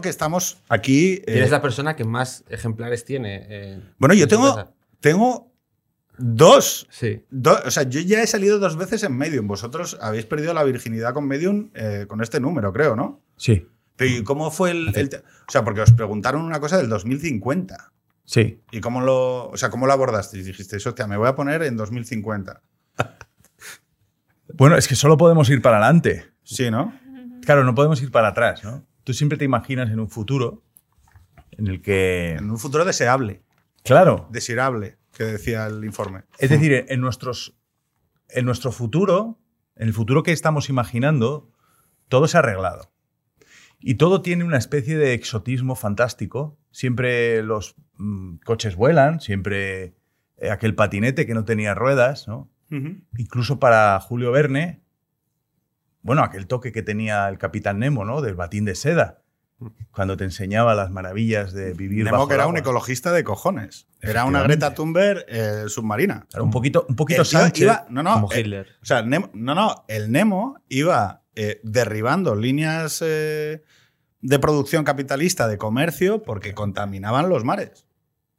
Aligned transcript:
creo 0.00 0.02
que 0.02 0.08
estamos 0.10 0.62
aquí. 0.68 1.20
¿Quién 1.24 1.38
eh, 1.38 1.44
es 1.44 1.50
la 1.50 1.62
persona 1.62 1.94
que 1.96 2.04
más 2.04 2.44
ejemplares 2.48 3.04
tiene? 3.04 3.46
eh, 3.48 3.80
bueno, 3.98 4.14
yo 4.14 4.26
tengo, 4.28 4.74
tengo 5.00 5.52
dos. 6.18 6.86
Sí. 6.90 7.24
do- 7.30 7.58
o 7.64 7.70
sea, 7.70 7.84
yo 7.84 8.00
ya 8.00 8.22
he 8.22 8.26
salido 8.26 8.58
dos 8.58 8.76
veces 8.76 9.02
en 9.04 9.16
Medium. 9.16 9.46
Vosotros 9.46 9.96
habéis 10.00 10.26
perdido 10.26 10.52
la 10.54 10.64
virginidad 10.64 11.14
con 11.14 11.26
Medium 11.26 11.70
eh, 11.74 12.06
con 12.08 12.22
este 12.22 12.40
número, 12.40 12.72
creo, 12.72 12.94
¿no? 12.96 13.22
Sí, 13.36 13.66
Pero 13.96 14.10
¿y 14.10 14.22
cómo 14.24 14.50
fue 14.50 14.70
el, 14.72 14.92
el 14.96 15.08
O 15.48 15.50
sea, 15.50 15.64
porque 15.64 15.80
os 15.80 15.92
preguntaron 15.92 16.42
una 16.42 16.60
cosa 16.60 16.76
del 16.78 16.88
2050. 16.88 17.92
sí. 18.24 18.60
¿Y 18.70 18.80
cómo 18.80 19.00
lo, 19.00 19.48
o 19.48 19.56
sea, 19.56 19.70
cómo 19.70 19.86
lo 19.86 19.92
abordasteis? 19.92 20.44
Dijisteis, 20.46 20.86
hostia, 20.86 21.06
me 21.06 21.16
voy 21.16 21.28
a 21.28 21.34
poner 21.34 21.62
en 21.62 21.76
2050. 21.76 22.62
Bueno, 24.54 24.76
es 24.76 24.88
que 24.88 24.96
solo 24.96 25.16
podemos 25.16 25.48
ir 25.48 25.62
para 25.62 25.76
adelante. 25.78 26.26
Sí, 26.42 26.70
¿no? 26.70 26.92
Claro, 27.44 27.64
no 27.64 27.74
podemos 27.74 28.02
ir 28.02 28.10
para 28.10 28.28
atrás, 28.28 28.64
¿no? 28.64 28.84
Tú 29.04 29.14
siempre 29.14 29.38
te 29.38 29.44
imaginas 29.44 29.90
en 29.90 30.00
un 30.00 30.08
futuro 30.08 30.62
en 31.52 31.66
el 31.66 31.82
que... 31.82 32.32
En 32.32 32.50
un 32.50 32.58
futuro 32.58 32.84
deseable, 32.84 33.42
Claro, 33.82 34.28
deseable, 34.30 34.98
que 35.16 35.24
decía 35.24 35.66
el 35.66 35.84
informe. 35.84 36.22
es 36.38 36.50
decir, 36.50 36.86
en, 36.88 37.00
nuestros, 37.00 37.56
en 38.28 38.44
nuestro 38.44 38.72
futuro, 38.72 39.38
en 39.76 39.88
el 39.88 39.94
futuro 39.94 40.22
que 40.22 40.32
estamos 40.32 40.68
imaginando, 40.68 41.50
todo 42.08 42.28
se 42.28 42.36
ha 42.36 42.40
arreglado. 42.40 42.92
Y 43.78 43.94
todo 43.94 44.20
tiene 44.20 44.44
una 44.44 44.58
especie 44.58 44.98
de 44.98 45.14
exotismo 45.14 45.74
fantástico. 45.74 46.58
Siempre 46.70 47.42
los 47.42 47.76
mm, 47.96 48.36
coches 48.44 48.76
vuelan, 48.76 49.20
siempre 49.20 49.94
eh, 50.36 50.50
aquel 50.50 50.74
patinete 50.74 51.26
que 51.26 51.34
no 51.34 51.44
tenía 51.44 51.74
ruedas, 51.74 52.28
¿no? 52.28 52.50
Incluso 53.16 53.58
para 53.58 53.98
Julio 53.98 54.30
Verne, 54.30 54.80
bueno, 56.02 56.22
aquel 56.22 56.46
toque 56.46 56.72
que 56.72 56.82
tenía 56.82 57.28
el 57.28 57.38
Capitán 57.38 57.78
Nemo, 57.78 58.04
¿no? 58.04 58.20
Del 58.22 58.34
batín 58.34 58.64
de 58.64 58.74
seda, 58.74 59.22
cuando 59.90 60.16
te 60.16 60.24
enseñaba 60.24 60.74
las 60.74 60.90
maravillas 60.90 61.52
de 61.52 61.74
vivir 61.74 62.04
Nemo 62.04 62.16
bajo 62.16 62.28
que 62.28 62.34
era 62.34 62.46
un 62.46 62.56
ecologista 62.56 63.12
de 63.12 63.22
cojones. 63.24 63.86
Era 64.00 64.24
una. 64.24 64.42
Greta 64.42 64.72
Thunberg 64.74 65.24
eh, 65.28 65.64
submarina. 65.68 66.26
Claro, 66.30 66.44
un 66.44 66.50
poquito, 66.50 66.86
un 66.88 66.96
poquito 66.96 67.22
tío 67.22 67.38
Sánchez. 67.38 67.62
iba- 67.64 67.86
no, 67.90 68.02
no, 68.02 68.14
Como 68.14 68.32
eh, 68.32 68.40
Hitler. 68.40 68.68
o 68.82 68.86
sea, 68.86 69.02
Nemo- 69.02 69.30
no, 69.34 69.54
no, 69.54 69.84
el 69.88 70.10
Nemo 70.10 70.62
iba 70.70 71.22
eh, 71.34 71.60
derribando 71.62 72.34
líneas 72.34 73.02
eh, 73.04 73.62
de 74.22 74.38
producción 74.38 74.84
capitalista 74.84 75.46
de 75.48 75.58
comercio 75.58 76.22
porque 76.22 76.54
contaminaban 76.54 77.28
los 77.28 77.44
mares. 77.44 77.86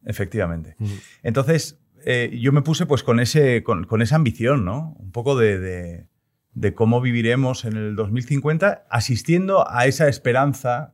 Efectivamente. 0.03 0.75
Entonces, 1.21 1.79
eh, 2.05 2.35
yo 2.41 2.51
me 2.51 2.63
puse 2.63 2.87
pues 2.87 3.03
con, 3.03 3.19
ese, 3.19 3.61
con, 3.61 3.83
con 3.85 4.01
esa 4.01 4.15
ambición, 4.15 4.65
¿no? 4.65 4.95
Un 4.97 5.11
poco 5.11 5.37
de, 5.37 5.59
de- 5.59 6.07
de 6.53 6.73
cómo 6.73 7.01
viviremos 7.01 7.65
en 7.65 7.77
el 7.77 7.95
2050, 7.95 8.85
asistiendo 8.89 9.69
a 9.69 9.85
esa 9.85 10.07
esperanza 10.07 10.93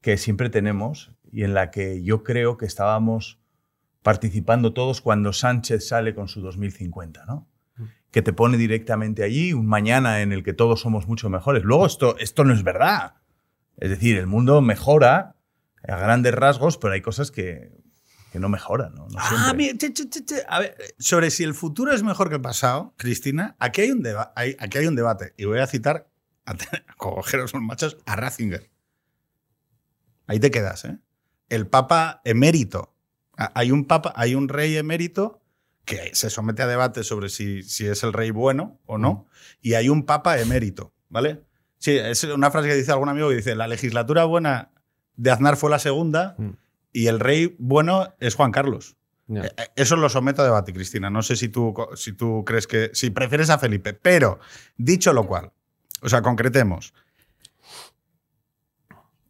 que 0.00 0.16
siempre 0.16 0.50
tenemos 0.50 1.12
y 1.30 1.44
en 1.44 1.54
la 1.54 1.70
que 1.70 2.02
yo 2.02 2.24
creo 2.24 2.56
que 2.56 2.66
estábamos 2.66 3.38
participando 4.02 4.72
todos 4.72 5.00
cuando 5.00 5.32
Sánchez 5.32 5.86
sale 5.86 6.14
con 6.14 6.28
su 6.28 6.40
2050, 6.40 7.24
¿no? 7.26 7.48
Que 8.10 8.22
te 8.22 8.32
pone 8.32 8.56
directamente 8.56 9.22
allí, 9.22 9.52
un 9.52 9.66
mañana 9.66 10.22
en 10.22 10.32
el 10.32 10.42
que 10.42 10.52
todos 10.52 10.80
somos 10.80 11.06
mucho 11.06 11.30
mejores. 11.30 11.62
Luego, 11.62 11.86
esto, 11.86 12.16
esto 12.18 12.44
no 12.44 12.52
es 12.52 12.64
verdad. 12.64 13.14
Es 13.76 13.90
decir, 13.90 14.16
el 14.16 14.26
mundo 14.26 14.60
mejora 14.62 15.36
a 15.86 15.96
grandes 15.96 16.34
rasgos, 16.34 16.76
pero 16.76 16.94
hay 16.94 17.02
cosas 17.02 17.30
que, 17.30 17.79
que 18.30 18.38
no 18.38 18.48
mejoran, 18.48 18.94
¿no? 18.94 19.08
No 19.08 19.18
Ah, 19.18 19.52
mira, 19.54 19.76
che, 19.76 19.92
che, 19.92 20.08
che. 20.08 20.42
A 20.48 20.60
ver, 20.60 20.76
sobre 20.98 21.30
si 21.30 21.42
el 21.44 21.54
futuro 21.54 21.92
es 21.92 22.02
mejor 22.02 22.28
que 22.28 22.36
el 22.36 22.40
pasado, 22.40 22.94
Cristina, 22.96 23.56
aquí 23.58 23.80
hay 23.82 23.90
un, 23.90 24.02
deba- 24.02 24.32
hay- 24.36 24.56
aquí 24.58 24.78
hay 24.78 24.86
un 24.86 24.94
debate. 24.94 25.34
Y 25.36 25.44
voy 25.46 25.58
a 25.58 25.66
citar, 25.66 26.08
a, 26.46 26.52
a 26.88 26.94
cogeros 26.96 27.52
los 27.52 27.62
machos, 27.62 27.96
a 28.06 28.16
Ratzinger. 28.16 28.70
Ahí 30.26 30.38
te 30.38 30.50
quedas, 30.50 30.84
¿eh? 30.84 30.98
El 31.48 31.66
Papa 31.66 32.20
emérito. 32.24 32.94
Hay 33.36 33.72
un 33.72 33.84
Papa, 33.86 34.12
hay 34.16 34.34
un 34.34 34.48
rey 34.48 34.76
emérito 34.76 35.42
que 35.84 36.10
se 36.14 36.30
somete 36.30 36.62
a 36.62 36.66
debate 36.66 37.02
sobre 37.02 37.28
si, 37.30 37.62
si 37.62 37.86
es 37.86 38.02
el 38.04 38.12
rey 38.12 38.30
bueno 38.30 38.78
o 38.86 38.98
no. 38.98 39.26
Y 39.60 39.74
hay 39.74 39.88
un 39.88 40.04
Papa 40.04 40.38
emérito, 40.38 40.92
¿vale? 41.08 41.42
Sí, 41.78 41.96
es 41.96 42.22
una 42.24 42.50
frase 42.50 42.68
que 42.68 42.74
dice 42.74 42.92
algún 42.92 43.08
amigo 43.08 43.30
que 43.30 43.36
dice, 43.36 43.54
la 43.56 43.66
legislatura 43.66 44.24
buena 44.24 44.70
de 45.16 45.30
Aznar 45.30 45.56
fue 45.56 45.70
la 45.70 45.78
segunda 45.78 46.36
Mm. 46.38 46.50
Y 46.92 47.06
el 47.06 47.20
rey 47.20 47.56
bueno 47.58 48.14
es 48.20 48.34
Juan 48.34 48.52
Carlos. 48.52 48.96
Eh, 49.28 49.50
eh, 49.56 49.68
Eso 49.76 49.96
lo 49.96 50.08
someto 50.08 50.42
a 50.42 50.44
debate, 50.44 50.72
Cristina. 50.72 51.10
No 51.10 51.22
sé 51.22 51.36
si 51.36 51.48
tú, 51.48 51.74
si 51.94 52.12
tú 52.12 52.44
crees 52.44 52.66
que. 52.66 52.90
Si 52.92 53.10
prefieres 53.10 53.50
a 53.50 53.58
Felipe. 53.58 53.94
Pero, 53.94 54.40
dicho 54.76 55.12
lo 55.12 55.26
cual, 55.26 55.52
o 56.02 56.08
sea, 56.08 56.22
concretemos. 56.22 56.94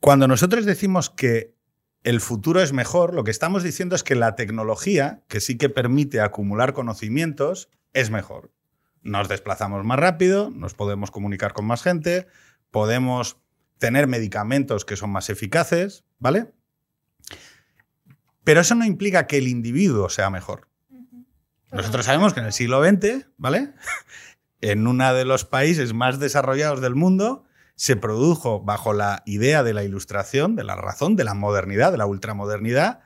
Cuando 0.01 0.27
nosotros 0.27 0.65
decimos 0.65 1.11
que 1.11 1.55
el 2.03 2.21
futuro 2.21 2.63
es 2.63 2.73
mejor, 2.73 3.13
lo 3.13 3.25
que 3.25 3.31
estamos 3.31 3.63
diciendo 3.63 3.95
es 3.95 4.03
que 4.03 4.15
la 4.15 4.35
tecnología, 4.35 5.23
que 5.29 5.41
sí 5.41 5.59
que 5.59 5.69
permite 5.69 6.21
acumular 6.21 6.73
conocimientos, 6.73 7.69
es 7.93 8.11
mejor. 8.11 8.51
Nos 9.03 9.29
desplazamos 9.29 9.85
más 9.85 9.99
rápido, 9.99 10.51
nos 10.51 10.73
podemos 10.73 11.11
comunicar 11.11 11.53
con 11.53 11.67
más 11.67 11.83
gente, 11.83 12.27
podemos 12.71 13.37
tener 13.79 14.07
medicamentos 14.07 14.87
que 14.87 14.97
son 14.97 15.11
más 15.11 15.29
eficaces, 15.29 16.05
¿vale? 16.19 16.53
Pero 18.45 18.61
eso 18.61 18.75
no 18.75 18.85
implica 18.85 19.27
que 19.27 19.39
el 19.39 19.49
individuo 19.49 20.09
sea 20.09 20.31
mejor. 20.31 20.69
Nosotros 21.73 22.07
sabemos 22.07 22.35
que 22.35 22.41
en 22.41 22.47
el 22.47 22.53
siglo 22.53 22.85
XX, 22.85 23.27
¿vale? 23.37 23.73
En 24.63 24.87
uno 24.87 25.15
de 25.15 25.25
los 25.25 25.47
países 25.47 25.95
más 25.95 26.19
desarrollados 26.19 26.83
del 26.83 26.95
mundo, 26.95 27.45
se 27.77 27.97
produjo 27.97 28.61
bajo 28.61 28.93
la 28.93 29.23
idea 29.25 29.63
de 29.63 29.73
la 29.73 29.85
ilustración, 29.85 30.55
de 30.55 30.65
la 30.65 30.77
razón, 30.77 31.17
de 31.17 31.25
la 31.25 31.33
modernidad, 31.33 31.93
de 31.93 31.97
la 31.97 32.05
ultramodernidad, 32.05 33.01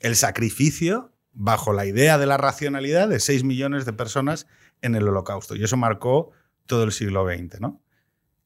el 0.00 0.16
sacrificio 0.16 1.12
bajo 1.34 1.74
la 1.74 1.84
idea 1.84 2.16
de 2.16 2.24
la 2.24 2.38
racionalidad 2.38 3.08
de 3.08 3.20
6 3.20 3.44
millones 3.44 3.84
de 3.84 3.92
personas 3.92 4.46
en 4.80 4.94
el 4.94 5.06
holocausto. 5.06 5.54
Y 5.54 5.64
eso 5.64 5.76
marcó 5.76 6.30
todo 6.64 6.84
el 6.84 6.92
siglo 6.92 7.26
XX, 7.28 7.60
¿no? 7.60 7.82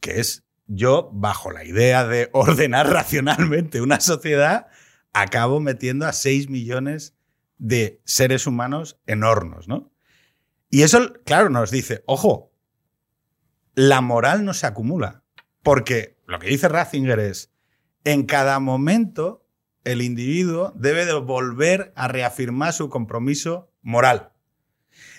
Que 0.00 0.18
es 0.18 0.44
yo, 0.66 1.10
bajo 1.12 1.52
la 1.52 1.64
idea 1.64 2.04
de 2.04 2.30
ordenar 2.32 2.90
racionalmente 2.90 3.80
una 3.80 4.00
sociedad, 4.00 4.66
acabo 5.12 5.60
metiendo 5.60 6.06
a 6.06 6.12
6 6.12 6.48
millones 6.48 7.16
de 7.58 8.00
seres 8.04 8.46
humanos 8.46 8.98
en 9.06 9.22
hornos, 9.22 9.68
¿no? 9.68 9.92
Y 10.70 10.82
eso, 10.82 11.12
claro, 11.24 11.50
nos 11.50 11.70
dice, 11.70 12.02
ojo, 12.06 12.52
la 13.74 14.00
moral 14.00 14.44
no 14.44 14.54
se 14.54 14.66
acumula, 14.66 15.24
porque 15.62 16.16
lo 16.26 16.38
que 16.38 16.48
dice 16.48 16.68
Ratzinger 16.68 17.18
es, 17.18 17.52
en 18.04 18.24
cada 18.24 18.60
momento 18.60 19.46
el 19.84 20.02
individuo 20.02 20.72
debe 20.76 21.06
de 21.06 21.14
volver 21.14 21.92
a 21.96 22.08
reafirmar 22.08 22.72
su 22.72 22.88
compromiso 22.88 23.72
moral. 23.82 24.32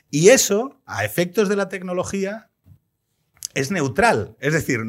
Y 0.10 0.30
eso, 0.30 0.82
a 0.86 1.06
efectos 1.06 1.50
de 1.50 1.56
la 1.56 1.70
tecnología, 1.70 2.50
es 3.54 3.72
neutral. 3.72 4.36
Es 4.40 4.54
decir, 4.54 4.80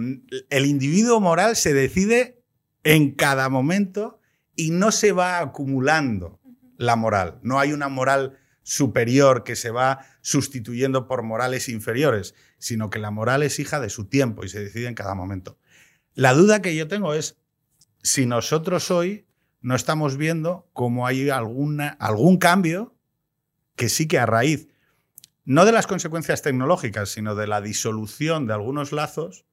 el 0.50 0.66
individuo 0.66 1.20
moral 1.20 1.56
se 1.56 1.74
decide 1.74 2.42
en 2.84 3.12
cada 3.12 3.48
momento 3.48 4.20
y 4.56 4.70
no 4.70 4.92
se 4.92 5.12
va 5.12 5.38
acumulando 5.38 6.40
la 6.76 6.96
moral. 6.96 7.38
No 7.42 7.58
hay 7.58 7.72
una 7.72 7.88
moral 7.88 8.38
superior 8.62 9.44
que 9.44 9.56
se 9.56 9.70
va 9.70 10.06
sustituyendo 10.20 11.06
por 11.06 11.22
morales 11.22 11.68
inferiores, 11.68 12.34
sino 12.58 12.90
que 12.90 12.98
la 12.98 13.10
moral 13.10 13.42
es 13.42 13.58
hija 13.58 13.80
de 13.80 13.90
su 13.90 14.06
tiempo 14.06 14.44
y 14.44 14.48
se 14.48 14.60
decide 14.60 14.88
en 14.88 14.94
cada 14.94 15.14
momento. 15.14 15.58
La 16.14 16.34
duda 16.34 16.62
que 16.62 16.76
yo 16.76 16.88
tengo 16.88 17.14
es 17.14 17.38
si 18.02 18.26
nosotros 18.26 18.90
hoy 18.90 19.26
no 19.60 19.74
estamos 19.74 20.16
viendo 20.16 20.68
cómo 20.72 21.06
hay 21.06 21.30
alguna, 21.30 21.88
algún 22.00 22.36
cambio 22.36 22.96
que 23.76 23.88
sí 23.88 24.06
que 24.06 24.18
a 24.18 24.26
raíz, 24.26 24.68
no 25.44 25.64
de 25.64 25.72
las 25.72 25.86
consecuencias 25.86 26.42
tecnológicas, 26.42 27.08
sino 27.08 27.34
de 27.34 27.46
la 27.46 27.60
disolución 27.60 28.46
de 28.46 28.52
algunos 28.52 28.92
lazos, 28.92 29.44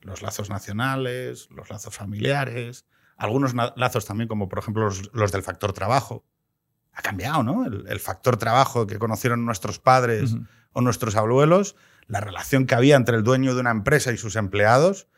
los 0.00 0.22
lazos 0.22 0.50
nacionales, 0.50 1.48
los 1.50 1.70
lazos 1.70 1.94
familiares, 1.94 2.84
algunos 3.16 3.54
lazos 3.76 4.04
también 4.06 4.28
como 4.28 4.48
por 4.48 4.58
ejemplo 4.58 4.84
los, 4.84 5.10
los 5.14 5.32
del 5.32 5.42
factor 5.42 5.72
trabajo. 5.72 6.24
Ha 6.92 7.02
cambiado, 7.02 7.42
¿no? 7.42 7.64
El, 7.66 7.86
el 7.88 8.00
factor 8.00 8.36
trabajo 8.36 8.86
que 8.86 8.98
conocieron 8.98 9.44
nuestros 9.44 9.78
padres 9.80 10.32
Ujú. 10.34 10.44
o 10.74 10.80
nuestros 10.80 11.16
abuelos, 11.16 11.74
la 12.06 12.20
relación 12.20 12.66
que 12.66 12.74
había 12.74 12.96
entre 12.96 13.16
el 13.16 13.24
dueño 13.24 13.54
de 13.54 13.60
una 13.60 13.70
empresa 13.72 14.12
y 14.12 14.16
sus 14.16 14.36
empleados, 14.36 15.08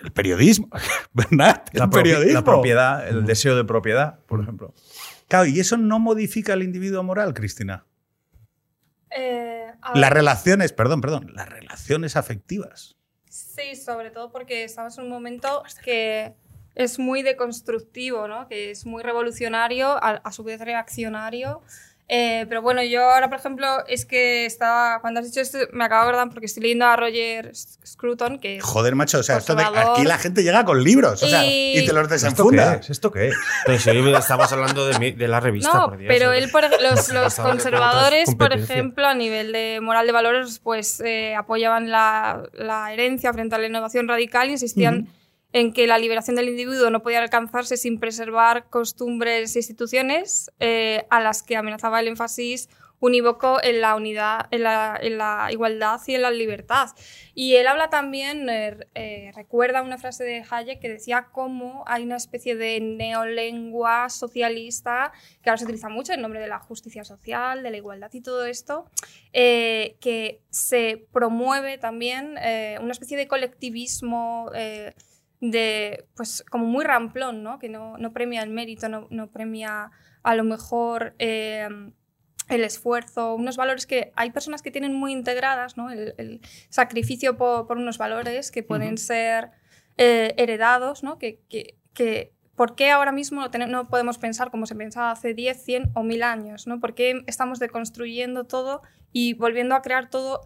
el 0.00 0.12
periodismo, 0.12 0.68
¿verdad? 1.12 1.64
El 1.72 1.80
La, 1.80 1.90
periodismo. 1.90 2.34
la 2.34 2.44
propiedad, 2.44 3.08
el 3.08 3.24
deseo 3.24 3.56
de 3.56 3.64
propiedad, 3.64 4.20
por 4.26 4.40
ejemplo. 4.40 4.74
Claro, 5.28 5.46
y 5.46 5.58
eso 5.58 5.76
no 5.76 5.98
modifica 5.98 6.52
el 6.52 6.62
individuo 6.62 7.02
moral, 7.02 7.34
Cristina. 7.34 7.84
Eh, 9.10 9.66
Las 9.94 10.10
relaciones, 10.12 10.72
perdón, 10.72 11.00
perdón, 11.00 11.32
las 11.34 11.48
relaciones 11.48 12.16
afectivas. 12.16 12.96
Sí, 13.28 13.76
sobre 13.76 14.10
todo 14.10 14.30
porque 14.30 14.64
estamos 14.64 14.96
en 14.98 15.04
un 15.04 15.10
momento 15.10 15.62
que 15.84 16.34
es 16.74 16.98
muy 16.98 17.22
deconstructivo, 17.22 18.28
¿no? 18.28 18.48
que 18.48 18.70
es 18.70 18.86
muy 18.86 19.02
revolucionario, 19.02 19.88
a, 20.02 20.20
a 20.24 20.32
su 20.32 20.42
vez 20.44 20.60
reaccionario. 20.60 21.62
Eh, 22.08 22.44
pero 22.48 22.60
bueno, 22.60 22.82
yo 22.82 23.02
ahora, 23.10 23.30
por 23.30 23.38
ejemplo, 23.38 23.66
es 23.86 24.04
que 24.04 24.44
estaba. 24.44 25.00
Cuando 25.00 25.20
has 25.20 25.26
dicho 25.26 25.40
esto, 25.40 25.56
me 25.72 25.84
acabo 25.84 26.02
de 26.04 26.08
acordar 26.10 26.28
porque 26.30 26.44
estoy 26.46 26.64
leyendo 26.64 26.84
a 26.84 26.94
Roger 26.96 27.52
Scruton, 27.54 28.38
que. 28.38 28.60
Joder, 28.60 28.94
macho, 28.96 29.20
o 29.20 29.22
sea, 29.22 29.38
esto 29.38 29.54
de- 29.54 29.62
aquí 29.64 30.02
la 30.04 30.18
gente 30.18 30.42
llega 30.42 30.62
con 30.64 30.82
libros, 30.84 31.22
o 31.22 31.28
sea, 31.28 31.46
y, 31.46 31.78
Y- 31.78 31.86
te 31.86 31.92
los 31.94 32.02
¿Esto 32.02 32.08
qué 32.08 32.14
desenfunda. 32.14 32.74
es? 32.74 32.90
¿Esto 32.90 33.10
qué 33.12 33.28
es? 33.28 33.34
Pero 33.64 33.78
si 33.78 33.88
hoy 33.90 34.14
estamos 34.14 34.52
hablando 34.52 34.84
de, 34.84 34.98
mi- 34.98 35.12
de 35.12 35.28
la 35.28 35.40
revista, 35.40 35.72
No, 35.72 35.88
por 35.90 35.96
Dios, 35.98 36.08
pero 36.12 36.26
¿no? 36.26 36.32
él, 36.34 36.50
por 36.50 36.64
los, 36.82 37.08
los 37.14 37.34
conservadores, 37.36 38.34
por 38.34 38.52
ejemplo, 38.52 39.06
a 39.06 39.14
nivel 39.14 39.52
de 39.52 39.78
moral 39.80 40.04
de 40.04 40.12
valores, 40.12 40.58
pues 40.58 41.00
eh, 41.00 41.34
apoyaban 41.34 41.90
la, 41.90 42.42
la 42.52 42.92
herencia 42.92 43.32
frente 43.32 43.54
a 43.54 43.58
la 43.58 43.68
innovación 43.68 44.06
radical 44.06 44.48
y 44.48 44.52
insistían 44.52 45.08
en 45.52 45.72
que 45.72 45.86
la 45.86 45.98
liberación 45.98 46.36
del 46.36 46.48
individuo 46.48 46.90
no 46.90 47.02
podía 47.02 47.22
alcanzarse 47.22 47.76
sin 47.76 47.98
preservar 47.98 48.68
costumbres 48.68 49.54
e 49.54 49.58
instituciones 49.58 50.50
eh, 50.60 51.06
a 51.10 51.20
las 51.20 51.42
que 51.42 51.56
amenazaba 51.56 52.00
el 52.00 52.08
énfasis 52.08 52.68
unívoco 53.02 53.58
en 53.64 53.80
la 53.80 53.96
unidad, 53.96 54.46
en 54.52 54.62
la, 54.62 54.96
en 55.02 55.18
la 55.18 55.48
igualdad 55.50 56.00
y 56.06 56.14
en 56.14 56.22
la 56.22 56.30
libertad. 56.30 56.90
Y 57.34 57.56
él 57.56 57.66
habla 57.66 57.90
también, 57.90 58.48
eh, 58.48 58.78
eh, 58.94 59.32
recuerda 59.34 59.82
una 59.82 59.98
frase 59.98 60.22
de 60.22 60.44
Hayek 60.48 60.78
que 60.78 60.88
decía 60.88 61.26
cómo 61.32 61.82
hay 61.88 62.04
una 62.04 62.16
especie 62.16 62.54
de 62.54 62.78
neolengua 62.80 64.08
socialista 64.08 65.12
que 65.42 65.50
ahora 65.50 65.58
se 65.58 65.64
utiliza 65.64 65.88
mucho 65.88 66.12
en 66.12 66.22
nombre 66.22 66.38
de 66.38 66.46
la 66.46 66.60
justicia 66.60 67.02
social, 67.02 67.64
de 67.64 67.70
la 67.72 67.76
igualdad 67.76 68.10
y 68.12 68.20
todo 68.20 68.46
esto, 68.46 68.86
eh, 69.32 69.96
que 70.00 70.40
se 70.50 71.04
promueve 71.12 71.78
también 71.78 72.38
eh, 72.38 72.78
una 72.80 72.92
especie 72.92 73.16
de 73.16 73.26
colectivismo 73.26 74.48
eh, 74.54 74.94
de, 75.42 76.06
pues, 76.16 76.42
como 76.50 76.64
muy 76.64 76.84
ramplón, 76.84 77.42
¿no? 77.42 77.58
Que 77.58 77.68
no, 77.68 77.98
no 77.98 78.12
premia 78.14 78.42
el 78.42 78.48
mérito, 78.48 78.88
no, 78.88 79.08
no 79.10 79.30
premia 79.30 79.90
a 80.22 80.34
lo 80.34 80.44
mejor 80.44 81.14
eh, 81.18 81.68
el 82.48 82.64
esfuerzo, 82.64 83.34
unos 83.34 83.56
valores 83.56 83.86
que 83.86 84.12
hay 84.16 84.30
personas 84.30 84.62
que 84.62 84.70
tienen 84.70 84.94
muy 84.94 85.12
integradas, 85.12 85.76
¿no? 85.76 85.90
El, 85.90 86.14
el 86.16 86.40
sacrificio 86.70 87.36
por, 87.36 87.66
por 87.66 87.76
unos 87.76 87.98
valores 87.98 88.50
que 88.50 88.62
pueden 88.62 88.96
ser 88.96 89.50
eh, 89.98 90.32
heredados, 90.38 91.02
¿no? 91.02 91.18
Que, 91.18 91.40
que, 91.50 91.76
que 91.92 92.32
¿Por 92.54 92.76
qué 92.76 92.90
ahora 92.90 93.12
mismo 93.12 93.42
no, 93.68 93.88
podemos 93.88 94.18
pensar 94.18 94.50
como 94.50 94.66
se 94.66 94.74
pensaba 94.74 95.10
hace 95.10 95.34
10, 95.34 95.64
100 95.64 95.90
o 95.94 96.02
1000 96.02 96.22
años? 96.22 96.66
¿no? 96.66 96.80
¿Por 96.80 96.94
qué 96.94 97.24
estamos 97.26 97.58
deconstruyendo 97.58 98.44
todo 98.44 98.82
y 99.10 99.34
volviendo 99.34 99.74
a 99.74 99.82
crear 99.82 100.10
todo, 100.10 100.42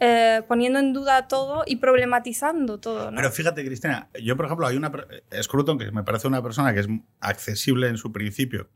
eh, 0.00 0.42
poniendo 0.46 0.78
en 0.78 0.92
duda 0.92 1.28
todo 1.28 1.64
y 1.66 1.76
problematizando 1.76 2.78
todo? 2.78 3.10
¿no? 3.10 3.16
Pero 3.16 3.30
fíjate, 3.30 3.64
Cristina, 3.64 4.08
yo, 4.22 4.36
por 4.36 4.46
ejemplo, 4.46 4.66
hay 4.66 4.76
una. 4.76 4.90
per- 4.92 5.24
Scruton, 5.42 5.78
que 5.78 5.90
me 5.90 6.02
parece 6.04 6.28
una 6.28 6.42
persona 6.42 6.74
que 6.74 6.80
es 6.80 6.88
accesible 7.20 7.88
en 7.88 7.96
su 7.96 8.12
principio 8.12 8.68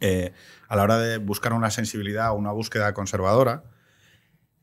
eh, 0.00 0.32
a 0.68 0.76
la 0.76 0.82
hora 0.82 0.98
de 0.98 1.18
buscar 1.18 1.52
una 1.52 1.70
sensibilidad 1.70 2.30
o 2.30 2.34
una 2.34 2.52
búsqueda 2.52 2.92
conservadora. 2.94 3.64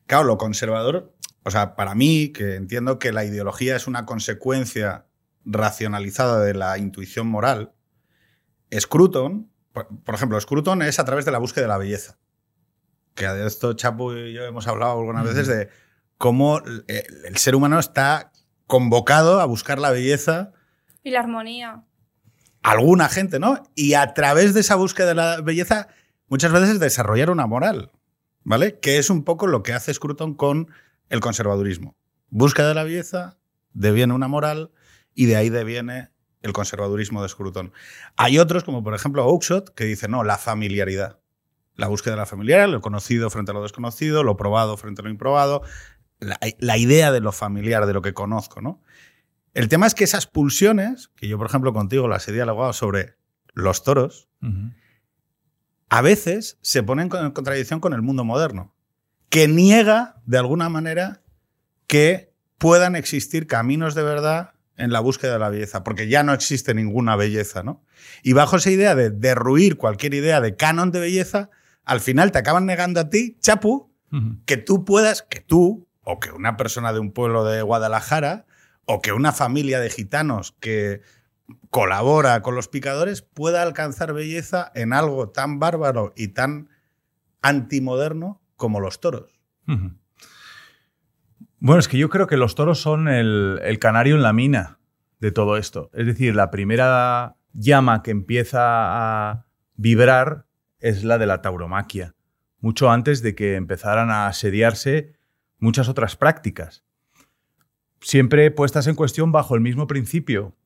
Claro, 0.06 0.24
lo 0.24 0.38
conservador, 0.38 1.14
o 1.44 1.50
sea, 1.50 1.74
para 1.76 1.94
mí, 1.94 2.32
que 2.32 2.54
entiendo 2.56 2.98
que 2.98 3.12
la 3.12 3.24
ideología 3.24 3.76
es 3.76 3.86
una 3.86 4.06
consecuencia 4.06 5.06
racionalizada 5.44 6.40
de 6.40 6.54
la 6.54 6.76
intuición 6.78 7.26
moral, 7.26 7.72
Scruton, 8.78 9.50
por, 9.72 9.88
por 10.04 10.14
ejemplo, 10.14 10.40
Scruton 10.40 10.82
es 10.82 10.98
a 10.98 11.04
través 11.04 11.24
de 11.24 11.30
la 11.32 11.38
búsqueda 11.38 11.62
de 11.62 11.68
la 11.68 11.78
belleza. 11.78 12.18
Que 13.18 13.26
de 13.26 13.46
esto 13.48 13.72
Chapo 13.72 14.14
y 14.14 14.32
yo 14.32 14.44
hemos 14.44 14.68
hablado 14.68 14.92
algunas 14.92 15.24
veces 15.24 15.48
de 15.48 15.68
cómo 16.18 16.58
el, 16.58 16.84
el 16.86 17.36
ser 17.36 17.56
humano 17.56 17.80
está 17.80 18.30
convocado 18.68 19.40
a 19.40 19.44
buscar 19.44 19.80
la 19.80 19.90
belleza 19.90 20.52
Y 21.02 21.10
la 21.10 21.20
armonía. 21.20 21.82
alguna 22.62 23.08
gente, 23.08 23.40
¿no? 23.40 23.62
Y 23.74 23.94
a 23.94 24.14
través 24.14 24.54
de 24.54 24.60
esa 24.60 24.76
búsqueda 24.76 25.08
de 25.08 25.14
la 25.16 25.40
belleza, 25.40 25.88
muchas 26.28 26.52
veces 26.52 26.78
desarrollar 26.78 27.30
una 27.30 27.46
moral, 27.48 27.90
¿vale? 28.44 28.78
Que 28.78 28.98
es 28.98 29.10
un 29.10 29.24
poco 29.24 29.48
lo 29.48 29.64
que 29.64 29.72
hace 29.72 29.92
Scruton 29.92 30.34
con 30.34 30.68
el 31.08 31.18
conservadurismo. 31.20 31.96
Búsqueda 32.28 32.68
de 32.68 32.74
la 32.74 32.84
belleza, 32.84 33.38
deviene 33.72 34.14
una 34.14 34.28
moral 34.28 34.70
y 35.12 35.26
de 35.26 35.34
ahí 35.36 35.48
deviene 35.48 36.10
el 36.42 36.52
conservadurismo 36.52 37.20
de 37.22 37.28
Scruton. 37.30 37.72
Hay 38.16 38.38
otros, 38.38 38.62
como 38.62 38.84
por 38.84 38.94
ejemplo 38.94 39.26
Oakeshott, 39.26 39.70
que 39.70 39.84
dice, 39.84 40.06
no, 40.08 40.22
la 40.22 40.38
familiaridad. 40.38 41.18
La 41.78 41.88
búsqueda 41.88 42.12
de 42.12 42.18
la 42.18 42.26
familiaridad, 42.26 42.68
lo 42.68 42.82
conocido 42.82 43.30
frente 43.30 43.52
a 43.52 43.54
lo 43.54 43.62
desconocido, 43.62 44.22
lo 44.22 44.36
probado 44.36 44.76
frente 44.76 45.00
a 45.00 45.04
lo 45.04 45.10
improbado, 45.10 45.62
la, 46.20 46.38
la 46.58 46.76
idea 46.76 47.10
de 47.10 47.20
lo 47.20 47.32
familiar, 47.32 47.86
de 47.86 47.94
lo 47.94 48.02
que 48.02 48.12
conozco, 48.12 48.60
¿no? 48.60 48.82
El 49.54 49.68
tema 49.68 49.86
es 49.86 49.94
que 49.94 50.04
esas 50.04 50.26
pulsiones, 50.26 51.10
que 51.16 51.26
yo, 51.26 51.38
por 51.38 51.46
ejemplo, 51.46 51.72
contigo 51.72 52.06
las 52.06 52.28
he 52.28 52.32
dialogado 52.32 52.72
sobre 52.72 53.16
los 53.54 53.82
toros, 53.82 54.28
a 55.88 56.02
veces 56.02 56.58
se 56.62 56.82
ponen 56.82 57.10
en 57.12 57.30
contradicción 57.32 57.80
con 57.80 57.92
el 57.92 58.02
mundo 58.02 58.24
moderno, 58.24 58.74
que 59.30 59.48
niega, 59.48 60.20
de 60.26 60.38
alguna 60.38 60.68
manera, 60.68 61.22
que 61.86 62.32
puedan 62.58 62.94
existir 62.94 63.46
caminos 63.46 63.94
de 63.94 64.02
verdad 64.02 64.54
en 64.76 64.92
la 64.92 65.00
búsqueda 65.00 65.32
de 65.32 65.38
la 65.40 65.48
belleza, 65.48 65.82
porque 65.82 66.08
ya 66.08 66.22
no 66.22 66.32
existe 66.32 66.72
ninguna 66.72 67.16
belleza, 67.16 67.62
¿no? 67.62 67.84
Y 68.22 68.34
bajo 68.34 68.56
esa 68.56 68.70
idea 68.70 68.94
de 68.94 69.10
derruir 69.10 69.76
cualquier 69.76 70.14
idea 70.14 70.40
de 70.40 70.54
canon 70.54 70.92
de 70.92 71.00
belleza, 71.00 71.50
al 71.88 72.00
final 72.00 72.32
te 72.32 72.38
acaban 72.38 72.66
negando 72.66 73.00
a 73.00 73.08
ti, 73.08 73.38
Chapu, 73.40 73.90
que 74.44 74.58
tú 74.58 74.84
puedas, 74.84 75.22
que 75.22 75.40
tú, 75.40 75.88
o 76.02 76.20
que 76.20 76.30
una 76.30 76.58
persona 76.58 76.92
de 76.92 76.98
un 76.98 77.12
pueblo 77.12 77.44
de 77.44 77.62
Guadalajara, 77.62 78.44
o 78.84 79.00
que 79.00 79.12
una 79.12 79.32
familia 79.32 79.80
de 79.80 79.88
gitanos 79.88 80.54
que 80.60 81.00
colabora 81.70 82.42
con 82.42 82.54
los 82.54 82.68
picadores 82.68 83.22
pueda 83.22 83.62
alcanzar 83.62 84.12
belleza 84.12 84.70
en 84.74 84.92
algo 84.92 85.30
tan 85.30 85.58
bárbaro 85.58 86.12
y 86.14 86.28
tan 86.28 86.68
antimoderno 87.40 88.42
como 88.56 88.80
los 88.80 89.00
toros. 89.00 89.40
Bueno, 91.58 91.80
es 91.80 91.88
que 91.88 91.96
yo 91.96 92.10
creo 92.10 92.26
que 92.26 92.36
los 92.36 92.54
toros 92.54 92.80
son 92.80 93.08
el, 93.08 93.60
el 93.62 93.78
canario 93.78 94.14
en 94.14 94.22
la 94.22 94.34
mina 94.34 94.78
de 95.20 95.32
todo 95.32 95.56
esto. 95.56 95.90
Es 95.94 96.04
decir, 96.04 96.36
la 96.36 96.50
primera 96.50 97.36
llama 97.54 98.02
que 98.02 98.10
empieza 98.10 98.60
a 98.60 99.46
vibrar 99.74 100.47
es 100.80 101.04
la 101.04 101.18
de 101.18 101.26
la 101.26 101.42
tauromaquia, 101.42 102.14
mucho 102.60 102.90
antes 102.90 103.22
de 103.22 103.34
que 103.34 103.56
empezaran 103.56 104.10
a 104.10 104.26
asediarse 104.26 105.14
muchas 105.58 105.88
otras 105.88 106.16
prácticas. 106.16 106.84
Siempre 108.00 108.50
puestas 108.50 108.86
en 108.86 108.94
cuestión 108.94 109.32
bajo 109.32 109.54
el 109.54 109.60
mismo 109.60 109.86
principio 109.86 110.56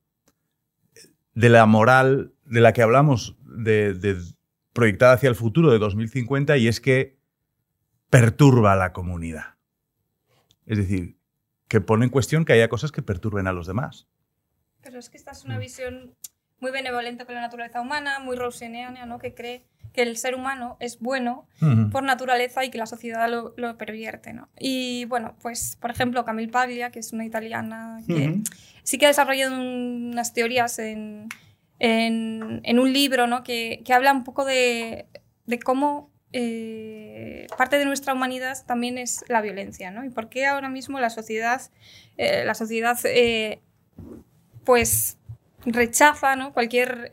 de 1.34 1.48
la 1.48 1.64
moral 1.66 2.34
de 2.44 2.60
la 2.60 2.72
que 2.72 2.82
hablamos, 2.82 3.36
de, 3.42 3.94
de 3.94 4.16
proyectada 4.72 5.14
hacia 5.14 5.28
el 5.28 5.34
futuro 5.34 5.70
de 5.70 5.78
2050, 5.78 6.56
y 6.58 6.68
es 6.68 6.80
que 6.80 7.18
perturba 8.10 8.72
a 8.72 8.76
la 8.76 8.92
comunidad. 8.92 9.56
Es 10.66 10.78
decir, 10.78 11.16
que 11.68 11.80
pone 11.80 12.04
en 12.04 12.10
cuestión 12.10 12.44
que 12.44 12.52
haya 12.52 12.68
cosas 12.68 12.92
que 12.92 13.00
perturben 13.00 13.46
a 13.46 13.52
los 13.52 13.66
demás. 13.66 14.06
Pero 14.82 14.98
es 14.98 15.08
que 15.08 15.16
esta 15.16 15.30
es 15.30 15.44
una 15.44 15.58
visión 15.58 16.14
muy 16.60 16.70
benevolente 16.70 17.24
con 17.24 17.34
la 17.34 17.40
naturaleza 17.40 17.80
humana, 17.80 18.18
muy 18.18 18.36
roseniana, 18.36 19.06
¿no? 19.06 19.18
Que 19.18 19.34
cree 19.34 19.64
que 19.92 20.02
el 20.02 20.16
ser 20.16 20.34
humano 20.34 20.76
es 20.80 20.98
bueno 21.00 21.46
por 21.90 22.02
naturaleza 22.02 22.64
y 22.64 22.70
que 22.70 22.78
la 22.78 22.86
sociedad 22.86 23.28
lo, 23.28 23.52
lo 23.56 23.76
pervierte, 23.76 24.32
¿no? 24.32 24.48
Y 24.58 25.04
bueno, 25.04 25.34
pues 25.42 25.76
por 25.80 25.90
ejemplo 25.90 26.24
Camille 26.24 26.50
Paglia, 26.50 26.90
que 26.90 26.98
es 27.00 27.12
una 27.12 27.24
italiana 27.24 28.00
que 28.06 28.12
sí 28.84 28.98
que 28.98 29.04
ha 29.06 29.08
desarrollado 29.08 29.54
unas 29.54 30.32
teorías 30.32 30.78
en, 30.78 31.28
en- 31.78 32.60
en 32.64 32.78
un 32.78 32.92
libro, 32.92 33.26
¿no? 33.26 33.42
Que, 33.42 33.82
que 33.84 33.92
habla 33.92 34.12
un 34.12 34.24
poco 34.24 34.44
de, 34.44 35.06
de 35.46 35.58
cómo 35.58 36.10
eh, 36.32 37.46
parte 37.58 37.76
de 37.78 37.84
nuestra 37.84 38.14
humanidad 38.14 38.56
también 38.66 38.96
es 38.96 39.22
la 39.28 39.42
violencia, 39.42 39.90
¿no? 39.90 40.02
Y 40.04 40.08
por 40.10 40.30
qué 40.30 40.46
ahora 40.46 40.70
mismo 40.70 40.98
la 41.00 41.10
sociedad, 41.10 41.60
eh, 42.16 42.44
la 42.46 42.54
sociedad, 42.54 42.98
eh, 43.04 43.60
pues 44.64 45.18
rechaza, 45.66 46.36
¿no? 46.36 46.52
Cualquier 46.52 47.08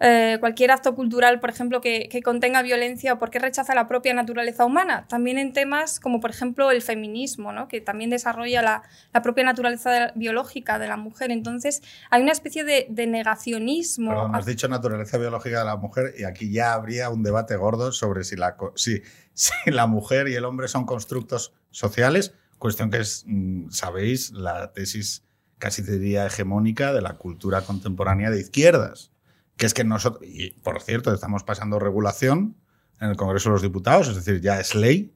eh, 0.00 0.36
cualquier 0.40 0.70
acto 0.72 0.94
cultural, 0.94 1.38
por 1.40 1.50
ejemplo, 1.50 1.80
que, 1.80 2.08
que 2.10 2.20
contenga 2.22 2.62
violencia 2.62 3.12
o 3.12 3.18
por 3.18 3.30
qué 3.30 3.38
rechaza 3.38 3.74
la 3.74 3.86
propia 3.86 4.12
naturaleza 4.12 4.64
humana. 4.64 5.06
También 5.08 5.38
en 5.38 5.52
temas 5.52 6.00
como, 6.00 6.20
por 6.20 6.30
ejemplo, 6.30 6.70
el 6.70 6.82
feminismo, 6.82 7.52
¿no? 7.52 7.68
que 7.68 7.80
también 7.80 8.10
desarrolla 8.10 8.60
la, 8.62 8.82
la 9.12 9.22
propia 9.22 9.44
naturaleza 9.44 9.90
de- 9.90 10.12
biológica 10.16 10.78
de 10.78 10.88
la 10.88 10.96
mujer. 10.96 11.30
Entonces, 11.30 11.80
hay 12.10 12.22
una 12.22 12.32
especie 12.32 12.64
de, 12.64 12.86
de 12.90 13.06
negacionismo. 13.06 14.10
Perdón, 14.10 14.34
has 14.34 14.46
dicho 14.46 14.68
naturaleza 14.68 15.18
biológica 15.18 15.60
de 15.60 15.64
la 15.64 15.76
mujer 15.76 16.14
y 16.18 16.24
aquí 16.24 16.50
ya 16.50 16.72
habría 16.74 17.08
un 17.10 17.22
debate 17.22 17.56
gordo 17.56 17.92
sobre 17.92 18.24
si 18.24 18.36
la, 18.36 18.56
co- 18.56 18.72
si, 18.76 19.00
si 19.32 19.52
la 19.70 19.86
mujer 19.86 20.28
y 20.28 20.34
el 20.34 20.44
hombre 20.44 20.68
son 20.68 20.86
constructos 20.86 21.52
sociales, 21.70 22.34
cuestión 22.58 22.90
que 22.90 22.98
es, 22.98 23.24
mm, 23.26 23.70
sabéis, 23.70 24.30
la 24.32 24.72
tesis 24.72 25.22
casi 25.58 25.84
te 25.84 25.98
diría 25.98 26.26
hegemónica 26.26 26.92
de 26.92 27.00
la 27.00 27.14
cultura 27.16 27.62
contemporánea 27.62 28.30
de 28.30 28.40
izquierdas. 28.40 29.12
Que 29.56 29.66
es 29.66 29.74
que 29.74 29.84
nosotros, 29.84 30.22
y 30.28 30.50
por 30.50 30.80
cierto, 30.82 31.12
estamos 31.12 31.44
pasando 31.44 31.78
regulación 31.78 32.56
en 33.00 33.10
el 33.10 33.16
Congreso 33.16 33.50
de 33.50 33.54
los 33.54 33.62
Diputados, 33.62 34.08
es 34.08 34.16
decir, 34.16 34.40
ya 34.40 34.60
es 34.60 34.74
ley, 34.74 35.14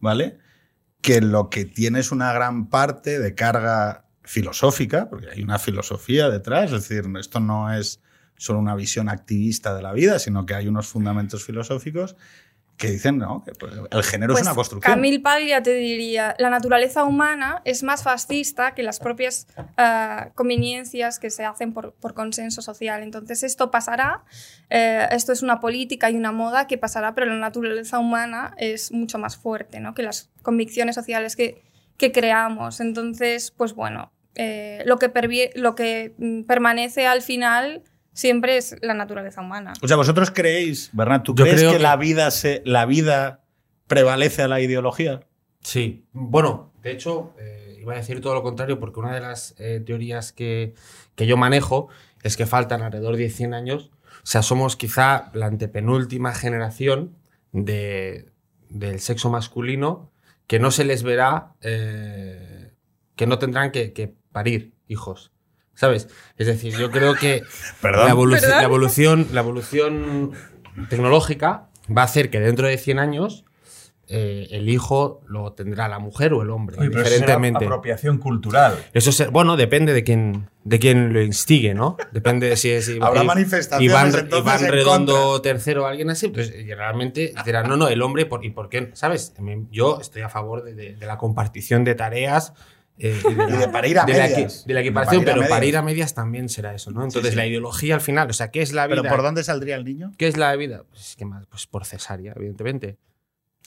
¿vale? 0.00 0.38
Que 1.00 1.20
lo 1.20 1.50
que 1.50 1.64
tiene 1.64 2.00
es 2.00 2.12
una 2.12 2.32
gran 2.32 2.68
parte 2.68 3.18
de 3.18 3.34
carga 3.34 4.06
filosófica, 4.22 5.08
porque 5.08 5.30
hay 5.30 5.42
una 5.42 5.58
filosofía 5.58 6.28
detrás, 6.28 6.72
es 6.72 6.88
decir, 6.88 7.04
esto 7.18 7.40
no 7.40 7.72
es 7.72 8.02
solo 8.36 8.58
una 8.58 8.74
visión 8.74 9.08
activista 9.08 9.74
de 9.74 9.82
la 9.82 9.92
vida, 9.92 10.18
sino 10.18 10.46
que 10.46 10.54
hay 10.54 10.68
unos 10.68 10.86
fundamentos 10.86 11.44
filosóficos 11.44 12.16
que 12.78 12.88
dicen 12.88 13.18
no, 13.18 13.42
que 13.44 13.52
pues, 13.52 13.74
el 13.90 14.02
género 14.04 14.32
Pues 14.32 14.42
es 14.42 14.46
una 14.46 14.54
construcción. 14.54 14.94
Camille 14.94 15.18
Paglia 15.20 15.62
te 15.62 15.74
diría, 15.74 16.36
la 16.38 16.48
naturaleza 16.48 17.02
humana 17.02 17.60
es 17.64 17.82
más 17.82 18.04
fascista 18.04 18.74
que 18.74 18.84
las 18.84 19.00
propias 19.00 19.48
eh, 19.76 20.30
conveniencias 20.36 21.18
que 21.18 21.30
se 21.30 21.44
hacen 21.44 21.74
por, 21.74 21.92
por 21.94 22.14
consenso 22.14 22.62
social. 22.62 23.02
Entonces 23.02 23.42
esto 23.42 23.72
pasará, 23.72 24.22
eh, 24.70 25.08
esto 25.10 25.32
es 25.32 25.42
una 25.42 25.58
política 25.58 26.08
y 26.08 26.16
una 26.16 26.30
moda 26.30 26.68
que 26.68 26.78
pasará, 26.78 27.14
pero 27.16 27.26
la 27.26 27.38
naturaleza 27.38 27.98
humana 27.98 28.54
es 28.58 28.92
mucho 28.92 29.18
más 29.18 29.36
fuerte 29.36 29.80
¿no? 29.80 29.92
que 29.92 30.04
las 30.04 30.30
convicciones 30.42 30.94
sociales 30.94 31.34
que, 31.34 31.60
que 31.96 32.12
creamos. 32.12 32.78
Entonces, 32.78 33.50
pues 33.50 33.74
bueno, 33.74 34.12
eh, 34.36 34.84
lo 34.86 35.00
que, 35.00 35.50
lo 35.56 35.74
que 35.74 36.14
mm, 36.16 36.42
permanece 36.42 37.08
al 37.08 37.22
final 37.22 37.82
siempre 38.18 38.56
es 38.56 38.74
la 38.82 38.94
naturaleza 38.94 39.40
humana. 39.40 39.74
O 39.80 39.86
sea, 39.86 39.96
vosotros 39.96 40.32
creéis, 40.32 40.90
Bernat, 40.92 41.22
¿tú 41.22 41.34
Yo 41.36 41.44
crees 41.44 41.58
creo 41.60 41.70
que, 41.70 41.76
que- 41.76 41.82
la 41.84 41.96
vida 41.96 42.30
se, 42.32 42.62
la 42.64 42.84
vida 42.84 43.44
prevalece 43.86 44.42
a 44.42 44.48
la 44.48 44.60
ideología? 44.60 45.20
Sí, 45.62 46.04
bueno, 46.12 46.72
de 46.82 46.90
hecho, 46.90 47.34
eh, 47.38 47.78
iba 47.80 47.92
a 47.92 47.96
decir 47.96 48.20
todo 48.20 48.34
lo 48.34 48.42
contrario, 48.42 48.80
porque 48.80 48.98
una 48.98 49.14
de 49.14 49.20
las 49.20 49.54
eh, 49.58 49.80
teorías 49.84 50.32
que, 50.32 50.74
que 51.14 51.26
yo 51.28 51.36
manejo 51.36 51.88
es 52.24 52.36
que 52.36 52.44
faltan 52.46 52.82
alrededor 52.82 53.16
de 53.16 53.30
100 53.30 53.54
años. 53.54 53.90
O 54.24 54.26
sea, 54.30 54.42
somos 54.42 54.74
quizá 54.76 55.30
la 55.32 55.46
antepenúltima 55.46 56.34
generación 56.34 57.16
de, 57.52 58.30
del 58.68 58.98
sexo 58.98 59.30
masculino 59.30 60.10
que 60.48 60.58
no 60.58 60.70
se 60.72 60.84
les 60.84 61.02
verá, 61.04 61.52
eh, 61.60 62.72
que 63.14 63.26
no 63.28 63.38
tendrán 63.38 63.70
que, 63.70 63.92
que 63.92 64.12
parir 64.32 64.72
hijos. 64.88 65.30
¿Sabes? 65.78 66.08
Es 66.36 66.48
decir, 66.48 66.76
yo 66.76 66.90
creo 66.90 67.14
que 67.14 67.44
Perdón. 67.80 68.06
la, 68.06 68.12
evolu- 68.14 68.40
¿Perdón? 68.40 68.56
la 68.58 68.62
evolución, 68.64 69.26
la 69.32 69.40
evolución 69.42 70.32
tecnológica 70.88 71.68
va 71.96 72.02
a 72.02 72.04
hacer 72.06 72.30
que 72.30 72.40
dentro 72.40 72.66
de 72.66 72.78
100 72.78 72.98
años 72.98 73.44
eh, 74.08 74.48
el 74.52 74.68
hijo 74.70 75.20
lo 75.28 75.52
tendrá 75.52 75.86
la 75.86 75.98
mujer 75.98 76.32
o 76.32 76.42
el 76.42 76.48
hombre, 76.50 76.76
Oye, 76.80 76.88
pero 76.90 77.02
eso 77.02 77.10
diferentemente. 77.10 77.64
apropiación 77.66 78.18
cultural. 78.18 78.76
Eso 78.94 79.12
se- 79.12 79.26
bueno, 79.28 79.56
depende 79.56 79.92
de 79.92 80.02
quién, 80.02 80.48
de 80.64 80.78
quién 80.80 81.12
lo 81.12 81.22
instigue, 81.22 81.74
¿no? 81.74 81.96
Depende 82.10 82.48
de 82.48 82.56
si 82.56 82.70
es 82.70 82.90
Habrá 83.00 83.22
manifestaciones, 83.22 83.84
Iván, 83.84 84.06
entonces, 84.06 84.40
Iván 84.62 84.72
Redondo 84.72 85.40
tercero 85.42 85.84
o 85.84 85.86
alguien 85.86 86.08
así. 86.10 86.28
Pues 86.28 86.50
eh, 86.54 86.74
realmente 86.74 87.34
dirán, 87.44 87.68
no, 87.68 87.76
no, 87.76 87.86
el 87.88 88.00
hombre, 88.02 88.24
por, 88.26 88.44
¿y 88.44 88.50
por 88.50 88.68
qué? 88.70 88.90
¿Sabes? 88.94 89.34
Yo 89.70 90.00
estoy 90.00 90.22
a 90.22 90.28
favor 90.30 90.64
de, 90.64 90.74
de- 90.74 90.96
de 90.96 91.06
la 91.06 91.18
compartición 91.18 91.84
de 91.84 91.94
tareas. 91.94 92.54
Eh, 92.98 93.20
y, 93.24 93.28
Y 93.54 93.56
de 93.56 93.68
parir 93.68 93.98
a 93.98 94.04
de 94.04 94.12
la 94.14 94.28
de 94.28 94.34
a 95.20 95.24
pero 95.24 95.36
medias. 95.42 95.48
parir 95.50 95.76
a 95.76 95.82
medias 95.82 96.14
también 96.14 96.48
será 96.48 96.74
eso, 96.74 96.90
¿no? 96.90 97.04
Entonces, 97.04 97.30
sí. 97.30 97.36
la 97.36 97.46
ideología 97.46 97.94
al 97.94 98.00
final, 98.00 98.28
o 98.30 98.32
sea, 98.32 98.50
¿qué 98.50 98.62
es 98.62 98.72
la 98.72 98.86
vida? 98.86 99.02
¿Pero 99.02 99.14
por 99.14 99.22
dónde 99.22 99.44
saldría 99.44 99.76
el 99.76 99.84
niño? 99.84 100.12
¿Qué 100.18 100.28
es 100.28 100.36
la 100.36 100.54
vida? 100.56 100.82
Pues, 100.90 101.14
¿qué 101.16 101.24
más? 101.24 101.46
Pues 101.46 101.66
por 101.66 101.84
cesárea, 101.84 102.32
evidentemente. 102.36 102.98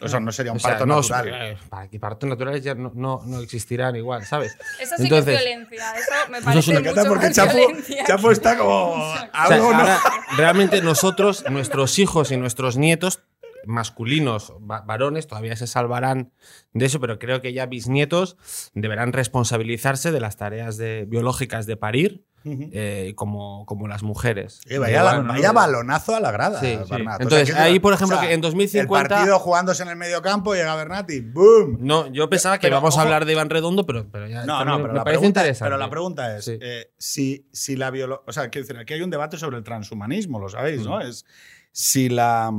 O 0.04 0.08
sea, 0.08 0.20
no 0.20 0.32
sería 0.32 0.52
un 0.52 0.58
O 0.58 0.60
sea, 0.60 0.72
parto 0.72 0.86
no, 0.88 0.96
natural. 1.00 1.28
eh, 1.52 1.58
para 1.70 1.88
que 1.88 2.00
partos 2.00 2.28
naturales 2.28 2.64
ya 2.64 2.74
no, 2.74 2.92
no, 2.96 3.22
no 3.24 3.40
existirán 3.40 3.96
igual, 3.96 4.26
¿sabes? 4.26 4.58
Eso 4.80 4.96
sí 4.98 5.04
Entonces- 5.04 5.26
que 5.26 5.34
es 5.36 5.46
violencia, 5.46 5.94
eso 5.96 6.12
me 6.32 6.42
parece 6.42 6.72
Me 6.74 6.80
una- 6.80 6.90
encanta 6.90 7.02
mucho 7.02 7.10
porque 7.14 7.28
más 7.28 7.36
Chapo, 7.36 7.58
violencia. 7.58 8.04
Chapo 8.08 8.32
está 8.32 8.58
como. 8.58 8.94
O 8.96 9.14
sea, 9.14 9.30
algo 9.34 9.72
no- 9.72 9.78
ahora, 9.78 10.00
realmente 10.38 10.82
nosotros, 10.82 11.46
nuestros 11.52 12.00
hijos 12.00 12.32
y 12.32 12.38
nuestros 12.38 12.78
nietos 12.78 13.22
masculinos, 13.66 14.54
va- 14.70 14.82
varones, 14.82 15.28
todavía 15.28 15.56
se 15.56 15.68
salvarán 15.68 16.32
de 16.74 16.86
eso, 16.86 17.00
pero 17.00 17.20
creo 17.20 17.42
que 17.42 17.54
ya 17.54 17.66
bisnietos 17.66 18.38
deberán 18.74 19.14
responsabilizarse 19.14 20.12
de 20.12 20.20
las 20.20 20.38
tareas 20.38 20.78
de, 20.78 21.06
biológicas 21.08 21.66
de 21.66 21.78
parir, 21.78 22.26
eh, 22.44 23.14
como, 23.16 23.68
como 23.68 23.88
las 23.88 24.02
mujeres. 24.02 24.62
Eh, 24.68 24.80
vaya, 24.80 25.04
balonazo 25.52 26.16
a 26.16 26.20
la 26.20 26.32
grada, 26.32 26.60
Sí, 26.60 26.76
sí. 26.84 26.90
Bernat. 26.90 27.24
O 27.24 27.30
sea, 27.30 27.40
Entonces, 27.40 27.56
ahí, 27.56 27.80
por 27.80 27.94
ejemplo, 27.94 28.18
o 28.18 28.20
sea, 28.20 28.30
que 28.30 28.34
en 28.34 28.42
2050 28.42 29.00
El 29.00 29.08
partido 29.20 29.38
jugándose 29.38 29.84
en 29.84 29.90
el 29.90 29.96
medio 29.96 30.24
campo, 30.24 30.56
llega 30.56 30.76
Bernat 30.76 31.08
y 31.12 31.20
¡boom! 31.20 31.78
No, 31.82 32.08
yo 32.12 32.28
pensaba 32.32 32.58
que 32.58 32.64
Pero, 32.66 32.78
íbamos 32.78 32.96
ojo. 32.96 33.02
a 33.02 33.04
hablar 33.04 33.26
de 33.26 33.34
Iván 33.34 33.52
Redondo, 33.52 33.86
pero, 33.86 34.10
pero 34.12 34.28
ya 34.28 34.44
No, 34.48 34.66
no, 34.66 34.78
pero 34.78 34.88
me 34.88 34.94
la, 34.96 35.04
parece 35.04 35.20
pregunta, 35.20 35.42
interesante. 35.42 35.66
pero 35.70 35.78
la 35.78 35.90
pregunta 35.92 36.36
es: 36.38 36.46
Sí. 36.46 36.58
eh, 36.60 36.92
si, 36.98 37.48
si 37.54 37.76
la 37.76 37.92
biología. 37.92 38.24
O 38.26 38.32
sea, 38.34 38.50
quiero 38.50 38.66
decir, 38.68 38.82
aquí 38.82 38.96
hay 38.96 39.02
un 39.04 39.12
debate 39.12 39.38
sobre 39.38 39.58
el 39.58 39.64
transhumanismo, 39.64 40.40
lo 40.40 40.50
sabéis, 40.50 40.82
¿no? 40.84 41.00
Es 41.00 41.28
si 41.72 42.10
la. 42.10 42.52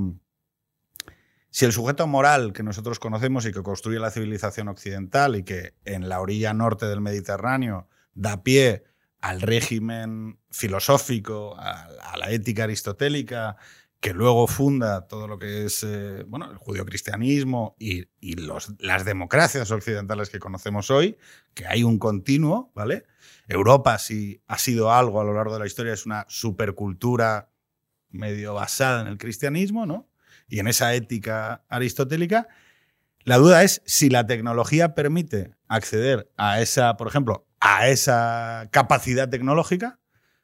Si 1.52 1.66
el 1.66 1.72
sujeto 1.72 2.06
moral 2.06 2.54
que 2.54 2.62
nosotros 2.62 2.98
conocemos 2.98 3.44
y 3.44 3.52
que 3.52 3.62
construye 3.62 3.98
la 3.98 4.10
civilización 4.10 4.68
occidental 4.68 5.36
y 5.36 5.42
que 5.42 5.74
en 5.84 6.08
la 6.08 6.18
orilla 6.22 6.54
norte 6.54 6.86
del 6.86 7.02
Mediterráneo 7.02 7.88
da 8.14 8.42
pie 8.42 8.84
al 9.20 9.42
régimen 9.42 10.38
filosófico, 10.50 11.54
a, 11.58 12.16
la 12.16 12.30
ética 12.30 12.64
aristotélica, 12.64 13.58
que 14.00 14.14
luego 14.14 14.46
funda 14.46 15.06
todo 15.06 15.28
lo 15.28 15.38
que 15.38 15.66
es 15.66 15.84
eh, 15.84 16.24
bueno, 16.26 16.50
el 16.50 16.56
judio-cristianismo 16.56 17.76
y, 17.78 18.06
las 18.78 19.04
democracias 19.04 19.70
occidentales 19.70 20.30
que 20.30 20.38
conocemos 20.38 20.90
hoy, 20.90 21.18
que 21.52 21.66
hay 21.66 21.84
un 21.84 21.98
continuo, 21.98 22.72
¿vale? 22.74 23.04
Europa, 23.46 23.98
si 23.98 24.42
ha 24.46 24.56
sido 24.56 24.90
algo 24.90 25.20
a 25.20 25.24
lo 25.24 25.34
largo 25.34 25.52
de 25.52 25.60
la 25.60 25.66
historia, 25.66 25.92
es 25.92 26.06
una 26.06 26.24
supercultura 26.30 27.50
medio 28.08 28.54
basada 28.54 29.02
en 29.02 29.08
el 29.08 29.18
cristianismo, 29.18 29.84
¿no? 29.84 30.08
Y 30.48 30.58
en 30.58 30.68
esa 30.68 30.94
ética 30.94 31.64
aristotélica. 31.68 32.48
La 33.24 33.36
duda 33.36 33.62
es 33.62 33.82
si 33.84 34.10
la 34.10 34.26
tecnología 34.26 34.94
permite 34.94 35.54
acceder 35.68 36.30
a 36.36 36.60
esa, 36.60 36.96
por 36.96 37.06
ejemplo, 37.06 37.46
a 37.60 37.88
esa 37.88 38.68
capacidad 38.72 39.28
tecnológica. 39.28 40.00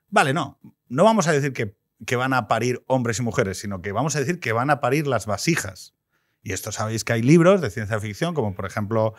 Vale, 0.09 0.33
no. 0.33 0.61
No 0.89 1.05
vamos 1.05 1.27
a 1.27 1.33
decir 1.33 1.53
que, 1.53 1.77
que 2.07 2.17
van 2.17 2.33
a 2.33 2.47
parir 2.47 2.83
hombres 2.87 3.19
y 3.19 3.23
mujeres, 3.23 3.59
sino 3.59 3.83
que 3.83 3.93
vamos 3.93 4.15
a 4.17 4.21
decir 4.21 4.39
que 4.39 4.53
van 4.53 4.71
a 4.71 4.81
parir 4.81 5.07
las 5.07 5.27
vasijas. 5.27 5.95
Y 6.43 6.53
esto 6.53 6.73
sabéis 6.73 7.05
que 7.05 7.13
hay 7.13 7.23
libros 7.23 7.61
de 7.61 7.71
ciencia 7.71 7.99
ficción, 8.01 8.35
como 8.35 8.55
por 8.55 8.65
ejemplo 8.65 9.15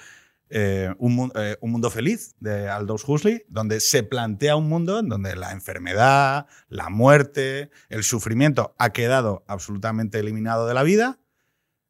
eh, 0.50 0.94
eh, 1.36 1.58
Un 1.62 1.72
Mundo 1.72 1.90
Feliz 1.90 2.36
de 2.40 2.70
Aldous 2.70 3.08
Huxley, 3.08 3.44
donde 3.50 3.80
se 3.80 4.04
plantea 4.04 4.56
un 4.56 4.68
mundo 4.68 5.00
en 5.00 5.10
donde 5.10 5.36
la 5.36 5.52
enfermedad, 5.52 6.48
la 6.68 6.90
muerte, 6.90 7.70
el 7.90 8.04
sufrimiento 8.04 8.76
ha 8.78 8.92
quedado 8.92 9.44
absolutamente 9.48 10.20
eliminado 10.20 10.68
de 10.68 10.74
la 10.74 10.84
vida. 10.84 11.20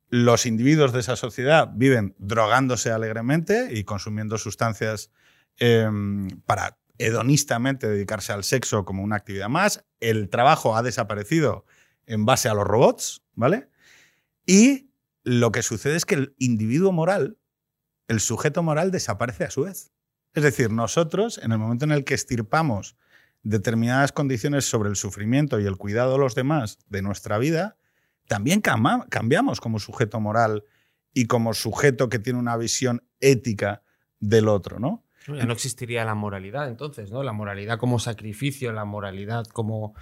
Los 0.09 0.45
individuos 0.45 0.91
de 0.91 1.01
esa 1.01 1.15
sociedad 1.15 1.69
viven 1.73 2.15
drogándose 2.17 2.91
alegremente 2.91 3.69
y 3.71 3.83
consumiendo 3.83 4.37
sustancias 4.37 5.11
eh, 5.59 5.89
para 6.45 6.77
hedonistamente 6.97 7.87
dedicarse 7.87 8.33
al 8.33 8.43
sexo 8.43 8.85
como 8.85 9.03
una 9.03 9.15
actividad 9.15 9.49
más. 9.49 9.85
El 9.99 10.29
trabajo 10.29 10.75
ha 10.75 10.83
desaparecido 10.83 11.65
en 12.05 12.25
base 12.25 12.49
a 12.49 12.53
los 12.53 12.65
robots, 12.65 13.23
¿vale? 13.35 13.69
Y 14.45 14.89
lo 15.23 15.51
que 15.51 15.63
sucede 15.63 15.95
es 15.95 16.05
que 16.05 16.15
el 16.15 16.35
individuo 16.37 16.91
moral, 16.91 17.37
el 18.09 18.19
sujeto 18.19 18.61
moral, 18.63 18.91
desaparece 18.91 19.45
a 19.45 19.49
su 19.49 19.63
vez. 19.63 19.93
Es 20.33 20.43
decir, 20.43 20.69
nosotros, 20.71 21.39
en 21.41 21.53
el 21.53 21.57
momento 21.57 21.85
en 21.85 21.91
el 21.91 22.03
que 22.03 22.13
estirpamos 22.13 22.97
determinadas 23.43 24.11
condiciones 24.11 24.65
sobre 24.65 24.89
el 24.89 24.97
sufrimiento 24.97 25.59
y 25.59 25.65
el 25.65 25.77
cuidado 25.77 26.11
de 26.13 26.17
los 26.19 26.35
demás 26.35 26.77
de 26.89 27.01
nuestra 27.01 27.37
vida, 27.37 27.77
también 28.27 28.61
cambiamos 28.61 29.61
como 29.61 29.79
sujeto 29.79 30.19
moral 30.19 30.65
y 31.13 31.25
como 31.25 31.53
sujeto 31.53 32.09
que 32.09 32.19
tiene 32.19 32.37
una 32.37 32.57
visión 32.57 33.01
ética 33.21 33.81
del 34.19 34.47
otro, 34.49 34.79
¿no? 34.79 35.05
Ya 35.27 35.45
no 35.45 35.53
existiría 35.53 36.05
la 36.05 36.15
moralidad 36.15 36.67
entonces, 36.67 37.11
¿no? 37.11 37.23
La 37.23 37.33
moralidad 37.33 37.77
como 37.77 37.99
sacrificio, 37.99 38.71
la 38.71 38.85
moralidad 38.85 39.45
como, 39.45 39.93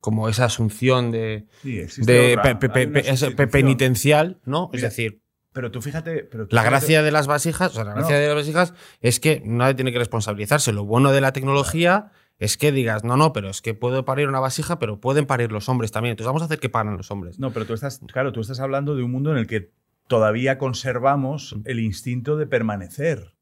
como 0.00 0.28
esa 0.28 0.44
asunción 0.46 1.10
de, 1.10 1.46
Sí, 1.62 1.78
de 2.04 2.36
pe- 2.42 2.54
pe- 2.56 2.68
pe- 2.88 3.46
penitencial, 3.46 4.40
¿no? 4.44 4.68
Mira, 4.72 4.76
es 4.76 4.82
decir, 4.94 5.21
Pero 5.52 5.70
tú 5.70 5.82
fíjate. 5.82 6.24
Pero 6.24 6.46
tú 6.46 6.56
la 6.56 6.62
fíjate- 6.62 6.70
gracia 6.70 7.02
de 7.02 7.10
las 7.10 7.26
vasijas, 7.26 7.72
o 7.72 7.74
sea, 7.74 7.84
la 7.84 7.94
gracia 7.94 8.16
No. 8.16 8.20
de 8.22 8.26
las 8.28 8.36
vasijas 8.36 8.74
es 9.00 9.20
que 9.20 9.42
nadie 9.44 9.74
tiene 9.74 9.92
que 9.92 9.98
responsabilizarse. 9.98 10.72
Lo 10.72 10.84
bueno 10.84 11.12
de 11.12 11.20
la 11.20 11.32
tecnología 11.32 12.10
es 12.38 12.56
que 12.56 12.72
digas, 12.72 13.04
no, 13.04 13.16
no, 13.16 13.32
pero 13.32 13.50
es 13.50 13.60
que 13.62 13.74
puedo 13.74 14.04
parir 14.04 14.28
una 14.28 14.40
vasija, 14.40 14.78
pero 14.78 14.98
pueden 15.00 15.26
parir 15.26 15.52
los 15.52 15.68
hombres 15.68 15.92
también. 15.92 16.12
Entonces 16.12 16.26
vamos 16.28 16.42
a 16.42 16.46
hacer 16.46 16.58
que 16.58 16.68
paren 16.70 16.96
los 16.96 17.10
hombres. 17.10 17.38
No, 17.38 17.52
pero 17.52 17.66
tú 17.66 17.74
estás, 17.74 18.00
claro, 18.12 18.32
tú 18.32 18.40
estás 18.40 18.60
hablando 18.60 18.96
de 18.96 19.02
un 19.02 19.10
mundo 19.12 19.30
en 19.30 19.38
el 19.38 19.46
que 19.46 19.70
todavía 20.08 20.58
conservamos 20.58 21.54
el 21.64 21.80
instinto 21.80 22.36
de 22.36 22.46
permanecer. 22.46 23.34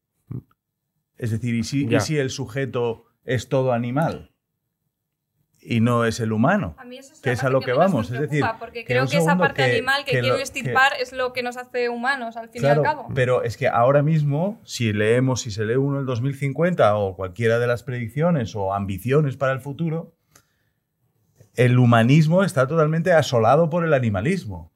Es 1.16 1.30
decir, 1.30 1.54
¿y 1.54 1.64
si, 1.64 1.84
y 1.84 1.88
Ya. 1.88 2.00
si 2.00 2.16
el 2.18 2.30
sujeto 2.30 3.04
es 3.24 3.48
todo 3.48 3.72
animal 3.72 4.29
y 5.62 5.80
no 5.80 6.04
es 6.06 6.20
el 6.20 6.32
humano? 6.32 6.74
A 6.78 6.84
mí 6.84 6.96
eso 6.98 7.12
es 7.12 7.20
que 7.20 7.32
es 7.32 7.44
a 7.44 7.50
lo 7.50 7.60
que 7.60 7.66
que 7.66 7.72
vamos, 7.74 8.10
me 8.10 8.16
es 8.16 8.22
decir, 8.22 8.44
porque 8.58 8.80
que 8.80 8.86
creo 8.94 9.06
que 9.06 9.18
esa 9.18 9.36
parte 9.36 9.62
que- 9.64 9.72
animal 9.72 10.04
que, 10.04 10.12
que 10.12 10.20
quiero 10.20 10.36
extirpar 10.38 10.92
es 11.00 11.12
lo 11.12 11.32
que 11.32 11.42
nos 11.42 11.56
hace 11.58 11.88
humanos, 11.88 12.36
al 12.36 12.48
fin 12.48 12.62
Claro, 12.62 12.82
y 12.82 12.86
al 12.86 12.94
cabo. 12.96 13.08
pero 13.14 13.42
es 13.42 13.56
que 13.56 13.68
ahora 13.68 14.02
mismo, 14.02 14.58
si 14.64 14.92
leemos, 14.92 15.42
si 15.42 15.50
se 15.50 15.64
lee 15.66 15.74
uno 15.76 16.00
el 16.00 16.06
2050 16.06 16.96
o 16.96 17.14
cualquiera 17.16 17.58
de 17.58 17.66
las 17.66 17.82
predicciones 17.82 18.56
o 18.56 18.72
ambiciones 18.74 19.36
para 19.36 19.52
el 19.52 19.60
futuro, 19.60 20.14
el 21.56 21.78
humanismo 21.78 22.44
está 22.44 22.66
totalmente 22.66 23.12
asolado 23.12 23.68
por 23.70 23.84
el 23.84 23.92
animalismo. 23.92 24.72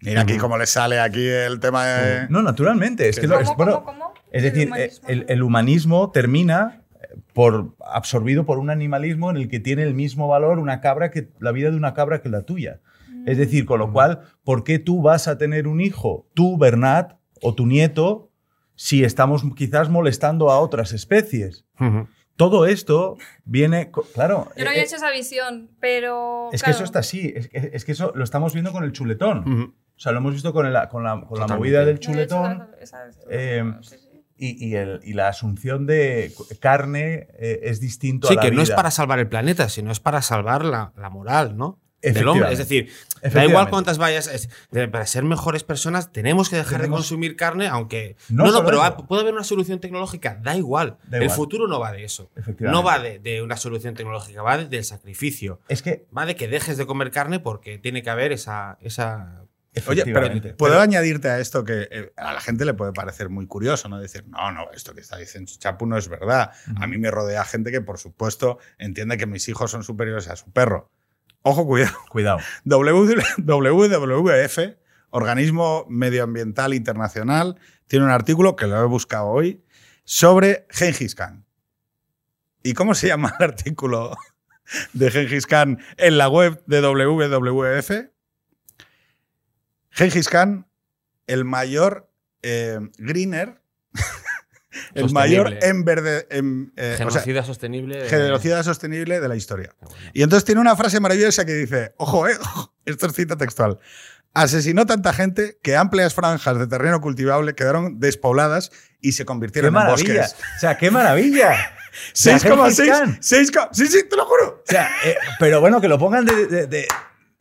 Mira 0.00 0.20
aquí 0.22 0.36
cómo 0.36 0.58
le 0.58 0.66
sale 0.66 1.00
aquí 1.00 1.26
el 1.26 1.58
tema 1.58 1.86
de... 1.86 2.26
No, 2.28 2.42
naturalmente. 2.42 3.08
Es 3.08 3.18
que 3.18 3.26
¿Cómo, 3.26 3.34
lo- 3.36 3.40
es, 3.42 3.48
¿Cómo, 3.48 3.56
bueno, 3.56 3.84
cómo, 3.84 3.98
cómo? 4.04 4.14
Es 4.30 4.44
El 4.44 4.52
decir, 4.52 4.66
humanismo. 4.68 5.08
el, 5.08 5.26
el 5.28 5.42
humanismo 5.42 6.10
termina 6.12 6.77
por, 7.32 7.74
absorbido 7.86 8.44
por 8.46 8.58
un 8.58 8.70
animalismo 8.70 9.30
en 9.30 9.36
el 9.36 9.48
que 9.48 9.60
tiene 9.60 9.82
el 9.82 9.94
mismo 9.94 10.28
valor 10.28 10.58
una 10.58 10.80
cabra 10.80 11.10
que 11.10 11.30
la 11.40 11.52
vida 11.52 11.70
de 11.70 11.76
una 11.76 11.94
cabra 11.94 12.20
que 12.22 12.28
la 12.28 12.42
tuya. 12.42 12.80
Es 13.26 13.36
decir, 13.36 13.66
con 13.66 13.78
lo 13.80 13.92
cual, 13.92 14.20
¿por 14.44 14.64
qué 14.64 14.78
tú 14.78 15.02
vas 15.02 15.28
a 15.28 15.36
tener 15.38 15.66
un 15.68 15.80
hijo, 15.80 16.26
tú, 16.34 16.56
Bernat, 16.56 17.14
o 17.42 17.54
tu 17.54 17.66
nieto, 17.66 18.30
si 18.74 19.04
estamos 19.04 19.42
quizás 19.56 19.88
molestando 19.90 20.50
a 20.50 20.60
otras 20.60 20.92
especies? 20.92 21.64
Todo 22.36 22.66
esto 22.66 23.16
viene, 23.44 23.90
claro. 24.14 24.48
Yo 24.56 24.62
no 24.64 24.70
eh, 24.70 24.72
había 24.72 24.82
eh, 24.82 24.86
hecho 24.86 24.96
esa 24.96 25.10
visión, 25.10 25.70
pero. 25.80 26.48
es 26.52 26.62
que 26.62 26.66
claro. 26.66 26.76
eso 26.76 26.84
está 26.84 27.00
así, 27.00 27.32
es 27.34 27.48
que, 27.48 27.70
es 27.72 27.84
que 27.84 27.92
eso 27.92 28.12
lo 28.14 28.22
estamos 28.22 28.52
viendo 28.52 28.70
con 28.72 28.84
el 28.84 28.92
chuletón. 28.92 29.40
Ujú. 29.40 29.74
O 29.96 30.00
sea, 30.00 30.12
lo 30.12 30.18
hemos 30.18 30.34
visto 30.34 30.52
con, 30.52 30.64
el- 30.66 30.88
con 30.88 31.02
la, 31.02 31.20
con 31.26 31.40
la 31.40 31.48
movida 31.48 31.84
del 31.84 31.98
Yo 31.98 32.10
no 32.10 32.14
había 32.14 32.24
hecho 32.24 32.34
chuletón 32.36 32.68
esa- 32.80 33.08
esa- 33.08 33.20
eh, 33.28 33.64
sí, 33.82 33.96
sí. 33.98 34.07
Y, 34.38 34.64
y 34.66 34.74
el- 34.76 35.00
y 35.04 35.12
la 35.14 35.28
asunción 35.28 35.86
de 35.86 36.32
carne 36.60 37.26
eh, 37.38 37.60
es 37.64 37.80
distinto 37.80 38.28
Sí, 38.28 38.34
a 38.34 38.36
la 38.36 38.42
que 38.42 38.50
no 38.50 38.62
es 38.62 38.70
para 38.70 38.90
salvar 38.90 39.18
el 39.18 39.28
planeta, 39.28 39.68
sino 39.68 39.90
es 39.92 40.00
para 40.00 40.22
salvar 40.22 40.64
la, 40.64 40.92
la 40.96 41.10
moral, 41.10 41.56
¿no? 41.56 41.78
Del 42.00 42.28
hombre. 42.28 42.52
Es 42.52 42.58
decir, 42.58 42.90
da 43.34 43.44
igual 43.44 43.68
cuántas 43.70 43.98
vayas. 43.98 44.28
es- 44.28 44.48
de- 44.70 44.86
para 44.86 45.04
ser 45.04 45.24
mejores 45.24 45.64
personas 45.64 46.12
tenemos 46.12 46.48
que 46.48 46.54
dejar 46.54 46.80
de 46.80 46.88
consumir 46.88 47.34
carne, 47.34 47.66
aunque. 47.66 48.14
No 48.28 48.46
No, 48.52 48.64
pero 48.64 48.84
ha- 48.84 48.96
puede 48.96 49.22
haber 49.22 49.34
una 49.34 49.42
solución 49.42 49.80
tecnológica, 49.80 50.38
da 50.40 50.56
igual. 50.56 50.98
Da 51.08 51.18
el 51.18 51.28
futuro 51.30 51.66
no 51.66 51.80
va 51.80 51.90
de 51.90 52.04
eso. 52.04 52.30
No 52.60 52.84
va 52.84 53.00
de, 53.00 53.18
de 53.18 53.42
una 53.42 53.56
solución 53.56 53.94
tecnológica, 53.94 54.42
va 54.42 54.58
de- 54.58 54.66
del 54.68 54.84
sacrificio. 54.84 55.60
Es 55.68 55.82
que, 55.82 56.06
Va 56.16 56.24
de 56.24 56.36
que 56.36 56.46
dejes 56.46 56.76
de 56.76 56.86
comer 56.86 57.10
carne 57.10 57.40
porque 57.40 57.78
tiene 57.78 58.04
que 58.04 58.10
haber 58.10 58.30
esa. 58.30 58.78
esa 58.80 59.42
Oye, 59.86 60.04
pero 60.04 60.56
puedo 60.56 60.80
añadirte 60.80 61.28
a 61.28 61.38
esto 61.38 61.64
que 61.64 61.88
eh, 61.90 62.12
a 62.16 62.32
la 62.32 62.40
gente 62.40 62.64
le 62.64 62.74
puede 62.74 62.92
parecer 62.92 63.28
muy 63.28 63.46
curioso, 63.46 63.88
¿no? 63.88 64.00
Decir, 64.00 64.24
no, 64.26 64.50
no, 64.50 64.70
esto 64.72 64.94
que 64.94 65.00
está 65.00 65.16
diciendo 65.16 65.52
Chapu 65.58 65.86
no 65.86 65.96
es 65.96 66.08
verdad. 66.08 66.52
A 66.76 66.86
mí 66.86 66.98
me 66.98 67.10
rodea 67.10 67.44
gente 67.44 67.70
que, 67.70 67.80
por 67.80 67.98
supuesto, 67.98 68.58
entiende 68.78 69.16
que 69.18 69.26
mis 69.26 69.48
hijos 69.48 69.70
son 69.70 69.84
superiores 69.84 70.28
a 70.28 70.36
su 70.36 70.50
perro. 70.50 70.90
Ojo, 71.42 71.66
cuidado. 71.66 71.96
Cuidado. 72.10 72.38
WWF, 73.44 74.58
Organismo 75.10 75.86
Medioambiental 75.88 76.74
Internacional, 76.74 77.58
tiene 77.86 78.04
un 78.04 78.10
artículo 78.10 78.56
que 78.56 78.66
lo 78.66 78.82
he 78.82 78.86
buscado 78.86 79.28
hoy 79.28 79.64
sobre 80.04 80.66
Gengis 80.70 81.14
Khan. 81.14 81.44
¿Y 82.62 82.74
cómo 82.74 82.94
se 82.94 83.08
llama 83.08 83.34
el 83.38 83.44
artículo 83.44 84.16
de 84.92 85.10
Gengis 85.10 85.46
Khan 85.46 85.78
en 85.96 86.18
la 86.18 86.28
web 86.28 86.62
de 86.66 86.80
WWF? 86.80 88.17
Gengis 89.98 90.28
Khan, 90.28 90.66
el 91.26 91.44
mayor 91.44 92.10
eh, 92.42 92.78
greener, 92.98 93.60
el 94.94 95.10
mayor 95.12 95.54
enverde, 95.62 96.26
em, 96.30 96.70
eh, 96.76 96.94
o 96.94 96.96
sea, 96.96 97.06
genocida 97.22 97.42
sostenible. 97.44 98.02
de- 98.02 98.08
genocida 98.08 98.62
sostenible 98.62 99.20
de 99.20 99.28
la 99.28 99.36
historia. 99.36 99.74
Ah, 99.80 99.86
bueno. 99.90 99.96
Y 100.12 100.22
entonces 100.22 100.44
tiene 100.44 100.60
una 100.60 100.76
frase 100.76 101.00
maravillosa 101.00 101.44
que 101.44 101.54
dice, 101.54 101.94
ojo, 101.98 102.28
eh, 102.28 102.36
ojo, 102.40 102.74
esto 102.84 103.06
es 103.06 103.12
cita 103.14 103.36
textual. 103.36 103.78
Asesinó 104.34 104.86
tanta 104.86 105.12
gente 105.12 105.58
que 105.62 105.74
amplias 105.74 106.14
franjas 106.14 106.58
de 106.58 106.66
terreno 106.66 107.00
cultivable 107.00 107.54
quedaron 107.54 107.98
despobladas 107.98 108.70
y 109.00 109.12
se 109.12 109.22
¡Qué 109.22 109.26
convirtieron 109.26 109.68
en 109.68 109.74
maravilla! 109.74 110.22
bosques. 110.22 110.36
O 110.56 110.60
sea, 110.60 110.76
¡qué 110.78 110.90
maravilla! 110.90 111.56
sea, 112.12 112.38
Gengis 112.38 112.78
6,6. 112.78 112.86
Khan. 112.88 113.18
6, 113.20 113.50
sí, 113.72 113.86
sí, 113.88 114.08
te 114.08 114.16
lo 114.16 114.26
juro. 114.26 114.62
O 114.62 114.70
sea, 114.70 114.88
eh, 115.04 115.16
pero 115.40 115.60
bueno, 115.60 115.80
que 115.80 115.88
lo 115.88 115.98
pongan 115.98 116.24
de, 116.24 116.46
de- 116.46 116.66
de- 116.66 116.86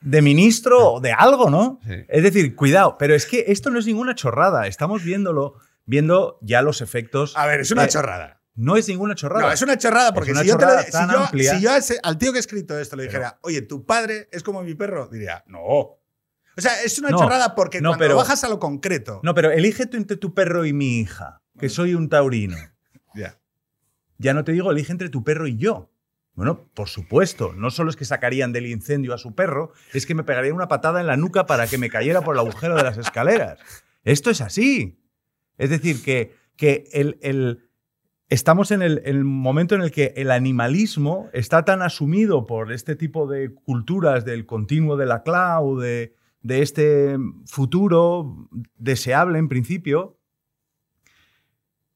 de 0.02 0.22
ministro 0.22 0.94
o 0.94 1.00
de 1.02 1.12
algo, 1.12 1.50
¿no? 1.50 1.80
Sí. 1.86 1.94
Es 2.08 2.24
decir, 2.24 2.56
cuidado, 2.56 2.98
pero 2.98 3.16
es 3.16 3.26
que 3.26 3.46
esto 3.48 3.70
no 3.70 3.80
es 3.80 3.86
ninguna 3.86 4.16
chorrada. 4.16 4.68
Estamos 4.68 5.04
viéndolo, 5.04 5.56
viendo 5.86 6.38
ya 6.42 6.62
los 6.62 6.82
efectos. 6.82 7.36
A 7.36 7.46
ver, 7.48 7.62
es 7.62 7.72
una 7.72 7.86
Eh, 7.86 7.90
chorrada. 7.90 8.42
No 8.56 8.76
es 8.76 8.88
ninguna 8.88 9.14
chorrada. 9.16 9.46
No, 9.48 9.52
es 9.52 9.62
una 9.62 9.78
chorrada 9.78 10.14
porque 10.14 10.32
una 10.32 10.42
si, 10.42 10.48
yo 10.48 10.58
te 10.58 10.66
lo- 10.66 10.72
chorrada 10.72 11.30
si 11.32 11.38
yo, 11.38 11.54
si 11.56 11.62
yo 11.62 11.72
a 11.72 11.78
ese- 11.78 12.00
al 12.02 12.18
tío 12.18 12.32
que 12.32 12.38
ha 12.38 12.40
escrito 12.40 12.78
esto 12.80 12.96
le 12.96 13.04
dijera, 13.04 13.38
oye, 13.42 13.62
tu 13.62 13.86
padre 13.86 14.28
es 14.32 14.42
como 14.44 14.64
mi 14.64 14.74
perro, 14.74 15.08
diría, 15.10 15.44
no. 15.48 15.62
O 15.62 16.00
sea, 16.58 16.82
es 16.84 16.98
una 16.98 17.10
No, 17.10 17.20
chorrada 17.20 17.54
porque 17.54 17.82
no, 17.82 17.90
cuando 17.92 18.04
pero- 18.06 18.16
bajas 18.16 18.44
a 18.44 18.50
lo 18.50 18.58
concreto. 18.60 19.20
No, 19.24 19.36
pero 19.36 19.52
elige 19.52 19.86
tú 19.86 19.96
entre 19.98 20.18
tu 20.18 20.34
perro 20.34 20.66
y 20.66 20.74
mi 20.74 21.00
hija, 21.00 21.42
que 21.60 21.70
soy 21.70 21.94
un 21.94 22.10
taurino. 22.10 22.58
Ya. 23.14 23.38
Ya 24.18 24.34
no 24.34 24.44
te 24.44 24.54
digo, 24.54 24.72
elige 24.72 24.92
entre 24.92 25.10
tu 25.10 25.24
perro 25.24 25.46
y 25.48 25.58
yo. 25.58 25.92
Bueno, 26.38 26.70
por 26.76 26.88
supuesto, 26.88 27.52
no 27.54 27.72
solo 27.72 27.90
es 27.90 27.96
que 27.96 28.06
sacarían 28.06 28.54
del 28.54 28.68
incendio 28.68 29.16
a 29.16 29.18
su 29.18 29.34
perro, 29.34 29.74
es 29.92 30.06
que 30.06 30.14
me 30.14 30.24
pegarían 30.24 30.54
una 30.54 30.68
patada 30.68 31.02
en 31.02 31.08
la 31.08 31.18
nuca 31.18 31.48
para 31.48 31.66
que 31.66 31.80
me 31.80 31.90
cayera 31.90 32.22
por 32.22 32.36
el 32.36 32.40
agujero 32.40 32.76
de 32.76 32.84
las 32.84 33.00
escaleras. 33.00 33.60
Esto 34.04 34.30
es 34.30 34.40
así. 34.42 35.02
Es 35.58 35.72
decir, 35.72 36.04
que, 36.04 36.36
que 36.56 36.84
el, 36.94 37.18
el- 37.24 37.72
estamos 38.30 38.70
en 38.70 38.84
el, 38.84 39.24
momento 39.24 39.74
en 39.74 39.82
el 39.82 39.90
que 39.92 40.14
el 40.16 40.30
animalismo 40.30 41.28
está 41.34 41.66
tan 41.66 41.82
asumido 41.82 42.46
por 42.46 42.72
este 42.72 42.96
tipo 42.96 43.26
de 43.26 43.52
culturas 43.56 44.24
del 44.24 44.46
continuo 44.46 44.96
de 44.96 45.06
la 45.08 45.24
cloud, 45.24 45.82
de, 45.82 46.14
de 46.42 46.62
este 46.62 47.18
futuro 47.48 48.48
deseable 48.78 49.40
en 49.40 49.50
principio, 49.50 50.20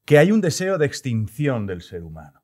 que 0.04 0.18
hay 0.18 0.32
un 0.32 0.40
deseo 0.40 0.78
de 0.78 0.86
extinción 0.86 1.68
del 1.68 1.80
ser 1.80 2.02
humano. 2.02 2.41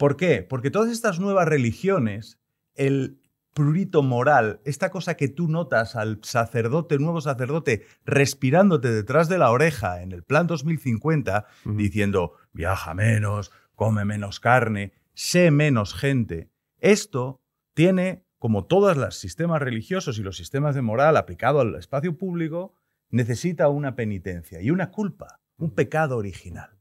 ¿Por 0.00 0.16
qué? 0.16 0.42
Porque 0.42 0.70
todas 0.70 0.90
estas 0.90 1.20
nuevas 1.20 1.46
religiones, 1.46 2.40
el 2.74 3.20
prurito 3.52 4.02
moral, 4.02 4.62
esta 4.64 4.90
cosa 4.90 5.14
que 5.14 5.28
tú 5.28 5.46
notas 5.46 5.94
al 5.94 6.20
sacerdote, 6.22 6.98
nuevo 6.98 7.20
sacerdote, 7.20 7.84
respirándote 8.06 8.90
detrás 8.90 9.28
de 9.28 9.36
la 9.36 9.50
oreja 9.50 10.00
en 10.00 10.12
el 10.12 10.22
plan 10.22 10.46
2050, 10.46 11.44
Ujú. 11.66 11.76
diciendo, 11.76 12.32
viaja 12.54 12.94
menos, 12.94 13.52
come 13.74 14.06
menos 14.06 14.40
carne, 14.40 14.94
sé 15.12 15.50
menos 15.50 15.92
gente. 15.92 16.48
Esto 16.78 17.42
tiene, 17.74 18.24
como 18.38 18.64
todos 18.64 18.96
los 18.96 19.16
sistemas 19.16 19.60
religiosos 19.60 20.18
y 20.18 20.22
los 20.22 20.38
sistemas 20.38 20.74
de 20.74 20.80
moral 20.80 21.18
aplicado 21.18 21.60
al 21.60 21.74
espacio 21.74 22.16
público, 22.16 22.72
necesita 23.10 23.68
una 23.68 23.96
penitencia 23.96 24.62
y 24.62 24.70
una 24.70 24.92
culpa, 24.92 25.40
un 25.58 25.74
pecado 25.74 26.16
original. 26.16 26.79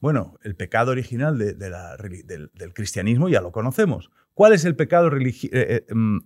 Bueno, 0.00 0.38
el 0.42 0.56
pecado 0.56 0.92
original 0.92 1.38
del, 1.38 2.72
cristianismo 2.72 3.28
ya 3.28 3.42
lo 3.42 3.52
conocemos. 3.52 4.10
¿Cuál 4.32 4.54
es 4.54 4.64
el 4.64 4.74
pecado 4.74 5.14
eh, 5.14 5.34
eh, 5.52 5.94
mm, 5.94 6.18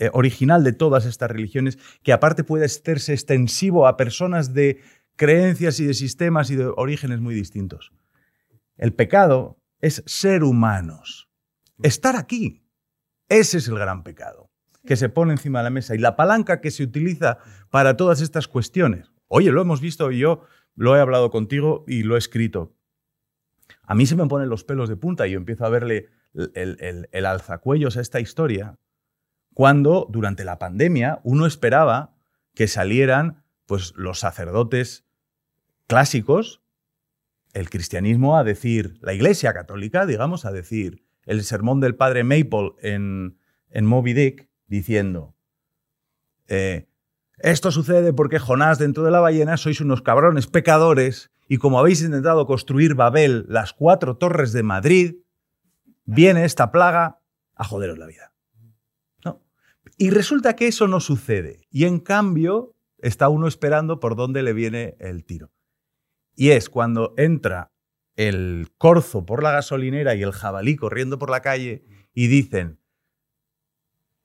eh, 0.00 0.10
original 0.12 0.64
de 0.64 0.72
todas 0.72 1.06
estas 1.06 1.30
religiones 1.30 1.78
que 2.02 2.12
aparte 2.12 2.42
puede 2.42 2.64
hacerse 2.64 3.12
extensivo 3.12 3.86
a 3.86 3.96
personas 3.96 4.52
de 4.52 4.80
creencias 5.14 5.78
y 5.78 5.86
de 5.86 5.94
sistemas 5.94 6.50
y 6.50 6.56
de 6.56 6.66
orígenes 6.66 7.20
muy 7.20 7.36
distintos? 7.36 7.92
El 8.76 8.92
pecado 8.92 9.60
es 9.80 10.02
ser 10.06 10.42
humanos, 10.42 11.30
estar 11.82 12.16
aquí. 12.16 12.66
Ese 13.28 13.58
es 13.58 13.68
el 13.68 13.78
gran 13.78 14.02
pecado 14.02 14.50
que 14.84 14.96
se 14.96 15.08
pone 15.08 15.32
encima 15.32 15.60
de 15.60 15.64
la 15.64 15.70
mesa 15.70 15.94
y 15.94 15.98
la 15.98 16.16
palanca 16.16 16.60
que 16.60 16.70
se 16.70 16.82
utiliza 16.82 17.38
para 17.70 17.96
todas 17.96 18.20
estas 18.20 18.48
cuestiones. 18.48 19.12
Oye, 19.28 19.50
lo 19.50 19.62
hemos 19.62 19.80
visto 19.80 20.10
y 20.10 20.18
yo 20.18 20.42
lo 20.74 20.96
he 20.96 21.00
hablado 21.00 21.30
contigo 21.30 21.84
y 21.86 22.02
lo 22.02 22.16
he 22.16 22.18
escrito. 22.18 22.74
A 23.86 23.94
mí 23.94 24.06
se 24.06 24.16
me 24.16 24.26
ponen 24.26 24.48
los 24.48 24.64
pelos 24.64 24.88
de 24.88 24.96
punta 24.96 25.26
y 25.26 25.32
yo 25.32 25.38
empiezo 25.38 25.64
a 25.64 25.68
verle 25.70 26.08
el, 26.34 26.50
el- 26.54 26.76
el- 26.80 27.08
el 27.12 27.26
alzacuellos 27.26 27.96
a 27.96 28.00
esta 28.00 28.20
historia 28.20 28.78
cuando 29.52 30.06
durante 30.10 30.44
la 30.44 30.58
pandemia 30.58 31.20
uno 31.22 31.46
esperaba 31.46 32.16
que 32.54 32.66
salieran 32.66 33.44
pues, 33.66 33.92
los 33.96 34.18
sacerdotes 34.18 35.04
clásicos, 35.86 36.62
el 37.52 37.70
cristianismo 37.70 38.36
a 38.36 38.42
decir, 38.44 38.98
la 39.00 39.12
iglesia 39.14 39.52
católica, 39.52 40.06
digamos, 40.06 40.44
a 40.44 40.50
decir 40.52 41.04
el 41.24 41.42
sermón 41.44 41.80
del 41.80 41.94
padre 41.94 42.24
Maple 42.24 42.72
en, 42.82 43.38
en 43.70 43.84
Moby 43.86 44.12
Dick, 44.12 44.48
diciendo, 44.66 45.36
eh, 46.48 46.88
esto 47.38 47.70
sucede 47.70 48.12
porque 48.12 48.38
Jonás 48.38 48.78
dentro 48.78 49.04
de 49.04 49.10
la 49.10 49.20
ballena 49.20 49.56
sois 49.56 49.80
unos 49.80 50.02
cabrones 50.02 50.46
pecadores 50.46 51.30
y 51.48 51.58
como 51.58 51.78
habéis 51.78 52.02
intentado 52.02 52.46
construir 52.46 52.94
Babel, 52.94 53.44
las 53.48 53.72
cuatro 53.72 54.16
torres 54.16 54.52
de 54.52 54.62
Madrid, 54.62 55.16
viene 56.04 56.44
esta 56.44 56.70
plaga 56.70 57.20
a 57.54 57.64
joderos 57.64 57.98
la 57.98 58.06
vida. 58.06 58.32
¿No? 59.24 59.42
Y 59.98 60.10
resulta 60.10 60.56
que 60.56 60.68
eso 60.68 60.88
no 60.88 61.00
sucede. 61.00 61.66
Y 61.70 61.84
en 61.84 62.00
cambio 62.00 62.74
está 62.98 63.28
uno 63.28 63.46
esperando 63.46 64.00
por 64.00 64.16
dónde 64.16 64.42
le 64.42 64.52
viene 64.52 64.96
el 64.98 65.24
tiro. 65.24 65.52
Y 66.34 66.50
es 66.50 66.68
cuando 66.68 67.14
entra 67.16 67.72
el 68.16 68.68
corzo 68.78 69.26
por 69.26 69.42
la 69.42 69.52
gasolinera 69.52 70.14
y 70.14 70.22
el 70.22 70.32
jabalí 70.32 70.76
corriendo 70.76 71.18
por 71.18 71.30
la 71.30 71.40
calle 71.40 71.84
y 72.12 72.28
dicen, 72.28 72.80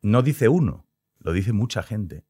no 0.01 0.21
dice 0.21 0.47
uno, 0.47 0.87
lo 1.19 1.33
dice 1.33 1.53
mucha 1.53 1.83
gente. 1.83 2.25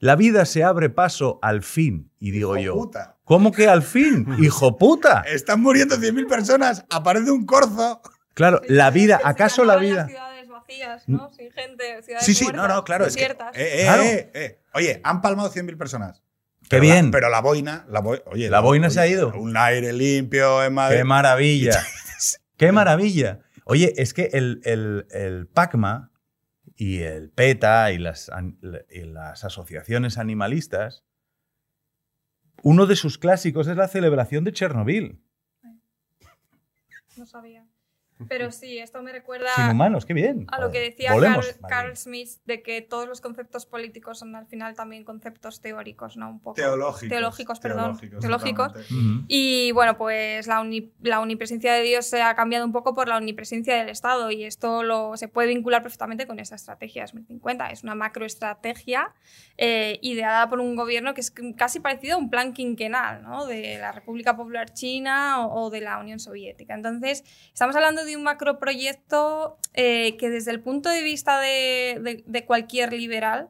La 0.00 0.16
vida 0.16 0.44
se 0.46 0.64
abre 0.64 0.90
paso 0.90 1.38
al 1.42 1.62
fin. 1.62 2.10
Y 2.18 2.30
digo 2.32 2.56
Hijo 2.56 2.64
yo, 2.64 2.74
puta. 2.74 3.18
¿cómo 3.24 3.52
que 3.52 3.68
al 3.68 3.82
fin? 3.82 4.26
¡Hijo 4.40 4.76
puta! 4.76 5.20
Están 5.26 5.60
muriendo 5.60 5.96
100.000 5.96 6.26
personas, 6.26 6.84
aparece 6.90 7.30
un 7.30 7.46
corzo. 7.46 8.00
Claro, 8.34 8.60
Sí, 8.66 8.72
la 8.72 8.90
vida, 8.90 9.20
¿acaso 9.22 9.64
la 9.64 9.74
acaban 9.74 9.88
las 9.94 10.06
vida? 10.06 10.06
ciudades 10.08 10.48
vacías, 10.48 11.08
¿no? 11.08 11.30
Sin 11.30 11.50
gente, 11.52 12.02
ciudades 12.02 12.24
Sí, 12.26 12.34
sí, 12.34 12.46
no, 12.46 12.52
muertas, 12.54 12.76
no, 12.76 12.84
claro. 12.84 13.06
Es 13.06 13.14
que, 13.16 13.20
desiertas. 13.22 13.56
eh, 13.56 13.80
eh, 13.80 13.84
Claro. 13.84 14.02
eh, 14.02 14.30
eh. 14.34 14.62
Oye, 14.74 15.00
han 15.04 15.20
palmado 15.20 15.50
100.000 15.52 15.76
personas. 15.76 16.22
¡Qué 16.62 16.66
Pero 16.78 16.82
bien! 16.82 17.06
La, 17.06 17.10
pero 17.12 17.28
la 17.28 17.40
boina, 17.40 17.84
la 17.88 18.00
boi- 18.02 18.22
oye, 18.26 18.48
La 18.48 18.60
boina 18.60 18.88
se 18.90 19.00
ha 19.00 19.06
ido. 19.06 19.32
Un 19.36 19.56
aire 19.56 19.92
limpio 19.92 20.62
en 20.64 20.72
Madrid. 20.74 20.98
¡Qué 20.98 21.04
maravilla! 21.04 21.84
¡Qué 22.56 22.72
maravilla! 22.72 23.40
Oye, 23.64 23.92
es 23.96 24.14
que 24.14 24.30
el, 24.32 24.60
el, 24.64 25.06
el 25.10 25.46
PACMA 25.48 26.09
y 26.80 27.02
el 27.02 27.28
PETA 27.28 27.92
y 27.92 27.98
las, 27.98 28.30
y 28.88 29.00
las 29.02 29.44
asociaciones 29.44 30.16
animalistas, 30.16 31.04
uno 32.62 32.86
de 32.86 32.96
sus 32.96 33.18
clásicos 33.18 33.68
es 33.68 33.76
la 33.76 33.86
celebración 33.86 34.44
de 34.44 34.52
Chernobyl. 34.54 35.22
No 37.18 37.26
sabía. 37.26 37.69
Pero 38.28 38.50
sí, 38.52 38.78
esto 38.78 39.02
me 39.02 39.12
recuerda 39.12 39.48
Sin 39.56 39.68
humanos, 39.70 40.04
qué 40.06 40.14
bien. 40.14 40.46
a 40.50 40.60
lo 40.60 40.70
que 40.70 40.80
decía 40.80 41.12
Volemos. 41.14 41.46
Carl. 41.46 41.68
Carl 41.68 41.96
Smith 41.96 42.28
de 42.46 42.62
que 42.62 42.82
todos 42.82 43.08
los 43.08 43.20
conceptos 43.20 43.66
políticos 43.66 44.18
son 44.18 44.34
al 44.36 44.46
final 44.46 44.74
también 44.74 45.04
conceptos 45.04 45.60
teóricos, 45.60 46.16
¿no? 46.16 46.30
Un 46.30 46.40
poco. 46.40 46.54
Teológicos. 46.54 47.08
Teológicos, 47.08 47.60
perdón. 47.60 47.96
Teológicos, 47.98 48.20
Teológicos. 48.20 48.72
Y 49.28 49.72
bueno, 49.72 49.96
pues 49.96 50.46
la, 50.46 50.60
uni- 50.60 50.92
la 51.02 51.20
omnipresencia 51.20 51.72
de 51.74 51.82
Dios 51.82 52.06
se 52.06 52.22
ha 52.22 52.34
cambiado 52.34 52.64
un 52.64 52.72
poco 52.72 52.94
por 52.94 53.08
la 53.08 53.16
omnipresencia 53.16 53.76
del 53.76 53.88
Estado 53.88 54.30
y 54.30 54.44
esto 54.44 54.82
lo, 54.82 55.16
se 55.16 55.28
puede 55.28 55.48
vincular 55.48 55.82
perfectamente 55.82 56.26
con 56.26 56.38
esa 56.40 56.54
estrategia 56.54 57.02
2050. 57.02 57.70
Es 57.70 57.82
una 57.82 57.94
macroestrategia 57.94 59.12
eh, 59.56 59.98
ideada 60.02 60.48
por 60.48 60.60
un 60.60 60.76
gobierno 60.76 61.14
que 61.14 61.20
es 61.20 61.32
casi 61.56 61.80
parecido 61.80 62.14
a 62.16 62.18
un 62.18 62.30
plan 62.30 62.52
quinquenal 62.52 63.22
¿no? 63.22 63.46
de 63.46 63.78
la 63.78 63.92
República 63.92 64.36
Popular 64.36 64.72
China 64.72 65.44
o, 65.46 65.64
o 65.66 65.70
de 65.70 65.80
la 65.80 65.98
Unión 65.98 66.18
Soviética. 66.18 66.74
Entonces, 66.74 67.24
estamos 67.52 67.76
hablando 67.76 68.04
de 68.04 68.09
un 68.16 68.22
macroproyecto 68.24 69.58
eh, 69.74 70.16
que 70.16 70.30
desde 70.30 70.50
el 70.50 70.60
punto 70.60 70.88
de 70.88 71.02
vista 71.02 71.40
de, 71.40 71.98
de- 72.02 72.24
de 72.26 72.44
cualquier 72.44 72.92
liberal 72.92 73.48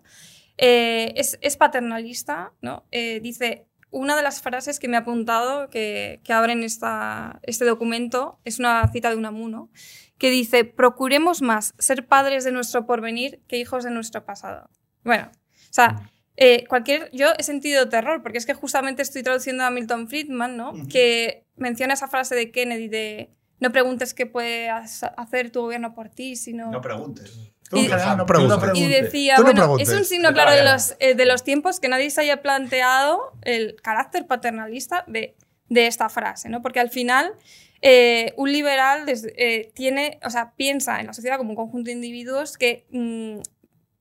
eh, 0.59 1.13
es, 1.17 1.39
es 1.41 1.57
paternalista, 1.57 2.53
¿no? 2.61 2.85
Eh, 2.91 3.21
dice, 3.23 3.67
una 3.91 4.15
de 4.17 4.23
las 4.23 4.41
frases 4.43 4.79
que 4.79 4.89
me 4.89 4.97
ha 4.97 5.01
apuntado 5.01 5.69
que, 5.71 6.21
que 6.23 6.33
abren 6.33 6.63
esta, 6.63 7.41
este 7.43 7.65
documento 7.65 8.39
es 8.45 8.59
una 8.59 8.87
cita 8.93 9.11
de 9.11 9.17
Unamuno 9.17 9.71
que 10.19 10.31
dice, 10.31 10.65
procuremos 10.65 11.41
más 11.41 11.75
ser 11.79 12.07
padres 12.07 12.45
de 12.45 12.53
nuestro 12.53 12.87
porvenir 12.87 13.41
que 13.49 13.57
hijos 13.57 13.85
de 13.85 13.91
nuestro 13.91 14.25
pasado. 14.27 14.69
Bueno, 15.03 15.31
o 15.33 15.73
sea, 15.73 16.11
eh, 16.37 16.67
cualquier, 16.69 17.11
yo 17.13 17.29
he 17.39 17.43
sentido 17.43 17.89
terror, 17.89 18.23
porque 18.23 18.37
es 18.39 18.45
que 18.47 18.53
justamente 18.55 19.01
estoy 19.03 19.23
traduciendo 19.23 19.65
a 19.65 19.71
Milton 19.71 20.09
Friedman, 20.09 20.57
¿no? 20.59 20.73
Que 20.89 21.47
menciona 21.57 21.95
esa 21.95 22.07
frase 22.07 22.35
de 22.35 22.51
Kennedy 22.51 22.89
de, 22.89 23.31
no 23.61 23.71
preguntes 23.73 24.15
qué 24.15 24.27
puede 24.27 24.69
hacer 24.71 25.51
tu 25.51 25.61
gobierno 25.63 25.95
por 25.95 26.09
ti, 26.09 26.35
sino... 26.37 26.71
No 26.71 26.81
preguntes. 26.81 27.39
Tú 27.69 27.77
general 27.77 28.17
no 28.17 28.25
y 28.25 28.27
preguntes. 28.27 28.89
decía, 29.03 29.37
Tú 29.37 29.43
no 29.43 29.47
bueno, 29.47 29.61
preguntes. 29.63 29.89
es 29.89 29.95
un 29.97 30.05
signo 30.05 30.33
claro 30.33 30.51
de 30.51 30.65
los, 30.65 30.97
eh, 30.99 31.15
de 31.15 31.25
los 31.27 31.45
tiempos 31.45 31.79
que 31.79 31.89
nadie 31.89 32.11
se 32.11 32.23
haya 32.23 32.43
planteado 32.43 33.33
el 33.43 33.77
carácter 33.81 34.27
paternalista 34.27 35.05
de, 35.07 35.37
de 35.69 35.87
esta 35.87 36.09
frase, 36.09 36.49
¿no? 36.49 36.63
Porque 36.63 36.81
al 36.81 36.91
final 36.91 37.33
eh, 37.81 38.33
un 38.37 38.51
liberal 38.51 39.07
des- 39.07 39.29
eh, 39.37 39.71
tiene, 39.73 40.19
o 40.25 40.31
sea, 40.31 40.53
piensa 40.57 40.99
en 40.99 41.07
la 41.07 41.13
sociedad 41.13 41.37
como 41.39 41.51
un 41.51 41.57
conjunto 41.57 41.87
de 41.87 41.93
individuos 41.93 42.59
que 42.59 42.87
mm, 42.91 43.39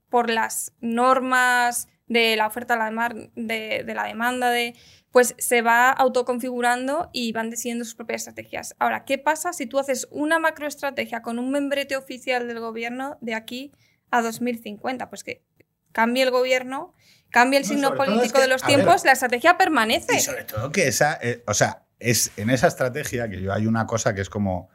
por 0.09 0.31
las 0.31 0.73
normas 0.81 1.87
de 2.07 2.35
la 2.37 2.47
oferta, 2.47 2.75
la 2.75 2.85
demar- 2.89 3.29
de, 3.35 3.83
de 3.85 3.93
la 3.93 4.05
demanda, 4.05 4.49
de, 4.49 4.73
pues 5.11 5.35
se 5.37 5.61
va 5.61 5.89
autoconfigurando 5.89 7.09
y 7.13 7.31
van 7.31 7.49
decidiendo 7.49 7.83
sus 7.83 7.95
propias 7.95 8.21
estrategias. 8.21 8.75
Ahora, 8.79 9.05
¿qué 9.05 9.17
pasa 9.17 9.53
si 9.53 9.65
tú 9.65 9.79
haces 9.79 10.07
una 10.11 10.39
macroestrategia 10.39 11.21
con 11.21 11.39
un 11.39 11.51
membrete 11.51 11.95
oficial 11.95 12.47
del 12.47 12.59
gobierno 12.59 13.17
de 13.21 13.33
aquí 13.33 13.71
a 14.11 14.21
2050? 14.21 15.09
Pues 15.09 15.23
que 15.23 15.43
cambie 15.91 16.23
el 16.23 16.31
gobierno, 16.31 16.93
cambie 17.29 17.57
el 17.59 17.63
No, 17.63 17.69
signo 17.69 17.95
político 17.95 18.23
es 18.23 18.33
que, 18.33 18.41
de 18.41 18.47
los 18.47 18.61
ver, 18.61 18.75
tiempos, 18.75 19.03
la 19.03 19.13
estrategia 19.13 19.57
permanece. 19.57 20.15
Y 20.15 20.19
sobre 20.19 20.43
todo 20.43 20.71
que 20.71 20.87
esa, 20.87 21.17
eh, 21.21 21.43
o 21.47 21.53
sea, 21.53 21.87
es 21.99 22.31
en 22.37 22.49
esa 22.49 22.67
estrategia 22.67 23.29
que 23.29 23.41
yo 23.41 23.53
hay 23.53 23.65
una 23.65 23.85
cosa 23.87 24.13
que 24.13 24.21
es 24.21 24.29
como, 24.29 24.69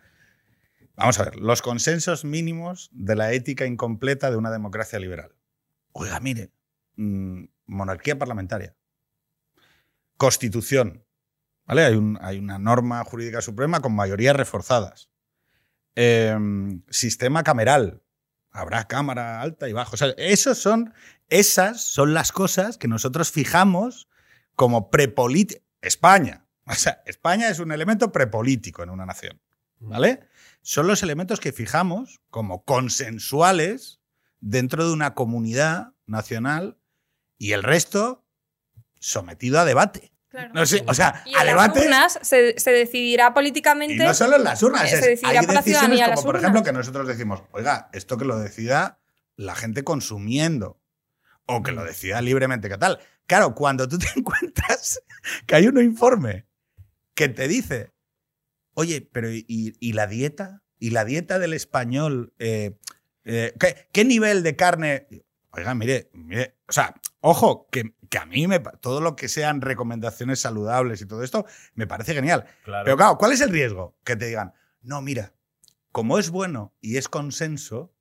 vamos 0.97 1.19
a 1.21 1.25
ver, 1.25 1.37
los 1.37 1.63
consensos 1.63 2.25
mínimos 2.25 2.91
de 2.93 3.17
la 3.17 3.33
ética 3.33 3.67
incompleta 3.67 4.31
de 4.31 4.37
una 4.37 4.51
democracia 4.51 4.99
liberal. 4.99 5.35
Oiga, 5.93 6.19
mire, 6.21 6.51
mm, 6.97 7.45
monarquía 7.67 8.19
parlamentaria, 8.19 8.75
constitución, 10.17 11.05
¿vale? 11.67 11.85
Hay, 11.85 11.95
un- 11.97 12.19
hay 12.21 12.39
una 12.39 12.59
norma 12.59 13.03
jurídica 13.05 13.41
suprema 13.43 13.81
con 13.81 13.95
mayorías 13.95 14.37
reforzadas. 14.37 15.11
Em, 15.95 16.83
sistema 16.91 17.43
cameral, 17.45 18.03
habrá 18.51 18.87
cámara 18.89 19.41
alta 19.41 19.69
y 19.69 19.73
baja. 19.73 19.91
O 19.93 19.97
sea, 19.97 20.09
esos 20.17 20.59
son, 20.59 20.93
esas 21.29 21.83
son 21.83 22.15
las 22.15 22.33
cosas 22.33 22.79
que 22.79 22.89
nosotros 22.89 23.31
fijamos 23.31 24.09
como 24.57 24.91
prepolítico. 24.91 25.63
España. 25.81 26.41
O 26.67 26.75
sea, 26.75 27.03
España 27.05 27.51
es 27.51 27.59
un 27.59 27.73
elemento 27.73 28.11
prepolítico 28.11 28.83
en 28.83 28.89
una 28.89 29.05
nación. 29.05 29.39
¿Vale? 29.81 30.21
Son 30.63 30.87
los 30.87 31.03
elementos 31.03 31.39
que 31.39 31.53
fijamos 31.53 32.23
como 32.31 32.65
consensuales 32.65 34.01
dentro 34.41 34.87
de 34.87 34.95
una 34.95 35.13
comunidad 35.15 35.93
nacional 36.07 36.79
y 37.37 37.53
el 37.53 37.63
resto 37.63 38.24
sometido 39.05 39.61
a 39.61 39.65
debate. 39.65 40.13
Claro. 40.29 40.53
No 40.53 40.67
sé, 40.67 40.83
o 40.89 40.95
sea, 40.95 41.23
y 41.27 41.35
a 41.35 41.49
en 41.49 41.57
las 41.57 41.77
urnas 41.77 42.19
se, 42.23 42.59
se 42.59 42.73
decidirá 42.73 43.33
políticamente. 43.35 43.95
Y 43.95 43.99
no 43.99 44.13
solo 44.15 44.37
en 44.37 44.45
las 44.45 44.63
urnas, 44.63 44.91
se 44.91 44.97
decidirá 44.97 45.41
hay 45.41 45.47
por 45.47 45.55
la 45.55 45.63
decisiones 45.63 46.09
como 46.09 46.23
por 46.23 46.37
ejemplo 46.37 46.63
que 46.65 46.73
nosotros 46.73 47.07
decimos, 47.07 47.45
oiga, 47.53 47.89
esto 47.93 48.19
que 48.19 48.25
lo 48.25 48.39
decida 48.39 48.99
la 49.37 49.55
gente 49.55 49.85
consumiendo 49.85 50.81
o 51.47 51.63
que 51.63 51.71
lo 51.71 51.85
decida 51.85 52.21
libremente, 52.21 52.69
¿qué 52.69 52.79
tal? 52.79 52.99
Claro, 53.27 53.55
cuando 53.55 53.87
tú 53.89 53.99
te 53.99 54.09
encuentras 54.17 55.03
que 55.47 55.55
hay 55.55 55.69
un 55.69 55.81
informe 55.81 56.47
que 57.15 57.29
te 57.29 57.47
dice, 57.47 57.93
oye, 58.73 59.09
pero 59.13 59.31
¿y, 59.31 59.45
y 59.47 59.93
la 59.93 60.09
dieta? 60.09 60.63
¿Y 60.81 60.91
la 60.91 61.05
dieta 61.05 61.39
del 61.39 61.53
español? 61.53 62.33
eh, 62.39 62.77
eh, 63.25 63.55
¿qué, 63.59 63.89
qué 63.93 64.05
nivel 64.05 64.43
de 64.43 64.57
carne? 64.57 65.07
Oiga, 65.51 65.75
mire, 65.75 66.11
mire, 66.13 66.57
o 66.69 66.73
sea, 66.73 66.95
ojo, 67.21 67.69
que, 67.71 67.95
que 68.15 68.19
a 68.19 68.27
mí 68.27 68.47
me, 68.47 68.61
todo 68.61 69.01
lo 69.01 69.17
que 69.17 69.29
sean 69.29 69.61
recomendaciones 69.61 70.39
saludables 70.39 71.01
y 71.01 71.07
todo 71.07 71.25
esto 71.25 71.47
me 71.75 71.89
parece 71.89 72.15
genial. 72.15 72.45
Claro. 72.63 72.85
Pero 72.85 72.97
claro, 72.97 73.19
¿cuál 73.19 73.33
es 73.33 73.41
el 73.41 73.51
riesgo? 73.51 73.99
Que 74.05 74.15
te 74.15 74.27
digan, 74.27 74.55
no, 74.83 75.03
mira, 75.03 75.33
como 75.91 76.21
es 76.21 76.31
bueno 76.31 76.73
y 76.81 76.97
es 76.97 77.09
consenso, 77.09 77.93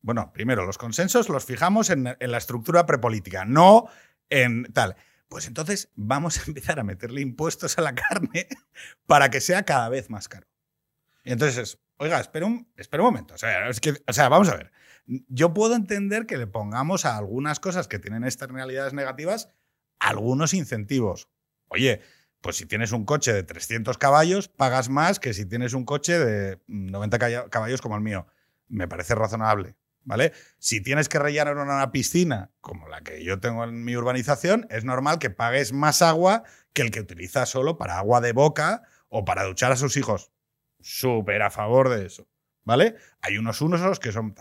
bueno, 0.00 0.32
primero, 0.32 0.66
los 0.66 0.76
consensos 0.76 1.28
los 1.28 1.44
fijamos 1.44 1.88
en, 1.90 2.16
en 2.18 2.32
la 2.32 2.38
estructura 2.38 2.84
prepolítica, 2.84 3.44
no 3.44 3.86
en 4.28 4.64
tal. 4.72 4.96
Pues 5.28 5.46
entonces 5.46 5.92
vamos 5.94 6.38
a 6.40 6.42
empezar 6.48 6.80
a 6.80 6.82
meterle 6.82 7.20
impuestos 7.20 7.78
a 7.78 7.82
la 7.82 7.94
carne 7.94 8.48
para 9.06 9.30
que 9.30 9.40
sea 9.40 9.62
cada 9.62 9.88
vez 9.88 10.10
más 10.10 10.28
caro. 10.28 10.48
Y 11.22 11.30
entonces 11.30 11.58
es, 11.58 11.78
oiga, 11.98 12.18
espera 12.18 12.44
un, 12.46 12.72
espera 12.76 13.04
un 13.04 13.10
momento. 13.10 13.34
O 13.34 13.38
sea, 13.38 13.68
es 13.68 13.78
que, 13.78 14.02
o 14.04 14.12
sea, 14.12 14.28
vamos 14.28 14.48
a 14.48 14.56
ver. 14.56 14.72
Yo 15.06 15.54
puedo 15.54 15.76
entender 15.76 16.26
que 16.26 16.38
le 16.38 16.48
pongamos 16.48 17.04
a 17.04 17.16
algunas 17.16 17.60
cosas 17.60 17.86
que 17.86 18.00
tienen 18.00 18.24
externalidades 18.24 18.94
negativas 18.94 19.48
algunos 20.00 20.54
incentivos. 20.54 21.28
Oye, 21.68 22.00
pues 22.40 22.56
si 22.56 22.66
tienes 22.66 22.92
un 22.92 23.04
coche 23.04 23.32
de 23.32 23.42
300 23.42 23.98
caballos, 23.98 24.48
pagas 24.48 24.88
más 24.88 25.20
que 25.20 25.34
si 25.34 25.46
tienes 25.46 25.74
un 25.74 25.84
coche 25.84 26.18
de 26.18 26.58
90 26.66 27.18
calla- 27.18 27.48
caballos 27.50 27.80
como 27.80 27.96
el 27.96 28.00
mío. 28.02 28.26
Me 28.68 28.88
parece 28.88 29.14
razonable, 29.14 29.76
¿vale? 30.04 30.32
Si 30.58 30.80
tienes 30.80 31.08
que 31.08 31.18
rellenar 31.18 31.56
una 31.56 31.90
piscina, 31.92 32.50
como 32.60 32.88
la 32.88 33.02
que 33.02 33.22
yo 33.22 33.40
tengo 33.40 33.64
en 33.64 33.84
mi 33.84 33.94
urbanización, 33.96 34.66
es 34.70 34.84
normal 34.84 35.18
que 35.18 35.30
pagues 35.30 35.72
más 35.72 36.02
agua 36.02 36.44
que 36.72 36.82
el 36.82 36.90
que 36.90 37.00
utiliza 37.00 37.46
solo 37.46 37.76
para 37.76 37.98
agua 37.98 38.20
de 38.20 38.32
boca 38.32 38.82
o 39.08 39.24
para 39.24 39.44
duchar 39.44 39.72
a 39.72 39.76
sus 39.76 39.96
hijos. 39.96 40.30
Súper 40.80 41.42
a 41.42 41.50
favor 41.50 41.90
de 41.90 42.06
eso, 42.06 42.26
¿vale? 42.64 42.96
Hay 43.20 43.36
unos 43.36 43.60
usos 43.60 43.98
que 44.00 44.12
son. 44.12 44.34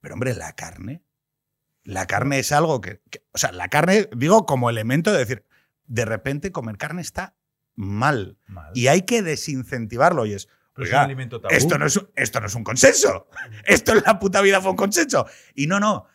Pero 0.00 0.14
hombre, 0.14 0.34
la 0.34 0.52
carne, 0.54 1.02
la 1.84 2.06
carne 2.06 2.38
es 2.38 2.52
algo 2.52 2.80
que, 2.80 3.00
que- 3.10 3.24
o 3.32 3.38
sea, 3.38 3.52
la 3.52 3.68
carne, 3.68 4.08
digo, 4.16 4.46
como 4.46 4.70
elemento 4.70 5.12
de 5.12 5.18
decir, 5.18 5.44
de 5.86 6.04
repente 6.04 6.52
comer 6.52 6.76
carne 6.76 7.02
está 7.02 7.34
mal 7.74 8.36
Mal. 8.46 8.72
y 8.74 8.88
hay 8.88 9.02
que 9.02 9.22
desincentivarlo 9.22 10.26
y 10.26 10.34
es, 10.34 10.46
Pero 10.74 10.84
es 10.84 10.90
oiga, 10.90 10.98
un 11.00 11.04
alimento 11.06 11.40
tabú. 11.40 11.54
esto 11.54 11.78
no 11.78 11.86
es, 11.86 11.96
un- 11.96 12.10
esto 12.16 12.40
no 12.40 12.46
es 12.46 12.54
un 12.54 12.64
consenso, 12.64 13.28
esto 13.64 13.92
en 13.92 14.02
la 14.06 14.18
puta 14.18 14.40
vida 14.42 14.60
fue 14.60 14.70
un 14.72 14.76
consenso. 14.76 15.26
Y 15.54 15.66
no, 15.66 15.80
no, 15.80 16.06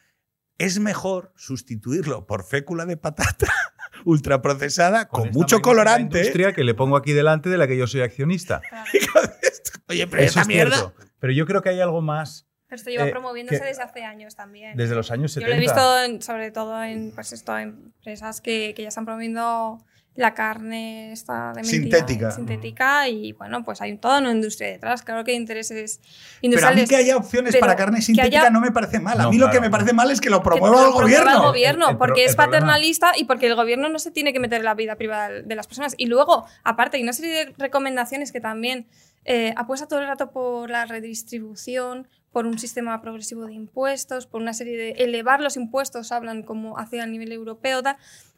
es 0.58 0.80
mejor 0.80 1.34
sustituirlo 1.36 2.26
por 2.28 2.46
fécula 2.46 2.86
de 2.86 2.98
patata 2.98 3.52
ultraprocesada 4.06 5.08
con, 5.08 5.26
esta 5.28 5.34
mucho 5.38 5.62
colorante. 5.62 6.20
industria 6.20 6.54
que 6.54 6.64
le 6.64 6.74
pongo 6.76 6.96
aquí 6.98 7.12
delante 7.14 7.50
de 7.50 7.58
la 7.58 7.68
que 7.68 7.78
yo 7.78 7.88
soy 7.88 8.02
accionista. 8.02 8.62
Oye, 9.90 10.08
pero 10.08 10.24
Eso 10.24 10.40
es 10.42 10.48
mierda. 10.48 10.76
cierto. 10.78 10.94
Pero 11.20 11.34
yo 11.34 11.46
creo 11.46 11.62
que 11.62 11.70
hay 11.70 11.80
algo 11.80 12.02
más 12.02 12.48
Pero 12.76 12.82
esto 12.82 12.90
lleva 12.90 13.08
Eh, 13.08 13.12
promoviéndose 13.12 13.60
que- 13.62 13.66
desde 13.68 13.84
hace 13.84 14.04
años 14.04 14.36
también. 14.36 14.76
desde 14.76 14.96
los 14.96 15.10
años 15.12 15.34
Yo 15.34 15.42
70. 15.42 15.50
lo 15.50 15.56
he 15.56 15.60
visto 15.60 16.04
en- 16.04 16.22
sobre 16.22 16.52
todo 16.52 16.84
en 16.84 17.12
pues 17.12 17.32
esto, 17.32 17.58
empresas 17.58 18.42
que, 18.42 18.74
que 18.76 18.82
ya 18.84 18.90
están 18.90 19.06
promoviendo 19.06 19.78
la 20.16 20.34
carne 20.34 21.12
esta 21.12 21.50
de 21.54 21.62
mentira, 21.62 21.70
Sintética. 21.98 22.32
sintética 22.32 23.10
y 23.10 23.34
bueno, 23.34 23.66
pues 23.66 23.82
hay 23.82 23.98
toda 23.98 24.20
una 24.20 24.32
industria 24.32 24.70
detrás. 24.70 25.02
Claro 25.04 25.26
que 25.26 25.32
hay 25.32 25.38
intereses 25.38 26.00
Pero 26.02 26.12
a 26.14 26.46
industriales. 26.46 26.82
mí 26.84 26.88
que 26.88 26.96
haya 26.96 27.18
opciones 27.18 27.58
para 27.58 27.76
carne 27.76 28.02
sintética 28.02 28.40
haya- 28.44 28.50
no 28.50 28.62
me 28.62 28.72
parece 28.72 29.02
mal. 29.02 29.20
A 29.20 29.24
No, 29.24 29.30
mí 29.32 29.38
lo 29.38 29.50
que 29.52 29.60
me 29.60 29.70
parece 29.70 29.92
mal 29.92 30.10
es 30.12 30.22
que 30.22 30.30
lo 30.30 30.42
promueva 30.42 30.86
el 30.86 30.92
gobierno. 30.94 31.32
el 31.32 31.40
gobierno, 31.40 31.86
El- 31.88 31.92
el 31.92 31.98
porque 31.98 32.24
es 32.24 32.36
problema- 32.38 32.52
paternalista 32.60 33.12
y 33.18 33.26
porque 33.26 33.48
el 33.48 33.56
gobierno 33.56 33.90
no 33.90 34.00
se 34.00 34.10
tiene 34.12 34.32
que 34.32 34.40
meter 34.40 34.60
en 34.60 34.66
la 34.66 34.74
vida 34.76 34.96
privada 34.96 35.30
de 35.42 35.56
las 35.56 35.68
personas. 35.68 35.96
Y 35.98 36.06
luego, 36.06 36.46
aparte, 36.64 36.96
hay 36.96 37.04
una 37.04 37.12
serie 37.14 37.34
de 37.48 37.54
recomendaciones 37.58 38.32
que 38.32 38.40
también 38.40 38.88
eh, 39.28 39.56
apuesta 39.58 39.88
todo 39.88 40.00
el 40.02 40.06
rato 40.08 40.30
por 40.32 40.70
la 40.70 40.86
redistribución, 40.86 42.08
por 42.36 42.48
un 42.48 42.60
sistema 42.60 43.00
progresivo 43.00 43.46
de 43.46 43.54
impuestos, 43.54 44.28
por 44.28 44.42
una 44.42 44.54
serie 44.54 44.76
de 44.76 44.90
elevar 45.06 45.40
los 45.40 45.56
impuestos, 45.56 46.12
hablan 46.12 46.44
como 46.44 46.78
hace 46.78 47.00
a 47.00 47.06
nivel 47.06 47.32
europeo. 47.32 47.82
tal. 47.82 47.96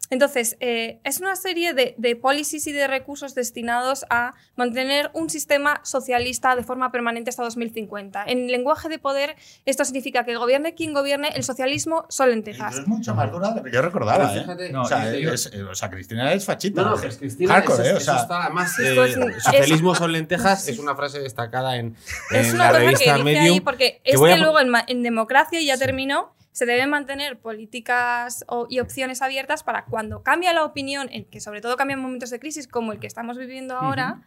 Entonces, 0.10 0.56
eh, 0.62 1.00
es 1.04 1.20
una 1.20 1.36
serie 1.36 1.74
de, 1.74 1.96
de 1.98 2.15
policies 2.15 2.65
y 2.67 2.72
de 2.72 2.88
recursos 2.88 3.36
destinados 3.36 4.06
a 4.10 4.34
mantener 4.56 5.12
un 5.13 5.30
sistema 5.30 5.82
socialista 5.84 6.56
de 6.56 6.63
forma 6.63 6.91
permanente 6.91 7.30
hasta 7.30 7.43
2050. 7.43 8.24
En 8.28 8.48
lenguaje 8.48 8.88
de 8.89 9.00
poder, 9.00 9.36
esto 9.65 9.84
significa 9.84 10.24
que 10.24 10.36
gobierne 10.36 10.76
quien 10.76 10.93
gobierne, 10.93 11.30
el 11.36 11.43
socialismo 11.43 12.06
solo 12.10 12.32
en 12.32 12.43
Pero 12.43 12.70
es 12.70 12.88
mucho 12.88 13.13
más 13.15 13.32
dura 13.32 13.52
de 13.52 13.62
que 13.63 13.72
yo 13.72 13.82
recordaba. 13.82 14.30
Pero 14.30 14.39
¿eh? 14.39 14.43
fíjate- 14.43 14.72
No, 14.72 14.84
o, 14.84 14.86
sea, 14.86 15.13
yo- 15.13 15.34
es- 15.34 15.52
eh, 15.54 15.63
o 15.63 15.76
sea, 15.76 15.89
Cristina 15.89 16.32
es 16.34 16.46
fachita. 16.46 16.82
No, 16.84 16.91
no, 16.91 17.02
pues 17.02 17.17
Cristina, 17.17 17.54
Hardcore, 17.56 17.84
eso, 17.84 17.91
¿eh? 17.91 17.98
O 17.98 18.00
sea, 18.00 18.15
está, 18.22 18.48
Esto 18.80 19.06
eh, 19.06 19.10
es 19.38 19.43
socialismo 19.43 19.96
son 19.96 20.12
lentejas 20.13 20.67
es 20.67 20.80
una 20.80 20.96
frase 20.96 21.20
destacada 21.20 21.76
en, 21.78 21.96
Es 22.32 22.48
en 22.48 22.56
una 22.56 22.72
la 22.72 22.80
cosa 22.80 22.84
que 22.84 22.89
dice 22.89 23.24
Medium. 23.24 23.54
ahí, 23.56 23.60
porque 23.62 24.02
que 24.04 24.12
es 24.12 24.20
que 24.22 24.32
a- 24.34 24.38
luego 24.38 24.60
en, 24.60 24.72
en 24.88 25.04
democracia, 25.04 25.60
y 25.60 25.65
ya 25.65 25.78
terminó, 25.78 26.34
se 26.58 26.65
deben 26.65 26.89
mantener 26.89 27.38
políticas 27.38 28.43
y 28.67 28.80
opciones 28.80 29.22
abiertas 29.22 29.62
para 29.62 29.86
cuando 29.86 30.24
cambia 30.24 30.54
la 30.54 30.63
opinión, 30.65 31.08
en 31.12 31.26
que 31.26 31.39
sobre 31.39 31.62
todo 31.62 31.78
cambia 31.78 31.93
en 31.93 32.00
momentos 32.00 32.32
de 32.32 32.39
crisis 32.39 32.67
como 32.67 32.93
el 32.93 33.00
que 33.00 33.06
estamos 33.06 33.38
viviendo 33.38 33.78
ahora, 33.78 34.24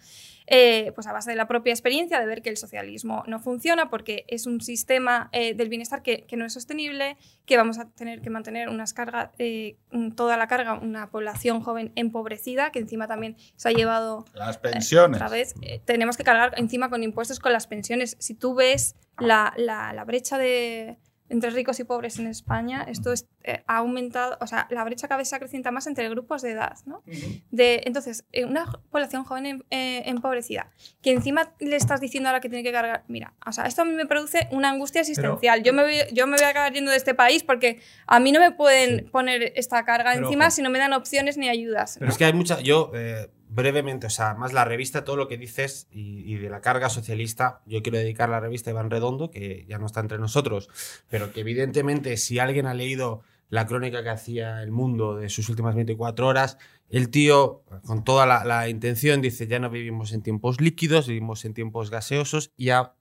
eh, 0.47 0.93
pues 0.95 1.09
a 1.09 1.13
base 1.13 1.31
de 1.31 1.37
la 1.37 1.49
propia 1.49 1.73
experiencia, 1.73 2.21
de 2.21 2.27
ver 2.27 2.41
que 2.41 2.49
el 2.51 2.57
socialismo 2.57 3.25
no 3.27 3.41
funciona 3.41 3.91
porque 3.91 4.25
es 4.29 4.47
un 4.47 4.61
sistema 4.61 5.29
eh, 5.33 5.55
del 5.55 5.69
bienestar 5.69 6.03
que, 6.03 6.25
que 6.27 6.37
no 6.37 6.45
es 6.45 6.53
sostenible, 6.53 7.17
que 7.47 7.57
vamos 7.57 7.81
a 7.81 7.89
tener 7.91 8.21
que 8.21 8.31
mantener 8.31 8.69
unas 8.69 8.93
cargas, 8.95 9.31
eh, 9.39 9.77
toda 10.15 10.37
la 10.37 10.47
carga, 10.47 10.75
una 10.75 11.11
población 11.11 11.63
joven 11.63 11.91
empobrecida, 11.97 12.71
que 12.71 12.79
encima 12.79 13.09
también 13.09 13.37
se 13.57 13.71
ha 13.71 13.73
llevado 13.73 14.25
Las 14.35 14.57
pensiones. 14.59 15.17
otra 15.17 15.29
vez, 15.31 15.55
eh, 15.63 15.81
tenemos 15.85 16.17
que 16.17 16.23
cargar 16.23 16.53
encima 16.59 16.91
con 16.91 17.03
impuestos 17.03 17.41
con 17.41 17.53
las 17.53 17.67
pensiones. 17.67 18.17
Si 18.21 18.35
tú 18.35 18.55
ves 18.55 18.95
la, 19.19 19.53
la- 19.57 19.93
la 19.93 20.05
brecha 20.05 20.39
de, 20.39 20.97
entre 21.31 21.51
ricos 21.51 21.81
y 21.81 21.85
pobres 21.85 22.19
en 22.19 22.27
España, 22.27 22.85
esto 22.89 23.13
es, 23.13 23.27
eh, 23.45 23.63
ha 23.67 23.79
aumentado, 23.79 24.37
o 24.41 24.47
sea, 24.47 24.67
la 24.71 24.85
brecha 24.85 25.09
cada 25.09 25.19
vez 25.19 25.29
se 25.29 25.37
acrecienta 25.37 25.71
más 25.71 25.87
entre 25.87 26.09
grupos 26.11 26.43
de 26.43 26.51
edad, 26.51 26.77
¿no? 26.87 27.03
De, 27.51 27.83
entonces, 27.87 28.25
eh, 28.33 28.45
una 28.45 28.67
población 28.91 29.25
joven 29.25 29.47
em- 29.47 29.63
eh, 29.71 30.03
empobrecida, 30.07 30.71
que 31.03 31.13
encima 31.13 31.55
le 31.61 31.77
estás 31.77 32.01
diciendo 32.01 32.29
ahora 32.29 32.41
que 32.41 32.49
tiene 32.49 32.65
que 32.65 32.73
cargar, 32.73 33.05
mira, 33.09 33.33
o 33.47 33.53
sea, 33.53 33.65
esto 33.65 33.83
a 33.83 33.85
mí 33.85 33.93
me 33.93 34.07
produce 34.07 34.49
una 34.51 34.71
angustia 34.71 35.01
existencial. 35.01 35.63
yo, 35.63 35.73
me 35.73 35.83
voy, 35.83 35.95
yo 36.13 36.27
me 36.27 36.37
voy 36.37 36.45
a 36.45 36.49
acabar 36.51 36.73
yendo 36.73 36.91
de 36.91 36.97
este 36.97 37.15
país 37.15 37.45
porque 37.45 37.81
a 38.07 38.21
mí 38.21 38.33
no 38.33 38.41
me 38.41 38.51
pueden 38.51 39.09
poner 39.11 39.53
esta 39.55 39.85
carga 39.85 40.13
Pero, 40.15 40.27
encima 40.27 40.51
si 40.51 40.63
no 40.63 40.71
me 40.71 40.79
dan 40.79 40.93
opciones 40.93 41.37
ni 41.37 41.49
ayudas. 41.49 41.97
Pero 41.99 42.11
es 42.11 42.19
que 42.19 42.25
hay 42.25 42.33
mucha. 42.33 42.61
Yo, 42.61 42.91
eh, 42.95 43.29
brevemente, 43.51 44.07
o 44.07 44.11
sea, 44.11 44.35
más 44.35 44.53
la 44.53 44.65
revista, 44.65 45.05
todo 45.05 45.17
lo 45.17 45.29
que 45.29 45.37
dices 45.37 45.89
y, 45.91 46.23
y 46.33 46.37
de 46.37 46.49
la 46.49 46.61
carga 46.61 46.89
socialista, 46.89 47.63
yo 47.67 47.83
quiero 47.83 47.99
dedicar 47.99 48.29
la 48.29 48.41
revista 48.41 48.71
Iván 48.71 48.91
Redondo, 48.91 49.31
que 49.31 49.67
ya 49.69 49.79
no 49.79 49.87
está 49.87 50.01
entre 50.01 50.19
nosotros, 50.19 50.69
pero 51.09 51.33
que 51.33 51.41
evidentemente, 51.41 52.17
si 52.17 52.39
alguien 52.39 52.67
ha 52.67 52.75
leído 52.75 53.23
la 53.51 53.67
crónica 53.67 54.03
que 54.03 54.11
hacía 54.11 54.63
El 54.63 54.71
Mundo 54.71 55.17
de 55.17 55.29
sus 55.29 55.49
últimas 55.49 55.75
24 55.75 56.27
horas, 56.27 56.57
el 56.89 57.11
tío, 57.11 57.65
con 57.85 58.05
toda 58.05 58.25
la, 58.25 58.45
la 58.45 58.69
intención, 58.69 59.21
dice: 59.21 59.47
Ya 59.47 59.59
no 59.59 59.71
vivimos 59.71 60.13
en 60.13 60.23
tiempos 60.23 60.61
líquidos, 60.61 61.09
vivimos 61.09 61.45
en 61.45 61.55
tiempos 61.55 61.91
gaseosos, 61.91 62.53
y 62.57 62.71
a, 62.71 62.95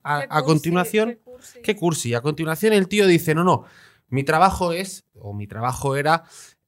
continuación. 0.44 1.10
qué 1.10 1.18
cursi. 1.18 1.62
qué 1.62 1.76
cursi. 1.76 2.14
A 2.14 2.20
continuación 2.20 2.72
el 2.72 2.88
tío 2.88 3.06
dice, 3.06 3.34
no, 3.34 3.44
no, 3.44 3.64
mi 4.08 4.24
trabajo 4.24 4.72
es, 4.72 5.04
o 5.14 5.32
mi 5.32 5.46
trabajo 5.46 5.96
era, 5.96 6.24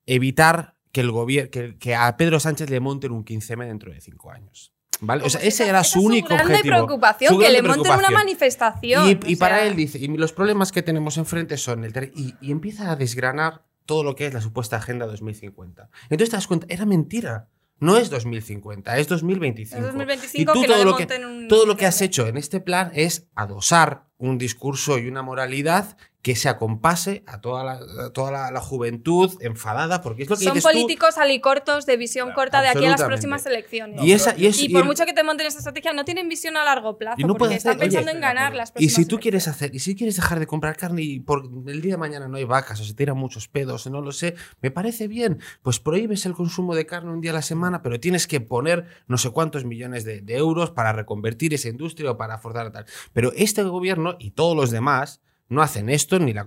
evitar 0.07 0.77
que 0.93 1.01
el 1.01 1.11
gobierno, 1.11 1.51
que, 1.51 1.77
que 1.79 1.95
a 1.95 2.17
Pedro 2.17 2.39
Sánchez 2.39 2.71
le 2.71 2.81
monten 2.81 3.13
un 3.13 3.25
15M 3.25 3.67
dentro 3.67 3.93
de 3.93 4.01
cinco 4.01 4.31
años. 4.31 4.73
¿Vale? 5.01 5.25
O 5.25 5.31
sea, 5.31 5.41
ese 5.41 5.69
era 5.69 5.83
su 5.83 6.01
único 6.01 6.29
grande 6.29 6.55
objetivo. 6.55 6.77
preocupación, 6.77 7.33
Su 7.33 7.39
que 7.39 7.47
grande 7.51 7.63
le 7.63 7.69
monten 7.69 7.93
una 7.93 8.11
manifestación. 8.11 9.19
Y, 9.27 9.37
para 9.37 9.57
sea, 9.57 9.67
él 9.67 9.75
dice, 9.75 9.99
y 9.99 10.07
los 10.07 10.33
problemas 10.33 10.71
que 10.71 10.83
tenemos 10.83 11.17
enfrente 11.17 11.57
son 11.57 11.85
el 11.85 12.13
y, 12.15 12.35
y 12.41 12.53
empieza 12.53 12.93
a 12.93 12.95
desgranar 12.95 13.65
todo 13.85 14.05
lo 14.05 14.15
que 14.15 14.27
es 14.27 14.35
la 14.35 14.41
supuesta 14.41 14.77
agenda 14.77 15.07
2050. 15.07 15.89
Entonces 16.05 16.31
te 16.31 16.37
das 16.37 16.47
cuenta, 16.47 16.67
era 16.69 16.87
mentira. 16.87 17.49
No 17.81 17.97
es 17.97 18.11
2050, 18.11 18.97
es 18.99 19.09
2025. 19.09 19.77
Es 19.77 19.87
2025 19.87 20.41
y 20.41 20.55
tú 20.55 20.61
que 20.61 20.69
todo 20.69 20.85
lo 20.85 20.97
que, 20.97 21.09
un 21.27 21.49
todo 21.49 21.67
lo 21.67 21.77
que 21.77 21.87
has 21.87 22.01
hecho 22.01 22.29
en 22.29 22.37
este 22.37 22.61
plan 22.61 22.93
es 22.95 23.27
adosar 23.35 24.05
un 24.19 24.39
discurso 24.39 24.99
y 24.99 25.09
una 25.09 25.23
moralidad 25.23 25.97
que 26.23 26.37
se 26.37 26.49
acompase 26.49 27.25
a 27.27 27.41
toda 27.41 27.65
la, 27.65 27.81
a 28.07 28.11
toda 28.13 28.31
la, 28.31 28.51
la 28.53 28.61
juventud 28.61 29.29
enfadada, 29.41 30.01
porque 30.03 30.23
es 30.23 30.31
lo 30.31 30.37
que 30.37 30.45
Son 30.45 30.55
dices 30.55 30.71
tú. 30.71 30.79
políticos 30.79 31.19
alicortos 31.19 31.85
de 31.85 31.97
visión 31.97 32.33
corta 32.33 32.63
de 32.63 32.69
aquí 32.69 32.85
a 32.87 32.91
las 32.91 33.03
próximas 33.03 33.45
elecciones. 33.45 34.01
Y, 34.05 34.13
esa, 34.13 34.35
y, 34.39 34.47
es- 34.47 34.63
Y 34.63 34.69
por 34.69 34.85
y- 34.85 34.87
mucho 34.87 35.05
que 35.05 35.13
te 35.15 35.25
monten 35.25 35.49
esta 35.49 35.59
estrategia, 35.59 35.93
no 35.93 36.05
tienen 36.05 36.29
visión 36.29 36.57
a 36.57 36.63
largo 36.65 36.97
plazo, 36.97 37.17
Y 37.21 37.25
no 37.25 37.35
porque 37.35 37.57
están 37.57 37.73
hacer- 37.73 37.89
oye, 37.89 37.97
pensando 37.97 38.13
en 38.13 38.21
ganar 38.21 38.55
las 38.55 38.71
Y 38.71 38.73
próximas 38.75 38.95
si 38.95 39.05
tú 39.07 39.19
quieres 39.19 39.49
hacer, 39.49 39.75
y 39.75 39.81
si 39.81 39.97
quieres 39.97 40.15
dejar 40.15 40.39
de 40.39 40.47
comprar 40.47 40.77
carne 40.77 41.03
y 41.03 41.19
por 41.19 41.43
el 41.67 41.83
día 41.83 41.95
de 41.95 41.99
mañana 41.99 42.29
no 42.29 42.37
hay 42.37 42.45
vacas 42.45 42.81
o 42.81 42.85
se 42.85 42.95
tiran 42.95 43.17
muchos 43.17 43.49
pedos, 43.49 43.87
no 43.89 44.01
lo 44.01 44.13
sé, 44.13 44.37
me 44.61 44.71
parece 44.71 45.09
bien. 45.09 45.41
Pues 45.63 45.81
prohíbes 45.81 46.25
el 46.25 46.35
consumo 46.35 46.77
de 46.77 46.87
carne 46.87 47.11
un 47.11 47.21
día 47.21 47.33
a 47.33 47.35
la 47.35 47.43
semana, 47.43 47.83
pero 47.83 47.99
tienes 47.99 48.29
que 48.29 48.41
poner 48.41 48.87
no 49.09 49.19
sé 49.19 49.31
cuántos 49.31 49.65
millones 49.65 50.05
de, 50.05 50.21
de 50.21 50.37
euros 50.37 50.71
para 50.71 50.93
reconvertir 50.93 51.53
esa 51.53 51.69
industria 51.69 52.13
o 52.13 52.17
para 52.17 52.39
forzar 52.39 52.71
tal. 52.71 52.85
Pero 53.13 53.33
este 53.35 53.65
gobierno 53.65 54.15
y 54.21 54.31
todos 54.31 54.57
los 54.57 54.71
demás 54.71 55.21
no 55.53 55.63
hacen 55.63 55.89
esto 55.89 56.19
ni 56.19 56.33
la, 56.33 56.47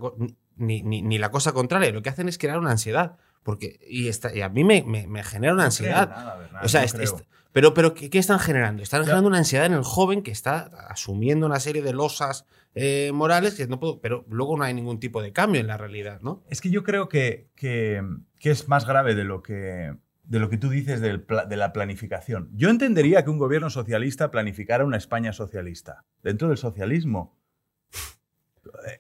ni, 0.58 0.82
ni- 0.84 1.02
ni 1.02 1.18
la 1.18 1.32
cosa 1.32 1.52
contraria. 1.54 1.92
Lo 1.92 2.02
que 2.02 2.10
hacen 2.10 2.28
es 2.28 2.38
crear 2.38 2.60
una 2.60 2.72
ansiedad. 2.72 3.18
Porque, 3.44 3.80
y, 3.88 4.08
esta- 4.08 4.36
y 4.36 4.42
a 4.42 4.50
mí 4.50 4.64
me, 4.64 4.84
me- 4.84 5.06
me 5.08 5.24
genera 5.24 5.54
una 5.54 5.66
ansiedad. 5.66 6.10
O 6.64 6.68
sea, 6.68 6.82
no 6.82 6.86
es- 6.86 6.94
creo. 6.94 7.04
es- 7.04 7.14
pero, 7.52 7.74
pero 7.74 7.94
¿qué, 7.94 8.10
qué 8.10 8.18
están 8.20 8.40
generando? 8.40 8.84
Están 8.84 9.02
generando 9.04 9.30
una 9.30 9.38
ansiedad 9.38 9.66
en 9.68 9.74
el 9.74 9.84
joven 9.84 10.24
que 10.24 10.32
está 10.32 10.72
asumiendo 10.90 11.46
una 11.46 11.60
serie 11.62 11.82
de 11.82 11.94
losas 11.94 12.46
eh, 12.74 13.12
morales 13.14 13.54
que 13.56 13.68
no 13.68 13.80
puedo, 13.80 14.02
pero 14.02 14.26
luego 14.30 14.58
no 14.58 14.64
hay 14.66 14.74
ningún 14.74 15.00
tipo 15.00 15.22
de 15.22 15.32
cambio 15.32 15.62
en 15.62 15.68
la 15.68 15.78
realidad, 15.78 16.20
¿no? 16.22 16.44
Es 16.50 16.60
que 16.60 16.70
yo 16.70 16.84
creo 16.84 17.08
que, 17.08 17.48
que- 17.56 18.02
que 18.40 18.50
es 18.52 18.68
más 18.68 18.86
grave 18.86 19.16
de 19.16 19.24
lo 19.24 19.42
que, 19.42 19.96
de 20.26 20.40
lo 20.40 20.50
que 20.50 20.58
tú 20.58 20.68
dices 20.70 21.00
del 21.00 21.26
de 21.48 21.56
la 21.56 21.72
planificación. 21.72 22.50
Yo 22.54 22.70
entendería 22.70 23.24
que 23.24 23.30
un 23.30 23.38
gobierno 23.38 23.70
socialista 23.70 24.32
planificara 24.32 24.84
una 24.84 24.98
España 24.98 25.32
socialista. 25.32 26.04
Dentro 26.24 26.50
del 26.50 26.58
socialismo. 26.58 27.38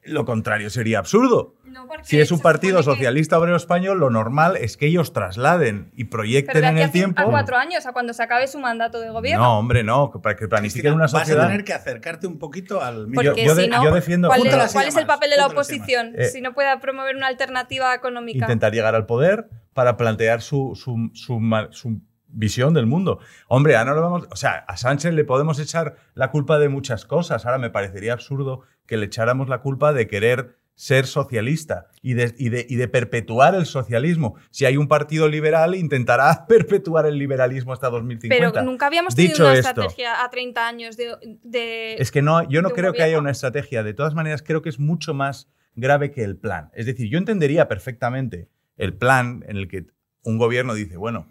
Lo 0.04 0.26
contrario 0.26 0.70
sería 0.70 1.00
absurdo. 1.00 1.56
No, 1.66 1.88
Si 2.04 2.20
es 2.20 2.32
un 2.32 2.40
partido 2.40 2.78
que- 2.78 2.84
socialista 2.84 3.38
obrero 3.38 3.58
español, 3.58 4.00
lo 4.00 4.10
normal 4.10 4.56
es 4.56 4.78
que 4.78 4.88
ellos 4.88 5.12
trasladen 5.12 5.92
y 5.94 6.06
Pero 6.06 6.10
proyecten 6.12 6.62
de 6.62 6.68
en 6.68 6.78
el 6.78 6.92
tiempo. 6.92 7.22
a 7.22 7.26
cuatro 7.26 7.58
años, 7.58 7.86
a 7.86 7.92
cuando 7.94 8.14
se 8.14 8.24
acabe 8.24 8.48
su 8.48 8.60
mandato 8.60 9.00
de 9.02 9.10
gobierno. 9.10 9.44
No, 9.44 9.60
hombre, 9.60 9.84
no. 9.84 10.12
Para 10.24 10.36
que 10.36 10.48
planifiquen 10.48 10.94
una 10.94 11.04
Vas 11.04 11.14
a 11.16 11.20
sociedad. 11.20 11.48
tener 11.48 11.64
que 11.64 11.74
acercarte 11.74 12.28
un 12.28 12.40
poquito 12.40 12.82
al 12.82 13.08
Yo- 13.08 13.12
Porque 13.14 13.46
yo 13.46 13.56
si 13.56 13.62
de- 13.64 13.68
no, 13.68 13.84
yo 13.84 13.94
defiendo- 13.94 14.28
¿cuál, 14.30 14.46
es, 14.48 14.74
cuál 14.74 14.88
es 14.88 14.96
el 14.96 15.06
papel 15.06 15.30
de 15.32 15.38
la 15.38 15.48
oposición. 15.48 16.14
Eh, 16.16 16.26
si 16.26 16.42
no 16.42 16.54
puede 16.54 16.78
promover 16.80 17.16
una 17.16 17.28
alternativa 17.28 17.94
económica? 17.94 18.46
intentar 18.46 18.72
llegar 18.74 18.96
al 18.96 19.06
poder 19.06 19.50
para 19.74 19.98
plantear 19.98 20.42
su, 20.42 20.72
su- 20.76 21.12
su 21.14 22.02
visión 22.28 22.74
del 22.74 22.86
mundo. 22.86 23.20
Hombre, 23.48 23.76
ahora 23.78 23.92
no 23.92 23.96
lo 23.96 24.02
vamos, 24.02 24.28
o 24.30 24.36
sea, 24.36 24.66
a 24.68 24.76
Sánchez 24.78 25.14
le 25.14 25.24
podemos 25.24 25.58
echar 25.60 25.96
la 26.16 26.32
culpa 26.32 26.60
de 26.60 26.68
muchas 26.70 27.06
cosas. 27.06 27.46
Ahora 27.46 27.58
me 27.60 27.70
parecería 27.70 28.14
absurdo 28.14 28.62
que 28.88 28.98
le 28.98 29.06
echáramos 29.06 29.50
la 29.50 29.60
culpa 29.62 29.94
de 29.94 30.08
querer 30.08 30.58
ser 30.78 31.08
socialista 31.08 31.88
y 32.02 32.16
de, 32.16 32.36
y 32.38 32.50
de- 32.50 32.66
y 32.70 32.76
de 32.76 32.88
perpetuar 32.90 33.56
el 33.56 33.66
socialismo. 33.66 34.36
Si 34.52 34.66
hay 34.66 34.76
un 34.76 34.90
partido 34.90 35.30
liberal, 35.30 35.74
intentará 35.74 36.46
perpetuar 36.50 37.06
el 37.06 37.18
liberalismo 37.18 37.72
hasta 37.72 37.90
2050. 37.90 38.52
Pero 38.52 38.66
nunca 38.66 38.88
habíamos 38.88 39.16
tenido 39.16 39.34
Dicho 39.36 39.44
una 39.46 39.54
esto, 39.54 39.70
estrategia 39.70 40.24
a 40.24 40.30
30 40.30 40.68
años 40.68 40.98
de... 40.98 41.16
de- 41.44 41.96
Es 41.98 42.12
que 42.12 42.22
no, 42.22 42.44
yo 42.50 42.62
no 42.62 42.72
creo 42.72 42.92
que 42.92 43.04
haya 43.04 43.18
una 43.20 43.32
estrategia. 43.32 43.84
De 43.84 43.94
todas 43.94 44.16
maneras, 44.16 44.44
creo 44.44 44.62
que 44.62 44.68
es 44.70 44.78
mucho 44.80 45.14
más 45.14 45.48
grave 45.76 46.12
que 46.12 46.24
el 46.26 46.36
plan. 46.38 46.72
Es 46.74 46.86
decir, 46.86 47.10
yo 47.10 47.18
entendería 47.18 47.70
perfectamente 47.70 48.50
el 48.76 48.94
plan 48.98 49.46
en 49.48 49.56
el 49.56 49.70
que 49.70 49.86
un 50.24 50.38
gobierno 50.38 50.74
dice, 50.74 50.98
bueno, 50.98 51.30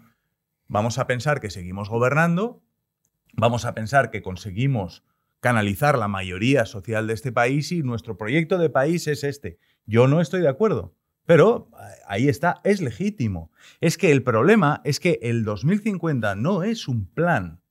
vamos 0.67 0.97
a 0.97 1.05
pensar 1.05 1.39
que 1.39 1.51
seguimos 1.51 1.89
gobernando, 1.89 2.63
vamos 3.33 3.65
a 3.65 3.75
pensar 3.75 4.09
que 4.09 4.23
conseguimos 4.23 5.03
canalizar 5.45 5.95
la 5.99 6.07
mayoría 6.07 6.65
social 6.65 7.05
de 7.05 7.13
este 7.13 7.31
país 7.31 7.71
y 7.71 7.83
nuestro 7.83 8.17
proyecto 8.17 8.57
de 8.57 8.71
país 8.71 9.05
es 9.05 9.23
este. 9.23 9.59
Yo 9.85 10.07
no 10.07 10.19
estoy 10.19 10.41
de 10.41 10.49
acuerdo. 10.49 10.95
Pero 11.27 11.69
eh, 11.73 11.83
ahí 12.07 12.29
está, 12.29 12.61
es 12.63 12.81
legítimo. 12.81 13.51
Es 13.79 13.99
que 13.99 14.11
el 14.11 14.23
problema 14.23 14.81
es 14.85 14.99
que 14.99 15.19
el 15.21 15.45
2050 15.45 16.33
no 16.33 16.63
es 16.63 16.87
un 16.87 17.05
plan 17.05 17.61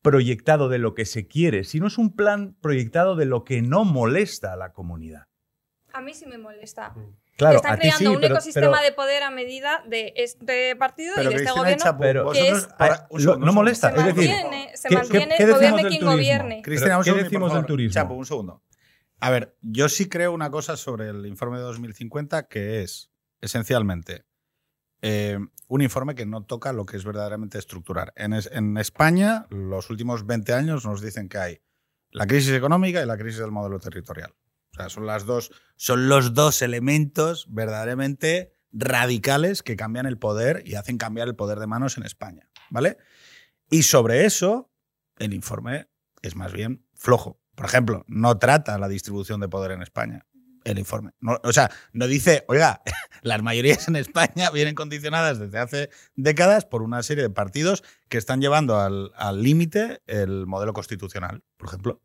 proyectado 0.00 0.68
de 0.68 0.78
lo 0.78 0.94
que 0.94 1.06
se 1.06 1.26
quiere, 1.26 1.64
sino 1.64 1.88
es 1.88 1.98
un 1.98 2.14
plan 2.14 2.56
proyectado 2.60 3.16
de 3.16 3.24
lo 3.24 3.42
que 3.42 3.60
no 3.60 3.84
molesta 3.84 4.52
a 4.52 4.56
la 4.56 4.72
comunidad. 4.72 5.26
A 5.94 6.00
mí 6.00 6.14
sí 6.14 6.26
me 6.26 6.38
molesta. 6.38 6.94
Claro, 7.36 7.56
Están 7.56 7.78
creando 7.78 7.98
sí, 7.98 8.06
un 8.06 8.20
pero- 8.20 8.34
ecosistema 8.34 8.72
pero- 8.72 8.82
de 8.84 8.92
poder 8.92 9.22
a 9.22 9.30
medida 9.30 9.82
de 9.88 10.12
este 10.16 10.76
partido 10.76 11.14
Pero 11.16 11.30
y 11.30 11.34
de 11.34 11.36
este 11.36 11.44
Cristina 11.44 11.62
gobierno. 11.62 11.84
Chapu, 11.84 12.00
pero- 12.00 12.24
vosotros- 12.24 12.66
que 12.66 12.66
es- 12.66 12.74
ahora, 12.78 13.06
un 13.10 13.18
Lo- 13.18 13.22
segundo, 13.24 13.46
no 13.46 13.52
molesta, 13.52 13.90
se 13.90 13.96
segundo. 13.96 14.10
es 14.10 14.16
decir, 14.28 14.42
mantiene, 14.42 14.76
se 14.76 14.88
¿qué- 14.88 14.94
mantiene 14.96 15.36
qué- 15.36 15.46
gobierne 15.46 15.66
del 15.76 15.76
quien 15.88 16.00
turismo? 16.00 16.10
gobierne. 16.12 16.62
Cristina, 16.62 16.96
un 16.98 17.02
¿Qué 17.02 17.10
segundo, 17.10 17.24
decimos 17.24 17.54
del 17.54 17.66
turismo? 17.66 17.92
Chapo, 17.94 18.14
un 18.14 18.26
segundo. 18.26 18.62
A 19.20 19.30
ver, 19.30 19.56
yo 19.62 19.88
sí 19.88 20.08
creo 20.08 20.32
una 20.32 20.50
cosa 20.50 20.76
sobre 20.76 21.08
el 21.08 21.26
informe 21.26 21.56
de 21.58 21.62
2050 21.64 22.48
que 22.48 22.82
es, 22.82 23.10
esencialmente, 23.40 24.24
eh, 25.00 25.38
un 25.68 25.80
informe 25.82 26.14
que 26.14 26.26
no 26.26 26.44
toca 26.44 26.72
lo 26.72 26.86
que 26.86 26.96
es 26.96 27.04
verdaderamente 27.04 27.58
estructurar. 27.58 28.12
En, 28.16 28.32
es- 28.34 28.50
en 28.52 28.76
España, 28.78 29.46
los 29.50 29.90
últimos 29.90 30.26
20 30.26 30.52
años 30.52 30.84
nos 30.84 31.00
dicen 31.00 31.28
que 31.28 31.38
hay 31.38 31.60
la 32.10 32.26
crisis 32.26 32.52
económica 32.52 33.02
y 33.02 33.06
la 33.06 33.16
crisis 33.16 33.40
del 33.40 33.50
modelo 33.50 33.78
territorial. 33.80 34.34
O 34.72 34.76
sea, 34.76 34.88
son, 34.88 35.06
las 35.06 35.26
dos, 35.26 35.52
son 35.76 36.08
los 36.08 36.32
dos 36.32 36.62
elementos 36.62 37.46
verdaderamente 37.50 38.52
radicales 38.72 39.62
que 39.62 39.76
cambian 39.76 40.06
el 40.06 40.18
poder 40.18 40.62
y 40.64 40.76
hacen 40.76 40.96
cambiar 40.96 41.28
el 41.28 41.36
poder 41.36 41.58
de 41.58 41.66
manos 41.66 41.98
en 41.98 42.04
España. 42.04 42.48
¿Vale? 42.70 42.96
Y 43.70 43.82
sobre 43.82 44.24
eso, 44.24 44.70
el 45.18 45.34
informe 45.34 45.88
es 46.22 46.36
más 46.36 46.52
bien 46.52 46.86
flojo. 46.94 47.38
Por 47.54 47.66
ejemplo, 47.66 48.04
no 48.08 48.38
trata 48.38 48.78
la 48.78 48.88
distribución 48.88 49.40
de 49.40 49.48
poder 49.48 49.72
en 49.72 49.82
España. 49.82 50.26
El 50.64 50.78
informe. 50.78 51.10
O 51.42 51.52
sea, 51.52 51.70
no 51.92 52.06
dice, 52.06 52.44
oiga, 52.48 52.82
las 53.22 53.42
mayorías 53.42 53.88
en 53.88 53.96
España 53.96 54.48
vienen 54.50 54.74
condicionadas 54.74 55.38
desde 55.38 55.58
hace 55.58 55.90
décadas 56.14 56.64
por 56.64 56.82
una 56.82 57.02
serie 57.02 57.24
de 57.24 57.30
partidos 57.30 57.82
que 58.08 58.16
están 58.16 58.40
llevando 58.40 58.78
al 58.78 59.42
límite 59.42 60.02
el 60.06 60.46
modelo 60.46 60.72
constitucional, 60.72 61.42
por 61.56 61.68
ejemplo. 61.68 62.00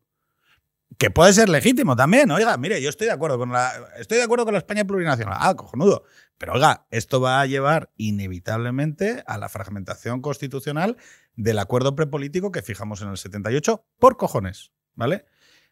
Que 0.96 1.10
puede 1.10 1.32
ser 1.32 1.48
legítimo 1.48 1.94
también. 1.94 2.30
Oiga, 2.30 2.56
mire, 2.56 2.80
yo 2.80 2.88
estoy 2.88 3.06
de 3.08 3.12
acuerdo 3.12 3.38
con 3.38 3.52
la, 3.52 3.72
estoy 3.98 4.18
de 4.18 4.24
acuerdo 4.24 4.44
con 4.44 4.54
la 4.54 4.58
España 4.58 4.84
plurinacional. 4.84 5.36
Ah, 5.38 5.54
cojonudo. 5.54 6.04
Pero 6.38 6.54
oiga, 6.54 6.86
esto 6.90 7.20
va 7.20 7.40
a 7.40 7.46
llevar 7.46 7.90
inevitablemente 7.96 9.22
a 9.26 9.38
la 9.38 9.48
fragmentación 9.48 10.22
constitucional 10.22 10.96
del 11.34 11.58
acuerdo 11.58 11.94
prepolítico 11.94 12.50
que 12.50 12.62
fijamos 12.62 13.02
en 13.02 13.08
el 13.08 13.16
78 13.16 13.84
por 13.98 14.16
cojones, 14.16 14.72
¿vale? 14.94 15.26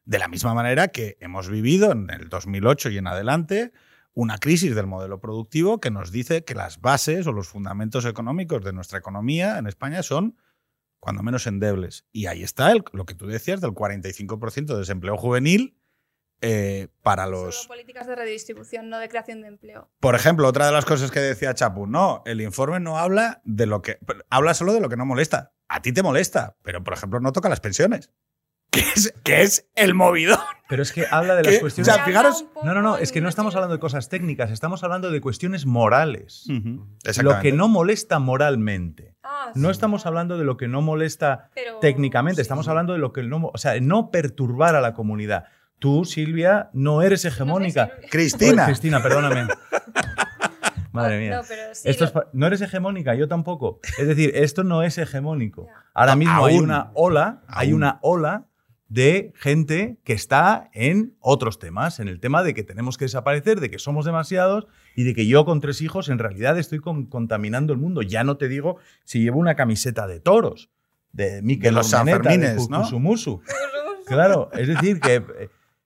De 0.05 0.19
la 0.19 0.29
misma 0.29 0.55
manera 0.55 0.89
que 0.89 1.17
hemos 1.21 1.49
vivido 1.49 1.93
en 1.93 2.11
el 2.11 2.29
2008 2.29 2.91
y 2.91 2.99
en 2.99 3.07
adelante 3.07 3.73
una 4.13 4.39
crisis 4.39 4.75
del 4.75 4.87
modelo 4.87 5.21
productivo 5.21 5.79
que 5.79 5.91
nos 5.91 6.11
dice 6.11 6.45
que 6.45 6.55
las 6.55 6.81
bases 6.81 7.27
o 7.27 7.33
los 7.33 7.49
fundamentos 7.49 8.05
económicos 8.05 8.65
de 8.65 8.73
nuestra 8.73 8.99
economía 8.99 9.59
en 9.59 9.67
España 9.67 10.03
son 10.03 10.37
cuando 11.07 11.23
menos 11.23 11.47
endebles. 11.47 12.05
Y 12.11 12.27
ahí 12.27 12.43
está 12.43 12.73
el- 12.73 12.83
lo 12.93 13.07
que 13.07 13.15
tú 13.15 13.29
decías 13.29 13.61
del 13.61 13.71
45% 13.71 14.67
de 14.75 14.81
desempleo 14.81 15.17
juvenil 15.17 15.79
eh, 16.41 16.89
para 17.03 17.27
los... 17.29 17.55
Solo 17.63 17.69
políticas 17.69 18.09
de 18.09 18.17
redistribución, 18.17 18.91
no 18.91 18.99
de 18.99 19.09
creación 19.09 19.41
de 19.41 19.47
empleo. 19.49 19.89
Por 20.01 20.17
ejemplo, 20.17 20.49
otra 20.49 20.67
de 20.67 20.73
las 20.73 20.85
cosas 20.85 21.11
que 21.13 21.21
decía 21.21 21.55
Chapu, 21.55 21.87
no, 21.87 22.23
el 22.27 22.41
informe 22.41 22.81
no 22.81 22.99
habla 22.99 23.41
de 23.45 23.67
lo 23.67 23.83
que. 23.83 23.99
Habla 24.31 24.53
solo 24.55 24.75
de 24.75 24.81
lo 24.81 24.89
que 24.89 24.97
no 24.97 25.07
molesta. 25.07 25.53
A 25.69 25.81
ti 25.81 25.93
te 25.93 26.03
molesta, 26.03 26.57
pero 26.63 26.83
por 26.83 26.93
ejemplo 26.95 27.21
no 27.21 27.31
toca 27.33 27.49
las 27.49 27.61
pensiones. 27.61 28.11
Que 28.73 28.81
es, 28.81 29.15
que 29.25 29.41
es 29.43 29.71
el 29.77 29.95
movidón. 29.95 30.41
Pero 30.69 30.83
es 30.83 30.93
que 30.93 31.07
habla 31.11 31.35
de 31.37 31.43
las 31.45 31.55
¿Qué? 31.55 31.61
cuestiones. 31.61 31.89
O 31.89 31.95
sea, 31.95 32.05
fijaros- 32.05 32.45
No, 32.63 32.75
no, 32.75 32.83
no, 32.83 32.99
es 32.99 33.11
que 33.13 33.23
no 33.23 33.29
estamos 33.31 33.55
hablando 33.55 33.75
de 33.75 33.81
cosas 33.81 34.11
técnicas, 34.11 34.51
estamos 34.51 34.83
hablando 34.85 35.11
de 35.11 35.21
cuestiones 35.23 35.65
morales. 35.65 36.45
Lo 36.49 36.85
Exactamente. 37.05 37.43
que 37.43 37.57
no 37.57 37.69
molesta 37.69 38.19
moralmente. 38.19 39.16
Ah, 39.29 39.51
No 39.55 39.69
sí, 39.69 39.73
estamos 39.73 40.03
claro. 40.03 40.11
hablando 40.17 40.39
de 40.39 40.45
lo 40.45 40.57
que 40.57 40.69
no 40.69 40.83
molesta 40.83 41.51
Pero- 41.55 41.79
técnicamente, 41.81 42.37
sí. 42.37 42.43
estamos 42.43 42.69
hablando 42.69 42.93
de 42.93 43.01
lo 43.01 43.13
que 43.13 43.23
no, 43.25 43.51
o 43.53 43.59
sea, 43.59 43.81
no 43.81 44.11
perturbar 44.11 44.77
a 44.77 44.81
la 44.81 44.95
comunidad. 44.95 45.47
Tú, 45.79 46.05
Silvia, 46.05 46.71
no 46.73 47.03
eres 47.03 47.25
hegemónica. 47.25 47.87
No 47.87 47.95
sé 47.97 48.03
si- 48.03 48.09
Cristina. 48.11 48.63
Oye, 48.63 48.73
Cristina, 48.73 49.03
perdóname. 49.03 49.47
Madre 50.93 51.19
mía. 51.19 51.37
No, 51.37 51.43
pero 51.47 51.75
sí, 51.75 51.89
Esto 51.89 52.05
es 52.05 52.15
lo- 52.15 52.23
pa- 52.23 52.31
no 52.33 52.47
eres 52.47 52.61
hegemónica, 52.63 53.15
yo 53.15 53.29
tampoco. 53.29 53.81
Es 53.99 54.07
decir, 54.09 54.31
esto 54.35 54.65
no 54.65 54.83
es 54.83 54.97
hegemónico. 54.97 55.67
Ya. 55.67 55.85
Ahora 55.93 56.17
mismo 56.17 56.47
hay 56.47 56.59
una 56.59 56.91
ola, 56.95 57.43
hay 57.49 57.73
una 57.75 57.99
ola 58.03 58.45
de 58.89 59.33
gente 59.35 59.99
que 60.05 60.13
está 60.13 60.71
en 60.73 61.17
otros 61.21 61.59
temas, 61.59 61.99
en 61.99 62.07
el 62.09 62.21
tema 62.21 62.43
de 62.45 62.55
que 62.55 62.63
tenemos 62.63 62.97
que 62.97 63.07
desaparecer, 63.07 63.59
de 63.61 63.71
que 63.71 63.79
somos 63.81 64.05
demasiados 64.05 64.67
y 64.95 65.03
de 65.03 65.15
que 65.15 65.27
yo 65.27 65.45
con 65.45 65.61
tres 65.61 65.81
hijos 65.83 66.09
en 66.09 66.19
realidad 66.21 66.57
estoy 66.59 66.79
con- 66.79 67.07
contaminando 67.07 67.73
el 67.73 67.79
mundo. 67.81 68.03
Ya 68.03 68.23
no 68.23 68.37
te 68.37 68.49
digo 68.49 68.77
si 69.05 69.21
llevo 69.23 69.41
una 69.41 69.57
camiseta 69.57 70.07
de 70.07 70.21
toros, 70.21 70.71
de 71.13 71.43
Mikel 71.43 71.71
De 71.71 71.73
los 71.73 71.93
Ormeneta, 71.93 72.19
de 72.19 72.25
Sanfermines, 72.25 72.71
¿no? 72.71 72.85
Claro, 74.07 74.51
es 74.53 74.69
decir, 74.69 75.01
que 75.01 75.25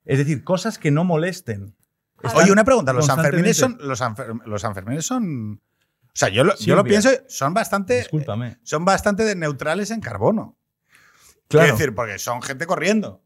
es 0.05 0.17
decir, 0.19 0.43
cosas 0.43 0.77
que 0.77 0.91
no 0.91 1.03
molesten. 1.03 1.73
Están 2.21 2.43
Oye, 2.43 2.51
una 2.51 2.63
pregunta. 2.63 2.93
¿Los 2.93 3.07
Sanfermines 3.07 3.57
son. 3.57 3.77
Los, 3.81 3.99
Sanfer- 3.99 4.43
los 4.45 4.61
Sanfermines 4.61 5.05
son. 5.05 5.59
O 6.05 6.11
sea, 6.13 6.29
yo 6.29 6.43
lo, 6.43 6.51
yo 6.57 6.75
lo 6.75 6.81
Silvia. 6.83 6.99
pienso, 7.01 7.09
son 7.27 7.53
bastante. 7.55 7.97
Discúlpame. 7.99 8.57
Son 8.61 8.85
bastante 8.85 9.33
neutrales 9.35 9.89
en 9.89 10.01
carbono. 10.01 10.55
Claro. 11.51 11.65
Quiero 11.65 11.77
decir, 11.77 11.95
porque 11.95 12.17
son 12.19 12.41
gente 12.41 12.65
corriendo. 12.65 13.23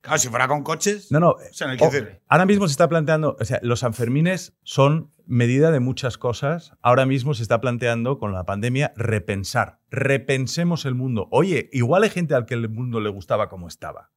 Claro, 0.00 0.18
si 0.18 0.28
fuera 0.28 0.48
con 0.48 0.62
coches. 0.62 1.10
No, 1.10 1.20
no. 1.20 1.30
O 1.30 1.38
sea, 1.52 1.66
no 1.66 1.72
hay 1.72 1.78
que 1.78 1.84
o- 1.84 1.90
decir- 1.90 2.20
ahora 2.28 2.46
mismo 2.46 2.66
se 2.68 2.72
está 2.72 2.88
planteando, 2.88 3.36
o 3.38 3.44
sea, 3.44 3.58
los 3.62 3.80
Sanfermines 3.80 4.56
son 4.62 5.12
medida 5.26 5.70
de 5.70 5.80
muchas 5.80 6.16
cosas. 6.18 6.72
Ahora 6.82 7.04
mismo 7.04 7.34
se 7.34 7.42
está 7.42 7.60
planteando 7.60 8.18
con 8.18 8.32
la 8.32 8.44
pandemia 8.44 8.92
repensar. 8.96 9.80
Repensemos 9.90 10.84
el 10.86 10.94
mundo. 10.94 11.28
Oye, 11.30 11.68
igual 11.72 12.04
hay 12.04 12.10
gente 12.10 12.34
al 12.34 12.46
que 12.46 12.54
el 12.54 12.68
mundo 12.68 13.00
le 13.00 13.10
gustaba 13.10 13.48
como 13.48 13.68
estaba. 13.68 14.12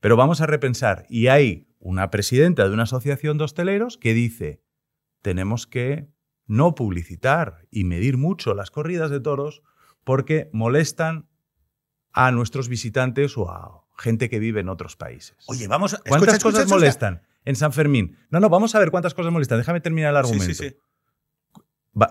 Pero 0.00 0.16
vamos 0.16 0.40
a 0.40 0.46
repensar. 0.46 1.04
Y 1.10 1.26
hay 1.26 1.68
una 1.78 2.10
presidenta 2.10 2.66
de 2.66 2.72
una 2.72 2.84
asociación 2.84 3.38
de 3.38 3.44
hosteleros 3.44 3.98
que 3.98 4.14
dice, 4.14 4.62
tenemos 5.20 5.66
que 5.66 6.08
no 6.46 6.74
publicitar 6.76 7.66
y 7.70 7.84
medir 7.84 8.16
mucho 8.16 8.54
las 8.54 8.70
corridas 8.70 9.10
de 9.10 9.20
toros 9.20 9.62
porque 10.04 10.48
molestan 10.52 11.28
a 12.16 12.32
nuestros 12.32 12.68
visitantes 12.68 13.36
o 13.38 13.48
a 13.50 13.84
gente 13.98 14.28
que 14.28 14.38
vive 14.38 14.60
en 14.60 14.68
otros 14.68 14.96
países. 14.96 15.36
Oye, 15.46 15.68
vamos. 15.68 15.94
a- 15.94 15.98
¿Cuántas 15.98 16.34
escucha, 16.34 16.42
cosas 16.42 16.60
escucha. 16.60 16.74
molestan 16.74 17.22
en 17.44 17.56
San 17.56 17.72
Fermín? 17.72 18.16
No, 18.30 18.40
no, 18.40 18.48
vamos 18.48 18.74
a 18.74 18.78
ver 18.78 18.90
cuántas 18.90 19.14
cosas 19.14 19.30
molestan. 19.32 19.58
Déjame 19.58 19.80
terminar 19.80 20.10
el 20.10 20.16
argumento. 20.16 20.46
sí, 20.46 20.54
sí. 20.54 20.76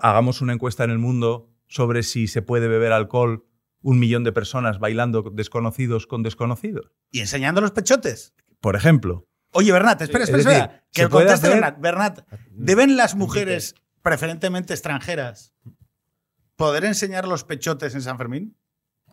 Hagamos 0.02 0.40
una 0.40 0.52
encuesta 0.52 0.84
en 0.84 0.90
el 0.90 0.98
mundo 0.98 1.50
sobre 1.68 2.02
si 2.02 2.26
se 2.28 2.42
puede 2.42 2.68
beber 2.68 2.92
alcohol 2.92 3.46
un 3.82 3.98
millón 4.00 4.24
de 4.24 4.32
personas 4.32 4.78
bailando 4.80 5.22
desconocidos 5.32 6.06
con 6.06 6.22
desconocidos. 6.22 6.90
Y 7.10 7.20
enseñando 7.20 7.60
los 7.60 7.70
pechotes. 7.72 8.34
Por 8.60 8.74
ejemplo. 8.74 9.26
Oye, 9.52 9.70
Bernat, 9.72 10.02
espera, 10.02 10.24
Es 10.24 10.30
espera, 10.30 10.54
decir, 10.66 10.80
se 10.90 11.02
Que 11.02 11.08
conteste 11.08 11.34
hacer- 11.46 11.50
Bernat. 11.50 11.80
Bernat, 11.80 12.18
¿deben 12.50 12.96
las 12.96 13.14
mujeres, 13.14 13.74
preferentemente 14.02 14.72
extranjeras, 14.74 15.52
poder 16.56 16.84
enseñar 16.84 17.28
los 17.28 17.44
pechotes 17.44 17.94
en 17.94 18.02
San 18.02 18.18
Fermín? 18.18 18.56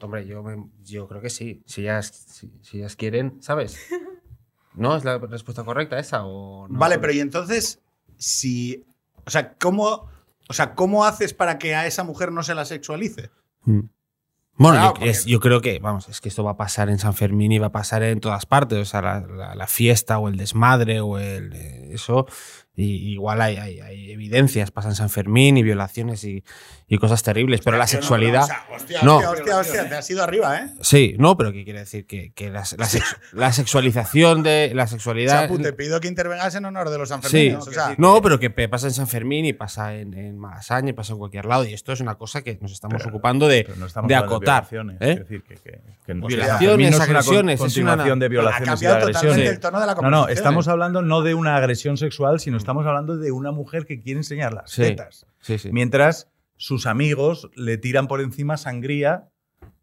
Hombre, 0.01 0.25
yo, 0.25 0.43
me- 0.43 0.69
yo 0.83 1.07
creo 1.07 1.21
que 1.21 1.29
sí. 1.29 1.61
Si 1.65 1.81
ellas, 1.81 2.07
si, 2.07 2.51
si 2.61 2.79
ellas 2.79 2.95
quieren, 2.95 3.41
¿sabes? 3.41 3.77
¿No? 4.75 4.95
¿Es 4.95 5.03
la 5.05 5.17
respuesta 5.19 5.63
correcta 5.63 5.99
esa 5.99 6.25
o 6.25 6.67
no? 6.67 6.79
Vale, 6.79 6.99
pero 6.99 7.13
y 7.13 7.19
entonces, 7.19 7.79
si. 8.17 8.85
O 9.25 9.29
sea, 9.29 9.53
¿cómo, 9.57 10.09
o 10.49 10.53
sea, 10.53 10.75
¿cómo 10.75 11.05
haces 11.05 11.33
para 11.33 11.57
que 11.57 11.75
a 11.75 11.85
esa 11.87 12.03
mujer 12.03 12.31
no 12.31 12.43
se 12.43 12.55
la 12.55 12.65
sexualice? 12.65 13.29
Mm. 13.65 13.79
Bueno, 14.55 14.75
Claro, 14.75 14.87
yo, 14.87 14.93
porque- 14.95 15.09
es- 15.09 15.25
yo 15.25 15.39
creo 15.39 15.61
que, 15.61 15.79
vamos, 15.79 16.09
es 16.09 16.21
que 16.21 16.29
esto 16.29 16.43
va 16.43 16.51
a 16.51 16.57
pasar 16.57 16.89
en 16.89 16.99
San 16.99 17.13
Fermín 17.13 17.51
y 17.51 17.59
va 17.59 17.67
a 17.67 17.71
pasar 17.71 18.03
en 18.03 18.19
todas 18.19 18.45
partes. 18.45 18.79
O 18.79 18.85
sea, 18.85 19.01
la, 19.01 19.19
la- 19.21 19.55
la 19.55 19.67
fiesta 19.67 20.19
o 20.19 20.27
el 20.27 20.37
desmadre 20.37 20.99
o 21.01 21.17
el. 21.17 21.53
eh, 21.53 21.89
Eso. 21.93 22.27
Y, 22.75 23.11
igual 23.13 23.39
hay, 23.39 23.57
hay, 23.57 23.79
hay 23.81 24.11
evidencias, 24.13 24.71
pasan 24.71 24.95
San 24.95 25.11
Fermín 25.11 25.57
y 25.57 25.61
violaciones 25.63 26.23
y, 26.23 26.43
y 26.87 26.97
cosas 26.97 27.21
terribles. 27.21 27.61
Pero 27.63 27.77
la 27.77 27.83
no, 27.83 27.87
sexualidad. 27.87 28.43
o 28.43 28.47
sea, 28.47 28.65
hostia, 28.75 28.99
No. 29.03 29.17
hostia, 29.17 29.29
hostia, 29.31 29.57
hostia, 29.59 29.89
te 29.89 29.95
has 29.95 30.09
ido 30.09 30.23
arriba, 30.23 30.57
¿eh? 30.57 30.69
Sí, 30.81 31.15
no, 31.19 31.37
pero 31.37 31.51
¿qué 31.51 31.63
quiere 31.65 31.81
decir? 31.81 32.07
Que, 32.07 32.31
que 32.33 32.49
la, 32.49 32.61
la 32.61 32.85
sexu- 32.87 33.17
la 33.33 33.53
sexualización 33.53 34.41
de. 34.41 34.71
La 34.73 34.87
sexualidad. 34.87 35.43
Chapu, 35.43 35.59
te 35.59 35.71
pido 35.73 35.99
que 35.99 36.07
intervengas 36.07 36.55
en 36.55 36.65
honor 36.65 36.89
de 36.89 36.97
los 36.97 37.09
Sí, 37.09 37.13
Sanfermines. 37.13 37.67
o 37.67 37.71
sea, 37.71 37.93
no, 37.99 38.21
pero 38.23 38.39
que 38.39 38.49
pasa 38.49 38.87
en 38.87 38.93
San 38.93 39.07
Fermín 39.07 39.45
y 39.45 39.53
pasa 39.53 39.93
en, 39.95 40.15
en 40.15 40.37
Malasaña 40.39 40.89
y 40.89 40.93
pasa 40.93 41.13
en 41.13 41.19
cualquier 41.19 41.45
lado. 41.45 41.65
Y 41.65 41.73
esto 41.73 41.91
es 41.93 41.99
una 41.99 42.15
cosa 42.15 42.41
que 42.41 42.57
nos 42.59 42.71
estamos 42.71 42.97
Pero- 43.03 43.09
ocupando 43.11 43.47
de, 43.47 43.65
Pero 43.65 43.77
no 43.77 43.85
estamos 43.85 44.09
de 44.09 44.15
acotar. 44.15 44.67
violaciones. 44.71 44.97
¿eh? 44.99 45.11
Es 45.11 45.19
decir, 45.19 45.43
que, 45.43 45.55
que- 45.57 45.79
que 46.07 46.13
no- 46.15 46.25
Violaciones, 46.25 46.47
San 46.49 46.59
Fermín 46.59 46.85
no 46.85 46.89
es 46.89 46.95
una 46.95 47.03
agresiones, 47.03 47.53
es 47.53 47.59
una- 47.77 47.91
continuación 47.91 48.19
de 48.19 48.29
violaciones 48.29 48.81
y 48.81 48.85
de 48.85 48.91
agresiones. 48.91 49.49
el 49.49 49.59
tono 49.59 49.79
de 49.79 49.85
la 49.85 49.93
No, 49.93 50.09
no, 50.09 50.27
estamos 50.27 50.65
¿eh? 50.67 50.71
hablando 50.71 51.01
no 51.03 51.21
de 51.21 51.35
una 51.35 51.55
agresión 51.55 51.97
sexual, 51.97 52.39
sino 52.39 52.57
estamos 52.63 52.85
hablando 52.85 53.17
de 53.17 53.31
una 53.31 53.51
mujer 53.51 53.85
que 53.85 53.99
quiere 53.99 54.19
enseñar 54.19 54.53
las 54.53 54.73
tetas. 54.73 55.27
Sí, 55.39 55.57
sí. 55.57 55.69
Mientras 55.71 56.31
sus 56.55 56.85
amigos 56.85 57.49
le 57.55 57.77
tiran 57.77 58.07
por 58.07 58.21
encima 58.21 58.57
sangría. 58.57 59.29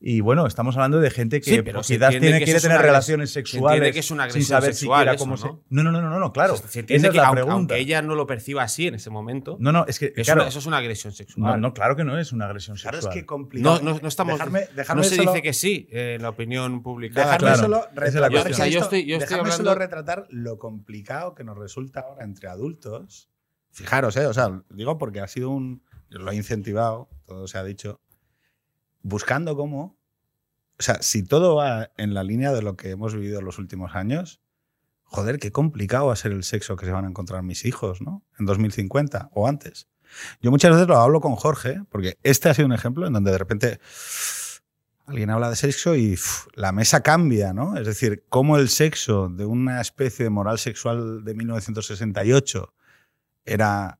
Y 0.03 0.23
bueno, 0.23 0.47
estamos 0.47 0.75
hablando 0.77 0.99
de 0.99 1.11
gente 1.11 1.43
que 1.43 1.57
Sí, 1.57 1.61
pero 1.63 1.83
se 1.83 1.97
quizás 1.97 2.09
tiene, 2.09 2.39
que 2.39 2.45
quiere 2.45 2.57
eso 2.57 2.69
tener 2.69 2.79
una 2.79 2.87
relaciones 2.87 3.29
se 3.29 3.35
sexuales 3.35 3.93
que 3.93 3.99
es 3.99 4.11
una 4.11 4.31
sin 4.31 4.43
saber 4.45 4.73
sexual 4.73 5.01
siquiera 5.01 5.13
eso, 5.13 5.19
cómo 5.25 5.33
¿no? 5.33 5.37
se. 5.37 5.49
No, 5.69 5.83
no, 5.83 5.93
no, 5.93 6.01
no, 6.01 6.19
no, 6.19 6.33
claro. 6.33 6.57
Se 6.57 6.65
Esa 6.65 6.79
entiende 6.81 7.11
que 7.11 7.17
la 7.19 7.25
aunque, 7.27 7.43
pregunta. 7.43 7.55
aunque 7.75 7.79
ella 7.79 8.01
no 8.01 8.15
lo 8.15 8.27
perciba 8.27 8.63
así 8.63 8.87
en 8.87 8.95
ese 8.95 9.11
momento, 9.11 9.59
No, 9.61 9.73
no, 9.73 9.85
es 9.87 9.99
que. 9.99 10.07
es 10.17 10.25
claro, 10.25 10.41
una- 10.41 10.49
eso 10.49 10.59
es 10.59 10.65
una 10.65 10.79
agresión 10.79 11.11
no, 11.13 11.17
sexual. 11.17 11.61
no, 11.61 11.75
claro 11.75 11.97
que 11.97 12.05
no 12.05 12.19
es 12.19 12.33
una 12.33 12.47
agresión 12.47 12.79
Claro, 12.79 12.97
sexual. 12.97 13.15
es 13.15 13.21
que 13.23 13.27
complicado. 13.27 13.81
No, 13.83 13.93
no, 13.93 13.99
no 14.01 14.09
estamos. 14.09 14.33
Dejarme, 14.39 14.69
dejarme 14.75 15.03
no 15.03 15.09
se 15.09 15.17
solo, 15.17 15.33
dice 15.33 15.43
que 15.43 15.53
sí 15.53 15.87
eh, 15.93 16.15
en 16.17 16.23
la 16.23 16.31
opinión 16.31 16.83
publicada. 16.83 17.27
dejarme 17.27 17.47
claro. 17.49 17.61
solo 17.63 17.77
es 17.91 18.15
retratar, 18.15 18.51
O 18.53 18.55
sea, 18.55 18.67
yo 18.69 18.81
estoy- 18.81 19.05
yo 19.05 19.17
estoy 19.17 19.19
dejarme 19.29 19.41
hablando- 19.53 19.57
solo 19.71 19.75
retratar 19.79 20.27
lo 20.31 20.59
complicado 20.59 21.35
que 21.35 21.45
nos 21.45 21.59
resulta 21.59 22.01
ahora 22.01 22.25
entre 22.25 22.49
adultos. 22.49 23.29
Fijaros, 23.71 24.17
¿eh? 24.17 24.25
O 24.27 24.33
sea, 24.33 24.63
digo 24.71 24.97
porque 24.97 25.21
ha 25.21 25.29
sido 25.29 25.51
un. 25.51 25.83
Lo 26.09 26.31
he 26.33 26.37
incentivado, 26.37 27.11
todo 27.27 27.47
se 27.47 27.59
ha 27.59 27.65
dicho. 27.65 28.01
Buscando 29.03 29.57
cómo. 29.57 29.97
O 30.79 30.83
sea, 30.83 31.03
si 31.03 31.23
todo 31.23 31.57
va 31.57 31.91
en 31.97 32.15
la 32.15 32.25
línea 32.25 32.53
de 32.53 32.63
lo 32.63 32.77
que 32.77 32.91
hemos 32.91 33.15
vivido 33.15 33.43
los 33.43 33.59
últimos 33.59 33.95
años, 33.95 34.41
joder, 35.05 35.39
qué 35.39 35.53
complicado 35.53 36.07
va 36.07 36.15
a 36.15 36.17
ser 36.17 36.33
el 36.33 36.45
sexo 36.45 36.77
que 36.77 36.87
se 36.87 36.93
van 36.93 37.05
a 37.05 37.09
encontrar 37.09 37.43
mis 37.43 37.65
hijos, 37.65 38.01
¿no? 38.01 38.23
En 38.39 38.47
2050 38.47 39.31
o 39.33 39.47
antes. 39.47 39.89
Yo 40.41 40.51
muchas 40.51 40.73
veces 40.73 40.89
lo 40.89 40.97
hablo 40.97 41.21
con 41.21 41.37
Jorge, 41.37 41.83
porque 41.91 42.19
este 42.23 42.49
ha 42.49 42.55
sido 42.55 42.67
un 42.67 42.73
ejemplo 42.73 43.07
en 43.07 43.13
donde 43.13 43.31
de 43.31 43.39
repente 43.39 43.81
alguien 45.07 45.31
habla 45.31 45.51
de 45.51 45.57
sexo 45.57 45.97
y 45.97 46.19
la 46.55 46.73
mesa 46.73 47.03
cambia, 47.03 47.53
¿no? 47.53 47.77
Es 47.77 47.87
decir, 47.87 48.25
cómo 48.29 48.57
el 48.57 48.69
sexo 48.69 49.29
de 49.29 49.45
una 49.45 49.81
especie 49.81 50.25
de 50.25 50.31
moral 50.31 50.59
sexual 50.59 51.25
de 51.25 51.35
1968 51.35 52.73
era 53.45 53.99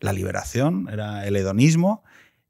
la 0.00 0.12
liberación, 0.12 0.88
era 0.90 1.26
el 1.26 1.36
hedonismo, 1.36 2.04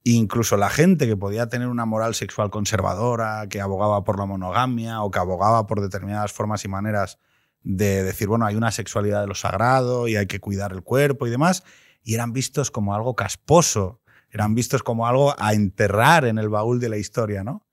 incluso 0.05 0.57
la 0.57 0.71
gente 0.71 1.07
que 1.07 1.17
podía 1.17 1.49
tener 1.49 1.69
una 1.69 1.87
moral 1.87 2.15
sexual 2.15 2.51
conservadora, 2.51 3.47
que 3.49 3.61
abogaba 3.61 4.05
por 4.05 4.19
la 4.19 4.27
monogamia 4.27 5.03
o 5.03 5.11
que 5.11 5.19
abogaba 5.19 5.67
por 5.67 5.81
determinadas 5.81 6.33
formas 6.33 6.65
y 6.65 6.69
maneras 6.69 7.19
de 7.63 8.03
decir, 8.03 8.29
bueno, 8.29 8.45
hay 8.45 8.57
una 8.57 8.73
sexualidad 8.73 9.21
de 9.21 9.29
lo 9.29 9.35
sagrado 9.35 10.09
y 10.09 10.17
hay 10.17 10.27
que 10.27 10.41
cuidar 10.41 10.73
el 10.73 10.83
cuerpo 10.83 11.27
y 11.27 11.31
demás, 11.31 11.63
y 12.03 12.15
eran 12.15 12.33
vistos 12.33 12.71
como 12.71 12.95
algo 12.95 13.15
casposo, 13.15 14.01
eran 14.31 14.55
vistos 14.55 14.83
como 14.83 15.07
algo 15.07 15.35
a 15.39 15.53
enterrar 15.53 16.25
en 16.25 16.39
el 16.39 16.49
baúl 16.49 16.81
de 16.81 16.89
la 16.89 16.97
historia, 16.97 17.45
¿no? 17.45 17.67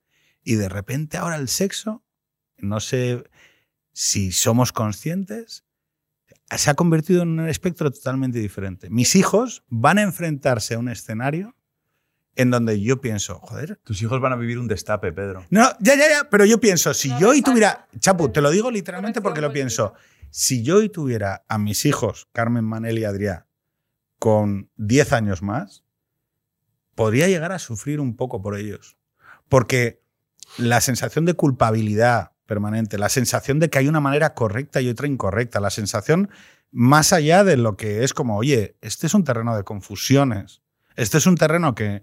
Y 0.43 0.55
de 0.55 0.69
repente 0.69 1.17
ahora 1.17 1.37
el 1.37 1.47
sexo, 1.47 2.03
no 2.57 2.79
sé 2.79 3.23
si 3.93 4.31
somos 4.31 4.71
conscientes, 4.71 5.65
se 6.55 6.69
ha 6.69 6.75
convertido 6.75 7.23
en 7.23 7.39
un 7.39 7.49
espectro 7.49 7.91
totalmente 7.91 8.39
diferente. 8.39 8.89
Mis 8.89 9.15
hijos 9.15 9.63
van 9.67 9.97
a 9.97 10.03
enfrentarse 10.03 10.75
a 10.75 10.79
un 10.79 10.89
escenario 10.89 11.55
en 12.39 12.51
donde 12.51 12.79
yo 12.79 13.01
pienso, 13.01 13.37
joder. 13.39 13.81
Tus 13.83 14.01
hijos 14.01 14.21
van 14.21 14.31
a 14.31 14.37
vivir 14.37 14.59
un 14.59 14.69
destape, 14.69 15.11
Pedro. 15.11 15.45
No, 15.49 15.69
ya, 15.81 15.95
ya, 15.95 16.09
ya, 16.09 16.29
pero 16.29 16.45
yo 16.45 16.61
pienso, 16.61 16.93
si 16.93 17.09
No 17.09 17.19
yo 17.19 17.29
hoy 17.31 17.41
tuviera, 17.41 17.89
Chapu, 17.99 18.29
te 18.29 18.39
lo 18.39 18.49
digo 18.49 18.71
literalmente 18.71 19.19
porque 19.19 19.41
lo 19.41 19.51
pienso, 19.51 19.93
si 20.29 20.63
yo 20.63 20.77
hoy 20.77 20.87
tuviera 20.87 21.43
a 21.49 21.57
mis 21.57 21.85
hijos, 21.85 22.29
Carmen, 22.31 22.63
Manel 22.63 22.97
y 22.97 23.03
Adrián, 23.03 23.45
con 24.19 24.69
10 24.77 25.11
años 25.11 25.41
más, 25.41 25.83
podría 26.95 27.27
llegar 27.27 27.51
a 27.51 27.59
sufrir 27.59 27.99
un 27.99 28.15
poco 28.15 28.41
por 28.41 28.57
ellos. 28.57 28.95
Porque 29.49 30.01
la 30.57 30.79
sensación 30.79 31.25
de 31.25 31.33
culpabilidad 31.33 32.31
permanente, 32.45 32.97
la 32.97 33.09
sensación 33.09 33.59
de 33.59 33.69
que 33.69 33.79
hay 33.79 33.89
una 33.89 33.99
manera 33.99 34.33
correcta 34.33 34.79
y 34.79 34.87
otra 34.87 35.07
incorrecta, 35.07 35.59
la 35.59 35.71
sensación 35.71 36.29
más 36.71 37.11
allá 37.11 37.43
de 37.43 37.57
lo 37.57 37.75
que 37.75 38.05
es 38.05 38.13
como, 38.13 38.37
oye, 38.37 38.77
este 38.79 39.07
es 39.07 39.13
un 39.13 39.25
terreno 39.25 39.57
de 39.57 39.65
confusiones, 39.65 40.61
este 40.95 41.17
es 41.17 41.25
un 41.25 41.35
terreno 41.35 41.75
que 41.75 42.01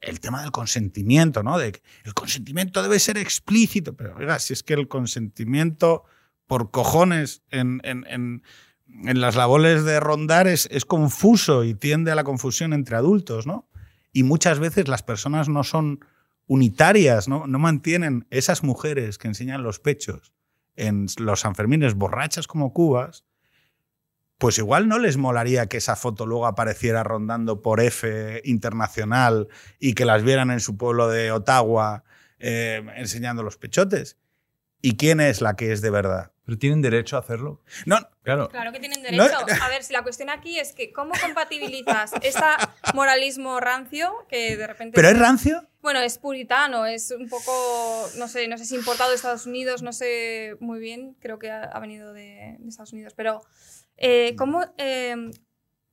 el 0.00 0.20
tema 0.20 0.42
del 0.42 0.52
consentimiento, 0.52 1.42
¿no? 1.42 1.60
El 1.60 1.80
consentimiento 2.14 2.82
debe 2.82 2.98
ser 2.98 3.18
explícito, 3.18 3.96
pero 3.96 4.16
oiga, 4.16 4.38
si 4.38 4.52
es 4.52 4.62
que 4.62 4.74
el 4.74 4.88
consentimiento 4.88 6.04
por 6.46 6.70
cojones 6.70 7.42
en 7.50 8.42
las 8.86 9.36
labores 9.36 9.84
de 9.84 10.00
rondar 10.00 10.46
es, 10.46 10.68
es 10.70 10.84
confuso 10.84 11.64
y 11.64 11.74
tiende 11.74 12.10
a 12.10 12.14
la 12.14 12.24
confusión 12.24 12.72
entre 12.72 12.96
adultos, 12.96 13.46
¿no? 13.46 13.68
Y 14.12 14.22
muchas 14.22 14.58
veces 14.58 14.88
las 14.88 15.02
personas 15.02 15.48
no 15.48 15.64
son 15.64 16.04
unitarias, 16.46 17.28
¿no? 17.28 17.46
No 17.46 17.58
mantienen 17.58 18.26
esas 18.30 18.62
mujeres 18.62 19.16
que 19.16 19.28
enseñan 19.28 19.62
los 19.62 19.78
pechos 19.78 20.32
en 20.76 21.06
los 21.18 21.40
Sanfermines 21.40 21.94
borrachas 21.94 22.46
como 22.46 22.72
cubas, 22.72 23.24
pues 24.42 24.58
igual 24.58 24.88
no 24.88 24.98
les 24.98 25.16
molaría 25.18 25.66
que 25.66 25.76
esa 25.76 25.94
foto 25.94 26.26
luego 26.26 26.46
apareciera 26.48 27.04
rondando 27.04 27.62
por 27.62 27.78
F 27.80 28.40
internacional 28.44 29.46
y 29.78 29.94
que 29.94 30.04
las 30.04 30.24
vieran 30.24 30.50
en 30.50 30.58
su 30.58 30.76
pueblo 30.76 31.08
de 31.08 31.30
Ottawa 31.30 32.02
eh, 32.40 32.84
enseñando 32.96 33.44
los 33.44 33.56
pechotes. 33.56 34.16
¿Y 34.80 34.96
quién 34.96 35.20
es 35.20 35.42
la 35.42 35.54
que 35.54 35.70
es 35.70 35.80
de 35.80 35.90
verdad? 35.90 36.32
Pero 36.44 36.58
tienen 36.58 36.82
derecho 36.82 37.14
a 37.16 37.20
hacerlo. 37.20 37.62
No, 37.86 38.00
Claro. 38.24 38.48
Claro 38.48 38.72
que 38.72 38.80
tienen 38.80 39.00
No- 39.16 39.22
derecho. 39.28 39.62
A 39.62 39.68
ver, 39.68 39.84
si 39.84 39.92
la 39.92 40.02
cuestión 40.02 40.28
aquí 40.28 40.58
es 40.58 40.72
que 40.72 40.92
¿cómo 40.92 41.12
compatibilizas 41.20 42.10
ese 42.22 42.40
moralismo 42.94 43.60
rancio 43.60 44.12
que 44.28 44.56
de 44.56 44.66
repente... 44.66 44.96
¿pero 44.96 45.08
es 45.08 45.18
rancio? 45.20 45.64
Bueno, 45.82 46.00
es 46.00 46.18
puritano, 46.18 46.84
es 46.86 47.12
un 47.12 47.28
poco, 47.28 48.08
no 48.18 48.26
sé, 48.26 48.48
no 48.48 48.58
sé 48.58 48.64
si 48.64 48.74
importado 48.74 49.10
de 49.10 49.16
Estados 49.16 49.46
Unidos, 49.46 49.82
no 49.82 49.92
sé 49.92 50.56
muy 50.58 50.80
bien, 50.80 51.16
creo 51.20 51.38
que 51.38 51.50
ha, 51.52 51.62
ha 51.64 51.78
venido 51.78 52.12
de, 52.12 52.56
de 52.58 52.68
Estados 52.68 52.92
Unidos, 52.92 53.12
pero 53.16 53.42
eh, 53.96 54.34
¿cómo 54.36 54.62
eh, 54.78 55.14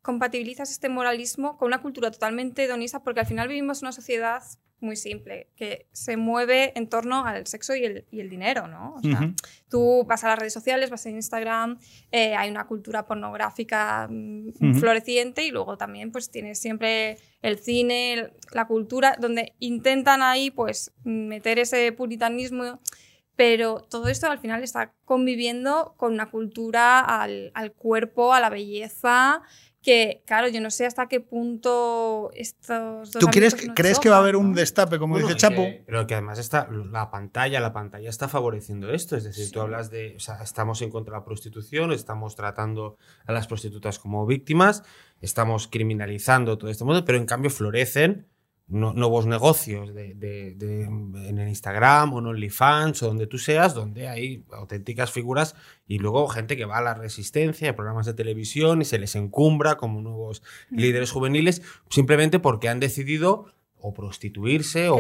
compatibilizas 0.02 0.72
este 0.72 0.90
moralismo 0.90 1.58
con 1.58 1.68
una 1.68 1.82
cultura 1.82 2.12
totalmente 2.12 2.64
hedonista? 2.64 3.04
Porque 3.04 3.20
al 3.22 3.26
final 3.28 3.48
vivimos 3.48 3.82
una 3.82 3.92
sociedad 3.92 4.42
muy 4.82 4.96
simple, 4.96 5.50
que 5.58 5.88
se 5.92 6.16
mueve 6.16 6.72
en 6.80 6.88
torno 6.88 7.26
al 7.26 7.46
sexo 7.48 7.76
y 7.76 7.84
el, 7.84 8.06
y 8.12 8.22
el 8.22 8.30
dinero, 8.30 8.66
¿no? 8.70 8.96
O 8.96 9.02
sea, 9.02 9.20
Ujú. 9.26 9.34
Tú 9.70 10.06
vas 10.08 10.24
a 10.24 10.30
las 10.30 10.40
redes 10.40 10.54
sociales, 10.54 10.90
vas 10.90 11.06
a 11.06 11.10
Instagram, 11.10 11.78
eh, 12.14 12.34
hay 12.34 12.50
una 12.50 12.66
cultura 12.66 13.06
pornográfica 13.06 14.08
mm, 14.10 14.48
Ujú. 14.48 14.80
floreciente 14.80 15.44
y 15.46 15.52
luego 15.52 15.78
también 15.78 16.14
pues 16.14 16.32
tienes 16.32 16.60
siempre 16.60 17.18
el 17.42 17.60
cine, 17.60 18.14
el- 18.14 18.32
la 18.54 18.68
cultura, 18.68 19.18
donde 19.20 19.54
intentan 19.60 20.22
ahí 20.22 20.50
pues 20.50 20.94
meter 21.04 21.60
ese 21.60 21.92
puritanismo, 21.92 22.80
pero 23.40 23.80
todo 23.90 24.10
esto 24.10 24.28
al 24.30 24.40
final 24.40 24.64
está 24.64 24.92
conviviendo 25.06 25.94
con 25.96 26.12
una 26.12 26.30
cultura 26.30 27.00
al, 27.00 27.52
al 27.54 27.72
cuerpo, 27.72 28.34
a 28.34 28.42
la 28.42 28.50
belleza, 28.50 29.44
que 29.82 30.24
claro, 30.28 30.50
yo 30.50 30.60
no 30.60 30.70
sé 30.70 30.86
hasta 30.86 31.08
qué 31.08 31.22
punto 31.22 32.32
estos 32.34 33.14
dos 33.14 33.22
¿Tú 33.24 33.28
crees, 33.28 33.54
nos 33.66 33.76
crees 33.76 33.98
que 34.00 34.10
va 34.10 34.18
a 34.18 34.20
haber 34.20 34.34
chocan, 34.34 34.48
un 34.50 34.54
destape, 34.56 35.00
como 35.00 35.14
Bueno, 35.14 35.28
dice 35.30 35.40
Chapo? 35.40 35.56
que- 35.64 35.84
pero 35.86 36.06
que 36.06 36.16
además 36.16 36.38
está 36.38 36.68
la 36.92 37.10
pantalla, 37.12 37.62
la 37.62 37.72
pantalla 37.72 38.10
está 38.10 38.28
favoreciendo 38.28 38.92
esto. 38.92 39.16
Es 39.16 39.24
decir, 39.24 39.50
tú 39.54 39.62
hablas 39.62 39.90
de, 39.90 40.18
o 40.18 40.20
sea, 40.20 40.44
estamos 40.44 40.82
en 40.82 40.90
contra 40.90 41.14
de 41.14 41.20
la 41.22 41.26
prostitución, 41.26 41.94
estamos 41.94 42.36
tratando 42.36 42.98
a 43.26 43.32
las 43.32 43.48
prostitutas 43.48 44.00
como 44.00 44.26
víctimas, 44.26 44.84
estamos 45.22 45.70
criminalizando 45.70 46.58
todo 46.58 46.70
este 46.70 46.84
mundo, 46.84 47.06
pero 47.06 47.18
en 47.18 47.26
cambio 47.26 47.50
florecen 47.50 48.28
no- 48.70 48.94
nuevos 48.94 49.26
negocios 49.26 49.94
de, 49.94 50.14
de- 50.14 50.54
de- 50.56 50.84
en 50.84 51.38
el 51.40 51.48
Instagram 51.50 52.14
o 52.14 52.20
en 52.20 52.28
OnlyFans 52.28 53.04
o 53.04 53.08
donde 53.08 53.28
tú 53.28 53.38
seas, 53.38 53.74
donde 53.74 54.08
hay 54.08 54.44
auténticas 54.52 55.12
figuras 55.12 55.56
y 55.88 55.98
luego 56.00 56.28
gente 56.28 56.56
que 56.56 56.66
va 56.66 56.78
a 56.78 56.82
la 56.82 56.94
resistencia, 56.94 57.72
a 57.72 57.76
programas 57.76 58.06
de 58.06 58.14
televisión 58.14 58.82
y 58.82 58.86
se 58.86 59.00
les 59.00 59.16
encumbra 59.16 59.76
como 59.78 60.02
nuevos 60.02 60.42
líderes 60.70 61.12
juveniles 61.12 61.62
simplemente 61.90 62.40
porque 62.40 62.70
han 62.70 62.80
decidido 62.80 63.48
o 63.82 63.94
prostituirse 63.94 64.90
o, 64.90 64.98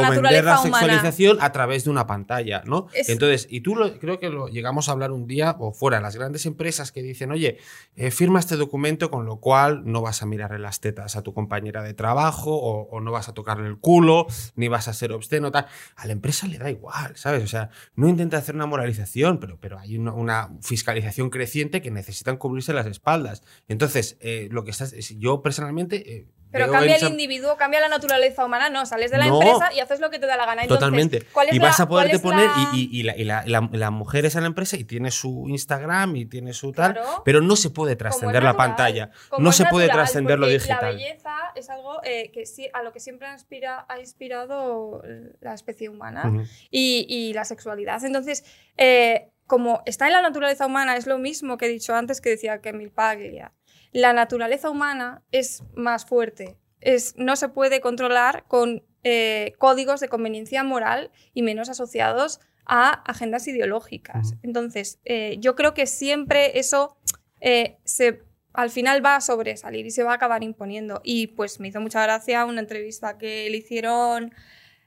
la 0.00 0.10
vender 0.10 0.44
la 0.44 0.60
humana. 0.60 0.78
sexualización 0.78 1.38
a 1.40 1.52
través 1.52 1.84
de 1.84 1.90
una 1.90 2.06
pantalla, 2.06 2.62
¿no? 2.66 2.88
Es- 2.94 3.08
Entonces, 3.08 3.46
y 3.50 3.60
tú 3.60 3.74
lo- 3.76 3.98
creo 3.98 4.20
que 4.20 4.28
lo 4.30 4.48
llegamos 4.48 4.88
a 4.88 4.92
hablar 4.92 5.10
un 5.12 5.26
día 5.26 5.56
o 5.58 5.72
fuera, 5.72 6.00
las 6.00 6.16
grandes 6.16 6.46
empresas 6.46 6.92
que 6.92 7.02
dicen, 7.02 7.32
oye, 7.32 7.58
eh, 7.96 8.10
firma 8.10 8.38
este 8.40 8.56
documento 8.56 9.10
con 9.10 9.24
lo 9.26 9.36
cual 9.38 9.82
no 9.84 10.02
vas 10.02 10.22
a 10.22 10.26
mirarle 10.26 10.58
las 10.58 10.80
tetas 10.80 11.16
a 11.16 11.22
tu 11.22 11.32
compañera 11.34 11.82
de 11.82 11.94
trabajo 11.94 12.54
o, 12.56 13.00
no 13.00 13.10
vas 13.12 13.28
a 13.28 13.34
tocarle 13.34 13.68
el 13.68 13.78
culo, 13.78 14.26
ni 14.56 14.68
vas 14.68 14.88
a 14.88 14.92
ser 14.94 15.12
obsceno, 15.12 15.50
tal. 15.50 15.66
A 15.96 16.06
la 16.06 16.12
empresa 16.12 16.46
le 16.46 16.58
da 16.58 16.70
igual, 16.70 17.16
¿sabes? 17.16 17.42
O 17.42 17.46
sea, 17.48 17.70
no 17.96 18.08
intenta 18.08 18.38
hacer 18.38 18.54
una 18.54 18.66
moralización, 18.66 19.38
pero, 19.40 19.58
pero 19.60 19.78
hay 19.78 19.96
una, 19.98 20.12
una 20.12 20.50
fiscalización 20.62 21.30
creciente 21.30 21.82
que 21.82 21.90
necesitan 21.90 22.36
cubrirse 22.36 22.72
las 22.72 22.86
espaldas. 22.86 23.42
Entonces, 23.68 24.16
eh, 24.20 24.48
lo 24.50 24.64
que 24.64 24.70
estás, 24.70 24.92
es- 24.92 25.18
yo 25.18 25.42
personalmente... 25.42 26.16
eh, 26.16 26.26
Pero 26.60 26.72
cambia 26.72 26.96
el 26.96 27.02
individuo, 27.08 27.56
cambia 27.56 27.80
la 27.80 27.88
naturaleza 27.88 28.44
humana, 28.46 28.70
no, 28.70 28.86
sales 28.86 29.10
de 29.10 29.18
la 29.18 29.26
No. 29.26 29.42
empresa 29.42 29.72
y 29.74 29.80
haces 29.80 30.00
lo 30.00 30.08
que 30.10 30.18
te 30.18 30.26
da 30.26 30.36
la 30.36 30.46
gana. 30.46 30.62
Entonces, 30.62 30.80
Totalmente. 30.80 31.22
¿cuál 31.32 31.48
es 31.48 31.54
Y 31.54 31.58
vas 31.58 31.78
la- 31.78 31.84
a 31.84 31.88
poderte 31.88 32.18
poner, 32.20 32.46
la- 32.48 32.70
y, 32.72 32.88
y- 32.92 33.00
y 33.00 33.02
la, 33.02 33.16
y 33.16 33.24
la- 33.24 33.42
y 33.44 33.50
la- 33.50 33.68
la 33.72 33.90
mujer 33.90 34.24
es 34.24 34.34
en 34.36 34.42
la 34.42 34.46
empresa 34.46 34.76
y 34.76 34.84
tiene 34.84 35.10
su 35.10 35.46
Instagram 35.48 36.16
y 36.16 36.26
tiene 36.26 36.52
su 36.54 36.72
tal, 36.72 36.94
Claro. 36.94 37.22
pero 37.24 37.40
no 37.42 37.56
se 37.56 37.70
puede 37.70 37.96
trascender 37.96 38.42
la 38.42 38.56
pantalla, 38.56 39.10
no 39.38 39.52
se 39.52 39.66
puede 39.66 39.88
trascender 39.88 40.38
lo 40.38 40.46
digital. 40.46 40.78
La 40.80 40.90
belleza 40.92 41.34
es 41.54 41.68
algo 41.68 42.00
eh, 42.04 42.30
que 42.32 42.46
sí, 42.46 42.68
a 42.72 42.82
lo 42.82 42.92
que 42.92 43.00
siempre 43.00 43.26
ha, 43.28 43.32
inspira- 43.34 43.84
ha 43.88 43.98
inspirado 44.00 45.02
la 45.40 45.54
especie 45.54 45.88
humana 45.88 46.32
y, 46.70 47.06
y 47.08 47.32
la 47.32 47.44
sexualidad. 47.44 48.04
Entonces, 48.04 48.44
eh, 48.76 49.30
como 49.46 49.82
está 49.84 50.06
en 50.06 50.12
la 50.14 50.22
naturaleza 50.22 50.66
humana, 50.66 50.96
es 50.96 51.06
lo 51.06 51.18
mismo 51.18 51.58
que 51.58 51.66
he 51.66 51.68
dicho 51.68 51.94
antes 51.94 52.20
que 52.20 52.30
decía 52.30 52.60
Camille 52.60 52.90
Paglia. 52.90 53.52
La 53.94 54.12
naturaleza 54.12 54.70
humana 54.70 55.22
es 55.30 55.62
más 55.76 56.04
fuerte. 56.04 56.56
Es, 56.80 57.14
no 57.16 57.36
se 57.36 57.48
puede 57.48 57.80
controlar 57.80 58.44
con 58.48 58.82
eh, 59.04 59.52
códigos 59.58 60.00
de 60.00 60.08
conveniencia 60.08 60.64
moral 60.64 61.12
y 61.32 61.42
menos 61.42 61.68
asociados 61.68 62.40
a 62.66 62.90
agendas 62.90 63.46
ideológicas. 63.46 64.34
Entonces, 64.42 64.98
eh, 65.04 65.36
yo 65.38 65.54
creo 65.54 65.74
que 65.74 65.86
siempre 65.86 66.58
eso 66.58 66.96
eh, 67.40 67.76
se, 67.84 68.24
al 68.52 68.70
final 68.70 69.02
va 69.02 69.14
a 69.14 69.20
sobresalir 69.20 69.86
y 69.86 69.92
se 69.92 70.02
va 70.02 70.10
a 70.10 70.16
acabar 70.16 70.42
imponiendo. 70.42 71.00
Y 71.04 71.28
pues 71.28 71.60
me 71.60 71.68
hizo 71.68 71.80
mucha 71.80 72.02
gracia 72.02 72.46
una 72.46 72.60
entrevista 72.60 73.16
que 73.16 73.48
le 73.48 73.58
hicieron 73.58 74.34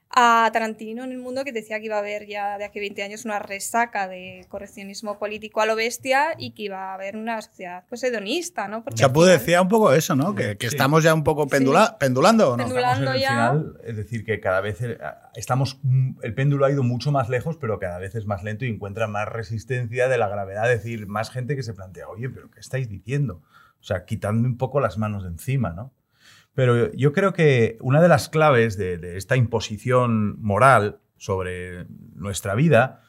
a 0.10 0.50
Tarantino 0.54 1.04
en 1.04 1.12
el 1.12 1.18
mundo 1.18 1.44
que 1.44 1.52
decía 1.52 1.80
que 1.80 1.86
iba 1.88 1.96
a 1.98 2.00
haber 2.00 2.26
ya 2.28 2.58
de 2.58 2.64
aquí 2.66 2.80
a 2.80 2.82
20 2.82 3.04
años 3.04 3.26
una 3.26 3.40
resaca 3.40 4.08
de 4.08 4.46
correccionismo 4.50 5.20
político 5.20 5.62
a 5.62 5.66
lo 5.66 5.76
bestia 5.76 6.34
y 6.38 6.52
que 6.52 6.64
iba 6.64 6.92
a 6.92 6.94
haber 6.96 7.18
una 7.18 7.42
sociedad 7.42 7.84
pues 7.90 8.04
hedonista, 8.04 8.68
¿no? 8.68 8.84
Porque 8.84 8.96
Chapu 8.98 9.22
final- 9.22 9.38
decía 9.38 9.62
un 9.62 9.68
poco 9.68 9.92
eso, 9.94 10.16
¿no? 10.16 10.34
Que, 10.34 10.58
que 10.58 10.70
Sí. 10.70 10.76
estamos 10.76 11.04
ya 11.04 11.14
un 11.14 11.24
poco 11.24 11.46
pendula- 11.48 11.98
pendulando, 12.00 12.52
¿o 12.54 12.58
no? 12.58 12.64
Pendula- 12.64 12.94
Estamos 12.94 13.10
en 13.10 13.16
el 13.16 13.22
ya- 13.22 13.30
final, 13.30 13.78
es 13.84 13.98
decir, 13.98 14.24
que 14.26 14.40
cada 14.40 14.62
vez 14.62 14.82
el, 14.82 14.98
estamos, 15.36 15.80
mm, 15.84 16.20
el 16.24 16.34
péndulo 16.34 16.66
ha 16.66 16.72
ido 16.72 16.84
mucho 16.84 17.12
más 17.12 17.30
lejos, 17.30 17.58
pero 17.58 17.78
cada 17.78 18.00
vez 18.00 18.16
es 18.16 18.26
más 18.26 18.44
lento 18.44 18.66
y 18.66 18.70
encuentra 18.70 19.08
más 19.08 19.28
resistencia 19.28 20.08
de 20.08 20.18
la 20.18 20.30
gravedad. 20.30 20.72
Es 20.72 20.84
decir, 20.84 21.06
más 21.08 21.30
gente 21.30 21.56
que 21.56 21.64
se 21.64 21.74
plantea, 21.74 22.08
oye, 22.08 22.30
pero 22.30 22.50
¿qué 22.50 22.60
estáis 22.60 22.90
diciendo? 22.90 23.42
O 23.80 23.84
sea, 23.84 24.06
quitando 24.06 24.48
un 24.48 24.58
poco 24.58 24.80
las 24.80 24.98
manos 24.98 25.24
de 25.24 25.30
encima, 25.30 25.70
¿no? 25.72 25.92
Pero 26.58 26.92
yo 26.94 27.14
creo 27.14 27.34
que 27.34 27.78
una 27.82 28.02
de 28.02 28.08
las 28.08 28.30
claves 28.30 28.78
de, 28.78 28.98
de 28.98 29.16
esta 29.16 29.38
imposición 29.38 30.42
moral 30.42 31.02
sobre 31.16 31.86
nuestra 32.16 32.56
vida 32.56 33.04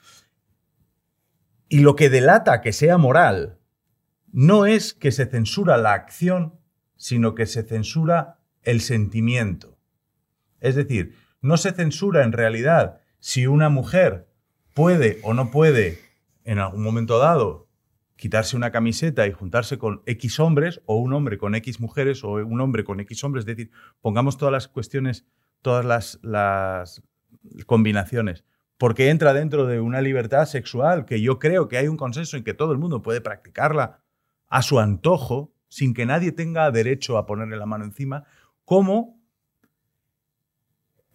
y 1.70 1.78
lo 1.78 1.96
que 1.96 2.10
delata 2.10 2.60
que 2.60 2.74
sea 2.74 2.98
moral 2.98 3.58
no 4.30 4.66
es 4.66 4.92
que 4.92 5.12
se 5.12 5.24
censura 5.24 5.78
la 5.78 5.94
acción, 5.94 6.60
sino 6.98 7.34
que 7.34 7.46
se 7.46 7.62
censura 7.62 8.38
el 8.64 8.82
sentimiento. 8.82 9.78
Es 10.60 10.74
decir, 10.74 11.14
no 11.40 11.56
se 11.56 11.72
censura 11.72 12.24
en 12.24 12.32
realidad 12.32 13.00
si 13.18 13.46
una 13.46 13.70
mujer 13.70 14.28
puede 14.74 15.20
o 15.22 15.32
no 15.32 15.50
puede 15.50 15.98
en 16.44 16.58
algún 16.58 16.82
momento 16.82 17.18
dado 17.18 17.67
quitarse 18.18 18.54
una 18.56 18.70
camiseta 18.70 19.26
y 19.26 19.32
juntarse 19.32 19.78
con 19.78 20.02
X 20.04 20.38
hombres 20.40 20.82
o 20.84 20.96
un 20.96 21.14
hombre 21.14 21.38
con 21.38 21.54
X 21.54 21.80
mujeres 21.80 22.22
o 22.22 22.32
un 22.32 22.60
hombre 22.60 22.84
con 22.84 23.00
X 23.00 23.24
hombres. 23.24 23.42
Es 23.42 23.46
decir, 23.46 23.70
pongamos 24.02 24.36
todas 24.36 24.52
las 24.52 24.68
cuestiones, 24.68 25.24
todas 25.62 25.86
las, 25.86 26.18
las 26.22 27.02
combinaciones 27.64 28.44
porque 28.78 29.10
entra 29.10 29.34
dentro 29.34 29.66
de 29.66 29.80
una 29.80 30.00
libertad 30.00 30.46
sexual 30.46 31.04
que 31.04 31.20
yo 31.20 31.38
creo 31.38 31.68
que 31.68 31.76
hay 31.76 31.88
un 31.88 31.96
consenso 31.96 32.36
en 32.36 32.44
que 32.44 32.54
todo 32.54 32.72
el 32.72 32.78
mundo 32.78 33.02
puede 33.02 33.20
practicarla 33.20 34.00
a 34.46 34.62
su 34.62 34.78
antojo, 34.78 35.52
sin 35.68 35.92
que 35.92 36.06
nadie 36.06 36.32
tenga 36.32 36.70
derecho 36.70 37.18
a 37.18 37.26
ponerle 37.26 37.56
la 37.56 37.66
mano 37.66 37.84
encima, 37.84 38.24
como 38.64 39.20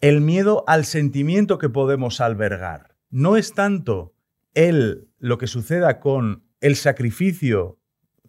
el 0.00 0.20
miedo 0.20 0.62
al 0.66 0.84
sentimiento 0.84 1.58
que 1.58 1.70
podemos 1.70 2.20
albergar. 2.20 2.96
No 3.08 3.36
es 3.36 3.54
tanto 3.54 4.14
el, 4.52 5.08
lo 5.18 5.38
que 5.38 5.46
suceda 5.46 5.98
con 6.00 6.43
el 6.64 6.76
sacrificio 6.76 7.78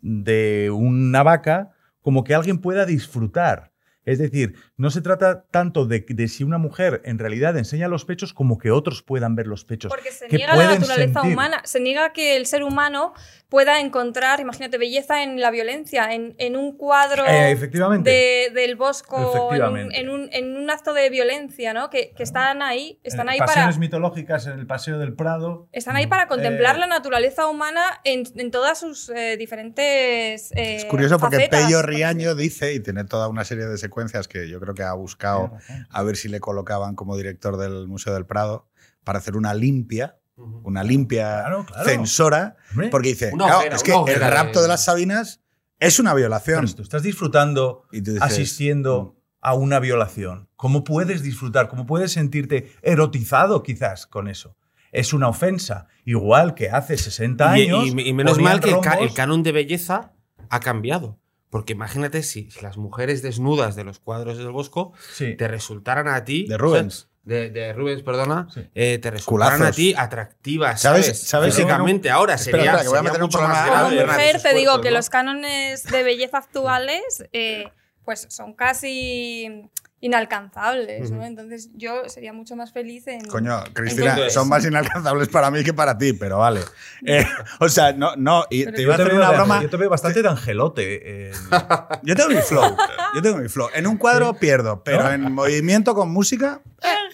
de 0.02 0.70
una 0.70 1.24
vaca 1.24 1.72
como 2.02 2.26
que 2.26 2.36
alguien 2.36 2.60
pueda 2.60 2.86
disfrutar 2.86 3.72
es 4.06 4.20
decir, 4.20 4.56
no 4.78 4.92
se 4.92 5.02
trata 5.02 5.46
tanto 5.50 5.88
de, 5.88 6.06
de, 6.08 6.28
si 6.28 6.44
una 6.44 6.60
mujer 6.60 7.02
en 7.06 7.18
realidad 7.18 7.58
enseña 7.58 7.88
los 7.88 8.06
pechos 8.06 8.34
como 8.34 8.60
que 8.60 8.70
otros 8.70 9.02
puedan 9.02 9.36
ver 9.36 9.48
los 9.48 9.66
pechos. 9.66 9.90
Porque 9.90 10.12
se 10.12 10.28
niega 10.28 10.56
la 10.56 10.76
naturaleza 10.76 11.22
sentir. 11.22 11.34
humana, 11.34 11.62
se 11.66 11.80
niega 11.80 12.14
que 12.14 12.38
el 12.38 12.46
ser 12.46 12.64
humano 12.64 13.14
pueda 13.50 13.80
encontrar, 13.80 14.40
imagínate, 14.40 14.78
belleza 14.78 15.24
en 15.24 15.40
la 15.40 15.50
violencia, 15.50 16.14
en, 16.14 16.36
en 16.38 16.56
un 16.56 16.78
cuadro 16.78 17.26
eh, 17.26 17.52
efectivamente. 17.52 18.10
De, 18.10 18.50
del 18.54 18.76
Bosco, 18.76 19.54
en 19.54 19.64
un, 19.64 19.96
en, 19.96 20.10
un, 20.10 20.30
en 20.32 20.56
un, 20.56 20.70
acto 20.70 20.94
de 20.94 21.10
violencia, 21.10 21.74
¿no? 21.74 21.90
Que, 21.90 22.14
que 22.16 22.24
están 22.24 22.62
ahí, 22.62 23.00
están 23.04 23.28
eh, 23.28 23.32
ahí 23.32 23.40
pasiones 23.40 23.76
para... 23.76 23.80
mitológicas 23.80 24.46
en 24.48 24.60
el 24.60 24.68
Paseo 24.68 25.00
del 25.00 25.14
Prado. 25.14 25.68
Están 25.72 25.96
ahí 25.96 26.06
para 26.06 26.28
contemplar 26.28 26.76
eh, 26.76 26.80
la 26.80 26.88
naturaleza 26.88 27.48
humana 27.48 28.02
en, 28.04 28.24
en 28.36 28.52
todas 28.52 28.80
sus 28.80 29.10
eh, 29.10 29.36
diferentes 29.38 30.52
Es 30.56 30.86
curioso 30.86 31.18
porque 31.18 31.38
facetas, 31.38 31.66
Pello 31.66 31.82
Riaño 31.82 32.36
dice, 32.36 32.74
y 32.74 32.80
tiene 32.80 33.06
toda 33.06 33.28
una 33.30 33.46
serie 33.46 33.66
de 33.66 33.78
secuencias 33.78 33.95
que 34.30 34.50
yo 34.50 34.60
creo 34.60 34.74
que 34.74 34.84
ha 34.84 34.94
buscado 34.94 35.52
a 35.90 36.04
ver 36.04 36.16
si 36.18 36.28
le 36.30 36.40
colocaban 36.40 36.96
como 36.96 37.16
director 37.18 37.58
del 37.58 37.88
Museo 37.88 38.14
del 38.14 38.26
Prado 38.26 38.68
para 39.04 39.20
hacer 39.20 39.36
una 39.38 39.54
limpia 39.54 40.18
una 40.38 40.84
limpia 40.84 41.40
claro, 41.40 41.66
claro. 41.66 41.86
censora, 41.90 42.58
porque 42.92 43.08
dice, 43.10 43.32
una 43.34 43.46
claro, 43.46 43.60
ojera, 43.60 43.76
es 43.78 43.84
que 43.84 43.92
el 43.94 44.20
rapto 44.20 44.62
de- 44.62 44.68
las 44.68 44.84
Sabinas 44.84 45.40
es 45.80 45.98
una 45.98 46.14
violación. 46.14 46.66
Pero 46.66 46.76
tú 46.76 46.82
estás 46.82 47.04
disfrutando, 47.04 47.84
Y 47.94 48.02
tú 48.02 48.12
dices, 48.12 48.22
asistiendo 48.28 49.16
a 49.40 49.54
una 49.54 49.80
violación. 49.80 50.50
¿Cómo 50.58 50.84
puedes 50.84 51.22
disfrutar? 51.24 51.70
¿Cómo 51.70 51.86
puedes 51.86 52.12
sentirte 52.12 52.70
erotizado 52.82 53.64
quizás 53.64 54.08
con 54.08 54.28
eso? 54.28 54.58
Es 54.92 55.14
una 55.14 55.30
ofensa. 55.30 55.88
Igual 56.04 56.54
que 56.54 56.70
hace 56.70 56.98
60 56.98 57.58
Y, 57.58 57.64
años. 57.70 57.86
y- 57.88 58.02
y 58.10 58.14
menos 58.14 58.38
mal 58.40 58.60
que 58.60 58.72
el, 58.72 58.82
ca- 58.82 58.96
rombos- 58.98 59.04
el 59.08 59.14
canon 59.14 59.42
de 59.42 59.52
belleza 59.54 60.12
ha 60.50 60.60
cambiado. 60.60 61.18
Porque 61.56 61.72
imagínate 61.72 62.22
si, 62.22 62.52
si 62.52 62.60
las 62.60 62.76
mujeres 62.76 63.22
desnudas 63.22 63.78
de 63.78 63.86
los 63.86 64.00
cuadros 64.00 64.38
del 64.38 64.52
Bosco 64.52 64.92
Sí. 65.14 65.36
te 65.38 65.48
resultaran 65.48 66.10
a 66.10 66.26
ti. 66.26 66.46
De 66.50 66.58
Rubens. 66.58 67.08
De, 67.24 67.50
de 67.50 67.72
Rubens, 67.72 68.04
perdona. 68.04 68.50
Sí. 68.54 68.68
eh, 68.76 68.98
te 68.98 69.10
resultaran 69.10 69.54
Culazos. 69.60 69.74
a 69.74 69.76
ti 69.78 69.94
atractivas. 69.98 70.82
¿Sabes- 70.82 71.18
¿Sabes? 71.22 71.56
Físicamente, 71.56 72.10
ahora 72.10 72.34
Espera, 72.34 72.58
sería, 72.58 72.72
espera, 72.72 72.84
que 72.84 72.90
voy 72.90 72.98
a 72.98 73.02
meter 73.04 73.24
un 73.24 73.30
más 73.32 73.66
grave. 73.68 74.06
Mujer, 74.06 74.42
te 74.42 74.54
digo 74.54 74.82
que 74.82 74.92
los 74.92 75.10
cánones 75.10 75.84
de 75.86 76.04
belleza 76.04 76.40
actuales 76.40 77.24
eh, 77.32 77.70
pues 78.04 78.28
son 78.30 78.54
casi 78.54 79.70
inalcanzables, 80.06 81.12
¿no? 81.12 81.24
Entonces 81.26 81.70
yo 81.74 82.08
sería 82.08 82.34
mucho 82.34 82.56
más 82.56 82.72
feliz 82.72 83.08
en... 83.08 83.26
Coño, 83.26 83.64
Cristina, 83.74 84.12
Entonces- 84.12 84.34
son 84.34 84.48
más 84.50 84.66
inalcanzables 84.66 85.28
para 85.30 85.50
mí 85.52 85.64
que 85.64 85.74
para 85.74 85.98
ti, 85.98 86.14
pero 86.14 86.40
vale. 86.40 86.62
Eh, 87.08 87.24
o 87.60 87.70
sea, 87.70 87.94
no, 87.94 88.16
no, 88.16 88.46
y 88.50 88.66
te 88.66 88.82
iba 88.82 88.94
a 88.94 88.98
hacer 88.98 89.14
una 89.14 89.30
de- 89.30 89.36
broma. 89.38 89.62
yo 89.62 89.70
te 89.70 89.78
veo 89.78 89.90
bastante 89.90 90.24
de 90.24 90.30
angelote. 90.30 91.28
en- 91.28 91.34
Yo 92.04 92.16
tengo 92.16 92.30
mi 92.30 92.42
flow. 92.42 92.76
Yo 93.14 93.22
tengo 93.22 93.38
mi 93.38 93.48
flow. 93.50 93.68
En 93.76 93.86
un 93.86 93.98
cuadro 93.98 94.34
pierdo, 94.34 94.84
pero 94.84 95.04
¿No? 95.04 95.12
en 95.12 95.32
movimiento 95.32 95.94
con 95.94 96.10
música. 96.12 96.62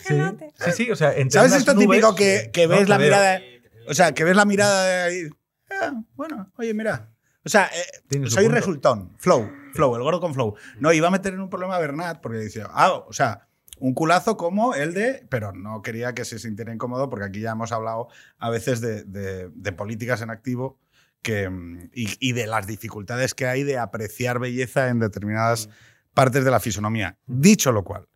sí, 0.05 0.15
sí, 0.63 0.71
sí, 0.71 0.91
o 0.91 0.95
sea, 0.95 1.13
entre 1.13 1.31
¿Sabes 1.39 1.53
esto 1.53 1.73
nubes, 1.73 1.87
típico 1.89 2.15
que, 2.15 2.51
que 2.53 2.67
ves 2.67 2.87
la 2.87 2.97
veo. 2.97 3.07
mirada? 3.07 3.41
O 3.89 3.93
sea, 3.93 4.13
que 4.13 4.23
ves 4.23 4.35
la 4.35 4.45
mirada 4.45 4.85
de 4.85 5.01
ahí. 5.03 5.29
ah, 5.71 5.91
bueno, 6.15 6.49
oye, 6.57 6.73
mira. 6.73 7.09
O 7.43 7.49
sea, 7.49 7.69
eh, 7.73 8.27
soy 8.29 8.43
punto. 8.45 8.55
resultón. 8.55 9.15
Flow, 9.17 9.51
flow, 9.71 9.95
el 9.95 10.03
gordo 10.03 10.19
con 10.21 10.33
flow. 10.33 10.55
No, 10.79 10.93
iba 10.93 11.07
a 11.07 11.11
meter 11.11 11.33
en 11.33 11.41
un 11.41 11.49
problema 11.49 11.75
a 11.75 11.79
Bernat 11.79 12.21
porque 12.21 12.39
dice, 12.39 12.63
ah, 12.69 12.91
o 13.07 13.13
sea, 13.13 13.47
un 13.79 13.93
culazo 13.93 14.37
como 14.37 14.75
el 14.75 14.93
de. 14.93 15.25
Pero 15.29 15.51
no 15.53 15.81
quería 15.81 16.13
que 16.13 16.25
se 16.25 16.37
sintiera 16.39 16.73
incómodo 16.73 17.09
porque 17.09 17.25
aquí 17.25 17.39
ya 17.41 17.51
hemos 17.51 17.71
hablado 17.71 18.07
a 18.37 18.49
veces 18.49 18.81
de, 18.81 19.03
de- 19.03 19.49
de 19.53 19.71
políticas 19.71 20.21
en 20.21 20.29
activo 20.29 20.79
que, 21.21 21.49
mm, 21.49 21.89
y, 21.93 22.29
y 22.29 22.33
de 22.33 22.47
las 22.47 22.67
dificultades 22.67 23.33
que 23.33 23.47
hay 23.47 23.63
de 23.63 23.77
apreciar 23.77 24.39
belleza 24.39 24.89
en 24.89 24.99
determinadas 24.99 25.69
partes 26.13 26.43
de 26.43 26.51
la 26.51 26.59
fisonomía. 26.59 27.17
Dicho 27.25 27.71
lo 27.71 27.83
cual, 27.83 28.07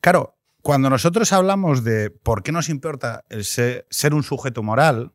claro, 0.00 0.36
cuando 0.62 0.90
nosotros 0.90 1.32
hablamos 1.32 1.84
de 1.84 2.10
por 2.10 2.42
qué 2.42 2.52
nos 2.52 2.68
importa 2.68 3.24
el 3.30 3.44
ser, 3.44 3.86
ser 3.90 4.12
un 4.14 4.22
sujeto 4.22 4.62
moral, 4.62 5.12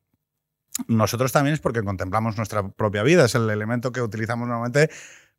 nosotros 0.87 1.31
también 1.31 1.53
es 1.53 1.59
porque 1.61 1.83
contemplamos 1.83 2.35
nuestra 2.37 2.67
propia 2.67 3.03
vida, 3.03 3.25
es 3.25 3.35
el 3.35 3.49
elemento 3.49 3.91
que 3.91 4.01
utilizamos 4.01 4.47
normalmente 4.47 4.89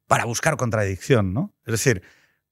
para 0.07 0.24
buscar 0.24 0.57
contradicción, 0.57 1.32
¿no? 1.32 1.54
Es 1.64 1.72
decir, 1.72 2.02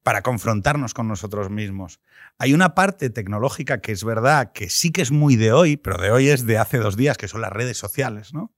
para 0.02 0.22
confrontarnos 0.22 0.92
con 0.92 1.08
nosotros 1.08 1.50
mismos. 1.50 2.00
Hay 2.38 2.52
una 2.52 2.74
parte 2.74 3.08
tecnológica 3.10 3.80
que 3.80 3.92
es 3.92 4.04
verdad 4.04 4.52
que 4.52 4.68
sí 4.68 4.92
que 4.92 5.02
es 5.02 5.10
muy 5.10 5.36
de 5.36 5.52
hoy, 5.52 5.76
pero 5.76 5.96
de 5.96 6.10
hoy 6.10 6.28
es 6.28 6.46
de 6.46 6.58
hace 6.58 6.78
dos 6.78 6.96
días, 6.96 7.16
que 7.16 7.28
son 7.28 7.40
las 7.40 7.52
redes 7.52 7.78
sociales, 7.78 8.34
¿no? 8.34 8.54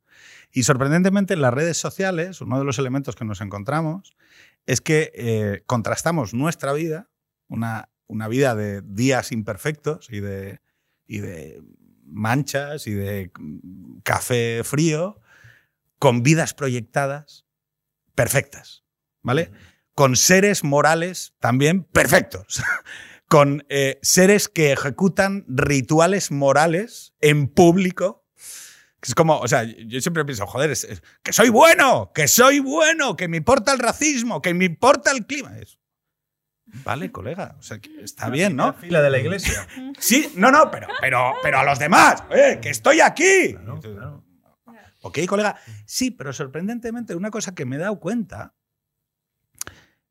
Y 0.51 0.63
sorprendentemente 0.63 1.35
en 1.35 1.43
las 1.43 1.55
redes 1.55 1.77
sociales, 1.77 2.41
uno 2.41 2.59
de 2.59 2.65
los 2.65 2.79
elementos 2.79 3.15
que 3.15 3.25
nos 3.25 3.41
encontramos 3.41 4.17
es 4.65 4.81
que 4.81 5.13
eh, 5.15 5.63
contrastamos 5.67 6.35
nuestra 6.35 6.73
vida, 6.73 7.11
una, 7.47 7.91
una 8.07 8.27
vida 8.27 8.55
de 8.55 8.83
días 8.83 9.33
imperfectos 9.33 10.09
y 10.11 10.21
de, 10.21 10.61
y 11.07 11.19
de 11.19 11.63
manchas 12.05 12.87
y 12.87 12.95
de 12.95 13.31
café 14.03 14.63
frío, 14.65 15.21
con 15.99 16.23
vidas 16.23 16.55
proyectadas 16.55 17.47
perfectas, 18.15 18.85
¿vale? 19.27 19.51
Con 19.95 20.17
seres 20.17 20.63
morales 20.65 21.35
también 21.41 21.83
perfectos, 21.85 22.63
con 23.29 23.65
eh, 23.69 23.99
seres 24.03 24.49
que 24.49 24.73
ejecutan 24.73 25.45
rituales 25.49 26.31
morales 26.31 27.13
en 27.21 27.49
público. 27.49 28.25
Es 29.03 29.15
como, 29.15 29.39
o 29.39 29.47
sea, 29.49 29.63
yo 29.65 30.01
siempre 30.01 30.25
pienso, 30.25 30.47
joder, 30.47 30.71
es- 30.71 30.85
es- 30.85 31.03
que 31.23 31.33
soy 31.33 31.49
bueno, 31.49 32.11
que 32.15 32.27
soy 32.29 32.59
bueno, 32.61 33.17
que 33.17 33.29
me 33.29 33.37
importa 33.37 33.73
el 33.73 33.79
racismo, 33.79 34.41
que 34.43 34.53
me 34.55 34.65
importa 34.65 35.11
el 35.13 35.27
clima. 35.27 35.57
Es- 35.59 35.79
vale, 36.85 37.13
colega, 37.13 37.55
o 37.59 37.63
sea, 37.63 37.79
que 37.79 38.01
está 38.03 38.29
bien, 38.31 38.57
La 38.57 38.67
¿no? 38.67 38.73
fila 38.75 39.03
de 39.03 39.11
la 39.11 39.19
iglesia. 39.19 39.67
Sí, 39.99 40.33
no, 40.37 40.51
no, 40.51 40.71
pero, 40.71 40.89
pero, 41.01 41.33
pero 41.43 41.59
a 41.59 41.65
los 41.65 41.79
demás, 41.79 42.23
¡eh, 42.31 42.59
que 42.61 42.71
estoy 42.71 43.01
aquí! 43.01 43.53
Claro, 43.55 43.81
claro. 43.81 44.25
Ok, 45.03 45.19
colega. 45.29 45.57
Sí, 45.87 46.11
pero 46.11 46.33
sorprendentemente, 46.33 47.15
una 47.15 47.31
cosa 47.31 47.55
que 47.55 47.65
me 47.65 47.77
he 47.77 47.79
dado 47.79 48.01
cuenta 48.01 48.55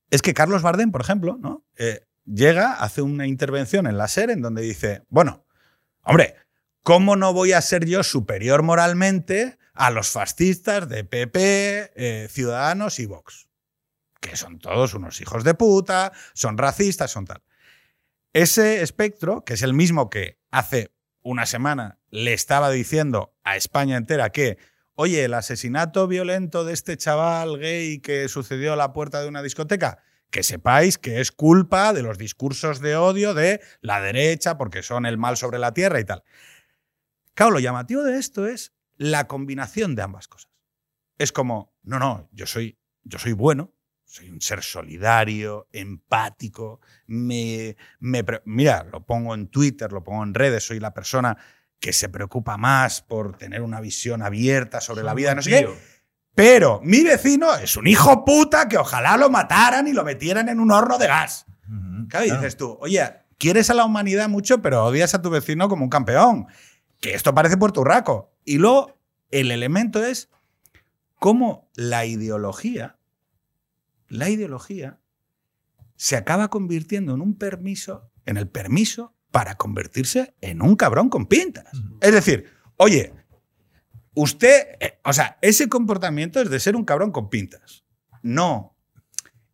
es 0.10 0.22
que 0.22 0.34
Carlos 0.34 0.62
Bardem, 0.62 0.92
por 0.92 1.02
ejemplo, 1.02 1.38
¿no? 1.40 1.66
Eh, 1.78 2.06
llega, 2.26 2.74
hace 2.74 3.02
una 3.02 3.28
intervención 3.28 3.88
en 3.88 3.98
la 3.98 4.08
SER 4.08 4.32
en 4.32 4.42
donde 4.42 4.62
dice, 4.62 5.04
bueno, 5.10 5.46
hombre, 6.04 6.36
¿cómo 6.84 7.16
no 7.16 7.34
voy 7.34 7.54
a 7.54 7.62
ser 7.62 7.86
yo 7.86 8.04
superior 8.04 8.64
moralmente 8.64 9.58
a 9.74 9.92
los 9.92 10.10
fascistas 10.10 10.88
de 10.88 11.04
PP, 11.04 11.92
eh, 11.96 12.28
Ciudadanos 12.30 13.00
y 13.00 13.06
Vox? 13.06 13.48
Que 14.20 14.36
son 14.36 14.60
todos 14.60 14.94
unos 14.94 15.22
hijos 15.22 15.44
de 15.44 15.54
puta, 15.54 16.12
son 16.34 16.58
racistas, 16.58 17.12
son 17.12 17.26
tal. 17.26 17.44
Ese 18.34 18.82
espectro, 18.82 19.44
que 19.44 19.54
es 19.54 19.62
el 19.62 19.74
mismo 19.74 20.10
que 20.10 20.40
hace 20.52 20.92
una 21.22 21.46
semana 21.46 22.00
le 22.10 22.34
estaba 22.34 22.70
diciendo 22.70 23.34
a 23.44 23.56
España 23.56 23.98
entera 23.98 24.32
que, 24.32 24.58
oye, 24.96 25.26
el 25.26 25.34
asesinato 25.34 26.08
violento 26.08 26.64
de 26.64 26.74
este 26.74 26.98
chaval 26.98 27.60
gay 27.60 28.00
que 28.00 28.28
sucedió 28.28 28.74
a 28.74 28.78
la 28.78 28.94
puerta 28.94 29.22
de 29.22 29.28
una 29.28 29.44
discoteca, 29.44 30.00
que 30.32 30.44
sepáis 30.44 30.98
que 30.98 31.22
es 31.22 31.32
culpa 31.32 31.94
de 31.94 32.02
los 32.02 32.18
discursos 32.18 32.80
de 32.80 32.96
odio 32.96 33.34
de 33.34 33.62
la 33.82 34.02
derecha 34.02 34.58
porque 34.58 34.84
son 34.84 35.06
el 35.06 35.18
mal 35.18 35.38
sobre 35.38 35.60
la 35.60 35.74
tierra 35.74 36.00
y 36.00 36.06
tal. 36.06 36.24
Claro, 37.34 37.52
lo 37.52 37.60
llamativo 37.60 38.04
de 38.04 38.18
esto 38.18 38.48
es 38.48 38.74
la 38.98 39.28
combinación 39.28 39.96
de 39.96 40.02
ambas 40.02 40.28
cosas. 40.28 40.52
Es 41.18 41.32
como, 41.32 41.74
no, 41.84 42.00
no, 42.00 42.30
yo 42.32 42.48
soy, 42.48 42.78
yo 43.04 43.20
soy 43.20 43.34
bueno, 43.34 43.74
soy 44.06 44.30
un 44.30 44.40
ser 44.40 44.64
solidario, 44.64 45.68
empático, 45.72 46.80
me, 47.08 47.76
me 48.00 48.24
mira, 48.46 48.86
lo 48.86 49.06
pongo 49.06 49.34
en 49.36 49.48
Twitter, 49.48 49.92
lo 49.92 50.04
pongo 50.04 50.24
en 50.24 50.34
redes, 50.34 50.66
soy 50.66 50.80
la 50.80 50.94
persona 50.94 51.38
que 51.86 51.94
se 51.94 52.10
preocupa 52.10 52.58
más 52.58 53.04
por 53.04 53.38
tener 53.38 53.62
una 53.62 53.80
visión 53.80 54.24
abierta 54.24 54.82
sobre 54.82 55.04
la 55.04 55.14
vida, 55.14 55.36
no 55.36 55.44
sé 55.44 55.52
qué. 55.52 55.70
Pero 56.34 56.82
mi 56.84 57.04
vecino 57.04 57.54
es 57.54 57.78
un 57.78 57.86
hijo 57.86 58.26
puta 58.26 58.68
que 58.68 58.80
ojalá 58.80 59.18
lo 59.18 59.30
mataran 59.30 59.88
y 59.88 59.94
lo 59.94 60.04
metieran 60.04 60.50
en 60.50 60.60
un 60.60 60.72
horno 60.72 60.98
de 60.98 61.06
gas. 61.06 61.46
Claro, 62.10 62.26
y 62.26 62.32
dices 62.32 62.58
tú, 62.58 62.76
oye, 62.82 63.08
quieres 63.38 63.70
a 63.70 63.76
la 63.76 63.86
humanidad 63.86 64.28
mucho, 64.30 64.64
pero 64.64 64.84
odias 64.84 65.14
a 65.14 65.22
tu 65.22 65.30
vecino 65.30 65.70
como 65.70 65.84
un 65.84 65.92
campeón. 65.92 66.48
Que 67.02 67.14
esto 67.14 67.36
parece 67.36 67.56
Puerto 67.56 67.82
Urraco. 67.82 68.34
Y 68.44 68.58
luego, 68.58 68.98
el 69.30 69.52
elemento 69.52 70.04
es 70.04 70.32
cómo 71.20 71.70
la 71.76 72.08
ideología, 72.08 72.98
la 74.08 74.32
ideología, 74.32 74.98
se 75.98 76.16
acaba 76.16 76.48
convirtiendo 76.48 77.14
en 77.14 77.22
un 77.22 77.38
permiso, 77.38 78.10
en 78.26 78.38
el 78.38 78.48
permiso 78.48 79.15
para 79.36 79.56
convertirse 79.56 80.34
en 80.40 80.62
un 80.62 80.78
cabrón 80.78 81.10
con 81.10 81.26
pintas. 81.26 81.66
Es 82.00 82.14
decir, 82.14 82.54
oye, 82.78 83.12
usted, 84.14 84.78
eh, 84.80 84.98
o 85.04 85.12
sea, 85.12 85.38
ese 85.42 85.68
comportamiento 85.68 86.40
es 86.40 86.50
de 86.50 86.58
ser 86.58 86.78
un 86.78 86.86
cabrón 86.86 87.12
con 87.12 87.30
pintas. 87.30 87.84
No, 88.22 88.78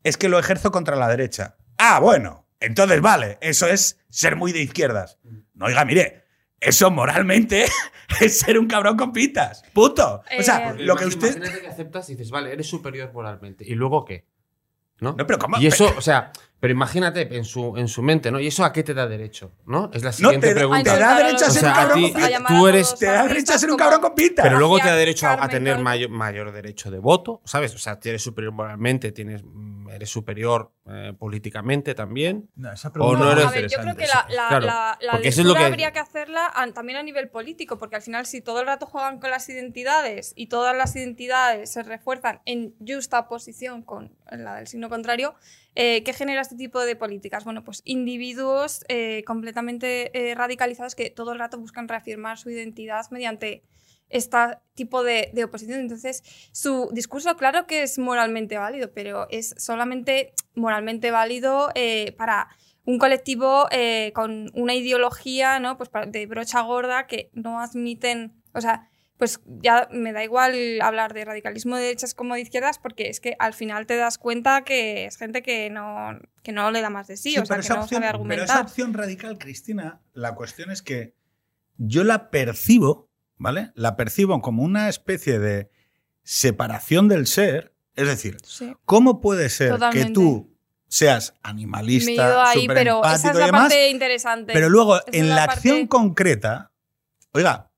es 0.04 0.18
que 0.18 0.30
lo 0.30 0.38
ejerzo 0.38 0.72
contra 0.72 0.96
la 0.96 1.08
derecha. 1.08 1.58
Ah, 1.80 2.00
bueno, 2.00 2.48
entonces 2.60 3.02
vale, 3.02 3.40
eso 3.42 3.66
es 3.66 3.98
ser 4.08 4.36
muy 4.36 4.52
de 4.52 4.62
izquierdas. 4.62 5.18
No, 5.56 5.66
oiga, 5.66 5.84
mire, 5.84 6.26
eso 6.60 6.92
moralmente 6.92 7.66
es 8.22 8.38
ser 8.38 8.60
un 8.60 8.68
cabrón 8.68 8.98
con 8.98 9.12
pintas. 9.12 9.64
Puto. 9.74 10.22
O 10.38 10.44
sea, 10.44 10.74
Eh, 10.74 10.76
lo 10.78 10.96
que 10.96 11.06
usted... 11.06 11.38
Imagínate 11.38 11.62
que 11.62 11.70
aceptas 11.70 12.08
y 12.12 12.14
dices, 12.14 12.30
vale, 12.30 12.54
eres 12.54 12.68
superior 12.68 13.12
moralmente. 13.12 13.64
¿Y 13.68 13.74
luego 13.74 14.06
qué? 14.06 14.28
¿No? 15.00 15.16
No, 15.18 15.26
pero 15.26 15.40
¿cómo? 15.40 15.60
Y 15.60 15.66
eso, 15.66 15.92
o 15.98 16.02
sea, 16.02 16.32
pero 16.62 16.72
imagínate 16.74 17.36
en 17.36 17.44
su, 17.44 17.76
en 17.76 17.90
su 17.90 18.02
mente, 18.02 18.32
¿no? 18.32 18.40
¿Y 18.40 18.48
eso 18.48 18.64
a 18.64 18.72
qué 18.72 18.84
te 18.84 18.94
da 18.94 19.06
derecho? 19.08 19.52
¿no? 19.66 19.90
Es 19.94 20.04
la 20.04 20.12
No, 20.12 20.16
siguiente 20.16 20.48
te, 20.48 20.56
pregunta. 20.56 20.94
te 20.94 21.00
da 21.00 21.18
derecho 21.18 21.46
a 21.46 21.48
O 21.50 21.52
ser 21.52 21.62
sea, 21.62 21.70
un 21.72 21.76
a 21.76 21.82
cabrón 21.82 22.04
ti- 22.06 22.12
con 22.14 22.22
llamar 22.30 22.48
tú 22.58 22.68
eres- 22.68 22.96
Te 22.98 23.06
da 23.08 23.28
derecho 23.28 23.54
a 23.54 23.58
ser 23.58 23.72
un 23.72 23.78
cabrón 23.78 24.00
con 24.02 24.16
pintas. 24.16 24.44
Pero 24.46 24.58
luego 24.60 24.80
te 24.80 24.88
da 24.88 24.96
derecho 24.96 25.28
a, 25.28 25.48
tener 25.50 25.80
mayor, 25.80 26.10
mayor 26.10 26.52
derecho 26.54 26.90
de 26.92 27.00
voto, 27.00 27.42
¿sabes? 27.44 27.76
O 27.76 27.78
sea, 27.78 28.00
eres 28.04 28.22
superior 28.24 28.54
moralmente, 28.54 29.12
tienes, 29.12 29.42
mm, 29.44 29.90
eres 29.90 30.10
superior 30.10 30.72
eh, 30.88 31.14
políticamente 31.18 31.94
también. 31.96 32.50
No, 32.56 32.72
esa 32.72 32.90
O 32.90 32.94
pregunta 32.94 33.20
no 33.20 33.32
es 33.32 33.38
eres- 33.38 33.46
a 33.46 33.52
ver, 33.52 33.68
yo 33.70 33.78
creo 33.82 33.96
que 33.96 34.08
la, 34.08 34.26
la, 34.30 34.48
Claro, 34.50 34.66
la- 34.66 34.98
la 35.02 35.12
porque 35.14 35.28
eso 35.30 35.42
es 35.42 35.48
lo 35.48 35.54
lectura 35.54 35.60
que- 35.68 35.74
habría 35.74 35.92
que 35.94 36.00
hacerla 36.00 36.52
a- 36.54 36.68
también 36.74 36.98
a 36.98 37.04
nivel 37.04 37.30
político, 37.30 37.78
porque 37.78 37.96
al 37.98 38.02
final 38.02 38.26
si 38.26 38.42
todo 38.42 38.62
el 38.62 38.68
rato 38.68 38.86
juegan 38.86 39.20
con 39.20 39.30
las 39.32 39.48
identidades 39.50 40.34
y 40.36 40.48
todas 40.48 40.76
las 40.76 40.96
identidades 40.96 41.72
se 41.72 41.84
refuerzan 41.84 42.42
en 42.46 42.76
justa 42.86 43.28
posición 43.28 43.84
con 43.84 44.16
la 44.32 44.56
del 44.56 44.68
signo 44.68 44.90
contrario, 44.90 45.36
eh, 45.76 46.04
¿qué 46.04 46.14
genera 46.14 46.42
este 46.42 46.56
tipo 46.56 46.82
de 46.82 46.96
políticas? 46.96 47.46
Bueno, 47.46 47.64
pues 47.64 47.82
individuos 47.86 48.84
eh, 48.90 49.24
completamente 49.26 50.12
eh, 50.14 50.36
radicalizados 50.36 50.96
que 50.96 51.10
todo 51.10 51.32
el 51.32 51.40
rato 51.40 51.58
buscan 51.58 51.88
reafirmar 51.88 52.38
su 52.38 52.50
identidad 52.50 53.10
mediante 53.10 53.64
este 54.10 54.38
tipo 54.74 55.04
de, 55.04 55.32
de 55.34 55.46
oposición. 55.46 55.80
Entonces, 55.80 56.24
su 56.52 56.90
discurso, 56.92 57.38
claro 57.38 57.66
que 57.68 57.84
es 57.84 57.98
moralmente 57.98 58.58
válido, 58.58 58.92
pero 58.94 59.28
es 59.30 59.56
solamente 59.58 60.34
moralmente 60.54 61.12
válido 61.12 61.70
para 62.18 62.50
un 62.84 62.98
colectivo 62.98 63.70
con 64.14 64.52
una 64.54 64.76
ideología 64.76 65.60
¿no? 65.62 65.78
pues 65.78 65.90
de 66.08 66.26
brocha 66.26 66.60
gorda 66.60 67.08
que 67.08 67.30
no 67.32 67.62
admiten, 67.62 68.44
o 68.54 68.60
sea, 68.60 68.91
pues 69.22 69.40
ya 69.46 69.88
me 69.92 70.14
da 70.14 70.24
igual 70.24 70.82
hablar 70.82 71.14
de 71.14 71.24
radicalismo 71.26 71.76
de 71.76 71.84
derechas 71.84 72.16
como 72.16 72.34
de 72.34 72.42
izquierdas 72.42 72.80
porque 72.80 73.08
es 73.08 73.20
que 73.20 73.36
al 73.38 73.54
final 73.54 73.86
te 73.86 73.96
das 73.96 74.18
cuenta 74.18 74.64
que 74.64 75.06
es 75.06 75.16
gente 75.16 75.44
que 75.44 75.70
no, 75.70 76.18
que 76.42 76.52
no 76.52 76.72
le 76.72 76.82
da 76.82 76.90
más 76.90 77.06
de 77.06 77.18
sí, 77.18 77.38
o 77.38 77.46
sea, 77.46 77.60
que 77.60 77.70
no 77.70 77.82
opción- 77.84 77.88
sabe 77.88 77.88
Pero 77.88 78.08
esa 78.08 78.10
argumentar. 78.10 78.62
opción 78.64 78.94
radical, 78.96 79.38
Cristina, 79.38 80.02
la 80.14 80.34
cuestión 80.34 80.72
es 80.72 80.82
que 80.82 81.14
yo 81.78 82.04
la 82.04 82.32
percibo, 82.32 83.12
¿vale? 83.38 83.72
La 83.76 83.96
percibo 83.96 84.42
como 84.42 84.64
una 84.64 84.90
especie 84.90 85.38
de 85.38 85.70
separación 86.24 87.08
del 87.08 87.28
ser. 87.28 87.76
Es 87.96 88.08
decir, 88.08 88.38
Sí. 88.44 88.74
¿cómo 88.86 89.22
puede 89.22 89.50
ser 89.50 89.76
que 89.92 90.06
tú 90.06 90.58
seas 90.88 91.36
animalista, 91.44 92.50
ahí, 92.50 92.66
pero 92.68 93.04
esa 93.06 93.30
es 93.30 93.36
y 93.36 93.40
la 93.40 93.46
demás, 93.46 93.62
parte 93.62 93.90
interesante. 93.90 94.52
pero 94.54 94.68
luego 94.70 94.98
Esa 94.98 95.06
en 95.12 95.30
la 95.30 95.36
la 95.36 95.46
parte- 95.46 95.70
acción 95.70 95.86
concreta, 95.88 96.72
oiga, 97.34 97.72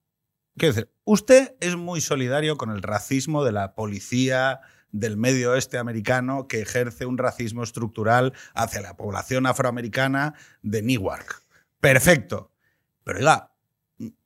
quiero 0.58 0.74
decir, 0.74 0.93
usted 1.06 1.56
es 1.60 1.76
muy 1.76 2.02
solidario 2.02 2.58
con 2.58 2.70
el 2.72 2.82
racismo 2.82 3.44
de 3.44 3.52
la 3.52 3.76
policía 3.76 4.62
del 4.92 5.18
medio 5.18 5.52
oeste 5.52 5.78
americano 5.78 6.48
que 6.48 6.62
ejerce 6.62 7.06
un 7.06 7.18
racismo 7.18 7.64
estructural 7.64 8.34
hacia 8.54 8.82
la 8.82 8.96
población 8.96 9.46
afroamericana 9.48 10.36
de 10.62 10.82
Newark. 10.84 11.42
Perfecto. 11.80 12.52
Pero 13.04 13.20
oiga, 13.20 13.52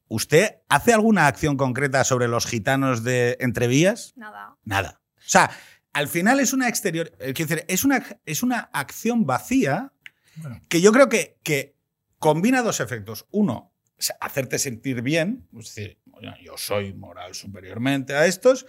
¿usted 0.09 0.57
hace 0.69 0.93
alguna 0.93 1.28
acción 1.28 1.55
concreta 1.57 2.03
sobre 2.03 2.28
los 2.28 2.45
gitanos 2.45 3.03
de 3.03 3.38
Entrevías? 3.39 4.13
Nada. 4.17 4.57
Nada. 4.63 5.01
O 5.17 5.21
sea, 5.30 5.49
al 5.93 6.07
final 6.09 6.39
es 6.39 6.53
una 6.53 6.67
exterior. 6.67 7.11
eh, 7.19 7.34
quiero 7.34 7.49
decir, 7.49 7.65
es 7.69 7.84
una, 7.86 8.05
es 8.25 8.43
una 8.43 8.69
acción 8.73 9.25
vacía 9.25 9.93
Bueno. 10.36 10.61
que 10.69 10.82
yo 10.82 10.91
creo 10.91 11.07
que, 11.09 11.39
que 11.43 11.75
combina 12.19 12.61
dos 12.61 12.82
efectos. 12.82 13.25
Uno, 13.32 13.71
hacerte 14.20 14.60
sentir 14.60 15.02
bien, 15.02 15.48
es 15.58 15.76
decir, 15.76 15.98
"Oye, 16.12 16.34
yo 16.43 16.58
soy 16.58 16.93
moral 16.93 17.34
superiormente 17.36 18.14
a 18.14 18.26
estos, 18.26 18.66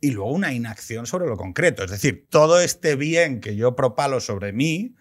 y 0.00 0.10
luego 0.10 0.32
una 0.32 0.52
inacción 0.52 1.06
sobre 1.06 1.26
lo 1.26 1.36
concreto. 1.36 1.84
Es 1.84 1.90
decir, 1.90 2.26
todo 2.28 2.60
este 2.60 2.96
bien 2.96 3.40
que 3.40 3.54
yo 3.54 3.76
propalo 3.76 4.20
sobre 4.20 4.52
mí, 4.52 4.96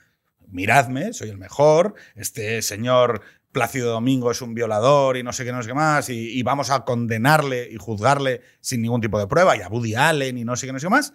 miradme, 0.47 1.11
soy 1.11 1.29
el 1.29 1.37
mejor, 1.39 1.95
este 2.15 2.61
señor 2.61 3.21
Plácido 3.51 3.91
Domingo 3.91 4.31
es 4.31 4.41
un 4.41 4.53
violador 4.53 5.17
y 5.17 5.23
no 5.23 5.33
sé 5.33 5.43
qué, 5.43 5.51
no 5.51 5.61
sé 5.61 5.69
qué 5.69 5.73
más, 5.73 6.09
y, 6.09 6.37
y 6.37 6.43
vamos 6.43 6.69
a 6.69 6.85
condenarle 6.85 7.67
y 7.69 7.77
juzgarle 7.77 8.41
sin 8.61 8.81
ningún 8.81 9.01
tipo 9.01 9.19
de 9.19 9.27
prueba, 9.27 9.57
y 9.57 9.61
a 9.61 9.67
Woody 9.67 9.95
Allen 9.95 10.37
y 10.37 10.45
no 10.45 10.55
sé 10.55 10.67
qué, 10.67 10.73
no 10.73 10.79
sé 10.79 10.85
qué 10.85 10.91
más. 10.91 11.13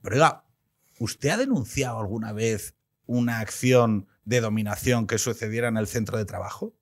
Pero 0.00 0.14
oiga, 0.14 0.44
¿usted 1.00 1.30
ha 1.30 1.36
denunciado 1.36 1.98
alguna 1.98 2.32
vez 2.32 2.76
una 3.04 3.40
acción 3.40 4.06
de 4.24 4.40
dominación 4.40 5.06
que 5.06 5.18
sucediera 5.18 5.68
en 5.68 5.76
el 5.76 5.88
centro 5.88 6.16
de 6.16 6.24
trabajo? 6.24 6.72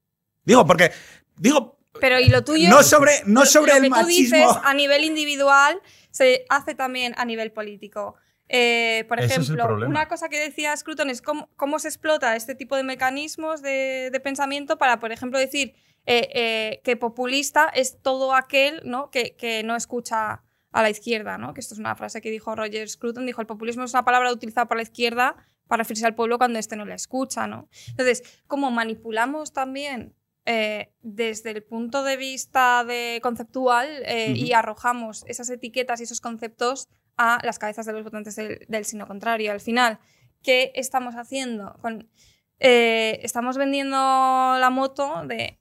Digo, 0.45 0.66
porque, 0.66 0.90
digo, 1.36 1.78
Pero 2.01 2.20
y 2.20 2.28
lo 2.28 2.43
tuyo. 2.43 2.68
no 2.68 2.82
sobre, 2.82 3.12
no 3.26 3.47
sobre 3.47 3.72
lo 3.72 3.76
el 3.78 3.82
que 3.84 3.88
tú 3.88 3.95
machismo. 3.97 4.36
dices 4.38 4.57
a 4.62 4.74
nivel 4.74 5.05
individual 5.05 5.80
se 6.11 6.45
hace 6.49 6.74
también 6.74 7.14
a 7.16 7.24
nivel 7.24 7.53
político. 7.53 8.16
Eh, 8.49 9.05
por 9.09 9.18
Ese 9.18 9.34
ejemplo, 9.40 9.76
una 9.86 10.09
cosa 10.09 10.28
que 10.28 10.38
decía 10.38 10.76
Scruton 10.76 11.09
es 11.09 11.22
cómo, 11.22 11.49
cómo 11.57 11.78
se 11.78 11.88
explota 11.88 12.36
este 12.36 12.55
tipo 12.55 12.76
de 12.76 12.82
mecanismos 12.82 13.62
de, 13.62 14.11
de 14.12 14.20
pensamiento 14.20 14.76
para, 14.76 14.99
por 15.01 15.11
ejemplo, 15.11 15.38
decir 15.38 15.74
eh, 16.05 16.28
eh, 16.34 16.80
que 16.84 16.97
populista 16.97 17.68
es 17.72 18.03
todo 18.03 18.34
aquel 18.34 18.82
¿no? 18.84 19.11
Que, 19.11 19.36
que 19.36 19.62
no 19.62 19.74
escucha 19.76 20.43
a 20.72 20.82
la 20.82 20.90
izquierda, 20.90 21.38
¿no? 21.38 21.53
que 21.55 21.61
esto 21.61 21.74
es 21.74 21.80
una 21.80 21.95
frase 21.95 22.20
que 22.20 22.30
dijo 22.30 22.55
Roger 22.57 22.88
Scruton, 22.88 23.26
dijo 23.26 23.40
el 23.40 23.47
populismo 23.47 23.84
es 23.84 23.93
una 23.93 24.05
palabra 24.05 24.32
utilizada 24.32 24.66
por 24.66 24.78
la 24.78 24.82
izquierda 24.82 25.36
para 25.68 25.82
referirse 25.82 26.07
al 26.07 26.14
pueblo 26.14 26.38
cuando 26.38 26.59
éste 26.59 26.76
no 26.76 26.84
la 26.84 26.95
escucha. 26.95 27.47
¿no? 27.47 27.68
Entonces, 27.88 28.22
¿cómo 28.47 28.70
manipulamos 28.70 29.53
también 29.53 30.14
eh, 30.47 30.93
desde 31.03 31.51
el 31.51 31.62
punto 31.62 32.03
de 32.05 32.16
vista 32.16 32.84
de 32.84 33.20
conceptual 33.22 33.88
eh, 34.07 34.32
y 34.36 34.53
arrojamos 34.53 35.24
esas 35.26 35.49
etiquetas 35.51 36.01
y 36.01 36.05
esos 36.05 36.20
conceptos 36.20 36.88
a 37.16 37.38
las 37.45 37.59
cabezas 37.59 37.86
de 37.86 37.93
los 37.93 38.03
votantes 38.05 38.36
del, 38.36 38.64
del 38.68 38.84
signo 38.84 39.07
contrario. 39.07 39.53
Al 39.53 39.61
final, 39.61 39.99
¿qué 40.43 40.72
estamos 40.74 41.14
haciendo? 41.14 41.76
Con, 41.80 42.09
eh, 42.59 43.20
estamos 43.22 43.57
vendiendo 43.57 43.97
la 43.97 44.70
moto 44.70 45.22
de, 45.26 45.59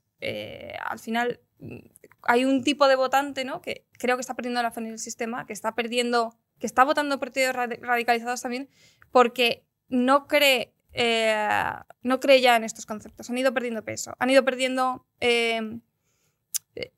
al 0.84 1.00
final, 1.00 1.40
mm, 1.60 1.78
hay 2.24 2.46
un 2.46 2.64
tipo 2.64 2.88
de 2.88 2.96
votante 2.96 3.46
¿no? 3.46 3.62
que 3.62 3.88
creo 3.94 4.16
que 4.16 4.22
está 4.22 4.36
perdiendo 4.36 4.62
la 4.64 4.72
fe 4.72 4.80
en 4.82 4.88
el 4.88 5.00
sistema, 5.00 5.46
que 5.46 5.54
está 5.54 5.74
perdiendo, 5.76 6.38
que 6.60 6.68
está 6.68 6.84
votando 6.84 7.20
partidos 7.20 7.56
rad- 7.56 7.80
radicalizados 7.82 8.42
también, 8.42 8.70
porque 9.12 9.66
no 9.90 10.28
cree, 10.28 10.74
eh, 10.94 11.74
no 12.02 12.20
cree 12.20 12.42
ya 12.42 12.56
en 12.56 12.64
estos 12.64 12.86
conceptos. 12.86 13.30
Han 13.30 13.38
ido 13.38 13.54
perdiendo 13.54 13.84
peso, 13.84 14.14
han 14.20 14.30
ido 14.30 14.44
perdiendo... 14.44 15.06
eh, 15.20 15.80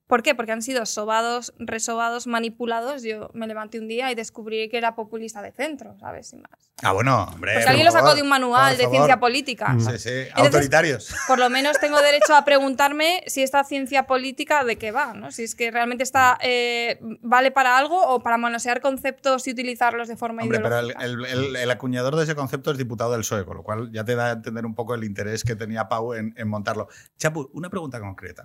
¿Por 0.07 0.21
qué? 0.21 0.35
Porque 0.35 0.51
han 0.51 0.61
sido 0.61 0.85
sobados, 0.85 1.53
resobados, 1.57 2.27
manipulados. 2.27 3.01
Yo 3.01 3.31
me 3.33 3.47
levanté 3.47 3.79
un 3.79 3.87
día 3.87 4.11
y 4.11 4.15
descubrí 4.15 4.69
que 4.69 4.77
era 4.77 4.93
populista 4.95 5.41
de 5.41 5.51
centro, 5.51 5.97
¿sabes? 5.99 6.27
Sin 6.27 6.41
más. 6.41 6.51
Ah, 6.83 6.91
bueno, 6.91 7.23
hombre. 7.23 7.53
Porque 7.53 7.63
por 7.63 7.69
alguien 7.69 7.85
lo 7.85 7.91
sacó 7.91 8.03
favor, 8.07 8.15
de 8.17 8.21
un 8.21 8.29
manual 8.29 8.77
de 8.77 8.87
ciencia 8.89 9.19
política. 9.19 9.75
Sí, 9.79 9.97
sí, 9.97 10.11
autoritarios. 10.35 11.15
Por 11.27 11.39
lo 11.39 11.49
menos 11.49 11.79
tengo 11.79 11.99
derecho 11.99 12.35
a 12.35 12.45
preguntarme 12.45 13.23
si 13.25 13.41
esta 13.41 13.63
ciencia 13.63 14.05
política 14.05 14.63
de 14.63 14.77
qué 14.77 14.91
va, 14.91 15.13
¿no? 15.15 15.31
Si 15.31 15.43
es 15.43 15.55
que 15.55 15.71
realmente 15.71 16.03
está 16.03 16.37
eh, 16.41 16.99
vale 17.21 17.49
para 17.49 17.75
algo 17.77 17.99
o 17.99 18.21
para 18.21 18.37
manosear 18.37 18.81
conceptos 18.81 19.47
y 19.47 19.51
utilizarlos 19.51 20.07
de 20.07 20.17
forma 20.17 20.43
Hombre, 20.43 20.59
pero 20.59 20.77
el, 20.79 20.85
ideológica. 20.91 21.31
el- 21.33 21.45
el- 21.45 21.55
el 21.55 21.71
acuñador 21.71 22.15
de 22.15 22.23
ese 22.25 22.35
concepto 22.35 22.69
es 22.71 22.77
diputado 22.77 23.13
del 23.13 23.21
PSOE, 23.21 23.45
con 23.45 23.57
lo 23.57 23.63
cual 23.63 23.89
ya 23.91 24.03
te 24.05 24.15
da 24.15 24.27
a 24.27 24.31
entender 24.33 24.65
un 24.67 24.75
poco 24.75 24.93
el 24.93 25.03
interés 25.03 25.43
que 25.43 25.55
tenía 25.55 25.87
Pau 25.89 26.13
en, 26.13 26.33
en 26.37 26.47
montarlo. 26.47 26.87
Chapu, 27.17 27.49
una 27.53 27.69
pregunta 27.71 27.99
concreta. 27.99 28.43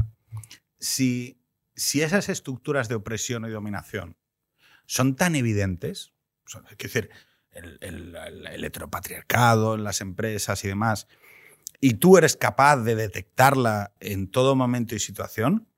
Si, 0.79 1.41
si 1.75 2.03
esas 2.03 2.29
estructuras 2.29 2.89
de 2.89 2.95
opresión 2.97 3.45
y 3.45 3.51
dominación 3.51 4.17
son 4.87 5.17
tan 5.17 5.35
evidentes, 5.37 6.13
es 6.71 6.79
decir, 6.79 7.11
el- 7.51 7.79
el 7.81 8.65
heteropatriarcado 8.65 9.75
en 9.75 9.85
las 9.85 10.01
empresas 10.01 10.65
y 10.65 10.69
demás, 10.69 11.09
y 11.81 11.95
tú 11.95 12.17
eres 12.19 12.37
capaz 12.37 12.79
de 12.79 12.95
detectarla 12.95 13.93
en 14.01 14.31
todo 14.31 14.55
momento 14.57 14.95
y 14.95 14.99
situación, 14.99 15.69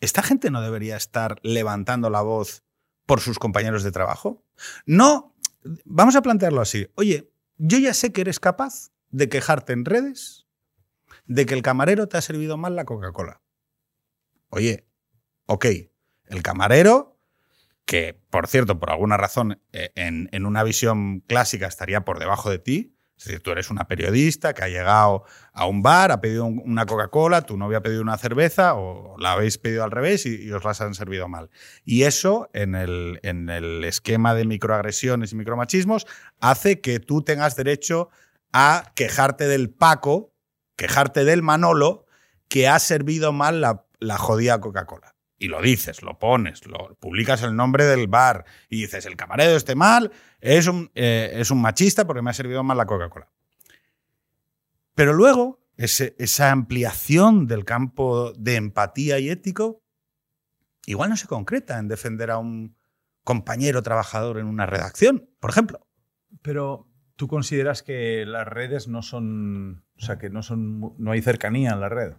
¿esta 0.00 0.22
gente 0.22 0.50
no 0.50 0.60
debería 0.60 0.96
estar 0.96 1.38
levantando 1.42 2.10
la 2.10 2.22
voz 2.22 2.62
por 3.06 3.20
sus 3.20 3.38
compañeros 3.38 3.82
de 3.82 3.92
trabajo? 3.92 4.44
No, 4.84 5.34
vamos 5.84 6.16
a 6.16 6.22
plantearlo 6.22 6.60
así. 6.60 6.88
Oye, 6.94 7.30
yo 7.56 7.78
ya 7.78 7.94
sé 7.94 8.12
que 8.12 8.20
eres 8.20 8.40
capaz 8.40 8.90
de 9.10 9.28
quejarte 9.28 9.72
en 9.72 9.84
redes 9.84 10.45
de 11.26 11.46
que 11.46 11.54
el 11.54 11.62
camarero 11.62 12.08
te 12.08 12.16
ha 12.16 12.22
servido 12.22 12.56
mal 12.56 12.76
la 12.76 12.84
Coca-Cola. 12.84 13.42
Oye, 14.50 14.86
ok, 15.46 15.66
el 16.26 16.42
camarero, 16.42 17.18
que 17.84 18.20
por 18.30 18.46
cierto, 18.48 18.78
por 18.78 18.90
alguna 18.90 19.16
razón, 19.16 19.60
eh, 19.72 19.90
en, 19.94 20.28
en 20.32 20.46
una 20.46 20.62
visión 20.62 21.20
clásica 21.20 21.66
estaría 21.66 22.04
por 22.04 22.18
debajo 22.18 22.50
de 22.50 22.58
ti, 22.58 22.92
es 23.18 23.24
decir, 23.24 23.40
tú 23.42 23.50
eres 23.50 23.70
una 23.70 23.88
periodista 23.88 24.52
que 24.52 24.62
ha 24.62 24.68
llegado 24.68 25.24
a 25.54 25.66
un 25.66 25.80
bar, 25.82 26.12
ha 26.12 26.20
pedido 26.20 26.44
un- 26.44 26.60
una 26.66 26.84
Coca-Cola, 26.84 27.42
tu 27.42 27.56
novio 27.56 27.78
ha 27.78 27.82
pedido 27.82 28.02
una 28.02 28.18
cerveza 28.18 28.74
o 28.74 29.16
la 29.18 29.32
habéis 29.32 29.56
pedido 29.56 29.84
al 29.84 29.90
revés 29.90 30.26
y, 30.26 30.42
y 30.44 30.52
os 30.52 30.62
las 30.64 30.82
han 30.82 30.94
servido 30.94 31.26
mal. 31.26 31.48
Y 31.84 32.02
eso, 32.02 32.50
en 32.52 32.74
el, 32.74 33.18
en 33.22 33.48
el 33.48 33.84
esquema 33.84 34.34
de 34.34 34.44
microagresiones 34.44 35.32
y 35.32 35.36
micromachismos, 35.36 36.06
hace 36.40 36.82
que 36.82 37.00
tú 37.00 37.22
tengas 37.22 37.56
derecho 37.56 38.10
a 38.52 38.92
quejarte 38.94 39.48
del 39.48 39.70
Paco, 39.70 40.34
quejarte 40.76 41.24
del 41.24 41.42
Manolo, 41.42 42.06
que 42.48 42.68
ha 42.68 42.78
servido 42.78 43.32
mal 43.32 43.60
la, 43.60 43.86
la 43.98 44.18
jodida 44.18 44.60
Coca-Cola. 44.60 45.14
Y 45.38 45.48
lo 45.48 45.60
dices, 45.60 46.02
lo 46.02 46.18
pones, 46.18 46.66
lo 46.66 46.96
publicas 46.98 47.42
el 47.42 47.54
nombre 47.54 47.84
del 47.84 48.06
bar 48.06 48.46
y 48.70 48.82
dices, 48.82 49.04
el 49.04 49.16
camarero 49.16 49.54
esté 49.54 49.74
mal, 49.74 50.10
es 50.40 50.66
un, 50.66 50.90
eh, 50.94 51.32
es 51.34 51.50
un 51.50 51.60
machista 51.60 52.06
porque 52.06 52.22
me 52.22 52.30
ha 52.30 52.34
servido 52.34 52.62
mal 52.62 52.78
la 52.78 52.86
Coca-Cola. 52.86 53.28
Pero 54.94 55.12
luego, 55.12 55.60
esa 55.76 56.50
ampliación 56.50 57.46
del 57.46 57.66
campo 57.66 58.32
de 58.32 58.56
empatía 58.56 59.18
y 59.18 59.28
ético, 59.28 59.82
igual 60.86 61.10
no 61.10 61.18
se 61.18 61.26
concreta 61.26 61.78
en 61.78 61.88
defender 61.88 62.30
a 62.30 62.38
un 62.38 62.74
compañero 63.22 63.82
trabajador 63.82 64.38
en 64.38 64.46
una 64.46 64.64
redacción, 64.64 65.28
por 65.38 65.50
ejemplo. 65.50 65.86
Pero 66.40 66.88
tú 67.16 67.28
consideras 67.28 67.82
que 67.82 68.24
las 68.26 68.46
redes 68.46 68.88
no 68.88 69.02
son. 69.02 69.82
O 69.96 70.00
sea, 70.00 70.18
que 70.18 70.30
no 70.30 70.42
son. 70.42 70.94
No 70.98 71.10
hay 71.12 71.22
cercanía 71.22 71.70
en 71.72 71.80
la 71.80 71.88
red. 71.88 72.12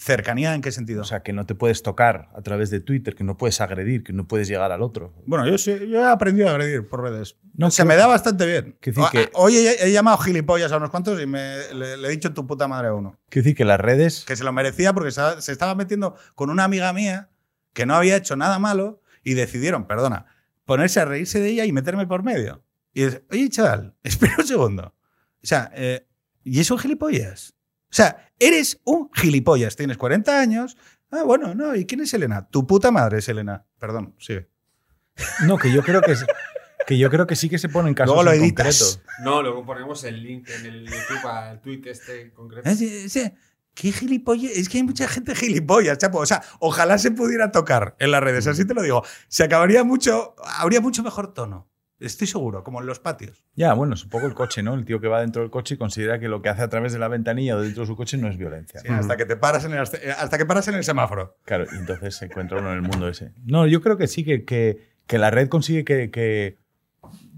¿Cercanía 0.00 0.54
en 0.54 0.62
qué 0.62 0.70
sentido? 0.70 1.02
O 1.02 1.04
sea, 1.04 1.24
que 1.24 1.32
no 1.32 1.44
te 1.44 1.56
puedes 1.56 1.82
tocar 1.82 2.28
a 2.36 2.40
través 2.42 2.70
de 2.70 2.78
Twitter, 2.78 3.16
que 3.16 3.24
no 3.24 3.36
puedes 3.36 3.60
agredir, 3.60 4.04
que 4.04 4.12
no 4.12 4.28
puedes 4.28 4.46
llegar 4.46 4.70
al 4.70 4.80
otro. 4.80 5.12
Bueno, 5.26 5.44
yo, 5.48 5.58
sí- 5.58 5.88
yo 5.90 5.98
he 6.00 6.08
aprendido 6.08 6.46
a 6.48 6.52
agredir 6.52 6.86
por 6.86 7.02
redes. 7.02 7.36
No, 7.54 7.68
se 7.72 7.82
creo- 7.82 7.88
me 7.88 7.96
da 7.96 8.06
bastante 8.06 8.46
bien. 8.46 8.76
Decir 8.80 9.02
que- 9.10 9.28
Hoy 9.34 9.56
he, 9.56 9.86
he 9.88 9.90
llamado 9.90 10.16
gilipollas 10.18 10.70
a 10.70 10.76
unos 10.76 10.90
cuantos 10.90 11.20
y 11.20 11.26
me, 11.26 11.56
le, 11.74 11.96
le 11.96 12.06
he 12.06 12.10
dicho 12.12 12.32
tu 12.32 12.46
puta 12.46 12.68
madre 12.68 12.88
a 12.88 12.94
uno. 12.94 13.18
Quiero 13.28 13.42
decir 13.44 13.56
que 13.56 13.64
las 13.64 13.80
redes. 13.80 14.24
Que 14.24 14.36
se 14.36 14.44
lo 14.44 14.52
merecía 14.52 14.92
porque 14.92 15.10
se, 15.10 15.20
se 15.42 15.50
estaba 15.50 15.74
metiendo 15.74 16.14
con 16.36 16.48
una 16.50 16.62
amiga 16.62 16.92
mía 16.92 17.30
que 17.72 17.84
no 17.84 17.96
había 17.96 18.14
hecho 18.14 18.36
nada 18.36 18.60
malo 18.60 19.02
y 19.24 19.34
decidieron, 19.34 19.88
perdona, 19.88 20.26
ponerse 20.64 21.00
a 21.00 21.06
reírse 21.06 21.40
de 21.40 21.48
ella 21.48 21.64
y 21.64 21.72
meterme 21.72 22.06
por 22.06 22.22
medio. 22.22 22.62
Y 22.92 23.04
dices, 23.04 23.22
oye, 23.30 23.48
chaval, 23.48 23.94
espera 24.02 24.34
un 24.38 24.46
segundo. 24.46 24.94
O 25.42 25.46
sea, 25.46 25.70
eh, 25.74 26.06
¿y 26.44 26.60
eso 26.60 26.76
gilipollas? 26.78 27.54
O 27.90 27.94
sea, 27.94 28.30
eres 28.38 28.80
un 28.84 29.10
gilipollas, 29.14 29.76
tienes 29.76 29.96
40 29.96 30.40
años. 30.40 30.76
Ah, 31.10 31.22
bueno, 31.22 31.54
no, 31.54 31.74
¿y 31.74 31.86
quién 31.86 32.00
es 32.00 32.12
Elena? 32.12 32.48
Tu 32.48 32.66
puta 32.66 32.90
madre 32.90 33.18
es 33.18 33.28
Elena. 33.28 33.64
Perdón, 33.78 34.14
sigue. 34.18 34.50
No, 35.46 35.56
que 35.56 35.72
yo 35.72 35.82
creo 35.82 36.02
que, 36.02 36.12
es- 36.12 36.26
que 36.86 36.98
yo 36.98 37.08
creo 37.10 37.26
que 37.26 37.34
sí 37.36 37.48
que 37.48 37.58
se 37.58 37.68
ponen 37.68 37.94
casos 37.94 38.14
Luego 38.14 38.24
lo 38.30 38.32
en 38.32 38.42
editas. 38.42 38.78
concreto. 38.98 39.12
No, 39.24 39.42
luego 39.42 39.64
ponemos 39.64 40.04
el 40.04 40.22
link 40.22 40.48
en 40.50 40.66
el 40.66 40.84
YouTube 40.86 41.26
al 41.26 41.60
tweet 41.60 41.82
este 41.86 42.22
en 42.22 42.30
concreto. 42.30 42.68
Sí, 42.74 43.08
sí. 43.08 43.32
¿Qué 43.74 43.92
gilipollas? 43.92 44.52
Es 44.52 44.68
que 44.68 44.78
hay 44.78 44.84
mucha 44.84 45.06
gente 45.08 45.34
gilipollas, 45.34 45.98
chapo. 45.98 46.18
O 46.18 46.26
sea, 46.26 46.42
ojalá 46.58 46.98
se 46.98 47.10
pudiera 47.12 47.52
tocar 47.52 47.96
en 48.00 48.10
las 48.10 48.22
redes, 48.22 48.46
así 48.46 48.66
te 48.66 48.74
lo 48.74 48.82
digo. 48.82 49.02
Se 49.28 49.44
acabaría 49.44 49.84
mucho, 49.84 50.34
habría 50.44 50.80
mucho 50.80 51.02
mejor 51.02 51.32
tono. 51.32 51.67
Estoy 52.00 52.28
seguro, 52.28 52.62
como 52.62 52.80
en 52.80 52.86
los 52.86 53.00
patios. 53.00 53.44
Ya, 53.56 53.74
bueno, 53.74 53.94
es 53.94 54.04
un 54.04 54.10
poco 54.10 54.26
el 54.26 54.34
coche, 54.34 54.62
¿no? 54.62 54.74
El 54.74 54.84
tío 54.84 55.00
que 55.00 55.08
va 55.08 55.20
dentro 55.20 55.42
del 55.42 55.50
coche 55.50 55.74
y 55.74 55.78
considera 55.78 56.20
que 56.20 56.28
lo 56.28 56.42
que 56.42 56.48
hace 56.48 56.62
a 56.62 56.68
través 56.68 56.92
de 56.92 57.00
la 57.00 57.08
ventanilla 57.08 57.56
o 57.56 57.60
dentro 57.60 57.82
de 57.82 57.86
su 57.88 57.96
coche 57.96 58.16
no 58.18 58.28
es 58.28 58.36
violencia. 58.36 58.80
Sí, 58.80 58.88
hasta 58.88 59.16
que 59.16 59.24
te 59.24 59.36
paras 59.36 59.64
en 59.64 59.72
el, 59.72 59.80
hasta 59.80 60.38
que 60.38 60.46
paras 60.46 60.68
en 60.68 60.76
el 60.76 60.84
semáforo. 60.84 61.36
Claro, 61.44 61.64
y 61.72 61.76
entonces 61.76 62.14
se 62.14 62.26
encuentra 62.26 62.58
uno 62.58 62.70
en 62.70 62.76
el 62.76 62.82
mundo 62.82 63.08
ese. 63.08 63.32
No, 63.44 63.66
yo 63.66 63.80
creo 63.80 63.96
que 63.96 64.06
sí, 64.06 64.24
que, 64.24 64.44
que, 64.44 64.78
que 65.08 65.18
la 65.18 65.30
red 65.30 65.48
consigue 65.48 65.84
que, 65.84 66.10
que, 66.12 66.58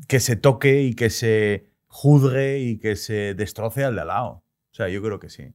que 0.09 0.21
se 0.21 0.37
toque 0.37 0.83
y 0.83 0.95
que 0.95 1.09
se 1.09 1.71
juzgue 1.87 2.59
y 2.59 2.79
que 2.79 2.97
se 2.97 3.35
destroce 3.35 3.85
al 3.85 3.95
de 3.95 4.03
al 4.03 4.09
lado. 4.09 4.31
O 4.73 4.75
sea, 4.75 4.89
yo 4.89 5.03
creo 5.03 5.19
que 5.19 5.31
sí. 5.31 5.55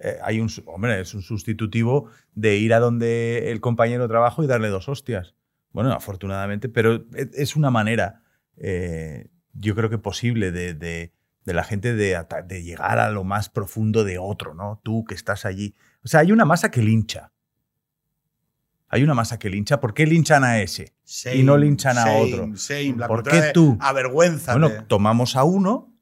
Eh, 0.00 0.18
hay 0.22 0.40
un, 0.40 0.48
hombre, 0.66 1.00
es 1.00 1.14
un 1.14 1.22
sustitutivo 1.22 2.10
de 2.34 2.56
ir 2.56 2.74
a 2.74 2.78
donde 2.78 3.50
el 3.50 3.60
compañero 3.60 4.02
de 4.02 4.08
trabajo 4.08 4.44
y 4.44 4.46
darle 4.46 4.68
dos 4.68 4.88
hostias. 4.88 5.34
Bueno, 5.78 5.92
afortunadamente, 5.92 6.68
pero 6.68 7.04
es, 7.14 7.28
es 7.34 7.54
una 7.54 7.70
manera, 7.70 8.22
eh, 8.56 9.28
yo 9.52 9.76
creo 9.76 9.88
que 9.88 9.98
posible 9.98 10.50
de, 10.50 10.74
de- 10.74 11.12
de 11.44 11.54
la 11.54 11.62
gente 11.62 11.94
de, 11.94 12.18
llegar 12.64 12.98
a 12.98 13.10
lo 13.10 13.22
más 13.22 13.48
profundo 13.48 14.02
de 14.02 14.18
otro, 14.18 14.54
¿no? 14.54 14.80
Tú 14.82 15.04
que 15.04 15.14
estás 15.14 15.44
allí. 15.44 15.76
O 16.04 16.08
sea, 16.08 16.18
hay 16.20 16.32
una 16.32 16.44
masa 16.44 16.72
que 16.72 16.82
lincha. 16.82 17.30
Hay 18.88 19.04
una 19.04 19.14
masa 19.14 19.38
que 19.38 19.48
lincha. 19.50 19.78
¿Por 19.80 19.94
qué 19.94 20.04
linchan 20.04 20.42
a 20.42 20.60
ese? 20.60 20.94
Y 21.32 21.44
no 21.44 21.56
linchan 21.56 21.96
a 21.96 22.10
otro. 22.16 22.48
shame, 22.56 22.96
la 22.98 23.06
¿Por 23.06 23.22
qué 23.22 23.50
tú? 23.54 23.78
Avergüenza. 23.80 24.56
Bueno, 24.58 24.84
tomamos 24.88 25.36
a 25.36 25.44
uno, 25.44 25.94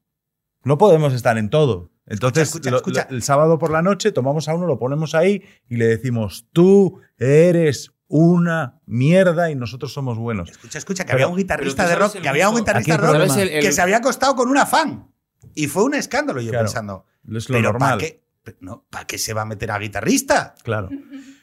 no 0.63 0.79
podemos 0.79 1.13
estar 1.13 1.37
en 1.37 1.51
todo. 1.51 1.91
Entonces, 2.07 2.47
Escucha, 2.49 2.71
lo- 2.71 2.77
escucha. 2.77 3.05
lo- 3.09 3.15
el 3.15 3.21
sábado 3.21 3.59
por 3.59 3.69
la 3.71 3.83
noche 3.83 4.11
tomamos 4.11 4.49
a 4.49 4.55
uno, 4.55 4.65
lo 4.65 4.79
ponemos 4.79 5.13
ahí 5.13 5.43
y 5.69 5.75
le 5.77 5.85
decimos, 5.85 6.47
tú 6.51 6.99
eres 7.19 7.93
una 8.07 8.79
mierda 8.85 9.51
y 9.51 9.55
nosotros 9.55 9.91
somos 9.93 10.17
buenos. 10.17 10.49
Escucha, 10.49 10.77
escucha, 10.77 11.03
que 11.03 11.11
Pero- 11.11 11.25
había 11.25 11.27
un 11.27 11.37
guitarrista 11.37 11.87
de 11.87 11.95
rock, 11.95 12.13
que 12.21 12.29
había 12.29 12.49
un 12.49 12.55
guitarrista 12.57 12.97
rock 12.97 13.09
problema- 13.09 13.41
el- 13.41 13.49
el- 13.49 13.61
que 13.63 13.71
se 13.71 13.81
había 13.81 13.97
acostado 13.97 14.35
con 14.35 14.49
una 14.49 14.65
fan. 14.65 15.11
Y 15.53 15.67
fue 15.67 15.83
un 15.83 15.93
escándalo, 15.95 16.39
yo 16.41 16.51
Claro. 16.51 16.65
pensando. 16.65 17.05
Es 17.33 17.49
lo 17.49 17.57
Pero 17.57 17.77
¿para 17.77 17.97
qué, 17.97 18.23
no, 18.61 18.85
¿para 18.89 19.05
qué 19.05 19.17
se 19.17 19.33
va 19.33 19.41
a 19.41 19.45
meter 19.45 19.71
a 19.71 19.79
guitarrista? 19.79 20.55
Claro. 20.63 20.89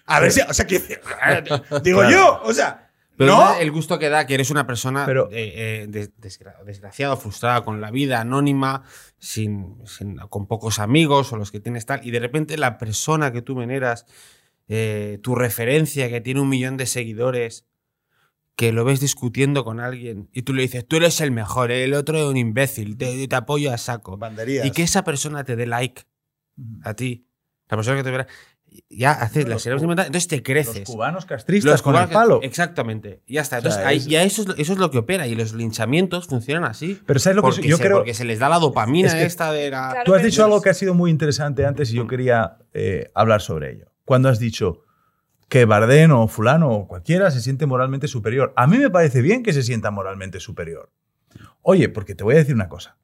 A 0.07 0.21
ver 0.21 0.33
si, 0.33 0.41
o 0.41 0.53
sea, 0.55 0.67
que, 0.67 0.79
digo 1.85 2.01
Claro. 2.01 2.11
yo, 2.11 2.41
o 2.45 2.53
sea, 2.53 2.91
Pero 3.17 3.37
no. 3.37 3.55
el 3.57 3.71
gusto 3.71 3.99
que 3.99 4.09
da 4.09 4.27
que 4.27 4.35
eres 4.35 4.51
una 4.51 4.67
persona 4.67 5.05
Pero- 5.07 5.29
eh, 5.31 5.83
eh, 5.83 5.87
des- 5.89 6.11
desgra- 6.19 6.63
desgraciada, 6.65 7.17
frustrada 7.17 7.63
con 7.65 7.81
la 7.81 7.91
vida, 7.91 8.21
anónima, 8.21 8.83
sin, 9.19 9.77
sin- 9.87 10.17
con 10.29 10.47
pocos 10.47 10.79
amigos 10.79 11.33
o 11.33 11.37
los 11.37 11.51
que 11.51 11.61
tienes 11.61 11.87
tal, 11.87 12.01
y 12.07 12.11
de 12.11 12.21
repente 12.21 12.57
la 12.57 12.77
persona 12.79 13.33
que 13.33 13.43
tú 13.43 13.55
veneras, 13.55 14.07
eh, 14.69 15.19
tu 15.23 15.35
referencia 15.35 16.09
que 16.09 16.21
tiene 16.21 16.41
un 16.41 16.49
millón 16.49 16.77
de 16.77 16.87
seguidores, 16.87 17.67
que 18.57 18.73
lo 18.73 18.85
ves 18.85 19.01
discutiendo 19.01 19.65
con 19.65 19.81
alguien 19.81 20.29
y 20.33 20.43
tú 20.43 20.55
le 20.55 20.63
dices, 20.63 20.87
tú 20.87 20.97
eres 20.97 21.21
el 21.21 21.33
mejor, 21.33 21.71
el 21.73 21.93
otro 21.95 22.19
es 22.19 22.25
un 22.25 22.37
imbécil, 22.37 22.97
te, 22.97 23.27
te 23.27 23.37
apoyo 23.37 23.73
a 23.73 23.79
saco. 23.79 24.17
Banderías. 24.17 24.65
Y 24.67 24.71
que 24.71 24.83
esa 24.83 25.03
persona 25.05 25.45
te 25.45 25.57
dé 25.57 25.67
like 25.67 26.03
a 26.85 26.95
ti, 26.95 27.27
la 27.69 27.77
persona 27.77 27.97
que 27.97 28.05
te 28.05 28.11
verá, 28.13 28.27
ya 28.89 29.11
haces 29.13 29.45
Los 29.45 29.51
las 29.51 29.63
series 29.63 29.83
cu- 29.83 29.91
entonces 29.91 30.27
te 30.29 30.37
Los 30.37 30.45
creces. 30.45 30.85
cubanos 30.89 31.27
castristas 31.27 31.71
Los 31.73 31.83
con 31.83 31.95
el 31.97 32.09
palo. 32.09 32.41
Exactamente. 32.43 33.23
Ya 33.29 33.41
está. 33.43 33.59
O 33.59 33.61
sea, 33.61 33.71
Entonces, 33.71 33.87
ahí- 33.87 33.97
es- 33.99 34.07
ya 34.07 34.23
eso 34.25 34.43
es, 34.43 34.49
lo- 34.49 34.55
eso 34.57 34.73
es 34.73 34.79
lo 34.79 34.91
que 34.91 34.99
opera. 34.99 35.27
Y 35.29 35.35
los 35.37 35.53
linchamientos 35.53 36.27
funcionan 36.27 36.65
así. 36.71 37.01
Pero 37.07 37.21
¿sabes 37.21 37.37
lo 37.37 37.43
que 37.51 37.63
yo 37.69 37.77
se, 37.77 37.83
creo? 37.85 37.99
porque 37.99 38.15
se 38.15 38.25
les 38.25 38.39
da 38.41 38.49
la 38.49 38.59
dopamina 38.59 39.09
Es 39.09 39.15
que- 39.15 39.25
esta 39.25 39.53
de 39.53 39.71
la. 39.71 39.91
Claro. 39.91 40.05
Tú 40.05 40.15
has 40.15 40.23
dicho 40.25 40.45
algo 40.45 40.61
que 40.61 40.71
ha 40.71 40.75
sido 40.75 40.93
muy 40.95 41.11
interesante 41.13 41.65
antes 41.67 41.91
y 41.93 41.95
yo 41.95 42.07
quería 42.09 42.59
eh, 42.73 43.11
hablar 43.15 43.41
sobre 43.43 43.73
ello. 43.75 43.87
Cuando 44.05 44.29
has 44.29 44.39
dicho 44.39 44.83
que 45.49 45.65
Bardén 45.65 46.11
o 46.11 46.27
fulano 46.29 46.71
o 46.71 46.89
cualquiera 46.89 47.31
se 47.31 47.41
siente 47.41 47.67
moralmente 47.67 48.09
superior. 48.09 48.53
A 48.57 48.67
mí 48.67 48.79
me 48.79 48.91
parece 48.91 49.23
bien 49.23 49.43
que 49.43 49.53
se 49.53 49.63
sienta 49.63 49.91
moralmente 49.91 50.41
superior. 50.41 50.91
Oye, 51.63 51.89
porque 51.89 52.15
te 52.15 52.25
voy 52.25 52.35
a 52.35 52.39
decir 52.39 52.55
una 52.55 52.69
cosa. 52.69 52.99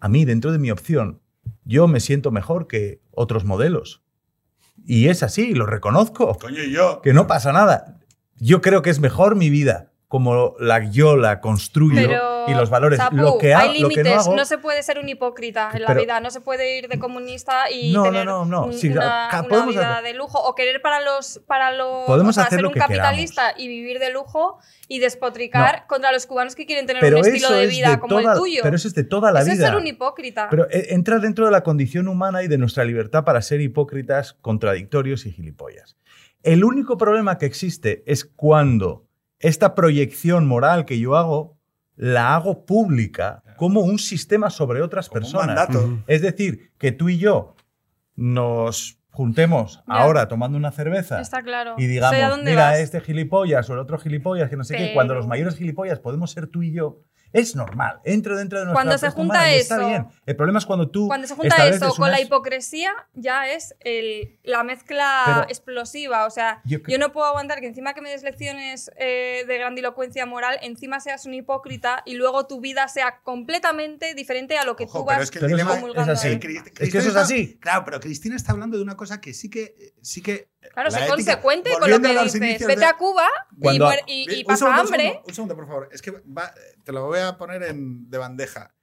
A 0.00 0.08
mí, 0.08 0.24
dentro 0.24 0.52
de 0.52 0.58
mi 0.58 0.70
opción, 0.70 1.20
yo 1.64 1.88
me 1.88 2.00
siento 2.00 2.30
mejor 2.30 2.66
que 2.68 3.02
otros 3.10 3.44
modelos. 3.44 4.04
Y 4.84 5.08
es 5.08 5.22
así, 5.22 5.54
lo 5.54 5.66
reconozco. 5.66 6.38
Coño, 6.38 6.62
y 6.62 6.72
yo. 6.72 7.00
Que 7.02 7.12
no 7.12 7.26
pasa 7.26 7.52
nada. 7.52 7.98
Yo 8.36 8.60
creo 8.60 8.82
que 8.82 8.90
es 8.90 9.00
mejor 9.00 9.34
mi 9.34 9.50
vida 9.50 9.87
como 10.08 10.54
la 10.58 10.82
yo 10.90 11.16
la 11.18 11.38
construyo 11.40 11.94
Pero, 11.94 12.44
y 12.48 12.54
los 12.54 12.70
valores. 12.70 12.98
Lo 13.12 13.36
que, 13.36 13.52
ha- 13.52 13.58
hay 13.60 13.78
lo 13.78 13.88
que 13.90 13.96
límites, 13.96 14.26
no 14.26 14.32
hago, 14.32 14.44
se 14.46 14.56
puede 14.56 14.82
ser 14.82 14.98
un 14.98 15.06
hipócrita 15.06 15.70
en 15.74 15.82
la 15.82 15.88
Pero- 15.88 16.00
vida, 16.00 16.20
no 16.20 16.30
se 16.30 16.40
puede 16.40 16.78
ir 16.78 16.88
de 16.88 16.98
comunista 16.98 17.70
y 17.70 17.92
No, 17.92 17.98
no, 17.98 18.04
tener 18.04 18.24
no, 18.24 18.46
no, 18.46 18.64
un- 18.64 18.72
sí, 18.72 18.88
una, 18.88 19.28
una 19.46 19.66
vida 19.66 19.92
hacer- 19.98 20.04
de 20.04 20.14
lujo 20.14 20.38
o 20.42 20.54
querer 20.54 20.80
para 20.80 21.00
los 21.02 21.40
para 21.46 21.72
los 21.72 22.06
Podemos 22.06 22.30
o 22.30 22.32
sea, 22.32 22.44
hacer 22.44 22.56
ser 22.56 22.62
lo 22.62 22.68
un 22.68 22.74
que 22.74 22.80
capitalista 22.80 23.52
y 23.56 23.68
vivir 23.68 23.98
de 23.98 24.10
lujo 24.10 24.58
y 24.88 24.98
despotricar 24.98 25.86
contra 25.86 26.10
los 26.10 26.24
cubanos 26.26 26.54
que 26.54 26.64
quieren 26.64 26.86
tener 26.86 27.00
pero 27.02 27.18
un 27.18 27.26
estilo 27.26 27.50
de 27.52 27.64
es 27.64 27.70
vida 27.70 27.90
de 27.90 27.98
como 27.98 28.18
toda- 28.18 28.32
el 28.32 28.38
tuyo. 28.38 28.60
Pero 28.62 28.76
eso 28.76 28.88
es 28.88 28.94
de 28.94 29.04
toda 29.04 29.30
la 29.30 29.40
Eso 29.40 29.50
vida. 29.52 29.64
es 29.66 29.70
ser 29.70 29.76
un 29.78 29.86
hipócrita. 29.86 30.48
Pero 30.50 30.66
eh, 30.70 30.86
entra 30.94 31.18
dentro 31.18 31.44
de 31.44 31.50
la 31.52 31.62
condición 31.62 32.08
humana 32.08 32.42
y 32.42 32.48
de 32.48 32.56
nuestra 32.56 32.82
libertad 32.84 33.24
para 33.24 33.42
ser 33.42 33.60
hipócritas, 33.60 34.32
contradictorios 34.40 35.26
y 35.26 35.32
gilipollas. 35.32 35.98
El 36.42 36.64
único 36.64 36.96
problema 36.96 37.36
que 37.36 37.44
existe 37.44 38.02
es 38.06 38.24
cuando 38.24 39.07
esta 39.40 39.74
proyección 39.74 40.46
moral 40.46 40.84
que 40.84 40.98
yo 40.98 41.16
hago 41.16 41.56
la 41.96 42.34
hago 42.36 42.64
pública 42.64 43.42
como 43.56 43.80
un 43.80 43.98
sistema 43.98 44.50
sobre 44.50 44.82
otras 44.82 45.08
Como 45.08 45.18
un 45.18 45.22
personas. 45.22 45.46
mandato. 45.56 45.78
Ujú. 45.84 45.98
Es 46.06 46.22
decir, 46.22 46.70
que 46.78 46.92
tú 46.92 47.08
y 47.08 47.18
yo 47.18 47.56
nos 48.14 48.98
juntemos 49.10 49.82
Ya. 49.88 49.94
ahora 49.94 50.28
tomando 50.28 50.56
una 50.56 50.70
cerveza 50.70 51.20
Está 51.20 51.42
claro. 51.42 51.74
y 51.76 51.86
digamos, 51.86 52.38
mira, 52.44 52.70
vas. 52.70 52.78
este 52.78 53.00
gilipollas 53.00 53.68
o 53.68 53.72
el 53.72 53.80
otro 53.80 53.98
gilipollas, 53.98 54.48
que 54.48 54.56
no 54.56 54.62
sé 54.64 54.76
qué, 54.76 54.82
Pero- 54.84 54.94
cuando 54.94 55.14
los 55.14 55.26
mayores 55.26 55.56
gilipollas 55.56 55.98
podemos 55.98 56.30
ser 56.30 56.46
tú 56.46 56.62
y 56.62 56.72
yo, 56.72 57.00
es 57.32 57.54
normal, 57.54 58.00
entra 58.04 58.36
dentro 58.36 58.58
de 58.58 58.64
nuestra 58.66 58.74
Cuando 58.82 58.98
se 58.98 59.10
junta 59.10 59.34
humana 59.34 59.52
y 59.52 59.58
está 59.58 59.76
eso- 59.76 59.86
bien. 59.88 60.06
El 60.26 60.36
problema 60.36 60.58
es 60.58 60.66
cuando 60.66 60.90
tú 60.90 61.06
Cuando 61.08 61.26
se 61.26 61.34
junta 61.34 61.66
eso 61.68 61.94
con 61.94 62.10
la 62.10 62.20
hipocresía, 62.20 62.92
ya 63.14 63.48
es 63.48 63.74
el- 63.80 64.38
la 64.44 64.62
mezcla 64.64 65.22
Pero- 65.26 65.42
explosiva. 65.48 66.26
O 66.26 66.30
sea, 66.30 66.62
Yo 66.64 66.98
no 66.98 67.12
puedo 67.12 67.26
aguantar 67.26 67.60
que 67.60 67.66
encima 67.66 67.92
que 67.94 68.00
me 68.00 68.10
des 68.10 68.22
lecciones 68.22 68.90
eh, 68.96 69.44
de 69.46 69.58
grandilocuencia 69.58 70.24
moral, 70.26 70.58
encima 70.62 71.00
seas 71.00 71.26
un 71.26 71.34
hipócrita 71.34 72.02
y 72.06 72.14
luego 72.14 72.46
tu 72.46 72.60
vida 72.60 72.88
sea 72.88 73.20
completamente 73.22 74.14
diferente 74.14 74.56
a 74.58 74.64
lo 74.64 74.76
que 74.76 74.84
Ojo, 74.84 75.00
tú 75.00 75.04
vas 75.04 75.22
es 75.22 75.30
que 75.30 75.38
el 75.38 75.44
Pero 75.46 75.56
dilema 75.56 75.74
es- 76.02 76.08
así. 76.08 76.28
Eh, 76.28 76.38
que 76.40 76.98
eso 76.98 77.08
es 77.08 77.16
así. 77.16 77.58
Claro, 77.58 77.84
pero 77.84 78.00
Cristina 78.00 78.36
está 78.36 78.52
hablando 78.52 78.76
de 78.76 78.82
una 78.82 78.96
cosa 78.96 79.20
que 79.20 79.34
sí 79.34 79.50
que. 79.50 79.94
Sí 80.02 80.22
que 80.22 80.48
Claro, 80.72 80.90
la 80.90 80.98
sé 80.98 81.06
consecuente 81.08 81.70
con 81.78 81.90
lo 81.90 82.00
que 82.00 82.08
dices. 82.22 82.40
Vete 82.66 82.76
de- 82.80 82.84
a 82.86 82.96
Cuba 82.96 83.26
y, 83.56 83.60
Cuando- 83.62 83.90
y- 84.06 84.40
y 84.40 84.44
pasa 84.44 84.58
segundo, 84.58 84.80
un 84.82 84.86
hambre. 84.86 85.02
segundo, 85.02 85.22
Un 85.28 85.34
segundo, 85.34 85.56
por 85.56 85.66
favor. 85.66 85.88
Es 85.92 86.02
que 86.02 86.10
va- 86.10 86.52
te 86.88 86.92
lo 86.94 87.04
voy 87.04 87.18
a 87.18 87.36
poner 87.36 87.62
en, 87.64 88.08
de 88.08 88.16
bandeja. 88.16 88.74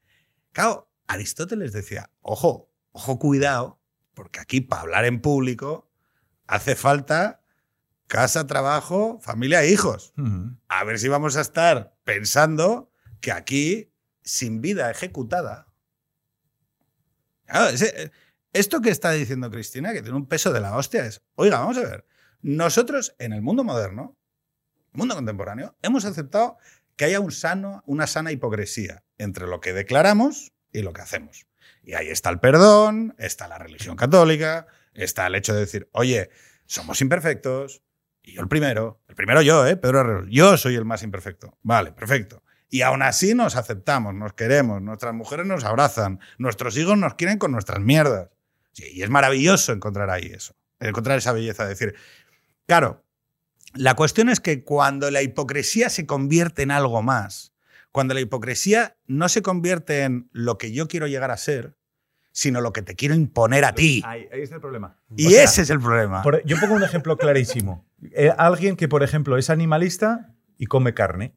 Claro, 0.52 0.92
Aristóteles 1.08 1.74
decía, 1.74 2.12
ojo, 2.22 2.72
ojo, 2.92 3.18
cuidado, 3.18 3.82
porque 4.14 4.40
aquí 4.40 4.62
para 4.62 4.84
hablar 4.84 5.06
en 5.06 5.22
público 5.22 5.90
hace 6.46 6.76
falta 6.76 7.42
casa, 8.06 8.46
trabajo, 8.46 9.18
familia 9.22 9.64
e 9.64 9.72
hijos. 9.72 10.14
A 10.68 10.84
ver 10.84 11.00
si 11.00 11.08
vamos 11.08 11.36
a 11.36 11.42
estar 11.42 11.98
pensando 12.04 12.92
que 13.22 13.32
aquí, 13.32 13.92
sin 14.22 14.62
vida 14.62 14.92
ejecutada. 14.92 15.74
Claro, 17.48 17.70
ese- 17.70 18.12
esto 18.54 18.82
que 18.82 18.92
está 18.92 19.10
diciendo 19.14 19.50
Cristina, 19.50 19.94
que 19.94 20.04
tiene 20.04 20.16
un 20.16 20.28
peso 20.28 20.54
de 20.54 20.62
la 20.62 20.78
hostia, 20.78 21.08
es, 21.08 21.24
oiga, 21.34 21.58
vamos 21.58 21.78
a 21.78 21.82
ver, 21.82 22.06
nosotros 22.44 23.16
en 23.18 23.34
el 23.34 23.42
mundo 23.42 23.64
moderno, 23.64 24.16
mundo 24.92 25.16
contemporáneo, 25.16 25.76
hemos 25.82 26.06
aceptado 26.06 26.58
que 26.96 27.06
haya 27.06 27.20
un 27.20 27.32
sano, 27.32 27.84
una 27.86 28.08
sana 28.08 28.32
hipocresía 28.32 29.04
entre 29.18 29.48
lo 29.48 29.60
que 29.60 29.74
declaramos 29.74 30.54
y 30.72 30.82
lo 30.82 30.94
que 30.94 31.02
hacemos. 31.02 31.48
Y 31.84 31.94
ahí 31.94 32.08
está 32.08 32.30
el 32.30 32.40
perdón, 32.40 33.16
está 33.18 33.48
la 33.48 33.58
religión 33.58 33.96
católica, 33.96 34.68
está 34.94 35.28
el 35.28 35.36
hecho 35.36 35.54
de 35.54 35.62
decir, 35.62 35.90
oye, 35.92 36.30
somos 36.66 37.02
imperfectos, 37.02 37.84
y 38.24 38.34
yo 38.34 38.42
el 38.42 38.48
primero, 38.48 39.02
el 39.08 39.16
primero 39.16 39.42
yo, 39.42 39.68
¿eh? 39.68 39.78
Pedro 39.78 40.02
Herrero, 40.02 40.26
yo 40.28 40.58
soy 40.58 40.76
el 40.76 40.86
más 40.86 41.04
imperfecto. 41.04 41.58
Vale, 41.62 41.92
perfecto. 41.92 42.44
Y 42.70 42.82
aún 42.82 43.04
así 43.04 43.36
nos 43.36 43.56
aceptamos, 43.56 44.16
nos 44.16 44.34
queremos, 44.34 44.82
nuestras 44.82 45.14
mujeres 45.14 45.46
nos 45.46 45.64
abrazan, 45.64 46.20
nuestros 46.40 46.76
hijos 46.78 46.98
nos 46.98 47.14
quieren 47.14 47.38
con 47.38 47.52
nuestras 47.52 47.80
mierdas. 47.80 48.30
Sí, 48.72 48.86
y 48.92 49.04
es 49.04 49.10
maravilloso 49.10 49.72
encontrar 49.72 50.10
ahí 50.10 50.26
eso, 50.26 50.56
encontrar 50.80 51.20
esa 51.20 51.32
belleza, 51.32 51.64
de 51.64 51.70
decir, 51.70 51.96
claro, 52.66 53.05
la 53.76 53.94
cuestión 53.96 54.30
es 54.30 54.40
que 54.40 54.64
cuando 54.64 55.12
la 55.12 55.22
hipocresía 55.22 55.90
se 55.90 56.06
convierte 56.06 56.64
en 56.64 56.72
algo 56.72 57.02
más, 57.02 57.54
cuando 57.92 58.14
la 58.14 58.22
hipocresía 58.22 58.98
no 59.08 59.30
se 59.30 59.42
convierte 59.42 60.04
en 60.04 60.30
lo 60.32 60.58
que 60.58 60.72
yo 60.72 60.88
quiero 60.88 61.08
llegar 61.08 61.32
a 61.32 61.38
ser, 61.38 61.76
sino 62.32 62.60
lo 62.60 62.74
que 62.74 62.82
te 62.82 62.96
quiero 62.96 63.16
imponer 63.16 63.64
a 63.64 63.74
ti. 63.74 64.04
Ahí, 64.06 64.28
ahí 64.34 64.42
está 64.42 64.56
el 64.56 64.62
problema. 64.62 64.98
Y 65.16 65.28
O 65.28 65.30
sea, 65.30 65.44
ese 65.44 65.62
es 65.62 65.70
el 65.70 65.80
problema. 65.80 66.22
por- 66.22 66.44
yo 66.46 66.60
pongo 66.60 66.76
un 66.76 66.84
ejemplo 66.84 67.16
clarísimo. 67.18 67.86
Eh, 68.12 68.32
alguien 68.38 68.76
que, 68.76 68.90
por 68.90 69.04
ejemplo, 69.04 69.38
es 69.38 69.50
animalista 69.50 70.34
y 70.58 70.66
come 70.66 70.94
carne. 70.94 71.34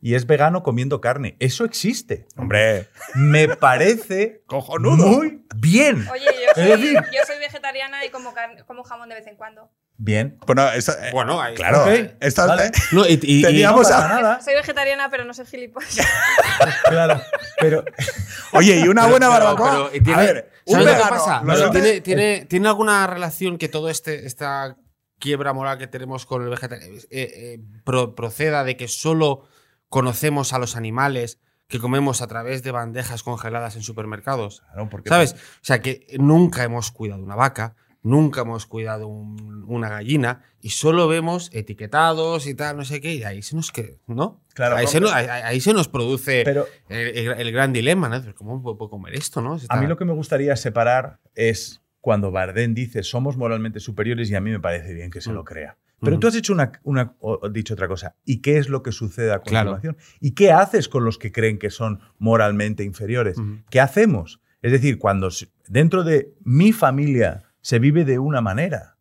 Y 0.00 0.14
es 0.14 0.26
vegano 0.26 0.62
comiendo 0.62 1.00
carne. 1.00 1.36
Eso 1.40 1.64
existe. 1.64 2.26
Hombre, 2.36 2.88
Me 3.14 3.48
parece 3.56 4.42
cojonudo. 4.46 5.06
muy 5.06 5.44
bien. 5.56 6.06
Oye, 6.10 6.24
yo 6.24 6.54
soy, 6.54 6.64
decir- 6.82 7.02
yo 7.12 7.20
soy 7.26 7.38
vegetariana 7.38 8.04
y 8.04 8.10
como, 8.10 8.32
carne- 8.34 8.64
como 8.64 8.82
jamón 8.84 9.08
de 9.10 9.14
vez 9.16 9.26
en 9.26 9.36
cuando. 9.36 9.70
Bien. 9.96 10.38
Bueno, 10.46 10.68
esto- 10.72 10.92
eh, 10.92 11.10
Bueno, 11.12 11.40
ahí- 11.40 11.54
claro. 11.54 11.84
ok, 11.84 12.16
esto- 12.20 12.46
vale. 12.48 12.70
No, 12.92 13.06
y, 13.06 13.12
y- 13.22 13.38
y- 13.38 13.42
Teníamos 13.42 13.88
no 13.88 13.96
a- 13.96 14.08
nada. 14.08 14.40
Soy 14.40 14.54
vegetariana, 14.54 15.08
pero 15.08 15.24
no 15.24 15.32
soy 15.34 15.46
gilipollas. 15.46 15.98
Claro. 16.88 17.20
Pero 17.60 17.84
Oye, 18.52 18.76
y 18.80 18.88
una 18.88 19.02
Pero- 19.02 19.10
buena 19.12 19.28
pero- 19.30 19.44
barbacoa. 19.44 19.70
pero, 19.70 19.96
y 19.96 20.00
tiene- 20.00 20.20
a 20.20 20.24
ver, 20.24 20.50
un 20.66 20.72
¿sabes 20.72 20.86
lo 20.86 20.92
que 20.92 20.96
vegano. 20.98 21.16
pasa? 21.16 21.70
¿Tiene, 21.72 22.00
tiene, 22.00 22.44
tiene 22.46 22.68
alguna 22.68 23.06
relación 23.06 23.56
que 23.58 23.68
todo 23.68 23.88
este 23.88 24.26
esta 24.26 24.76
quiebra 25.20 25.52
moral 25.52 25.78
que 25.78 25.86
tenemos 25.86 26.26
con 26.26 26.42
el 26.42 26.50
vegetariano 26.50 26.96
eh, 26.96 27.02
eh, 27.10 27.58
pro- 27.84 28.14
proceda 28.14 28.64
de 28.64 28.76
que 28.76 28.88
solo 28.88 29.48
conocemos 29.88 30.52
a 30.52 30.58
los 30.58 30.74
animales 30.76 31.38
que 31.68 31.78
comemos 31.78 32.20
a 32.20 32.26
través 32.26 32.62
de 32.62 32.72
bandejas 32.72 33.22
congeladas 33.22 33.76
en 33.76 33.82
supermercados? 33.82 34.60
Claro, 34.72 34.88
porque- 34.90 35.08
¿Sabes? 35.08 35.32
O 35.34 35.36
sea, 35.62 35.80
que 35.80 36.06
nunca 36.18 36.62
hemos 36.64 36.90
cuidado 36.90 37.22
una 37.22 37.36
vaca, 37.36 37.74
nunca 38.04 38.42
hemos 38.42 38.66
cuidado 38.66 39.08
un- 39.08 39.64
una 39.66 39.88
gallina 39.88 40.42
y 40.60 40.70
solo 40.70 41.08
vemos 41.08 41.50
etiquetados 41.52 42.46
y 42.46 42.54
tal, 42.54 42.76
no 42.76 42.84
sé 42.84 43.00
qué, 43.00 43.14
y 43.14 43.24
ahí 43.24 43.42
se 43.42 43.56
nos 43.56 43.72
que, 43.72 43.98
¿no? 44.06 44.40
Claro, 44.54 44.76
ahí, 44.76 44.86
se 44.86 45.00
nos, 45.00 45.12
ahí, 45.12 45.26
ahí 45.26 45.60
se 45.60 45.72
nos 45.72 45.88
produce 45.88 46.42
Pero 46.44 46.66
el, 46.88 47.50
gran 47.50 47.72
dilema, 47.72 48.08
¿no? 48.08 48.34
¿Cómo 48.34 48.62
puedo 48.62 48.88
comer 48.90 49.14
esto, 49.14 49.40
no? 49.40 49.58
a 49.68 49.80
mí 49.80 49.86
lo 49.88 49.96
que 49.96 50.04
me 50.04 50.12
gustaría 50.12 50.54
separar 50.54 51.18
es 51.34 51.80
cuando 52.00 52.30
Bardem 52.30 52.74
dice 52.74 53.02
somos 53.02 53.36
moralmente 53.36 53.80
superiores 53.80 54.30
y 54.30 54.34
a 54.34 54.40
mí 54.40 54.50
me 54.50 54.60
parece 54.60 54.92
bien 54.94 55.10
que 55.10 55.20
se 55.22 55.30
Mm. 55.30 55.34
lo 55.34 55.44
crea. 55.44 55.78
Pero 56.00 56.16
Ujú. 56.16 56.20
tú 56.20 56.26
has 56.26 56.34
hecho 56.34 56.52
una, 56.52 56.72
una- 56.82 57.14
dicho 57.50 57.72
otra 57.72 57.88
cosa. 57.88 58.14
¿Y 58.26 58.42
qué 58.42 58.58
es 58.58 58.68
lo 58.68 58.82
que 58.82 58.92
sucede 58.92 59.32
a 59.32 59.38
Claro. 59.40 59.70
continuación? 59.70 59.96
¿Y 60.20 60.32
qué 60.32 60.52
haces 60.52 60.88
con 60.90 61.04
los 61.06 61.16
que 61.16 61.32
creen 61.32 61.58
que 61.58 61.70
son 61.70 62.00
moralmente 62.18 62.84
inferiores? 62.84 63.38
¿Qué 63.70 63.80
hacemos? 63.80 64.42
Es 64.60 64.72
decir, 64.72 64.98
cuando 64.98 65.30
dentro 65.68 66.04
de 66.04 66.34
mi 66.44 66.72
familia 66.72 67.43
se 67.64 67.78
vive 67.78 68.04
de 68.04 68.18
una 68.18 68.42
manera 68.42 68.98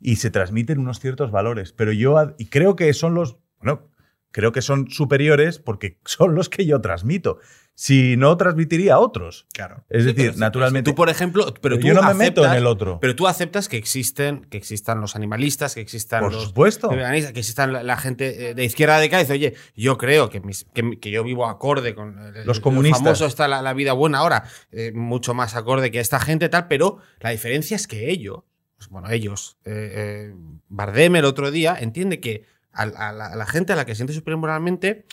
y 0.00 0.16
se 0.16 0.30
transmiten 0.30 0.80
unos 0.80 0.98
ciertos 0.98 1.30
valores, 1.30 1.72
pero 1.72 1.92
yo 1.92 2.16
y 2.38 2.46
creo 2.46 2.76
que 2.76 2.92
son 2.94 3.14
los, 3.14 3.36
bueno, 3.58 3.90
creo 4.34 4.50
que 4.50 4.62
son 4.62 4.90
superiores 4.90 5.60
porque 5.60 5.98
son 6.04 6.34
los 6.34 6.48
que 6.48 6.66
yo 6.66 6.80
transmito. 6.80 7.38
Si 7.76 8.16
no 8.16 8.36
transmitiría 8.36 8.94
a 8.94 8.98
otros. 9.00 9.48
Claro. 9.52 9.84
Es 9.88 10.02
Sí, 10.04 10.12
decir, 10.12 10.30
pero- 10.30 10.38
naturalmente. 10.38 10.90
Tú, 10.92 10.94
por 10.94 11.08
ejemplo, 11.08 11.52
pero 11.60 11.76
tú 11.76 11.88
yo 11.88 11.94
no 11.94 12.02
me 12.04 12.14
meto 12.14 12.42
en 12.42 12.50
aceptas- 12.50 12.56
el 12.58 12.66
otro. 12.68 12.98
Pero 13.00 13.16
tú 13.16 13.26
aceptas 13.26 13.68
que 13.68 13.76
existen, 13.76 14.44
que 14.48 14.56
existan 14.58 15.00
los 15.00 15.16
animalistas, 15.16 15.74
que 15.74 15.80
existan 15.80 16.22
por 16.22 16.32
los 16.32 16.44
supuesto. 16.44 16.88
que 16.90 17.26
existan 17.34 17.72
la, 17.72 17.82
la 17.82 17.96
gente 17.96 18.50
eh, 18.50 18.54
de 18.54 18.64
izquierda. 18.64 19.04
Y 19.04 19.08
dice, 19.08 19.32
oye, 19.32 19.54
yo 19.74 19.98
creo 19.98 20.30
que, 20.30 20.40
mis- 20.40 20.66
que, 20.72 21.00
que 21.00 21.10
yo 21.10 21.24
vivo 21.24 21.46
acorde 21.48 21.96
con 21.96 22.16
el, 22.20 22.46
Los 22.46 22.58
el 22.58 22.62
comunistas. 22.62 23.00
famoso 23.02 23.26
está 23.26 23.48
la, 23.48 23.60
la 23.60 23.72
vida 23.74 23.92
buena 23.92 24.18
ahora, 24.18 24.44
eh, 24.70 24.92
mucho 24.94 25.34
más 25.34 25.56
acorde 25.56 25.90
que 25.90 25.98
esta 25.98 26.20
gente 26.20 26.48
tal, 26.48 26.68
pero 26.68 26.98
la 27.18 27.30
diferencia 27.30 27.74
es 27.74 27.88
que 27.88 28.08
ellos, 28.10 28.44
pues, 28.76 28.88
bueno, 28.88 29.10
ellos, 29.10 29.58
eh, 29.64 30.30
eh, 30.30 30.34
Bardem 30.68 31.16
el 31.16 31.24
otro 31.24 31.50
día 31.50 31.76
entiende 31.80 32.20
que 32.20 32.44
a, 32.74 32.82
a 32.82 33.12
la, 33.12 33.26
a 33.26 33.36
la 33.36 33.46
gente 33.46 33.72
a 33.72 33.76
la 33.76 33.84
que 33.86 33.94
siente 33.94 34.12
superior 34.12 34.40
moralmente 34.40 35.04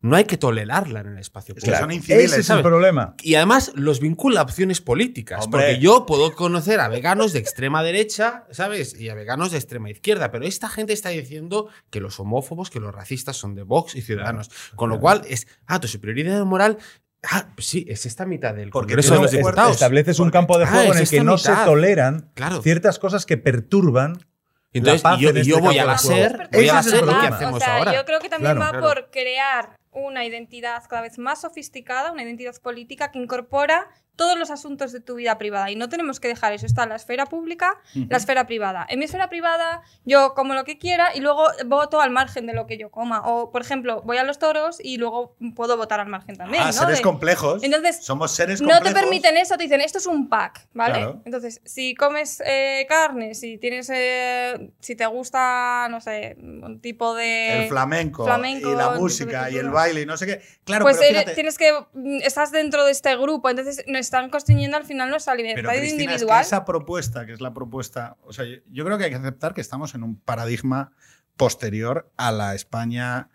no 0.00 0.14
hay 0.14 0.26
que 0.26 0.36
tolerarla 0.36 1.00
en 1.00 1.08
el 1.08 1.18
espacio 1.18 1.54
Es 1.56 1.64
que 1.64 1.70
público. 1.72 1.82
son 1.82 1.90
inciviles, 1.90 2.30
Ese 2.30 2.40
es 2.42 2.46
¿sabes? 2.46 2.64
el 2.64 2.70
problema. 2.70 3.16
Y 3.20 3.34
además 3.34 3.72
los 3.74 3.98
vincula 3.98 4.38
a 4.38 4.42
opciones 4.44 4.80
políticas. 4.80 5.44
Hombre. 5.44 5.60
Porque 5.60 5.80
yo 5.80 6.06
puedo 6.06 6.36
conocer 6.36 6.78
a 6.78 6.86
veganos 6.86 7.32
de 7.32 7.40
extrema 7.40 7.82
derecha, 7.82 8.46
¿sabes? 8.52 8.94
Y 9.00 9.08
a 9.08 9.14
veganos 9.16 9.50
de 9.50 9.58
extrema 9.58 9.90
izquierda. 9.90 10.30
Pero 10.30 10.44
esta 10.44 10.68
gente 10.68 10.92
está 10.92 11.08
diciendo 11.08 11.68
que 11.90 11.98
los 11.98 12.20
homófobos, 12.20 12.70
que 12.70 12.78
los 12.78 12.94
racistas 12.94 13.36
son 13.36 13.56
de 13.56 13.64
Vox 13.64 13.96
y 13.96 14.02
Ciudadanos. 14.02 14.50
Con 14.76 14.88
lo 14.88 15.00
cual 15.00 15.22
es, 15.28 15.48
ah, 15.66 15.80
tu 15.80 15.88
superioridad 15.88 16.44
moral. 16.44 16.78
Ah, 17.24 17.48
pues 17.56 17.66
sí, 17.66 17.84
es 17.88 18.06
esta 18.06 18.24
mitad 18.24 18.54
del 18.54 18.70
Porque 18.70 18.92
Congreso 18.94 19.14
de 19.14 19.22
los 19.22 19.30
Diputados. 19.32 19.72
Estableces 19.72 20.20
un 20.20 20.30
campo 20.30 20.58
de 20.58 20.64
Ah, 20.66 20.68
juego 20.68 20.92
en 20.92 20.98
el 21.00 21.08
que 21.08 21.24
no 21.24 21.34
mitad. 21.34 21.58
se 21.58 21.64
toleran 21.64 22.30
Claro. 22.34 22.62
ciertas 22.62 23.00
cosas 23.00 23.26
que 23.26 23.36
perturban 23.36 24.24
Entonces, 24.72 25.02
la 25.02 25.10
paz 25.10 25.18
y 25.18 25.22
yo, 25.22 25.30
en 25.30 25.36
y 25.36 25.40
este 25.40 25.50
yo 25.50 25.60
voy 25.60 25.78
a 25.78 25.84
la. 25.84 25.98
SER, 25.98 26.48
voy 26.52 26.68
a 26.68 26.74
la 26.74 26.82
SER, 26.82 27.04
hacemos 27.08 27.54
o 27.54 27.60
sea, 27.60 27.76
ahora. 27.78 27.94
Yo 27.94 28.04
creo 28.04 28.20
que 28.20 28.28
también 28.28 28.54
Claro. 28.56 28.60
va 28.72 28.78
Claro. 28.78 28.86
por 28.86 29.10
crear 29.10 29.76
una 29.90 30.24
identidad 30.24 30.82
cada 30.88 31.02
vez 31.02 31.18
más 31.18 31.40
sofisticada, 31.40 32.12
una 32.12 32.22
identidad 32.22 32.54
política 32.62 33.10
que 33.10 33.18
incorpora 33.18 33.88
todos 34.18 34.36
los 34.38 34.50
asuntos 34.50 34.92
de 34.92 35.00
tu 35.00 35.14
vida 35.14 35.38
privada. 35.38 35.70
Y 35.70 35.76
no 35.76 35.88
tenemos 35.88 36.18
que 36.20 36.28
dejar 36.28 36.52
eso. 36.52 36.66
Está 36.66 36.84
la 36.86 36.96
esfera 36.96 37.24
pública, 37.26 37.78
la 37.94 38.16
esfera 38.18 38.46
privada. 38.46 38.84
En 38.90 38.98
mi 38.98 39.04
esfera 39.06 39.30
privada 39.30 39.80
yo 40.04 40.34
como 40.34 40.52
lo 40.54 40.64
que 40.64 40.76
quiera 40.76 41.14
y 41.14 41.20
luego 41.20 41.46
voto 41.66 42.00
al 42.00 42.10
margen 42.10 42.46
de 42.46 42.52
lo 42.52 42.66
que 42.66 42.76
yo 42.76 42.90
coma. 42.90 43.22
O, 43.24 43.50
por 43.52 43.62
ejemplo, 43.62 44.02
voy 44.02 44.16
a 44.18 44.24
los 44.24 44.38
toros 44.38 44.78
y 44.82 44.98
luego 44.98 45.36
puedo 45.54 45.76
votar 45.76 46.00
al 46.00 46.08
margen 46.08 46.36
también. 46.36 46.62
Ah, 46.62 46.66
¿no? 46.66 46.72
seres 46.72 46.96
De- 46.98 47.02
complejos. 47.02 47.62
Entonces, 47.62 48.04
Somos 48.04 48.32
seres 48.32 48.60
no 48.60 48.68
complejos. 48.68 48.92
te 48.94 49.00
permiten 49.00 49.36
eso, 49.36 49.56
te 49.56 49.62
dicen, 49.62 49.80
esto 49.80 49.98
es 49.98 50.06
un 50.06 50.28
pack, 50.28 50.66
¿vale? 50.74 50.94
Claro. 50.98 51.22
Entonces, 51.24 51.60
si 51.64 51.94
comes 51.94 52.42
eh, 52.44 52.84
carne, 52.88 53.34
si 53.36 53.56
tienes, 53.58 53.88
eh, 53.94 54.72
si 54.80 54.96
te 54.96 55.06
gusta, 55.06 55.86
no 55.90 56.00
sé, 56.00 56.36
un 56.40 56.80
tipo 56.80 57.14
de... 57.14 57.62
El 57.64 57.68
flamenco, 57.68 58.24
flamenco, 58.24 58.72
y 58.72 58.74
la 58.74 58.90
música 58.90 59.48
y 59.50 59.56
el 59.56 59.70
baile 59.70 60.02
y 60.02 60.06
no 60.06 60.16
sé 60.16 60.26
qué. 60.26 60.42
Claro, 60.64 60.84
pues 60.84 60.96
pero 60.96 61.08
eres- 61.10 61.20
fíjate, 61.20 61.34
tienes 61.34 61.56
que, 61.58 61.72
mm, 61.92 62.18
estás 62.24 62.50
dentro 62.50 62.84
de 62.84 62.90
este 62.92 63.16
grupo, 63.16 63.48
entonces 63.48 63.84
nos 63.86 64.00
están 64.08 64.30
construyendo 64.30 64.76
al 64.76 64.84
final 64.84 65.10
nuestra 65.10 65.34
pero 65.34 65.48
libertad 65.48 65.70
Cristina, 65.70 65.86
es 65.86 65.96
que 65.96 66.02
individual. 66.02 66.40
esa 66.40 66.64
propuesta, 66.64 67.26
que 67.26 67.32
es 67.32 67.40
la 67.40 67.52
propuesta, 67.52 68.16
o 68.22 68.32
sea, 68.32 68.44
yo, 68.44 68.56
yo 68.70 68.84
creo 68.84 68.98
que 68.98 69.04
hay 69.04 69.10
que 69.10 69.16
aceptar 69.16 69.54
que 69.54 69.60
estamos 69.60 69.94
en 69.94 70.02
un 70.02 70.18
paradigma 70.18 70.92
posterior 71.36 72.10
a 72.16 72.32
la 72.32 72.54
España 72.54 73.28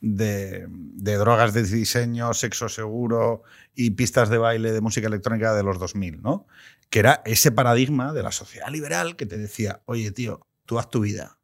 de, 0.00 0.66
de 0.68 1.16
drogas 1.16 1.52
de 1.54 1.62
diseño, 1.64 2.32
sexo 2.34 2.68
seguro 2.68 3.42
y 3.74 3.90
pistas 3.90 4.28
de 4.28 4.38
baile 4.38 4.72
de 4.72 4.80
música 4.80 5.08
electrónica 5.08 5.54
de 5.54 5.62
los 5.62 5.78
2000, 5.78 6.22
¿no? 6.22 6.46
Que 6.90 7.00
era 7.00 7.22
ese 7.24 7.50
paradigma 7.50 8.12
de 8.12 8.22
la 8.22 8.32
sociedad 8.32 8.68
liberal 8.68 9.16
que 9.16 9.26
te 9.26 9.36
decía, 9.36 9.82
oye, 9.86 10.10
tío, 10.12 10.46
tú 10.64 10.78
haz 10.78 10.88
tu 10.88 11.00
vida, 11.00 11.38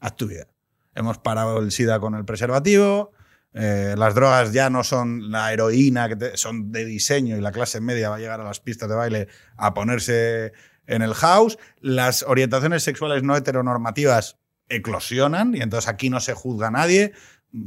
haz 0.00 0.16
tu 0.16 0.26
vida. 0.26 0.46
Hemos 0.94 1.18
parado 1.18 1.58
el 1.58 1.70
SIDA 1.70 2.00
con 2.00 2.14
el 2.14 2.24
preservativo, 2.24 3.12
eh, 3.58 3.94
las 3.98 4.14
drogas 4.14 4.52
ya 4.52 4.70
no 4.70 4.84
son 4.84 5.30
la 5.32 5.52
heroína, 5.52 6.08
que 6.08 6.16
te- 6.16 6.36
son 6.36 6.70
de 6.70 6.84
diseño 6.84 7.36
y 7.36 7.40
la 7.40 7.50
clase 7.52 7.80
media 7.80 8.08
va 8.08 8.16
a 8.16 8.18
llegar 8.20 8.40
a 8.40 8.44
las 8.44 8.60
pistas 8.60 8.88
de 8.88 8.94
baile 8.94 9.28
a 9.56 9.74
ponerse 9.74 10.52
en 10.86 11.02
el 11.02 11.12
house. 11.14 11.58
Las 11.80 12.22
orientaciones 12.22 12.82
sexuales 12.84 13.22
no 13.22 13.36
heteronormativas 13.36 14.38
eclosionan 14.68 15.54
y 15.54 15.60
entonces 15.60 15.88
aquí 15.88 16.08
no 16.10 16.20
se 16.20 16.34
juzga 16.34 16.68
a 16.68 16.70
nadie. 16.70 17.12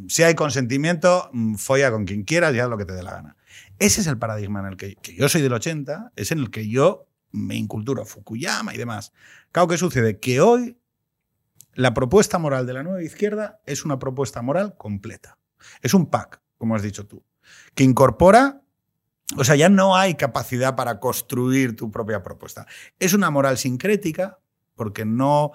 Si 0.08 0.24
hay 0.24 0.36
consentimiento, 0.36 1.30
mm, 1.34 1.56
folla 1.56 1.92
con 1.92 2.06
quien 2.06 2.24
quieras 2.24 2.54
y 2.56 2.60
haz 2.60 2.70
lo 2.70 2.78
que 2.78 2.86
te 2.86 2.94
dé 2.94 3.04
la 3.04 3.12
gana. 3.12 3.36
Ese 3.80 4.02
es 4.02 4.08
el 4.08 4.18
paradigma 4.18 4.60
en 4.62 4.68
el 4.68 4.78
que, 4.78 4.96
que 4.96 5.16
yo 5.16 5.28
soy 5.28 5.42
del 5.42 5.54
80, 5.54 6.14
es 6.16 6.32
en 6.32 6.40
el 6.40 6.52
que 6.52 6.70
yo 6.70 7.08
me 7.32 7.56
inculturo 7.56 8.06
Fukuyama 8.06 8.74
y 8.74 8.78
demás. 8.78 9.12
Claro, 9.52 9.68
¿qué 9.68 9.78
sucede? 9.78 10.20
Que 10.20 10.40
hoy 10.40 10.78
la 11.74 11.94
propuesta 11.94 12.38
moral 12.38 12.66
de 12.68 12.74
la 12.74 12.84
nueva 12.84 13.02
izquierda 13.04 13.60
es 13.66 13.84
una 13.84 13.98
propuesta 14.00 14.42
moral 14.42 14.76
completa. 14.78 15.38
Es 15.82 15.94
un 15.94 16.08
pack, 16.08 16.42
como 16.58 16.76
has 16.76 16.82
dicho 16.82 17.06
tú, 17.06 17.24
que 17.76 17.84
incorpora, 17.84 18.62
o 19.38 19.44
sea, 19.44 19.56
ya 19.56 19.70
no 19.70 19.96
hay 19.96 20.16
capacidad 20.16 20.76
para 20.76 21.00
construir 21.00 21.76
tu 21.76 21.92
propia 21.92 22.24
propuesta. 22.24 22.68
Es 23.00 23.14
una 23.14 23.30
moral 23.30 23.58
sincrética, 23.58 24.40
porque 24.76 25.06
no... 25.06 25.52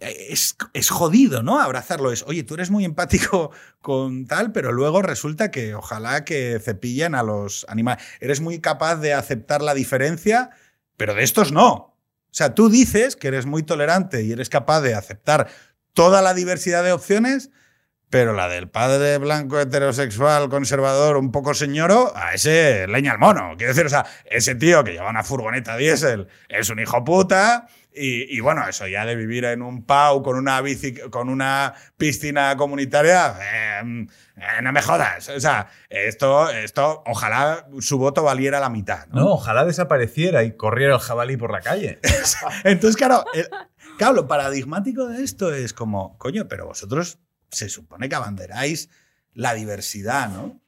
Es, 0.00 0.56
es 0.74 0.90
jodido, 0.90 1.42
¿no? 1.42 1.58
Abrazarlo 1.58 2.12
es, 2.12 2.22
oye, 2.22 2.44
tú 2.44 2.54
eres 2.54 2.70
muy 2.70 2.84
empático 2.84 3.50
con 3.80 4.26
tal, 4.26 4.52
pero 4.52 4.70
luego 4.70 5.02
resulta 5.02 5.50
que 5.50 5.74
ojalá 5.74 6.24
que 6.24 6.60
cepillen 6.62 7.16
a 7.16 7.24
los 7.24 7.66
animales. 7.68 8.04
Eres 8.20 8.40
muy 8.40 8.60
capaz 8.60 8.96
de 8.96 9.12
aceptar 9.12 9.60
la 9.60 9.74
diferencia, 9.74 10.50
pero 10.96 11.14
de 11.14 11.24
estos 11.24 11.50
no. 11.50 11.98
O 12.30 12.34
sea, 12.38 12.54
tú 12.54 12.68
dices 12.68 13.16
que 13.16 13.28
eres 13.28 13.46
muy 13.46 13.62
tolerante 13.62 14.22
y 14.22 14.30
eres 14.30 14.50
capaz 14.50 14.82
de 14.82 14.94
aceptar 14.94 15.48
toda 15.94 16.22
la 16.22 16.34
diversidad 16.34 16.84
de 16.84 16.92
opciones, 16.92 17.50
pero 18.10 18.32
la 18.32 18.48
del 18.48 18.68
padre 18.68 19.18
blanco 19.18 19.60
heterosexual 19.60 20.48
conservador 20.48 21.16
un 21.16 21.30
poco 21.32 21.54
señoro, 21.54 22.12
a 22.16 22.34
ese 22.34 22.86
leña 22.88 23.12
al 23.12 23.18
mono. 23.18 23.54
Quiero 23.56 23.72
decir, 23.72 23.86
o 23.86 23.90
sea, 23.90 24.06
ese 24.24 24.54
tío 24.54 24.82
que 24.84 24.92
lleva 24.92 25.10
una 25.10 25.22
furgoneta 25.24 25.76
diésel 25.76 26.28
es 26.48 26.70
un 26.70 26.78
hijo 26.80 27.04
puta. 27.04 27.66
Y, 28.00 28.36
y 28.36 28.38
bueno, 28.40 28.68
eso 28.68 28.86
ya 28.86 29.04
de 29.04 29.16
vivir 29.16 29.44
en 29.46 29.60
un 29.60 29.84
PAU 29.84 30.22
con 30.22 30.36
una 30.36 30.60
bici, 30.60 30.94
con 31.10 31.28
una 31.28 31.74
piscina 31.96 32.56
comunitaria, 32.56 33.34
eh, 33.42 34.06
eh, 34.36 34.62
no 34.62 34.72
me 34.72 34.82
jodas. 34.82 35.28
O 35.30 35.40
sea, 35.40 35.66
esto, 35.88 36.48
esto, 36.50 37.02
ojalá 37.06 37.66
su 37.80 37.98
voto 37.98 38.22
valiera 38.22 38.60
la 38.60 38.68
mitad. 38.70 39.06
¿no? 39.08 39.20
No, 39.22 39.26
ojalá 39.32 39.64
desapareciera 39.64 40.44
y 40.44 40.56
corriera 40.56 40.94
el 40.94 41.00
jabalí 41.00 41.36
por 41.36 41.50
la 41.50 41.60
calle. 41.60 41.98
Entonces, 42.64 42.96
claro, 42.96 43.24
el- 43.34 43.48
claro, 43.96 44.14
lo 44.14 44.28
paradigmático 44.28 45.08
de 45.08 45.24
esto 45.24 45.52
es 45.52 45.72
como, 45.72 46.16
coño, 46.18 46.46
pero 46.46 46.66
vosotros 46.66 47.18
se 47.50 47.68
supone 47.68 48.08
que 48.08 48.14
abanderáis 48.14 48.90
la 49.32 49.54
diversidad, 49.54 50.30
¿no? 50.30 50.60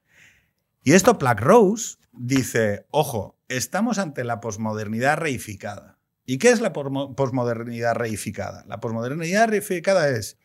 Y 0.83 0.93
esto 0.93 1.15
Black 1.15 1.41
Rose 1.41 1.97
dice, 2.13 2.87
ojo, 2.91 3.39
estamos 3.49 3.99
ante 3.99 4.25
la 4.25 4.41
posmodernidad 4.41 5.19
reificada. 5.19 5.99
¿Y 6.25 6.39
qué 6.39 6.51
es 6.51 6.61
la 6.61 6.73
posmo- 6.73 7.15
posmodernidad 7.15 7.95
reificada? 7.97 8.65
La 8.67 8.81
posmodernidad 8.81 9.49
reificada 9.49 10.09
es 10.09 10.39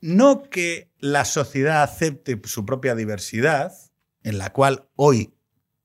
no 0.00 0.42
que 0.42 0.90
la 0.98 1.24
sociedad 1.24 1.82
acepte 1.82 2.40
su 2.44 2.66
propia 2.66 2.94
diversidad, 2.94 3.72
en 4.22 4.38
la 4.38 4.52
cual 4.52 4.88
hoy 4.96 5.34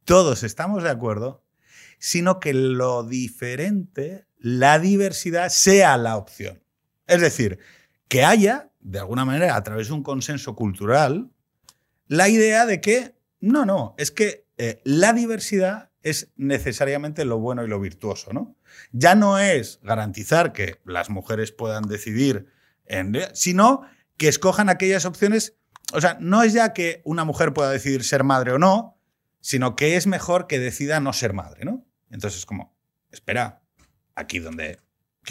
todos 0.03 0.43
estamos 0.43 0.83
de 0.83 0.89
acuerdo, 0.89 1.43
sino 1.99 2.39
que 2.39 2.53
lo 2.53 3.03
diferente, 3.03 4.25
la 4.37 4.79
diversidad, 4.79 5.49
sea 5.49 5.97
la 5.97 6.17
opción. 6.17 6.61
Es 7.07 7.21
decir, 7.21 7.59
que 8.09 8.25
haya, 8.25 8.71
de 8.81 8.99
alguna 8.99 9.23
manera, 9.23 9.55
a 9.55 9.63
través 9.63 9.87
de 9.87 9.93
un 9.93 10.03
consenso 10.03 10.55
cultural, 10.55 11.31
la 12.07 12.27
idea 12.27 12.65
de 12.65 12.81
que, 12.81 13.15
no, 13.39 13.65
no, 13.65 13.95
es 13.97 14.11
que 14.11 14.45
eh, 14.57 14.81
la 14.83 15.13
diversidad 15.13 15.91
es 16.01 16.31
necesariamente 16.35 17.23
lo 17.23 17.39
bueno 17.39 17.63
y 17.63 17.67
lo 17.67 17.79
virtuoso, 17.79 18.33
¿no? 18.33 18.57
Ya 18.91 19.15
no 19.15 19.37
es 19.37 19.79
garantizar 19.83 20.53
que 20.53 20.81
las 20.85 21.09
mujeres 21.09 21.51
puedan 21.51 21.83
decidir, 21.83 22.47
sino 23.33 23.81
que 24.17 24.27
escojan 24.27 24.69
aquellas 24.69 25.05
opciones, 25.05 25.55
o 25.93 26.01
sea, 26.01 26.17
no 26.19 26.41
es 26.43 26.53
ya 26.53 26.73
que 26.73 27.01
una 27.05 27.25
mujer 27.25 27.53
pueda 27.53 27.71
decidir 27.71 28.03
ser 28.03 28.23
madre 28.23 28.53
o 28.53 28.59
no, 28.59 28.97
sino 29.39 29.75
que 29.75 29.95
es 29.95 30.07
mejor 30.07 30.47
que 30.47 30.59
decida 30.59 30.99
no 30.99 31.13
ser 31.13 31.33
madre, 31.33 31.65
¿no? 31.65 31.85
Entonces 32.09 32.39
es 32.39 32.45
como, 32.45 32.75
espera, 33.11 33.61
aquí 34.15 34.39
donde... 34.39 34.79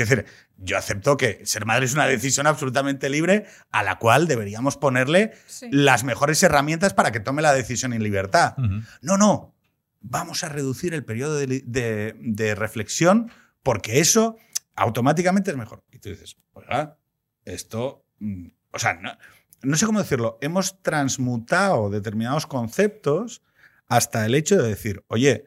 Quiero 0.06 0.22
decir, 0.22 0.26
yo 0.58 0.78
acepto 0.78 1.16
que 1.16 1.44
ser 1.44 1.66
madre 1.66 1.86
es 1.86 1.94
una 1.94 2.06
decisión 2.06 2.46
absolutamente 2.46 3.08
libre 3.10 3.46
a 3.70 3.82
la 3.82 3.98
cual 3.98 4.28
deberíamos 4.28 4.76
ponerle 4.76 5.32
Sí. 5.46 5.68
las 5.72 6.04
mejores 6.04 6.40
herramientas 6.42 6.94
para 6.94 7.10
que 7.12 7.20
tome 7.20 7.42
la 7.42 7.52
decisión 7.52 7.92
en 7.92 8.02
libertad. 8.02 8.54
No, 9.02 9.16
no, 9.18 9.54
vamos 10.00 10.44
a 10.44 10.48
reducir 10.48 10.94
el 10.94 11.04
periodo 11.04 11.36
de- 11.36 12.14
de 12.16 12.54
reflexión 12.54 13.30
porque 13.64 13.98
eso 14.00 14.36
automáticamente 14.76 15.50
es 15.50 15.56
mejor. 15.56 15.82
Y 15.90 15.98
tú 15.98 16.10
dices, 16.10 16.36
oiga, 16.52 16.96
esto, 17.44 18.04
mm, 18.20 18.46
o 18.72 18.78
sea, 18.78 18.94
no, 18.94 19.18
no 19.62 19.76
sé 19.76 19.86
cómo 19.86 19.98
decirlo, 19.98 20.38
hemos 20.40 20.80
transmutado 20.82 21.90
determinados 21.90 22.46
conceptos 22.46 23.42
hasta 23.88 24.24
el 24.24 24.36
hecho 24.36 24.56
de 24.62 24.68
decir, 24.68 25.02
oye, 25.08 25.46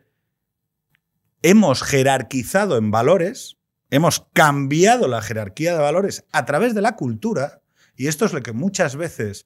hemos 1.41 1.83
jerarquizado 1.83 2.77
en 2.77 2.91
valores, 2.91 3.57
hemos 3.91 4.25
cambiado 4.33 5.07
la 5.07 5.21
jerarquía 5.21 5.73
de 5.73 5.79
valores 5.79 6.25
a 6.31 6.45
través 6.45 6.73
de 6.73 6.81
la 6.81 6.95
cultura, 6.95 7.61
y 7.95 8.07
esto 8.07 8.25
es 8.25 8.33
lo 8.33 8.41
que 8.41 8.53
muchas 8.53 8.95
veces 8.95 9.45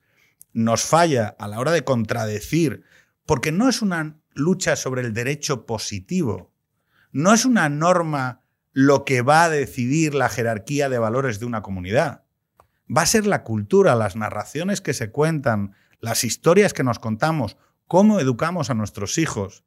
nos 0.53 0.83
falla 0.83 1.35
a 1.39 1.47
la 1.49 1.59
hora 1.59 1.71
de 1.71 1.83
contradecir, 1.83 2.83
porque 3.25 3.51
no 3.51 3.67
es 3.67 3.81
una 3.81 4.17
lucha 4.33 4.75
sobre 4.77 5.01
el 5.01 5.13
derecho 5.13 5.65
positivo, 5.65 6.53
no 7.11 7.33
es 7.33 7.43
una 7.43 7.67
norma 7.69 8.41
lo 8.71 9.03
que 9.03 9.21
va 9.21 9.45
a 9.45 9.49
decidir 9.49 10.13
la 10.13 10.29
jerarquía 10.29 10.89
de 10.89 10.99
valores 10.99 11.39
de 11.39 11.45
una 11.45 11.61
comunidad. 11.61 12.23
Va 12.95 13.01
a 13.01 13.07
ser 13.07 13.25
la 13.25 13.43
cultura, 13.43 13.95
las 13.95 14.15
narraciones 14.15 14.79
que 14.79 14.93
se 14.93 15.09
cuentan, 15.11 15.73
las 15.99 16.23
historias 16.23 16.73
que 16.73 16.83
nos 16.83 16.99
contamos, 16.99 17.57
cómo 17.87 18.19
educamos 18.19 18.69
a 18.69 18.73
nuestros 18.75 19.17
hijos, 19.17 19.63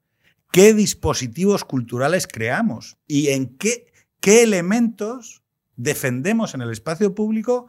qué 0.53 0.72
dispositivos 0.72 1.64
culturales 1.64 2.26
creamos 2.26 2.99
y 3.07 3.29
en 3.29 3.57
qué, 3.57 3.88
qué 4.21 4.43
elementos 4.43 5.43
defendemos 5.77 6.55
en 6.55 6.61
el 6.62 6.71
espacio 6.71 7.14
público 7.14 7.69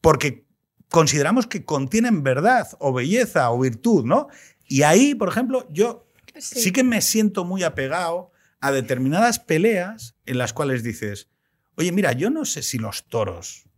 porque 0.00 0.46
consideramos 0.90 1.46
que 1.46 1.64
contienen 1.64 2.22
verdad 2.22 2.68
o 2.78 2.92
belleza 2.92 3.50
o 3.50 3.58
virtud, 3.60 4.04
¿no? 4.04 4.28
Y 4.66 4.82
ahí, 4.82 5.14
por 5.14 5.28
ejemplo, 5.28 5.66
yo 5.70 6.08
Sí. 6.36 6.60
sí 6.62 6.72
que 6.72 6.82
me 6.82 7.00
siento 7.00 7.44
muy 7.44 7.62
apegado 7.62 8.32
a 8.60 8.72
determinadas 8.72 9.38
peleas 9.38 10.16
en 10.26 10.38
las 10.38 10.52
cuales 10.52 10.82
dices, 10.82 11.28
oye, 11.76 11.92
mira, 11.92 12.12
yo 12.12 12.28
no 12.30 12.44
sé 12.44 12.62
si 12.62 12.78
los 12.78 13.04
toros 13.08 13.68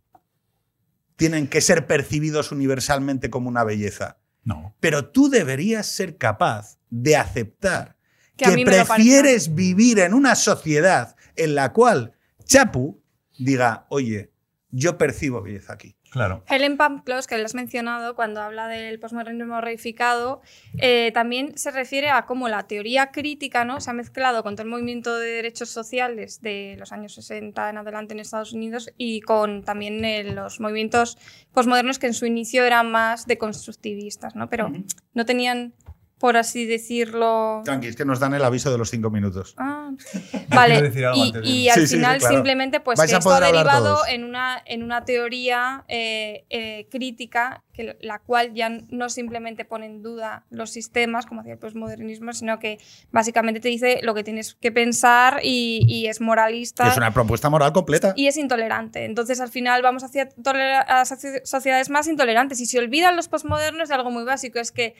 tienen 1.17 1.47
que 1.47 1.61
ser 1.61 1.87
percibidos 1.87 2.51
universalmente 2.51 3.29
como 3.29 3.49
una 3.49 3.63
belleza, 3.63 4.17
No. 4.43 4.75
pero 4.79 5.09
tú 5.09 5.29
deberías 5.29 5.87
ser 5.87 6.17
capaz 6.17 6.77
de 6.89 7.15
aceptar 7.17 7.97
Que 8.37 8.63
prefieres 8.63 9.55
vivir 9.55 9.97
en 9.99 10.13
una 10.13 10.35
sociedad 10.35 11.15
en 11.37 11.55
la 11.55 11.73
cual 11.73 12.13
Chapu 12.45 13.01
diga, 13.37 13.85
oye, 13.89 14.31
yo 14.71 14.97
percibo 14.97 15.41
belleza 15.41 15.73
aquí. 15.73 15.95
Claro. 16.09 16.43
Helen 16.47 16.77
Pamclos, 16.77 17.27
que 17.27 17.37
lo 17.37 17.43
has 17.43 17.53
mencionado 17.53 18.15
cuando 18.15 18.41
habla 18.41 18.67
del 18.67 18.97
posmodernismo 18.99 19.59
reificado, 19.59 20.41
eh, 20.77 21.11
también 21.13 21.57
se 21.57 21.69
refiere 21.69 22.09
a 22.09 22.25
cómo 22.25 22.47
la 22.47 22.63
teoría 22.63 23.11
crítica 23.11 23.65
¿no? 23.65 23.81
se 23.81 23.89
ha 23.89 23.93
mezclado 23.93 24.41
con 24.41 24.55
todo 24.55 24.63
el 24.63 24.69
movimiento 24.69 25.17
de 25.17 25.27
derechos 25.27 25.69
sociales 25.69 26.41
de 26.41 26.75
los 26.79 26.93
años 26.93 27.13
60 27.13 27.69
en 27.69 27.77
adelante 27.77 28.13
en 28.13 28.21
Estados 28.21 28.53
Unidos 28.53 28.89
y 28.97 29.19
con 29.21 29.63
también 29.63 30.03
eh, 30.05 30.23
los 30.23 30.61
movimientos 30.61 31.17
posmodernos 31.51 31.99
que 31.99 32.07
en 32.07 32.13
su 32.13 32.25
inicio 32.25 32.63
eran 32.63 32.89
más 32.89 33.27
deconstructivistas, 33.27 34.33
¿no? 34.35 34.49
pero 34.49 34.71
no 35.13 35.25
tenían 35.25 35.73
por 36.19 36.35
así 36.37 36.65
decirlo. 36.65 37.61
Tranqui, 37.65 37.87
es 37.87 37.95
que 37.95 38.05
nos 38.05 38.19
dan 38.19 38.33
el 38.33 38.43
aviso 38.43 38.71
de 38.71 38.77
los 38.77 38.89
cinco 38.89 39.09
minutos. 39.09 39.53
Ah, 39.57 39.91
vale. 40.49 40.73
Quiero 40.75 40.87
decir 40.87 41.05
algo 41.05 41.23
y, 41.23 41.27
antes 41.27 41.41
de- 41.43 41.47
y 41.49 41.69
al 41.69 41.75
Sí, 41.75 41.81
sí, 41.81 41.87
sí, 41.87 41.95
final 41.95 42.17
claro. 42.19 42.35
simplemente 42.35 42.79
pues 42.79 42.97
Vais 42.97 43.11
que 43.11 43.17
esto 43.17 43.29
ha 43.31 43.39
derivado 43.39 43.99
en 44.07 44.23
una, 44.23 44.61
en 44.65 44.83
una 44.83 45.05
teoría 45.05 45.83
eh, 45.87 46.45
eh, 46.49 46.87
crítica 46.89 47.63
que 47.73 47.95
la- 48.01 48.19
cual 48.19 48.53
ya 48.55 48.69
no 48.89 49.09
simplemente 49.09 49.63
pone 49.63 49.85
en 49.85 50.01
duda 50.01 50.45
los 50.49 50.71
sistemas, 50.71 51.25
como 51.27 51.41
hacía 51.41 51.53
el 51.53 51.59
postmodernismo, 51.59 52.33
sino 52.33 52.57
que 52.57 52.79
básicamente 53.11 53.59
te 53.59 53.69
dice 53.69 53.99
lo 54.01 54.15
que 54.15 54.23
tienes 54.23 54.55
que 54.55 54.71
pensar 54.71 55.41
y, 55.43 55.85
y 55.87 56.07
es 56.07 56.19
moralista. 56.19 56.87
Es 56.89 56.97
una 56.97 57.13
propuesta 57.13 57.49
moral 57.51 57.73
completa. 57.73 58.13
y 58.15 58.25
es 58.27 58.37
intolerante. 58.37 59.05
Entonces, 59.05 59.39
al 59.39 59.49
final, 59.49 59.83
vamos 59.83 60.03
hacia 60.03 60.23
a 60.23 61.03
soci- 61.05 61.41
sociedades 61.43 61.91
más 61.91 62.07
intolerantes. 62.07 62.59
Y 62.59 62.65
se 62.65 62.79
olvidan 62.79 63.15
los 63.15 63.27
postmodernos 63.27 63.89
de 63.89 63.95
algo 63.95 64.09
muy 64.09 64.23
básico, 64.23 64.57
es 64.57 64.71
que 64.71 64.95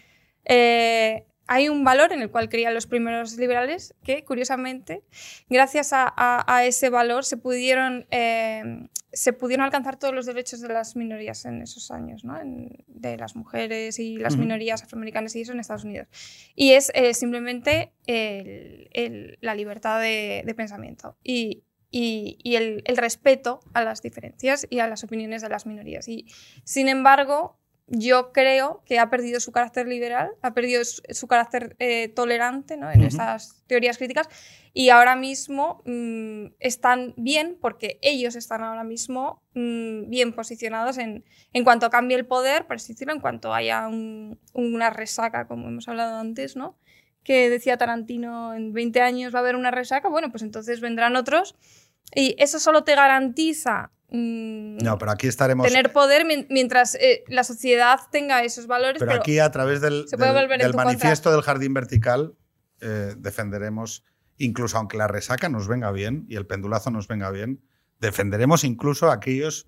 eh, 0.47 1.25
hay 1.49 1.69
un 1.69 1.83
valor 1.85 2.11
en 2.11 2.21
el 2.21 2.29
cual 2.29 2.49
creían 2.49 2.73
los 2.73 2.87
primeros 2.87 3.37
liberales 3.37 3.95
que, 4.03 4.25
curiosamente, 4.25 5.03
gracias 5.49 5.93
a, 5.93 6.03
a- 6.15 6.43
a 6.53 6.65
ese 6.65 6.89
valor 6.89 7.23
se 7.23 7.37
pudieron, 7.37 8.05
eh, 8.11 8.63
se 9.13 9.31
pudieron 9.31 9.63
alcanzar 9.63 9.97
todos 9.97 10.13
los 10.13 10.25
derechos 10.25 10.59
de 10.59 10.67
las 10.67 10.97
minorías 10.97 11.45
en 11.45 11.61
esos 11.61 11.89
años, 11.91 12.25
¿no? 12.25 12.37
En- 12.37 12.83
de 12.87 13.15
las 13.15 13.37
mujeres 13.37 13.97
y 13.99 14.17
las 14.17 14.35
minorías 14.41 14.83
afroamericanas 14.83 15.35
y 15.37 15.41
eso 15.41 15.53
en 15.53 15.61
Estados 15.61 15.85
Unidos. 15.85 16.07
Y 16.53 16.73
es 16.73 16.91
eh, 16.93 17.13
simplemente 17.13 17.93
el- 18.07 18.89
el- 18.91 19.37
la 19.39 19.55
libertad 19.55 20.01
de, 20.01 20.43
de 20.45 20.53
pensamiento 20.53 21.17
y, 21.23 21.63
y- 21.89 22.39
y 22.43 22.55
el, 22.57 22.81
el 22.85 22.97
respeto 22.97 23.61
a 23.73 23.81
las 23.83 24.01
diferencias 24.01 24.67
y 24.69 24.79
a 24.79 24.87
las 24.89 25.05
opiniones 25.05 25.41
de 25.41 25.47
las 25.49 25.65
minorías. 25.65 26.09
Y, 26.09 26.25
sin 26.65 26.89
embargo, 26.89 27.57
yo 27.87 28.31
creo 28.33 28.83
que 28.85 28.99
ha 28.99 29.09
perdido 29.09 29.39
su 29.39 29.51
carácter 29.51 29.87
liberal, 29.87 30.31
ha 30.41 30.53
perdido 30.53 30.83
su, 30.83 31.01
su 31.09 31.27
carácter 31.27 31.75
eh, 31.79 32.09
tolerante 32.09 32.75
¿no? 32.75 32.91
en 32.91 32.99
Ujú. 32.99 33.07
estas 33.07 33.63
teorías 33.67 33.97
críticas 33.97 34.27
y 34.73 34.89
ahora 34.89 35.15
mismo 35.15 35.81
mm, 35.85 36.47
están 36.59 37.13
bien 37.15 37.57
porque 37.61 37.97
ellos 38.01 38.35
están 38.35 38.61
ahora 38.63 38.83
mismo 38.83 39.41
mm, 39.53 40.09
bien 40.09 40.33
posicionados 40.33 40.97
en, 40.97 41.23
en 41.53 41.63
cuanto 41.63 41.89
cambie 41.89 42.17
el 42.17 42.25
poder, 42.25 42.67
por 42.67 42.75
así 42.75 42.93
decirlo, 42.93 43.13
en 43.13 43.21
cuanto 43.21 43.53
haya 43.53 43.87
un- 43.87 44.37
una 44.53 44.89
resaca, 44.89 45.47
como 45.47 45.67
hemos 45.69 45.87
hablado 45.87 46.17
antes, 46.19 46.55
¿no? 46.57 46.77
que 47.23 47.49
decía 47.49 47.77
Tarantino, 47.77 48.53
en 48.53 48.71
20 48.71 49.01
años 49.01 49.33
va 49.33 49.39
a 49.39 49.41
haber 49.41 49.55
una 49.57 49.69
resaca, 49.71 50.07
bueno, 50.07 50.29
pues 50.31 50.43
entonces 50.43 50.79
vendrán 50.79 51.17
otros. 51.17 51.55
Y 52.15 52.35
eso 52.39 52.57
solo 52.57 52.85
te 52.85 52.95
garantiza 52.95 53.91
No, 54.09 54.97
pero 54.97 55.11
aquí 55.11 55.27
estaremos. 55.27 55.67
tener 55.67 55.91
poder 55.91 56.25
mien- 56.25 56.47
mientras 56.49 56.95
eh, 56.95 57.23
la 57.27 57.43
sociedad 57.43 57.99
tenga 58.11 58.43
esos 58.43 58.67
valores. 58.67 58.99
Pero 58.99 59.09
Pero, 59.11 59.21
aquí 59.21 59.39
a 59.39 59.51
través 59.51 59.81
del, 59.81 60.05
manifiesto 60.75 61.31
del 61.31 61.41
jardín 61.41 61.73
vertical 61.73 62.35
eh, 62.79 63.15
defenderemos, 63.17 64.05
incluso 64.37 64.77
aunque 64.77 64.97
la 64.97 65.07
resaca 65.07 65.49
nos 65.49 65.67
venga 65.67 65.91
bien 65.91 66.25
y 66.29 66.35
el 66.37 66.45
pendulazo 66.47 66.89
nos 66.91 67.07
venga 67.07 67.31
bien, 67.31 67.61
defenderemos 67.99 68.63
incluso 68.63 69.09
a 69.09 69.13
aquellos 69.15 69.67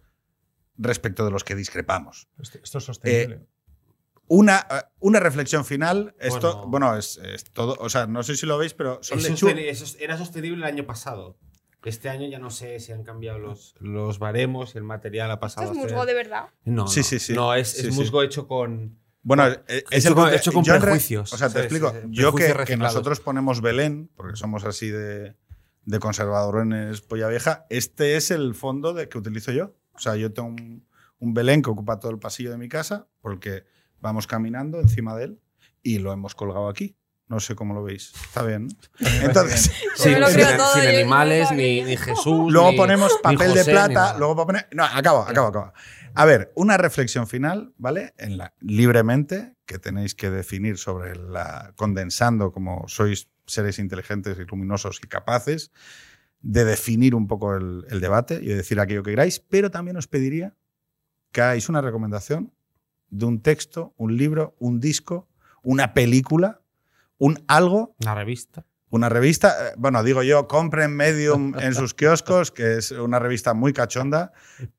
respecto 0.78 1.26
de 1.26 1.32
los 1.32 1.44
que 1.44 1.56
discrepamos. 1.56 2.30
Esto, 2.42 2.60
esto 2.64 2.78
es 2.78 2.84
sostenible. 2.86 3.42
Una, 4.28 4.60
eh, 4.70 4.82
una 5.00 5.20
reflexión 5.20 5.66
final. 5.66 6.16
Esto, 6.20 6.54
Bueno. 6.58 6.68
bueno, 6.70 6.98
es, 6.98 7.18
es 7.18 7.44
todo. 7.46 7.76
O 7.80 7.90
sea, 7.90 8.06
no 8.06 8.22
sé 8.24 8.36
si 8.38 8.46
lo 8.46 8.58
veis, 8.60 8.74
pero 8.76 9.00
son 9.02 9.18
Es 9.20 9.30
lechu- 9.30 9.50
sosteni- 9.50 9.68
eso 9.68 9.98
era 10.00 10.18
sostenible 10.18 10.58
el 10.58 10.64
año 10.72 10.86
pasado. 10.86 11.38
Este 11.84 12.10
año 12.10 12.28
ya 12.28 12.40
no 12.40 12.50
sé 12.50 12.80
si 12.80 12.92
han 12.92 13.04
cambiado 13.04 13.40
los, 13.40 13.74
los 13.80 14.20
baremos, 14.20 14.76
el 14.76 14.84
material 14.84 15.30
ha 15.32 15.36
esto 15.36 15.40
pasado 15.42 15.72
es 15.72 15.78
a 15.78 15.82
ser- 15.82 15.84
musgo 15.92 16.06
de 16.06 16.14
verdad. 16.14 16.50
No, 16.66 16.88
Sí, 16.88 17.00
no. 17.00 17.04
sí, 17.06 17.20
sí. 17.20 17.34
No, 17.34 17.54
es, 17.54 17.70
Sí, 17.72 17.88
es 17.88 17.94
sí. 17.96 18.00
musgo 18.00 18.22
hecho 18.22 18.48
con. 18.48 19.00
Bueno, 19.22 19.48
eh, 19.48 19.62
es 19.68 19.84
Hecho 20.00 20.10
el 20.10 20.16
con- 20.16 20.24
conte- 20.26 20.38
hecho 20.38 20.52
con 20.52 20.64
yo 20.64 20.74
en 20.76 20.82
re- 20.82 20.86
prejuicios. 20.88 21.34
O 21.34 21.38
sea, 21.38 21.48
te 21.48 21.54
Sí, 21.54 21.60
explico. 21.60 21.92
sí, 21.92 21.98
sí. 22.04 22.08
Yo 22.12 22.32
que, 22.34 22.44
Prejuicios 22.46 22.68
que 22.68 22.78
nosotros 22.78 23.20
ponemos 23.22 23.62
Belén, 23.62 24.10
porque 24.16 24.36
somos 24.36 24.64
así 24.66 24.90
de, 24.90 25.36
de 25.86 26.00
conservadores 26.00 27.02
polla 27.02 27.28
vieja, 27.28 27.66
este 27.70 28.16
es 28.18 28.32
el 28.32 28.56
fondo 28.56 28.94
de, 28.94 29.08
que 29.10 29.18
utilizo 29.18 29.52
yo. 29.52 29.76
O 29.94 30.00
sea, 30.00 30.16
yo 30.16 30.34
tengo 30.34 30.50
un, 30.50 30.86
un 31.20 31.34
Belén 31.34 31.62
que 31.62 31.70
ocupa 31.70 32.00
todo 32.00 32.12
el 32.12 32.20
pasillo 32.20 32.52
de 32.52 32.58
mi 32.58 32.70
casa, 32.70 33.08
porque 33.22 33.64
vamos 34.00 34.28
caminando 34.28 34.80
encima 34.80 35.16
de 35.16 35.26
él 35.26 35.42
y 35.84 36.00
lo 36.00 36.12
hemos 36.14 36.36
colgado 36.36 36.68
aquí. 36.70 36.96
No 37.30 37.40
sé 37.40 37.56
cómo 37.56 37.74
lo 37.74 37.84
veis. 37.84 38.12
Está 38.26 38.44
bien. 38.44 38.68
Entonces, 39.22 39.72
sin, 39.96 40.16
todo, 40.16 40.74
sin 40.74 40.82
animales, 40.88 41.52
ni, 41.52 41.84
ni 41.84 41.96
Jesús. 41.96 42.26
luego 42.52 42.72
ni- 42.72 42.78
ponemos 42.78 43.14
papel 43.22 43.50
José, 43.50 43.64
de 43.64 43.72
plata, 43.72 44.18
luego 44.18 44.46
poner... 44.48 44.68
No, 44.74 44.84
acabo, 44.84 45.22
acabo, 45.22 45.48
acabo. 45.48 45.74
A 46.16 46.26
ver, 46.26 46.52
una 46.56 46.78
reflexión 46.78 47.28
final, 47.28 47.72
¿vale? 47.78 48.14
En 48.18 48.38
la, 48.38 48.54
libremente, 48.62 49.56
que 49.68 49.78
tenéis 49.78 50.16
que 50.16 50.32
definir 50.32 50.78
sobre 50.80 51.16
la... 51.16 51.72
condensando 51.76 52.52
como 52.52 52.88
sois 52.88 53.30
seres 53.46 53.78
inteligentes 53.80 54.38
y 54.40 54.46
luminosos 54.46 55.00
y 55.04 55.08
capaces 55.08 55.72
de 56.42 56.66
definir 56.66 57.14
un 57.14 57.28
poco 57.28 57.56
el, 57.56 57.86
el 57.90 58.02
debate 58.02 58.40
y 58.42 58.48
de 58.48 58.56
decir 58.56 58.80
aquello 58.80 59.04
que 59.04 59.12
queráis, 59.12 59.40
pero 59.40 59.70
también 59.70 59.98
os 59.98 60.08
pediría 60.08 60.56
que 61.32 61.42
hagáis 61.42 61.70
una 61.70 61.82
recomendación 61.82 62.54
de 63.10 63.26
un 63.26 63.42
texto, 63.42 63.94
un 63.98 64.18
libro, 64.18 64.56
un 64.60 64.80
disco, 64.80 65.28
una 65.62 65.94
película, 65.94 66.59
un 67.20 67.44
algo 67.48 67.96
Una 68.02 68.16
revista. 68.16 68.66
una 68.90 69.08
revista, 69.08 69.50
eh, 69.70 69.74
bueno, 69.78 70.04
digo 70.04 70.24
yo, 70.24 70.48
compren 70.48 70.96
Medium 70.96 71.54
en 71.60 71.76
sus 71.76 71.94
kioscos, 71.94 72.50
que 72.52 72.78
es 72.78 72.90
una 72.90 73.20
revista 73.20 73.54
muy 73.54 73.72
cachonda. 73.72 74.32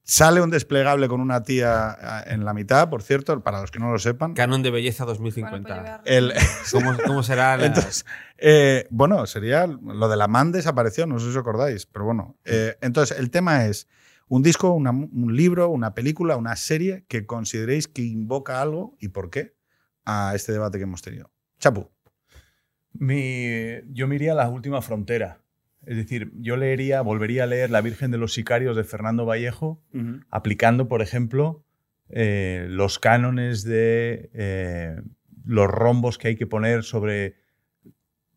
Sale 0.02 0.42
un 0.42 0.50
desplegable 0.50 1.06
con 1.06 1.20
una 1.20 1.44
tía 1.44 1.96
eh, 2.26 2.32
en 2.34 2.44
la 2.44 2.52
mitad, 2.52 2.90
por 2.90 3.02
cierto, 3.04 3.40
para 3.44 3.60
los 3.60 3.70
que 3.70 3.78
no 3.78 3.92
lo 3.92 3.98
sepan. 4.00 4.34
Canon 4.34 4.62
de 4.64 4.70
belleza 4.72 5.04
Bueno, 5.04 5.12
2050. 5.18 6.00
pues 6.02 6.12
El, 6.16 6.32
¿Cómo, 6.72 6.96
cómo 7.06 7.22
será 7.22 7.56
la- 7.56 7.66
entonces, 7.66 8.04
eh, 8.36 8.88
bueno, 8.90 9.24
sería 9.26 9.68
lo 9.68 10.08
de 10.08 10.16
la 10.16 10.26
man 10.26 10.50
desapareció, 10.50 11.06
no 11.06 11.18
sé 11.20 11.26
si 11.26 11.30
os 11.30 11.36
acordáis, 11.36 11.86
pero 11.86 12.04
bueno. 12.06 12.36
Eh, 12.44 12.76
entonces, 12.80 13.16
el 13.16 13.30
tema 13.30 13.66
es 13.66 13.86
un 14.26 14.42
disco, 14.42 14.72
una- 14.72 14.90
un 14.90 15.36
libro, 15.36 15.68
una 15.68 15.94
película, 15.94 16.36
una 16.36 16.56
serie 16.56 17.04
que 17.06 17.26
consideréis 17.26 17.86
que 17.86 18.02
invoca 18.02 18.60
algo 18.60 18.96
y 18.98 19.08
por 19.08 19.28
qué 19.30 19.54
a 20.04 20.32
este 20.34 20.50
debate 20.52 20.78
que 20.78 20.84
hemos 20.84 21.02
tenido. 21.02 21.30
Chapu. 21.60 21.88
Mi- 22.92 23.80
yo 23.92 24.08
me 24.08 24.16
iría 24.16 24.32
a 24.32 24.36
la 24.36 24.48
última 24.48 24.82
frontera. 24.82 25.40
Es 25.86 25.96
decir, 25.96 26.30
yo 26.36 26.56
leería, 26.56 27.00
volvería 27.00 27.44
a 27.44 27.46
leer 27.46 27.70
La 27.70 27.80
Virgen 27.80 28.10
de 28.10 28.18
los 28.18 28.34
Sicarios 28.34 28.76
de 28.76 28.84
Fernando 28.84 29.24
Vallejo, 29.24 29.82
aplicando, 30.28 30.88
por 30.88 31.00
ejemplo, 31.00 31.64
eh, 32.10 32.66
los 32.68 32.98
cánones 32.98 33.64
de 33.64 34.30
eh, 34.34 34.96
los 35.44 35.68
rombos 35.68 36.18
que 36.18 36.28
hay 36.28 36.36
que 36.36 36.46
poner 36.46 36.82
sobre 36.84 37.36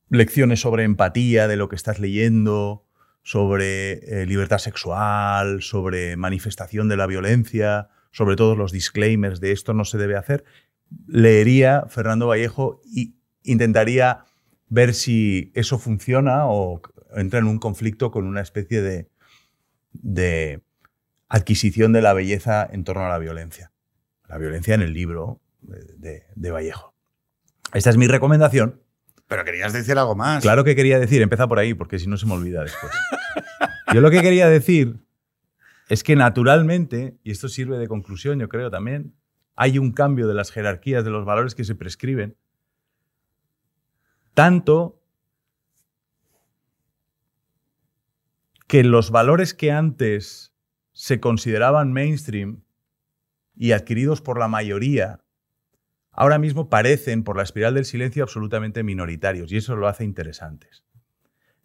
lecciones 0.09 0.61
sobre 0.61 0.83
empatía 0.83 1.47
de 1.47 1.57
lo 1.57 1.67
que 1.69 1.75
estás 1.75 1.99
leyendo, 1.99 2.85
sobre 3.23 4.21
eh, 4.21 4.25
libertad 4.25 4.59
sexual, 4.59 5.61
sobre 5.61 6.15
manifestación 6.17 6.87
de 6.87 6.97
la 6.97 7.07
violencia, 7.07 7.89
sobre 8.11 8.35
todos 8.35 8.57
los 8.57 8.71
disclaimers 8.71 9.39
de 9.41 9.51
esto 9.51 9.73
no 9.73 9.85
se 9.85 9.97
debe 9.97 10.15
hacer. 10.15 10.43
Leería 11.07 11.85
Fernando 11.89 12.27
Vallejo 12.27 12.79
y 12.85 13.15
intentaría 13.43 14.25
ver 14.73 14.95
si 14.95 15.51
eso 15.53 15.77
funciona 15.77 16.47
o 16.47 16.81
entra 17.15 17.37
en 17.39 17.45
un 17.45 17.59
conflicto 17.59 18.09
con 18.09 18.25
una 18.25 18.41
especie 18.41 18.81
de, 18.81 19.07
de 19.91 20.63
adquisición 21.29 21.93
de 21.93 22.01
la 22.01 22.13
belleza 22.13 22.67
en 22.71 22.83
torno 22.83 23.05
a 23.05 23.09
la 23.09 23.19
violencia. 23.19 23.71
La 24.27 24.39
violencia 24.39 24.73
en 24.73 24.81
el 24.81 24.93
libro 24.93 25.41
de, 25.61 25.83
de- 25.97 26.23
de 26.35 26.51
Vallejo. 26.51 26.95
Esta 27.73 27.91
es 27.91 27.97
mi 27.97 28.07
recomendación. 28.07 28.81
Pero 29.27 29.45
querías 29.45 29.73
decir 29.73 29.95
algo 29.99 30.15
más. 30.15 30.41
Claro 30.41 30.63
que 30.63 30.75
quería 30.75 30.97
decir, 30.97 31.21
empieza 31.21 31.47
por 31.47 31.59
ahí, 31.59 31.75
porque 31.75 31.99
si 31.99 32.07
no 32.07 32.17
se 32.17 32.25
me 32.25 32.33
olvida 32.33 32.63
después. 32.63 32.91
Yo 33.93 34.01
lo 34.01 34.09
que 34.09 34.21
quería 34.21 34.49
decir 34.49 34.97
es 35.87 36.03
que 36.03 36.15
naturalmente, 36.15 37.17
y 37.23 37.29
esto 37.31 37.47
sirve 37.47 37.77
de 37.77 37.87
conclusión, 37.87 38.39
yo 38.39 38.49
creo 38.49 38.71
también, 38.71 39.13
hay 39.55 39.77
un 39.77 39.91
cambio 39.91 40.27
de 40.27 40.33
las 40.33 40.51
jerarquías 40.51 41.05
de 41.05 41.11
los 41.11 41.25
valores 41.25 41.53
que 41.53 41.63
se 41.63 41.75
prescriben, 41.75 42.35
tanto 44.33 45.01
que 48.67 48.83
los 48.83 49.11
valores 49.11 49.53
que 49.53 49.71
antes 49.71 50.53
se 50.93 51.19
consideraban 51.19 51.93
mainstream 51.93 52.63
y 53.55 53.71
adquiridos 53.71 54.21
por 54.21 54.39
la 54.39 54.47
mayoría, 54.47 55.23
ahora 56.11 56.39
mismo 56.39 56.69
parecen, 56.69 57.23
por 57.23 57.37
la 57.37 57.43
espiral 57.43 57.75
del 57.75 57.85
silencio, 57.85 58.23
absolutamente 58.23 58.83
minoritarios, 58.83 59.51
y 59.51 59.57
eso 59.57 59.75
lo 59.75 59.87
hace 59.87 60.03
interesantes. 60.03 60.83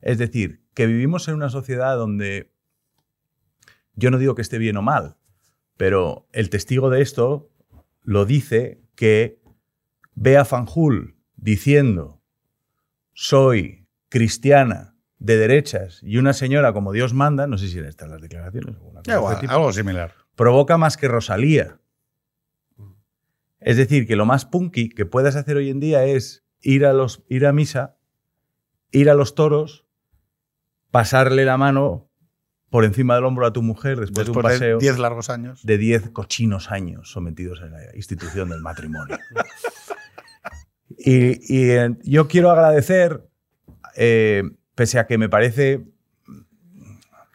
Es 0.01 0.19
decir, 0.19 0.63
que 0.75 0.87
vivimos 0.87 1.29
en 1.29 1.35
una 1.35 1.51
sociedad 1.51 1.97
donde 1.97 2.53
yo 3.95 4.11
no 4.11 4.19
digo 4.19 4.35
que 4.35 4.43
esté 4.43 4.59
bien 4.59 4.77
o 4.77 4.83
mal, 4.83 5.17
pero 5.77 6.29
el 6.33 6.51
testigo 6.51 6.91
de 6.91 7.03
esto 7.03 7.51
lo 8.03 8.25
dice 8.25 8.81
que 8.95 9.41
ve 10.15 10.37
a 10.37 10.45
Fanjul 10.45 11.17
diciendo 11.37 12.18
soy 13.21 13.89
cristiana 14.09 14.95
de 15.19 15.37
derechas 15.37 16.01
y 16.05 16.19
una 16.19 16.33
señora 16.33 16.73
como 16.73 16.93
Dios 16.93 17.15
manda, 17.15 17.49
no 17.49 17.59
sé 17.59 17.67
si 17.67 17.81
en 17.81 17.87
estas 17.87 18.09
las 18.09 18.23
declaraciones 18.23 18.77
o 18.81 18.85
una 18.85 19.03
cosa 19.03 19.35
de 19.35 19.41
tipo, 19.41 19.53
algo 19.53 19.73
similar. 19.73 20.15
provoca 20.37 20.79
más 20.79 20.97
que 20.97 21.09
Rosalía. 21.09 21.81
Es 23.59 23.77
decir, 23.77 24.07
que 24.07 24.15
lo 24.15 24.25
más 24.25 24.45
punky 24.45 24.89
que 24.89 25.05
puedas 25.05 25.35
hacer 25.35 25.57
hoy 25.57 25.69
en 25.69 25.81
día 25.81 26.05
es 26.05 26.47
ir 26.61 26.87
a, 26.87 26.93
los, 26.93 27.25
ir 27.29 27.45
a 27.45 27.53
misa, 27.53 27.97
ir 28.93 29.11
a 29.11 29.15
los 29.15 29.35
toros, 29.35 29.85
pasarle 30.93 31.45
la 31.45 31.57
mano 31.57 32.09
por 32.71 32.85
encima 32.85 33.17
del 33.17 33.25
hombro 33.25 33.47
a 33.47 33.53
tu 33.53 33.63
mujer 33.63 33.99
después, 33.99 34.27
de 34.27 34.31
un 34.31 34.37
Después 34.37 34.61
de 34.61 34.61
paseo 34.61 34.79
10 34.79 34.99
largos 35.01 35.29
años. 35.29 35.67
de 35.67 35.77
10 35.77 36.11
cochinos 36.11 36.71
años 36.71 37.11
sometidos 37.11 37.63
a 37.63 37.67
la 37.67 37.97
institución 37.97 38.51
del 38.51 38.61
matrimonio. 38.61 39.19
y, 41.11 41.71
eh, 41.71 41.97
yo 42.03 42.29
quiero 42.29 42.51
agradecer, 42.51 43.27
eh, 43.97 44.43
pese 44.75 44.99
a 44.99 45.07
que 45.07 45.17
me 45.17 45.29
parece 45.29 45.85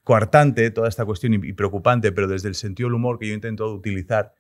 coartante 0.04 0.70
toda 0.70 0.90
esta 0.90 1.06
cuestión 1.06 1.34
y 1.34 1.54
preocupante, 1.54 2.12
pero 2.12 2.28
desde 2.28 2.50
el 2.50 2.56
sentido 2.56 2.88
del 2.88 2.96
humor 2.96 3.18
que 3.18 3.28
yo 3.30 3.34
intento 3.34 3.74
utilizar, 3.74 4.34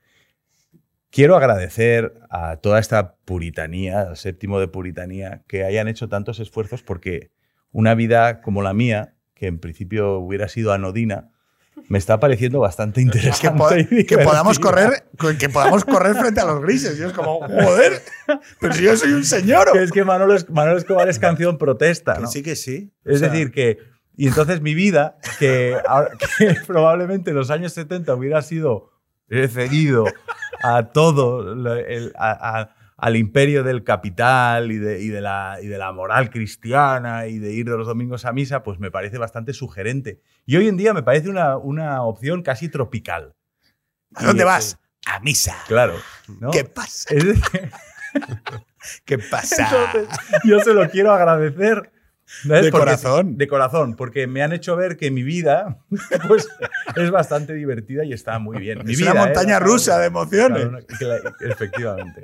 quiero 1.10 1.35
agradecer 1.35 2.14
a 2.30 2.57
toda 2.57 2.80
esta 2.80 3.15
puritanía, 3.26 4.01
al 4.01 4.18
séptimo 4.18 4.60
de 4.60 4.68
puritanía, 4.68 5.43
que 5.47 5.64
hayan 5.64 5.88
hecho 5.88 6.10
tantos 6.10 6.39
esfuerzos 6.39 6.84
porque 6.84 7.31
una 7.72 7.95
vida 7.95 8.41
como 8.41 8.61
la 8.61 8.73
mía, 8.73 9.15
que 9.34 9.47
en 9.47 9.60
principio 9.60 10.19
hubiera 10.19 10.47
sido 10.47 10.73
anodina, 10.73 11.31
me 11.89 11.97
está 11.97 12.19
pareciendo 12.19 12.60
bastante 12.60 13.01
interesante. 13.01 14.05
que 14.05 14.18
podamos 14.18 14.60
correr, 14.60 15.05
que 15.39 15.49
podamos 15.49 15.84
correr 15.85 16.15
frente 16.15 16.39
a 16.41 16.45
los 16.45 16.61
grises. 16.61 16.99
Y 16.99 17.03
es 17.03 17.11
como, 17.14 17.39
joder, 17.41 18.01
pero 18.60 18.73
si 18.73 18.84
yo 18.84 18.95
soy 18.97 19.14
un 19.14 19.23
señor. 19.26 19.69
Es 19.77 19.91
que 19.91 20.03
Manolo, 20.03 20.34
Es- 20.35 20.49
Manolo 20.49 20.77
Escobar 20.77 21.07
es 21.10 21.19
canción 21.19 21.57
protesta. 21.57 22.18
Que 22.19 22.27
sí, 22.27 22.43
que 22.43 22.55
sí. 22.55 22.93
Es 23.05 23.15
O 23.15 23.19
sea, 23.19 23.30
decir, 23.30 23.51
que. 23.51 23.77
Y 24.15 24.27
entonces 24.27 24.61
mi 24.61 24.76
vida, 24.76 25.18
que, 25.39 25.76
ahora- 25.88 26.11
que 26.38 26.55
probablemente 26.68 27.31
en 27.31 27.35
los 27.35 27.49
años 27.49 27.73
70 27.73 28.14
hubiera 28.14 28.41
sido 28.41 28.91
cedido 29.30 30.05
a 30.64 30.84
todo, 30.91 31.53
el- 31.77 32.14
a- 32.18 32.60
a- 32.60 32.76
al 33.03 33.17
imperio 33.17 33.63
del 33.65 33.84
capital 33.84 34.71
y 34.71 34.77
de, 34.77 35.01
y 35.01 35.09
de 35.09 35.19
la, 35.19 35.57
y 35.61 35.67
de 35.67 35.77
la 35.77 35.91
moral 35.91 36.30
cristiana 36.30 37.27
y 37.27 37.38
de 37.38 37.51
ir 37.51 37.69
de 37.69 37.75
los 37.75 37.85
domingos 37.85 38.23
a 38.23 38.31
misa, 38.31 38.63
pues 38.63 38.80
me 38.80 38.91
parece 38.91 39.17
bastante 39.17 39.51
sugerente. 39.51 40.21
Y 40.45 40.55
hoy 40.55 40.69
en 40.69 40.77
día 40.77 40.93
me 40.93 41.03
parece 41.03 41.27
una, 41.27 41.57
una 41.57 42.01
opción 42.03 42.43
casi 42.43 42.69
tropical. 42.69 43.35
¿A 44.15 44.23
dónde 44.27 44.43
Y- 44.43 44.45
vas? 44.45 44.80
A 45.05 45.19
misa. 45.19 45.53
Claro. 45.67 45.95
¿no? 46.39 46.51
¿Qué 46.51 46.63
pasa? 46.63 47.13
Es 47.13 47.25
decir, 47.25 47.71
¿Qué 49.05 49.17
pasa? 49.17 49.67
Entonces, 49.93 50.19
yo 50.45 50.59
se 50.61 50.73
lo 50.73 50.89
quiero 50.89 51.11
agradecer. 51.11 51.91
¿Sabes? 52.41 52.65
De 52.65 52.72
Porque- 52.72 52.85
corazón. 52.85 53.38
De 53.38 53.47
corazón, 53.47 53.95
porque 53.95 54.27
me 54.27 54.41
han 54.41 54.51
hecho 54.53 54.76
ver 54.76 54.97
que 54.97 55.11
mi 55.11 55.23
vida 55.23 55.77
pues, 56.27 56.47
es 56.95 57.11
bastante 57.11 57.53
divertida 57.53 58.03
y 58.03 58.14
está 58.14 58.39
muy 58.39 58.57
bien. 58.57 58.84
Mi 58.84 58.93
es 58.93 58.99
vida, 58.99 59.11
una 59.11 59.22
¿eh? 59.22 59.26
montaña 59.26 59.60
rusa 59.60 59.99
de 59.99 60.07
emociones. 60.07 60.85
Claro, 60.99 61.34
efectivamente. 61.41 62.22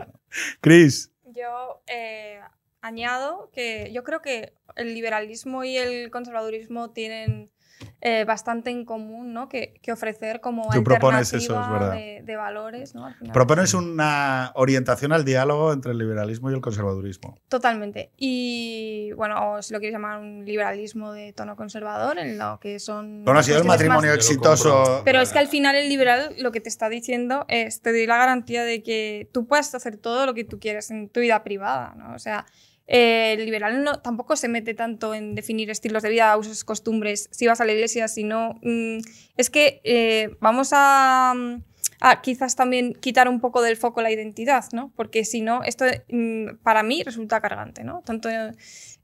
Chris, 0.62 1.12
Yo 1.26 1.82
eh, 1.88 2.40
añado 2.82 3.50
que 3.54 3.92
yo 3.94 4.04
creo 4.04 4.22
que 4.22 4.54
el 4.76 4.94
liberalismo 4.94 5.64
y 5.64 5.78
el 5.78 6.10
conservadurismo 6.12 6.92
tienen 6.92 7.52
eh, 8.02 8.24
bastante 8.26 8.70
en 8.70 8.86
común, 8.86 9.34
¿no? 9.34 9.50
Que, 9.50 9.74
que 9.82 9.92
ofrecer 9.92 10.40
como 10.40 10.70
Tú 10.72 10.84
propones 10.84 11.34
alternativa 11.34 11.62
eso, 11.62 11.66
es 11.66 11.80
verdad. 11.80 11.96
de, 11.96 12.22
de 12.24 12.36
valores, 12.38 12.96
¿no? 12.96 13.06
Al 13.08 13.16
final. 13.16 13.34
propones 13.34 13.74
una 13.74 14.52
orientación 14.56 15.12
al 15.12 15.26
diálogo 15.26 15.74
entre 15.74 15.92
el 15.92 15.98
liberalismo 15.98 16.50
y 16.50 16.54
el 16.54 16.62
conservadurismo. 16.62 17.38
Totalmente. 17.50 18.12
Y 18.18 19.12
bueno, 19.18 19.52
o 19.54 19.62
si 19.62 19.74
lo 19.74 19.80
quieres 19.80 19.94
llamar 19.94 20.20
un 20.20 20.46
liberalismo 20.46 21.12
de 21.12 21.34
tono 21.34 21.56
conservador, 21.56 22.18
en 22.20 22.38
lo 22.38 22.60
que 22.60 22.80
son. 22.80 23.26
Bueno, 23.26 23.40
ha 23.42 23.44
sido 23.44 23.58
el 23.58 23.64
más- 23.66 23.76
matrimonio 23.78 24.14
exitoso. 24.14 25.02
Pero 25.04 25.22
es 25.22 25.32
que 25.34 25.40
al 25.40 25.48
final 25.48 25.76
el 25.76 25.90
liberal 25.90 26.36
lo 26.40 26.52
que 26.52 26.62
te 26.62 26.70
está 26.70 26.90
diciendo 26.90 27.46
es, 27.50 27.82
te 27.82 27.92
doy 27.92 28.06
la 28.08 28.18
garantía 28.18 28.64
de 28.64 28.82
que 28.82 29.30
tú 29.34 29.46
puedes 29.46 29.74
hacer 29.76 29.98
todo 29.98 30.26
lo 30.26 30.34
que 30.34 30.44
tú 30.46 30.60
quieres 30.60 30.90
en 30.92 31.10
tu 31.10 31.20
vida 31.20 31.44
privada, 31.44 31.94
¿no? 31.98 32.14
O 32.16 32.20
sea, 32.20 32.46
eh, 32.92 33.34
el 33.38 33.46
liberal 33.46 33.84
no, 33.84 34.00
tampoco 34.00 34.36
se 34.36 34.48
mete 34.48 34.74
tanto 34.74 35.14
en 35.14 35.36
definir 35.36 35.70
estilos 35.70 36.02
de 36.02 36.10
vida, 36.10 36.36
usos, 36.36 36.64
costumbres, 36.64 37.30
si 37.32 37.46
vas 37.46 37.62
a 37.62 37.66
la 37.66 37.74
iglesia, 37.74 38.08
si 38.08 38.24
no... 38.24 38.56
mm, 38.64 38.98
es 39.38 39.52
que 39.52 39.80
eh, 39.84 40.36
vamos 40.40 40.72
a, 40.74 41.36
mm, 41.36 41.62
a 42.02 42.22
quizás 42.22 42.56
también 42.56 42.94
quitar 42.94 43.30
un 43.30 43.42
poco 43.42 43.62
del 43.62 43.78
foco 43.78 44.02
la 44.02 44.10
identidad, 44.12 44.66
¿no? 44.74 44.92
Porque 44.96 45.24
si 45.24 45.42
no, 45.42 45.62
esto 45.64 45.86
mm, 46.10 46.56
para 46.64 46.82
mí 46.82 47.04
resulta 47.04 47.40
cargante, 47.42 47.84
¿no? 47.84 48.02
Tanto 48.04 48.28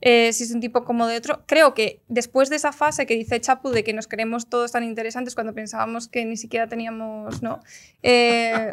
eh, 0.01 0.33
si 0.33 0.43
es 0.43 0.51
un 0.51 0.61
tipo 0.61 0.83
como 0.83 1.05
de 1.05 1.17
otro. 1.17 1.43
Creo 1.45 1.75
que 1.75 2.01
después 2.07 2.49
de 2.49 2.55
esa 2.55 2.71
fase 2.71 3.05
que 3.05 3.13
dice 3.13 3.39
Chapu 3.39 3.69
de 3.69 3.83
que 3.83 3.93
nos 3.93 4.07
creemos 4.07 4.49
todos 4.49 4.71
tan 4.71 4.83
interesantes 4.83 5.35
cuando 5.35 5.53
pensábamos 5.53 6.07
que 6.07 6.25
ni 6.25 6.37
siquiera 6.37 6.67
teníamos 6.67 7.43
¿no? 7.43 7.59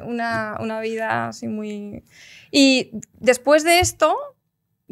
Una, 0.06 0.56
una 0.58 0.80
vida 0.80 1.28
así 1.28 1.48
muy... 1.48 2.02
Y 2.50 2.92
después 3.20 3.62
de 3.64 3.80
esto, 3.80 4.16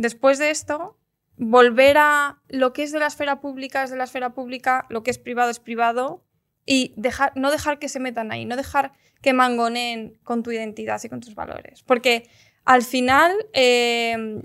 después 0.01 0.39
de 0.39 0.51
esto, 0.51 0.97
volver 1.37 1.99
a 1.99 2.41
lo 2.49 2.73
que 2.73 2.83
es 2.83 2.93
de 2.93 2.99
la 2.99 3.07
esfera 3.07 3.41
pública 3.41 3.83
es 3.83 3.91
de 3.91 3.97
la 3.97 4.05
esfera 4.05 4.31
pública, 4.31 4.87
lo 4.89 5.03
que 5.03 5.11
es 5.11 5.19
privado 5.19 5.51
es 5.51 5.61
privado 5.61 6.25
y 6.65 6.95
dejar, 6.97 7.33
no 7.37 7.51
dejar 7.51 7.79
que 7.79 7.89
se 7.89 8.01
metan 8.01 8.33
ahí, 8.33 8.47
no 8.47 8.57
dejar 8.57 8.93
que 9.21 9.35
mangoneen 9.35 10.19
con 10.25 10.43
tu 10.43 10.53
identidad 10.53 11.01
y 11.05 11.09
con 11.11 11.21
tus 11.21 11.35
valores. 11.35 11.83
Porque 11.83 12.29
al 12.65 12.83
final, 12.83 13.35
eh, 13.53 14.43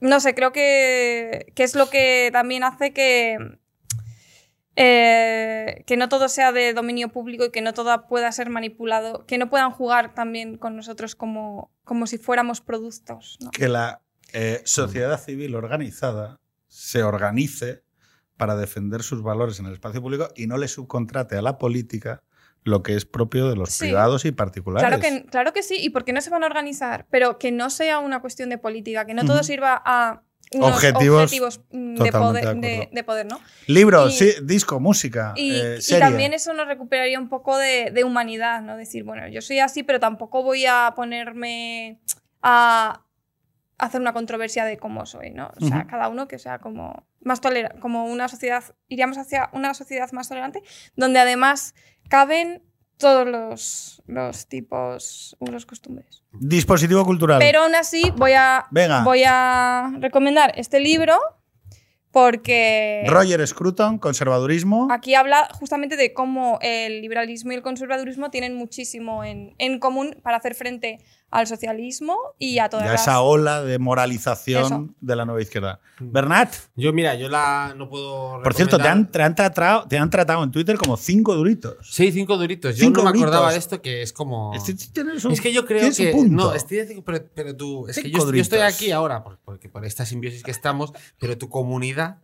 no 0.00 0.20
sé, 0.20 0.34
creo 0.34 0.52
que, 0.52 1.52
que 1.54 1.62
es 1.62 1.74
lo 1.74 1.90
que 1.90 2.30
también 2.32 2.64
hace 2.64 2.94
que, 2.94 3.36
eh, 4.76 5.84
que 5.86 5.96
no 5.98 6.08
todo 6.08 6.30
sea 6.30 6.52
de 6.52 6.72
dominio 6.72 7.08
público 7.08 7.44
y 7.44 7.50
que 7.50 7.60
no 7.60 7.74
todo 7.74 8.06
pueda 8.06 8.32
ser 8.32 8.48
manipulado, 8.48 9.26
que 9.26 9.36
no 9.36 9.50
puedan 9.50 9.70
jugar 9.70 10.14
también 10.14 10.56
con 10.56 10.76
nosotros 10.76 11.14
como, 11.14 11.70
como 11.84 12.06
si 12.06 12.16
fuéramos 12.16 12.62
productos. 12.62 13.38
Que 13.52 13.68
eh, 14.32 14.62
sociedad 14.64 15.20
civil 15.20 15.54
organizada 15.54 16.40
se 16.68 17.02
organice 17.02 17.82
para 18.36 18.56
defender 18.56 19.02
sus 19.02 19.22
valores 19.22 19.60
en 19.60 19.66
el 19.66 19.74
espacio 19.74 20.00
público 20.00 20.28
y 20.34 20.46
no 20.46 20.56
le 20.56 20.68
subcontrate 20.68 21.36
a 21.36 21.42
la 21.42 21.58
política 21.58 22.22
lo 22.62 22.82
que 22.82 22.94
es 22.94 23.04
propio 23.06 23.48
de 23.48 23.56
los 23.56 23.70
Sí. 23.70 23.84
privados 23.84 24.24
y 24.24 24.32
particulares. 24.32 24.86
Claro 24.86 25.02
que, 25.02 25.30
claro 25.30 25.52
que 25.52 25.62
sí, 25.62 25.76
y 25.78 25.90
porque 25.90 26.12
no 26.12 26.20
se 26.20 26.30
van 26.30 26.42
a 26.42 26.46
organizar, 26.46 27.06
pero 27.10 27.38
que 27.38 27.52
no 27.52 27.70
sea 27.70 27.98
una 27.98 28.20
cuestión 28.20 28.50
de 28.50 28.58
política, 28.58 29.06
que 29.06 29.14
no 29.14 29.24
todo 29.24 29.42
sirva 29.42 29.80
a 29.84 30.22
unos 30.52 30.72
Objetivos 30.72 31.22
objetivos, 31.22 31.60
mm, 31.70 31.94
de, 32.02 32.12
poder, 32.12 32.56
de 32.90 33.04
poder, 33.04 33.26
¿no? 33.26 33.40
Libros, 33.66 34.16
sí, 34.16 34.32
disco, 34.42 34.80
música, 34.80 35.32
Y, 35.36 35.52
eh, 35.52 35.78
y 35.86 35.98
también 36.00 36.32
eso 36.34 36.52
nos 36.54 36.66
recuperaría 36.66 37.20
un 37.20 37.28
poco 37.28 37.56
de, 37.56 37.92
de 37.92 38.02
humanidad, 38.04 38.60
¿no? 38.60 38.76
Decir, 38.76 39.04
bueno, 39.04 39.28
yo 39.28 39.42
soy 39.42 39.60
así, 39.60 39.84
pero 39.84 40.00
tampoco 40.00 40.42
voy 40.42 40.66
a 40.66 40.92
ponerme 40.96 42.00
a 42.42 43.04
hacer 43.80 44.00
una 44.00 44.12
controversia 44.12 44.64
de 44.64 44.78
cómo 44.78 45.06
soy, 45.06 45.30
¿no? 45.30 45.50
O 45.60 45.66
sea, 45.66 45.86
cada 45.86 46.08
uno 46.08 46.28
que 46.28 46.38
sea 46.38 46.58
como 46.58 47.06
más 47.20 47.40
tolera 47.40 47.74
como 47.80 48.04
una 48.04 48.28
sociedad, 48.28 48.62
iríamos 48.88 49.18
hacia 49.18 49.50
una 49.52 49.74
sociedad 49.74 50.10
más 50.12 50.28
tolerante, 50.28 50.62
donde 50.96 51.18
además 51.18 51.74
caben 52.08 52.62
todos 52.98 53.26
los, 53.26 54.02
los 54.06 54.46
tipos, 54.46 55.36
los 55.40 55.66
costumbres. 55.66 56.22
Dispositivo 56.32 57.04
cultural. 57.04 57.38
Pero 57.38 57.62
aún 57.62 57.74
así 57.74 58.12
voy 58.16 58.32
a, 58.32 58.66
Venga. 58.70 59.02
voy 59.02 59.24
a 59.26 59.90
recomendar 59.98 60.52
este 60.56 60.80
libro 60.80 61.18
porque... 62.12 63.04
Roger 63.08 63.44
Scruton, 63.46 63.98
conservadurismo. 63.98 64.88
Aquí 64.90 65.14
habla 65.14 65.48
justamente 65.58 65.96
de 65.96 66.12
cómo 66.12 66.58
el 66.60 67.00
liberalismo 67.00 67.52
y 67.52 67.54
el 67.54 67.62
conservadurismo 67.62 68.30
tienen 68.30 68.54
muchísimo 68.54 69.24
en, 69.24 69.54
en 69.58 69.78
común 69.78 70.16
para 70.22 70.36
hacer 70.36 70.54
frente 70.54 70.98
al 71.30 71.46
socialismo 71.46 72.16
y 72.38 72.58
a 72.58 72.68
todas 72.68 72.86
Ya 72.86 72.92
las... 72.92 73.02
esa 73.02 73.20
ola 73.20 73.62
de 73.62 73.78
moralización 73.78 74.64
Eso. 74.64 74.88
de 75.00 75.16
la 75.16 75.24
nueva 75.24 75.40
izquierda. 75.40 75.80
Bernat, 76.00 76.52
Yo, 76.76 76.92
mira, 76.92 77.14
yo 77.14 77.28
la 77.28 77.74
no 77.76 77.88
puedo. 77.88 78.42
por 78.42 78.54
cierto, 78.54 78.78
te 78.78 78.88
han, 78.88 79.10
te, 79.10 79.22
han 79.22 79.34
tratado, 79.34 79.86
te 79.86 79.98
han 79.98 80.10
tratado 80.10 80.42
en 80.42 80.50
Twitter 80.50 80.76
como 80.76 80.96
cinco 80.96 81.34
duritos. 81.36 81.76
Sí, 81.82 82.10
cinco 82.10 82.36
duritos. 82.36 82.74
Yo 82.76 82.84
Cinco 82.86 83.02
no 83.02 83.12
me 83.12 83.18
acordaba 83.18 83.52
de 83.52 83.58
esto, 83.58 83.80
que 83.82 84.02
es 84.02 84.12
como. 84.12 84.52
Este- 84.54 84.72
un- 85.02 85.32
Es 85.32 85.40
que 85.40 85.52
yo 85.52 85.64
creo 85.66 85.90
que. 85.94 86.10
punto. 86.10 86.34
No, 86.34 86.54
estoy 86.54 86.78
diciendo- 86.80 87.04
pero, 87.04 87.24
pero 87.34 87.56
tú. 87.56 87.86
Es 87.86 87.98
que 87.98 88.10
yo, 88.10 88.32
yo 88.32 88.40
estoy 88.40 88.60
aquí 88.60 88.90
ahora, 88.90 89.22
por- 89.22 89.38
porque 89.44 89.68
por 89.68 89.84
esta 89.84 90.04
simbiosis 90.06 90.42
que 90.42 90.50
estamos, 90.50 90.92
pero 91.18 91.36
tu 91.38 91.48
comunidad 91.48 92.18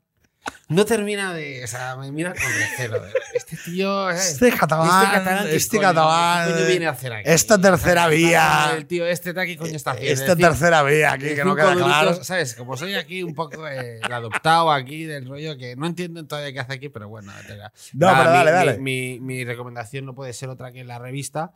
no 0.69 0.85
termina 0.85 1.33
de. 1.33 1.63
O 1.65 1.67
sea, 1.67 1.97
me 1.97 2.11
mira 2.11 2.31
con 2.35 2.43
recelo. 2.43 3.01
de, 3.01 3.13
Este 3.35 3.57
tío. 3.57 4.11
Este 4.11 4.51
catalán, 4.51 5.05
Este 5.05 5.13
catalán. 5.19 5.47
¿qué 5.47 5.57
este 5.57 5.77
coño- 5.77 5.83
catalán, 5.89 6.49
¿Qué 6.49 6.55
coño 6.55 6.67
viene 6.67 6.87
a 6.87 6.91
hacer 6.91 7.13
aquí? 7.13 7.31
esta 7.31 7.61
tercera 7.61 8.09
vía. 8.09 8.73
El 8.77 8.87
tío 8.87 9.07
este, 9.07 9.33
¿qué 9.35 9.57
coño 9.57 9.77
está 9.77 9.93
haciendo? 9.93 10.13
Esta 10.13 10.33
Es 10.33 10.39
decir, 10.39 10.47
tercera 10.51 10.83
vía 10.83 11.13
aquí, 11.13 11.35
que 11.35 11.45
no 11.45 11.55
queda 11.55 11.67
duritos, 11.73 11.87
claro. 11.87 12.25
¿Sabes? 12.25 12.55
Como 12.55 12.77
soy 12.77 12.95
aquí 12.95 13.23
un 13.23 13.35
poco 13.35 13.67
eh, 13.69 14.01
el 14.05 14.13
adoptado 14.13 14.73
aquí 14.73 15.05
del 15.05 15.27
rollo 15.29 15.57
que 15.57 15.77
no 15.77 15.87
entiendo 15.87 16.25
todavía 16.27 16.53
qué 16.53 16.61
hace 16.61 16.73
aquí, 16.75 16.89
pero 16.89 17.09
bueno. 17.09 17.33
tela. 17.47 17.73
No, 17.93 18.07
Nada, 18.07 18.19
pero 18.19 18.31
mi- 18.31 18.37
dale, 18.37 18.51
mi- 18.51 18.57
dale. 18.67 18.79
Mi, 18.79 19.21
mi 19.21 19.45
recomendación 19.45 20.05
no 20.05 20.15
puede 20.15 20.33
ser 20.33 20.49
otra 20.49 20.73
que 20.73 20.83
la 20.85 20.99
revista, 20.99 21.53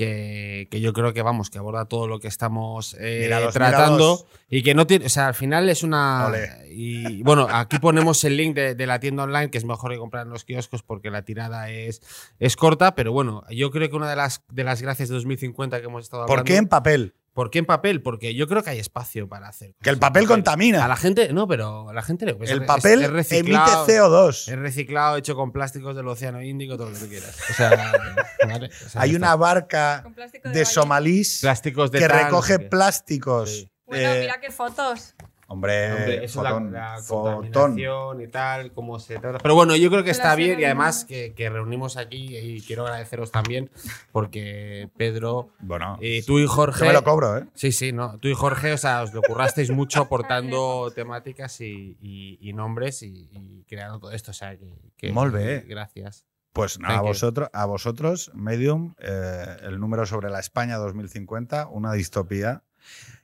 que, 0.00 0.66
que 0.70 0.80
yo 0.80 0.94
creo 0.94 1.12
que 1.12 1.20
vamos, 1.20 1.50
que 1.50 1.58
aborda 1.58 1.84
todo 1.84 2.08
lo 2.08 2.20
que 2.20 2.28
estamos 2.28 2.96
eh, 2.98 3.24
Míralos, 3.24 3.52
tratando 3.52 4.14
míralos. 4.14 4.26
y 4.48 4.62
que 4.62 4.74
no 4.74 4.86
tiene, 4.86 5.04
o 5.04 5.08
sea, 5.10 5.28
al 5.28 5.34
final 5.34 5.68
es 5.68 5.82
una... 5.82 6.32
Y 6.70 7.22
bueno, 7.22 7.46
aquí 7.50 7.78
ponemos 7.78 8.24
el 8.24 8.38
link 8.38 8.54
de, 8.54 8.74
de 8.74 8.86
la 8.86 8.98
tienda 8.98 9.24
online, 9.24 9.50
que 9.50 9.58
es 9.58 9.66
mejor 9.66 9.90
que 9.92 9.98
comprar 9.98 10.24
en 10.24 10.32
los 10.32 10.44
kioscos 10.46 10.82
porque 10.82 11.10
la 11.10 11.20
tirada 11.22 11.68
es, 11.68 12.00
es 12.38 12.56
corta, 12.56 12.94
pero 12.94 13.12
bueno, 13.12 13.44
yo 13.50 13.70
creo 13.70 13.90
que 13.90 13.96
una 13.96 14.08
de 14.08 14.16
las, 14.16 14.42
de 14.50 14.64
las 14.64 14.80
gracias 14.80 15.10
de 15.10 15.16
2050 15.16 15.80
que 15.80 15.86
hemos 15.86 16.04
estado 16.04 16.24
¿Por 16.24 16.38
hablando... 16.38 16.46
qué 16.46 16.56
en 16.56 16.68
papel? 16.68 17.14
¿Por 17.32 17.50
qué 17.50 17.60
en 17.60 17.64
papel? 17.66 18.02
Porque 18.02 18.34
yo 18.34 18.46
creo 18.48 18.62
que 18.62 18.70
hay 18.70 18.78
espacio 18.80 19.28
para 19.28 19.48
hacer. 19.48 19.74
Que 19.80 19.90
el 19.90 19.98
papel 19.98 20.26
contamina. 20.26 20.84
A 20.84 20.88
la 20.88 20.96
gente, 20.96 21.32
no, 21.32 21.46
pero 21.46 21.88
a 21.88 21.92
la 21.94 22.02
gente 22.02 22.26
le 22.26 22.32
El 22.32 22.42
es- 22.62 22.66
papel 22.66 23.00
es 23.02 23.06
emite 23.06 23.12
reciclado, 23.12 23.86
CO2. 23.86 24.48
Es 24.52 24.58
reciclado, 24.58 25.16
hecho 25.16 25.36
con 25.36 25.52
plásticos 25.52 25.94
del 25.94 26.08
Océano 26.08 26.42
Índico, 26.42 26.76
todo 26.76 26.88
lo 26.88 26.94
que 26.94 27.00
tú 27.00 27.08
quieras. 27.08 27.36
O 27.48 27.52
sea, 27.54 27.70
¿vale? 28.48 28.66
O 28.84 28.88
sea, 28.88 29.02
Hay 29.02 29.14
una 29.14 29.36
barca 29.36 30.04
de 30.44 30.50
de 30.50 30.64
somalís 30.64 31.40
plásticos 31.40 31.90
de 31.92 32.00
que 32.00 32.08
tal, 32.08 32.24
recoge 32.24 32.58
plásticos. 32.58 33.50
Sí. 33.50 33.70
Bueno, 33.86 34.08
Eh, 34.12 34.20
mira 34.20 34.40
qué 34.40 34.50
fotos. 34.50 35.14
Hombre, 35.52 35.92
Hombre, 35.92 36.24
eso 36.24 36.42
fotón, 36.44 36.72
la, 36.72 36.94
la 36.96 37.02
fotón. 37.02 37.34
contaminación 37.42 38.20
y 38.22 38.28
tal, 38.28 38.72
cómo 38.72 39.00
se 39.00 39.18
trata. 39.18 39.38
Pero 39.38 39.56
bueno, 39.56 39.74
yo 39.74 39.90
creo 39.90 40.04
que 40.04 40.12
está 40.12 40.36
bien 40.36 40.60
y 40.60 40.64
además 40.64 41.04
que, 41.04 41.34
que 41.34 41.50
reunimos 41.50 41.96
aquí 41.96 42.36
y 42.38 42.60
quiero 42.60 42.84
agradeceros 42.86 43.32
también 43.32 43.68
porque 44.12 44.88
Pedro, 44.96 45.50
Bueno, 45.58 45.98
y 46.00 46.22
tú 46.22 46.38
y 46.38 46.46
Jorge. 46.46 46.80
yo 46.80 46.86
me 46.86 46.92
lo 46.92 47.02
cobro, 47.02 47.36
¿eh? 47.36 47.46
Sí, 47.54 47.72
sí, 47.72 47.92
no. 47.92 48.16
Tú 48.18 48.28
y 48.28 48.34
Jorge, 48.34 48.72
o 48.72 48.78
sea, 48.78 49.02
os 49.02 49.12
lo 49.12 49.22
currasteis 49.22 49.70
mucho 49.72 50.02
aportando 50.02 50.92
temáticas 50.94 51.60
y, 51.60 51.96
y- 52.00 52.38
y 52.40 52.52
nombres 52.52 53.02
y, 53.02 53.28
y 53.32 53.64
creando 53.68 53.98
todo 53.98 54.12
esto. 54.12 54.30
O 54.30 54.34
sea, 54.34 54.56
que. 54.56 54.72
que 54.96 55.12
Molt 55.12 55.34
bé. 55.34 55.64
Gracias. 55.68 56.24
Pues 56.52 56.78
nada, 56.78 56.94
a 56.94 56.96
Thank 56.98 57.04
you. 57.06 57.08
vosotros, 57.08 57.48
a 57.52 57.64
vosotros, 57.66 58.30
Medium, 58.34 58.94
eh, 59.00 59.56
el 59.62 59.78
número 59.80 60.06
sobre 60.06 60.30
la 60.30 60.38
España 60.40 60.76
2050, 60.76 61.66
una 61.68 61.92
distopía. 61.92 62.62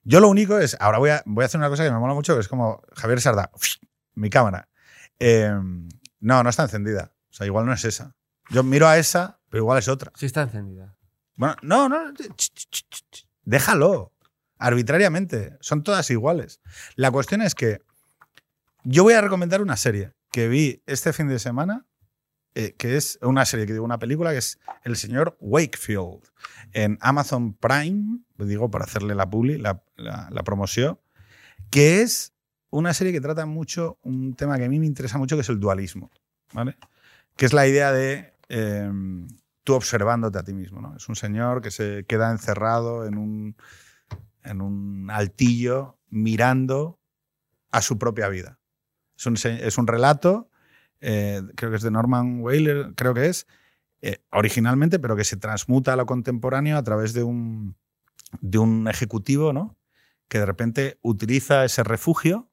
Yo 0.09 0.21
lo 0.21 0.29
único 0.29 0.57
es, 0.59 0.77
ahora 0.79 0.99
voy 0.99 1.11
a, 1.11 1.23
voy 1.27 1.43
a 1.43 1.47
hacer 1.47 1.59
una 1.59 1.69
cosa 1.69 1.83
que 1.83 1.91
me 1.91 1.99
mola 1.99 2.15
mucho, 2.15 2.35
que 2.35 2.41
es 2.41 2.47
como 2.47 2.81
Javier 2.95 3.21
Sarda, 3.21 3.51
mi 4.15 4.31
cámara. 4.31 4.69
Eh, 5.19 5.53
no, 6.21 6.43
no 6.45 6.49
está 6.49 6.63
encendida. 6.63 7.13
O 7.29 7.33
sea, 7.33 7.45
igual 7.45 7.67
no 7.67 7.73
es 7.73 7.85
esa. 7.85 8.15
Yo 8.51 8.63
miro 8.63 8.87
a 8.87 8.99
esa, 8.99 9.41
pero 9.51 9.65
igual 9.65 9.79
es 9.79 9.89
otra. 9.89 10.13
Sí, 10.15 10.27
está 10.27 10.43
encendida. 10.43 10.97
Bueno, 11.35 11.57
no, 11.63 11.89
no, 11.89 12.13
déjalo. 13.43 14.13
Arbitrariamente. 14.59 15.57
Son 15.61 15.83
todas 15.83 16.09
iguales. 16.11 16.61
La 16.95 17.11
cuestión 17.11 17.43
es 17.43 17.57
que 17.57 17.81
yo 18.85 19.03
voy 19.03 19.15
a 19.15 19.21
recomendar 19.21 19.61
una 19.61 19.77
serie 19.77 20.13
que 20.31 20.47
vi 20.47 20.85
este 20.87 21.13
fin 21.13 21.27
de 21.27 21.41
semana, 21.41 21.85
eh, 22.55 22.77
que 22.79 22.97
es 22.97 23.19
una 23.23 23.45
serie, 23.45 23.67
que 23.67 23.73
digo, 23.73 23.85
una 23.85 23.99
película, 23.99 24.31
que 24.31 24.39
es 24.39 24.61
El 24.85 24.97
señor 24.97 25.37
Wakefield, 25.41 26.23
en 26.73 26.99
Amazon 27.01 27.55
Prime, 27.55 28.21
digo 28.39 28.71
para 28.71 28.85
hacerle 28.85 29.15
la 29.15 29.29
publi, 29.29 29.59
la, 29.59 29.83
promoción, 30.45 30.99
que 31.71 32.03
es 32.03 32.35
una 32.71 32.93
serie 32.95 33.13
que 33.13 33.21
trata 33.21 33.47
mucho 33.47 33.99
un 34.03 34.35
tema 34.35 34.59
que 34.59 34.65
a 34.65 34.69
mí 34.69 34.79
me 34.79 34.87
interesa 34.87 35.19
mucho, 35.19 35.37
que 35.37 35.43
es 35.43 35.49
el 35.49 35.61
dualismo, 35.61 36.11
¿vale? 36.53 36.77
Que 37.37 37.47
es 37.47 37.53
la 37.53 37.67
idea 37.67 37.93
de 37.93 38.35
eh, 38.49 38.91
tú 39.65 39.75
observándote 39.75 40.39
a 40.39 40.43
ti 40.43 40.53
mismo, 40.53 40.81
¿no? 40.81 40.97
Es 40.97 41.09
un 41.09 41.17
señor 41.17 41.63
que 41.63 41.71
se 41.71 42.05
queda 42.07 42.31
encerrado 42.31 43.07
en 43.07 43.19
un, 43.19 43.57
en 44.45 44.61
un 44.61 45.11
altillo 45.11 45.99
mirando 46.09 46.99
a 47.71 47.83
su 47.83 47.99
propia 47.99 48.29
vida. 48.29 48.59
Es 49.17 49.27
un, 49.27 49.37
es 49.37 49.79
un 49.79 49.87
relato, 49.87 50.51
eh, 51.01 51.43
creo 51.57 51.71
que 51.71 51.77
es 51.77 51.83
de 51.83 51.91
Norman 51.91 52.41
Whaler, 52.41 52.93
creo 52.97 53.15
que 53.15 53.27
es, 53.27 53.47
eh, 54.03 54.19
originalmente, 54.31 54.99
pero 54.99 55.17
que 55.17 55.25
se 55.25 55.37
transmuta 55.37 55.93
a 55.93 55.97
lo 55.97 56.07
contemporáneo 56.07 56.77
a 56.77 56.83
través 56.83 57.13
de 57.13 57.23
un, 57.23 57.77
de 58.41 58.59
un 58.59 58.89
ejecutivo, 58.89 59.53
¿no? 59.53 59.79
Que 60.29 60.39
de 60.39 60.47
repente 60.47 60.99
utiliza 61.03 61.65
ese 61.65 61.83
refugio 61.83 62.51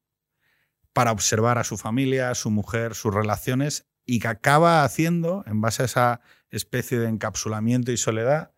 para 0.93 1.11
observar 1.11 1.57
a 1.57 1.63
su 1.63 1.77
familia, 1.77 2.29
a 2.29 2.35
su 2.35 2.51
mujer, 2.51 2.95
sus 2.95 3.13
relaciones 3.13 3.87
y 4.05 4.19
que 4.19 4.27
acaba 4.27 4.83
haciendo, 4.83 5.43
en 5.47 5.61
base 5.61 5.81
a 5.81 5.85
esa 5.85 6.21
especie 6.49 6.99
de 6.99 7.09
encapsulamiento 7.09 7.91
y 7.91 7.97
soledad, 7.97 8.51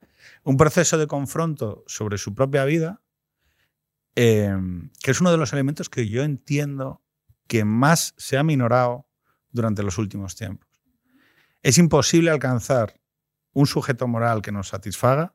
un 0.43 0.57
proceso 0.57 0.97
de 0.97 1.07
confronto 1.07 1.83
sobre 1.87 2.17
su 2.17 2.35
propia 2.35 2.65
vida, 2.65 3.01
eh, 4.15 4.55
que 5.01 5.11
es 5.11 5.21
uno 5.21 5.31
de 5.31 5.37
los 5.37 5.53
elementos 5.53 5.89
que 5.89 6.09
yo 6.09 6.23
entiendo 6.23 7.01
que 7.47 7.63
más 7.63 8.13
se 8.17 8.37
ha 8.37 8.43
minorado 8.43 9.07
durante 9.51 9.83
los 9.83 9.97
últimos 9.97 10.35
tiempos. 10.35 10.64
Es 11.65 11.79
imposible 11.79 12.29
alcanzar 12.29 13.01
un 13.51 13.65
sujeto 13.65 14.07
moral 14.07 14.43
que 14.43 14.51
nos 14.51 14.67
satisfaga 14.67 15.33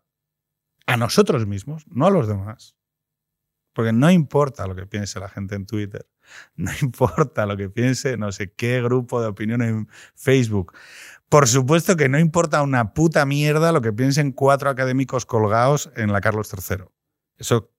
a 0.86 0.96
nosotros 0.96 1.44
mismos, 1.48 1.84
no 1.88 2.06
a 2.06 2.10
los 2.10 2.28
demás. 2.28 2.76
Porque 3.72 3.92
no 3.92 4.08
importa 4.12 4.68
lo 4.68 4.76
que 4.76 4.86
piense 4.86 5.18
la 5.18 5.28
gente 5.28 5.56
en 5.56 5.66
Twitter, 5.66 6.06
no 6.54 6.70
importa 6.82 7.46
lo 7.46 7.56
que 7.56 7.68
piense 7.68 8.16
no 8.16 8.30
sé 8.30 8.52
qué 8.52 8.80
grupo 8.80 9.20
de 9.20 9.26
opinión 9.26 9.60
en 9.60 9.88
Facebook. 10.14 10.72
Por 11.28 11.48
supuesto 11.48 11.96
que 11.96 12.08
no 12.08 12.20
importa 12.20 12.62
una 12.62 12.94
puta 12.94 13.26
mierda 13.26 13.72
lo 13.72 13.80
que 13.80 13.92
piensen 13.92 14.30
cuatro 14.30 14.70
académicos 14.70 15.26
colgados 15.26 15.90
en 15.96 16.12
la 16.12 16.20
Carlos 16.20 16.48
III. 16.52 16.84
Eso 17.38 17.72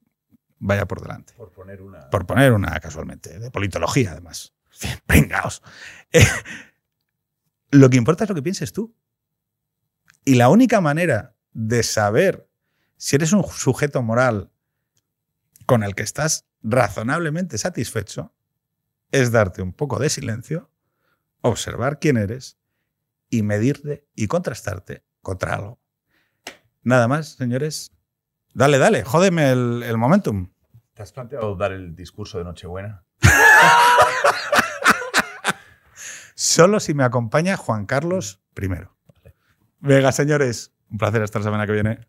vaya 0.59 0.85
por 0.89 0.99
delante. 0.99 1.35
Por 1.37 1.53
poner 1.53 1.81
una. 1.81 2.09
Por 2.09 2.25
poner 2.25 2.51
una 2.51 2.77
casualmente, 2.81 3.39
de 3.39 3.49
politología 3.49 4.11
además. 4.11 4.53
Pringaos. 5.07 5.63
Lo 7.71 7.89
que 7.89 7.97
importa 7.97 8.25
es 8.25 8.29
lo 8.29 8.35
que 8.35 8.43
pienses 8.43 8.73
tú. 8.73 8.93
Y 10.25 10.35
la 10.35 10.49
única 10.49 10.81
manera 10.81 11.35
de 11.53 11.83
saber 11.83 12.49
si 12.97 13.15
eres 13.15 13.33
un 13.33 13.43
sujeto 13.45 14.01
moral 14.03 14.51
con 15.65 15.83
el 15.83 15.95
que 15.95 16.03
estás 16.03 16.45
razonablemente 16.61 17.57
satisfecho 17.57 18.33
es 19.11 19.31
darte 19.31 19.61
un 19.61 19.73
poco 19.73 19.99
de 19.99 20.09
silencio, 20.09 20.69
observar 21.41 21.99
quién 21.99 22.17
eres 22.17 22.57
y 23.29 23.41
medirte 23.41 24.05
y 24.15 24.27
contrastarte 24.27 25.03
contra 25.21 25.55
algo. 25.55 25.79
Nada 26.83 27.07
más, 27.07 27.29
señores. 27.29 27.91
Dale, 28.53 28.77
dale, 28.77 29.03
jódeme 29.03 29.51
el, 29.51 29.83
el 29.83 29.97
momentum. 29.97 30.51
¿Te 30.93 31.03
has 31.03 31.13
planteado 31.13 31.55
dar 31.55 31.71
el 31.71 31.95
discurso 31.95 32.37
de 32.37 32.43
Nochebuena? 32.43 33.05
Solo 36.43 36.79
si 36.79 36.95
me 36.95 37.03
acompaña 37.03 37.55
Juan 37.55 37.85
Carlos 37.85 38.41
I. 38.59 38.67
Venga, 39.79 40.11
señores, 40.11 40.73
un 40.89 40.97
placer 40.97 41.21
hasta 41.21 41.37
la 41.37 41.43
semana 41.43 41.67
que 41.67 41.73
viene. 41.73 41.99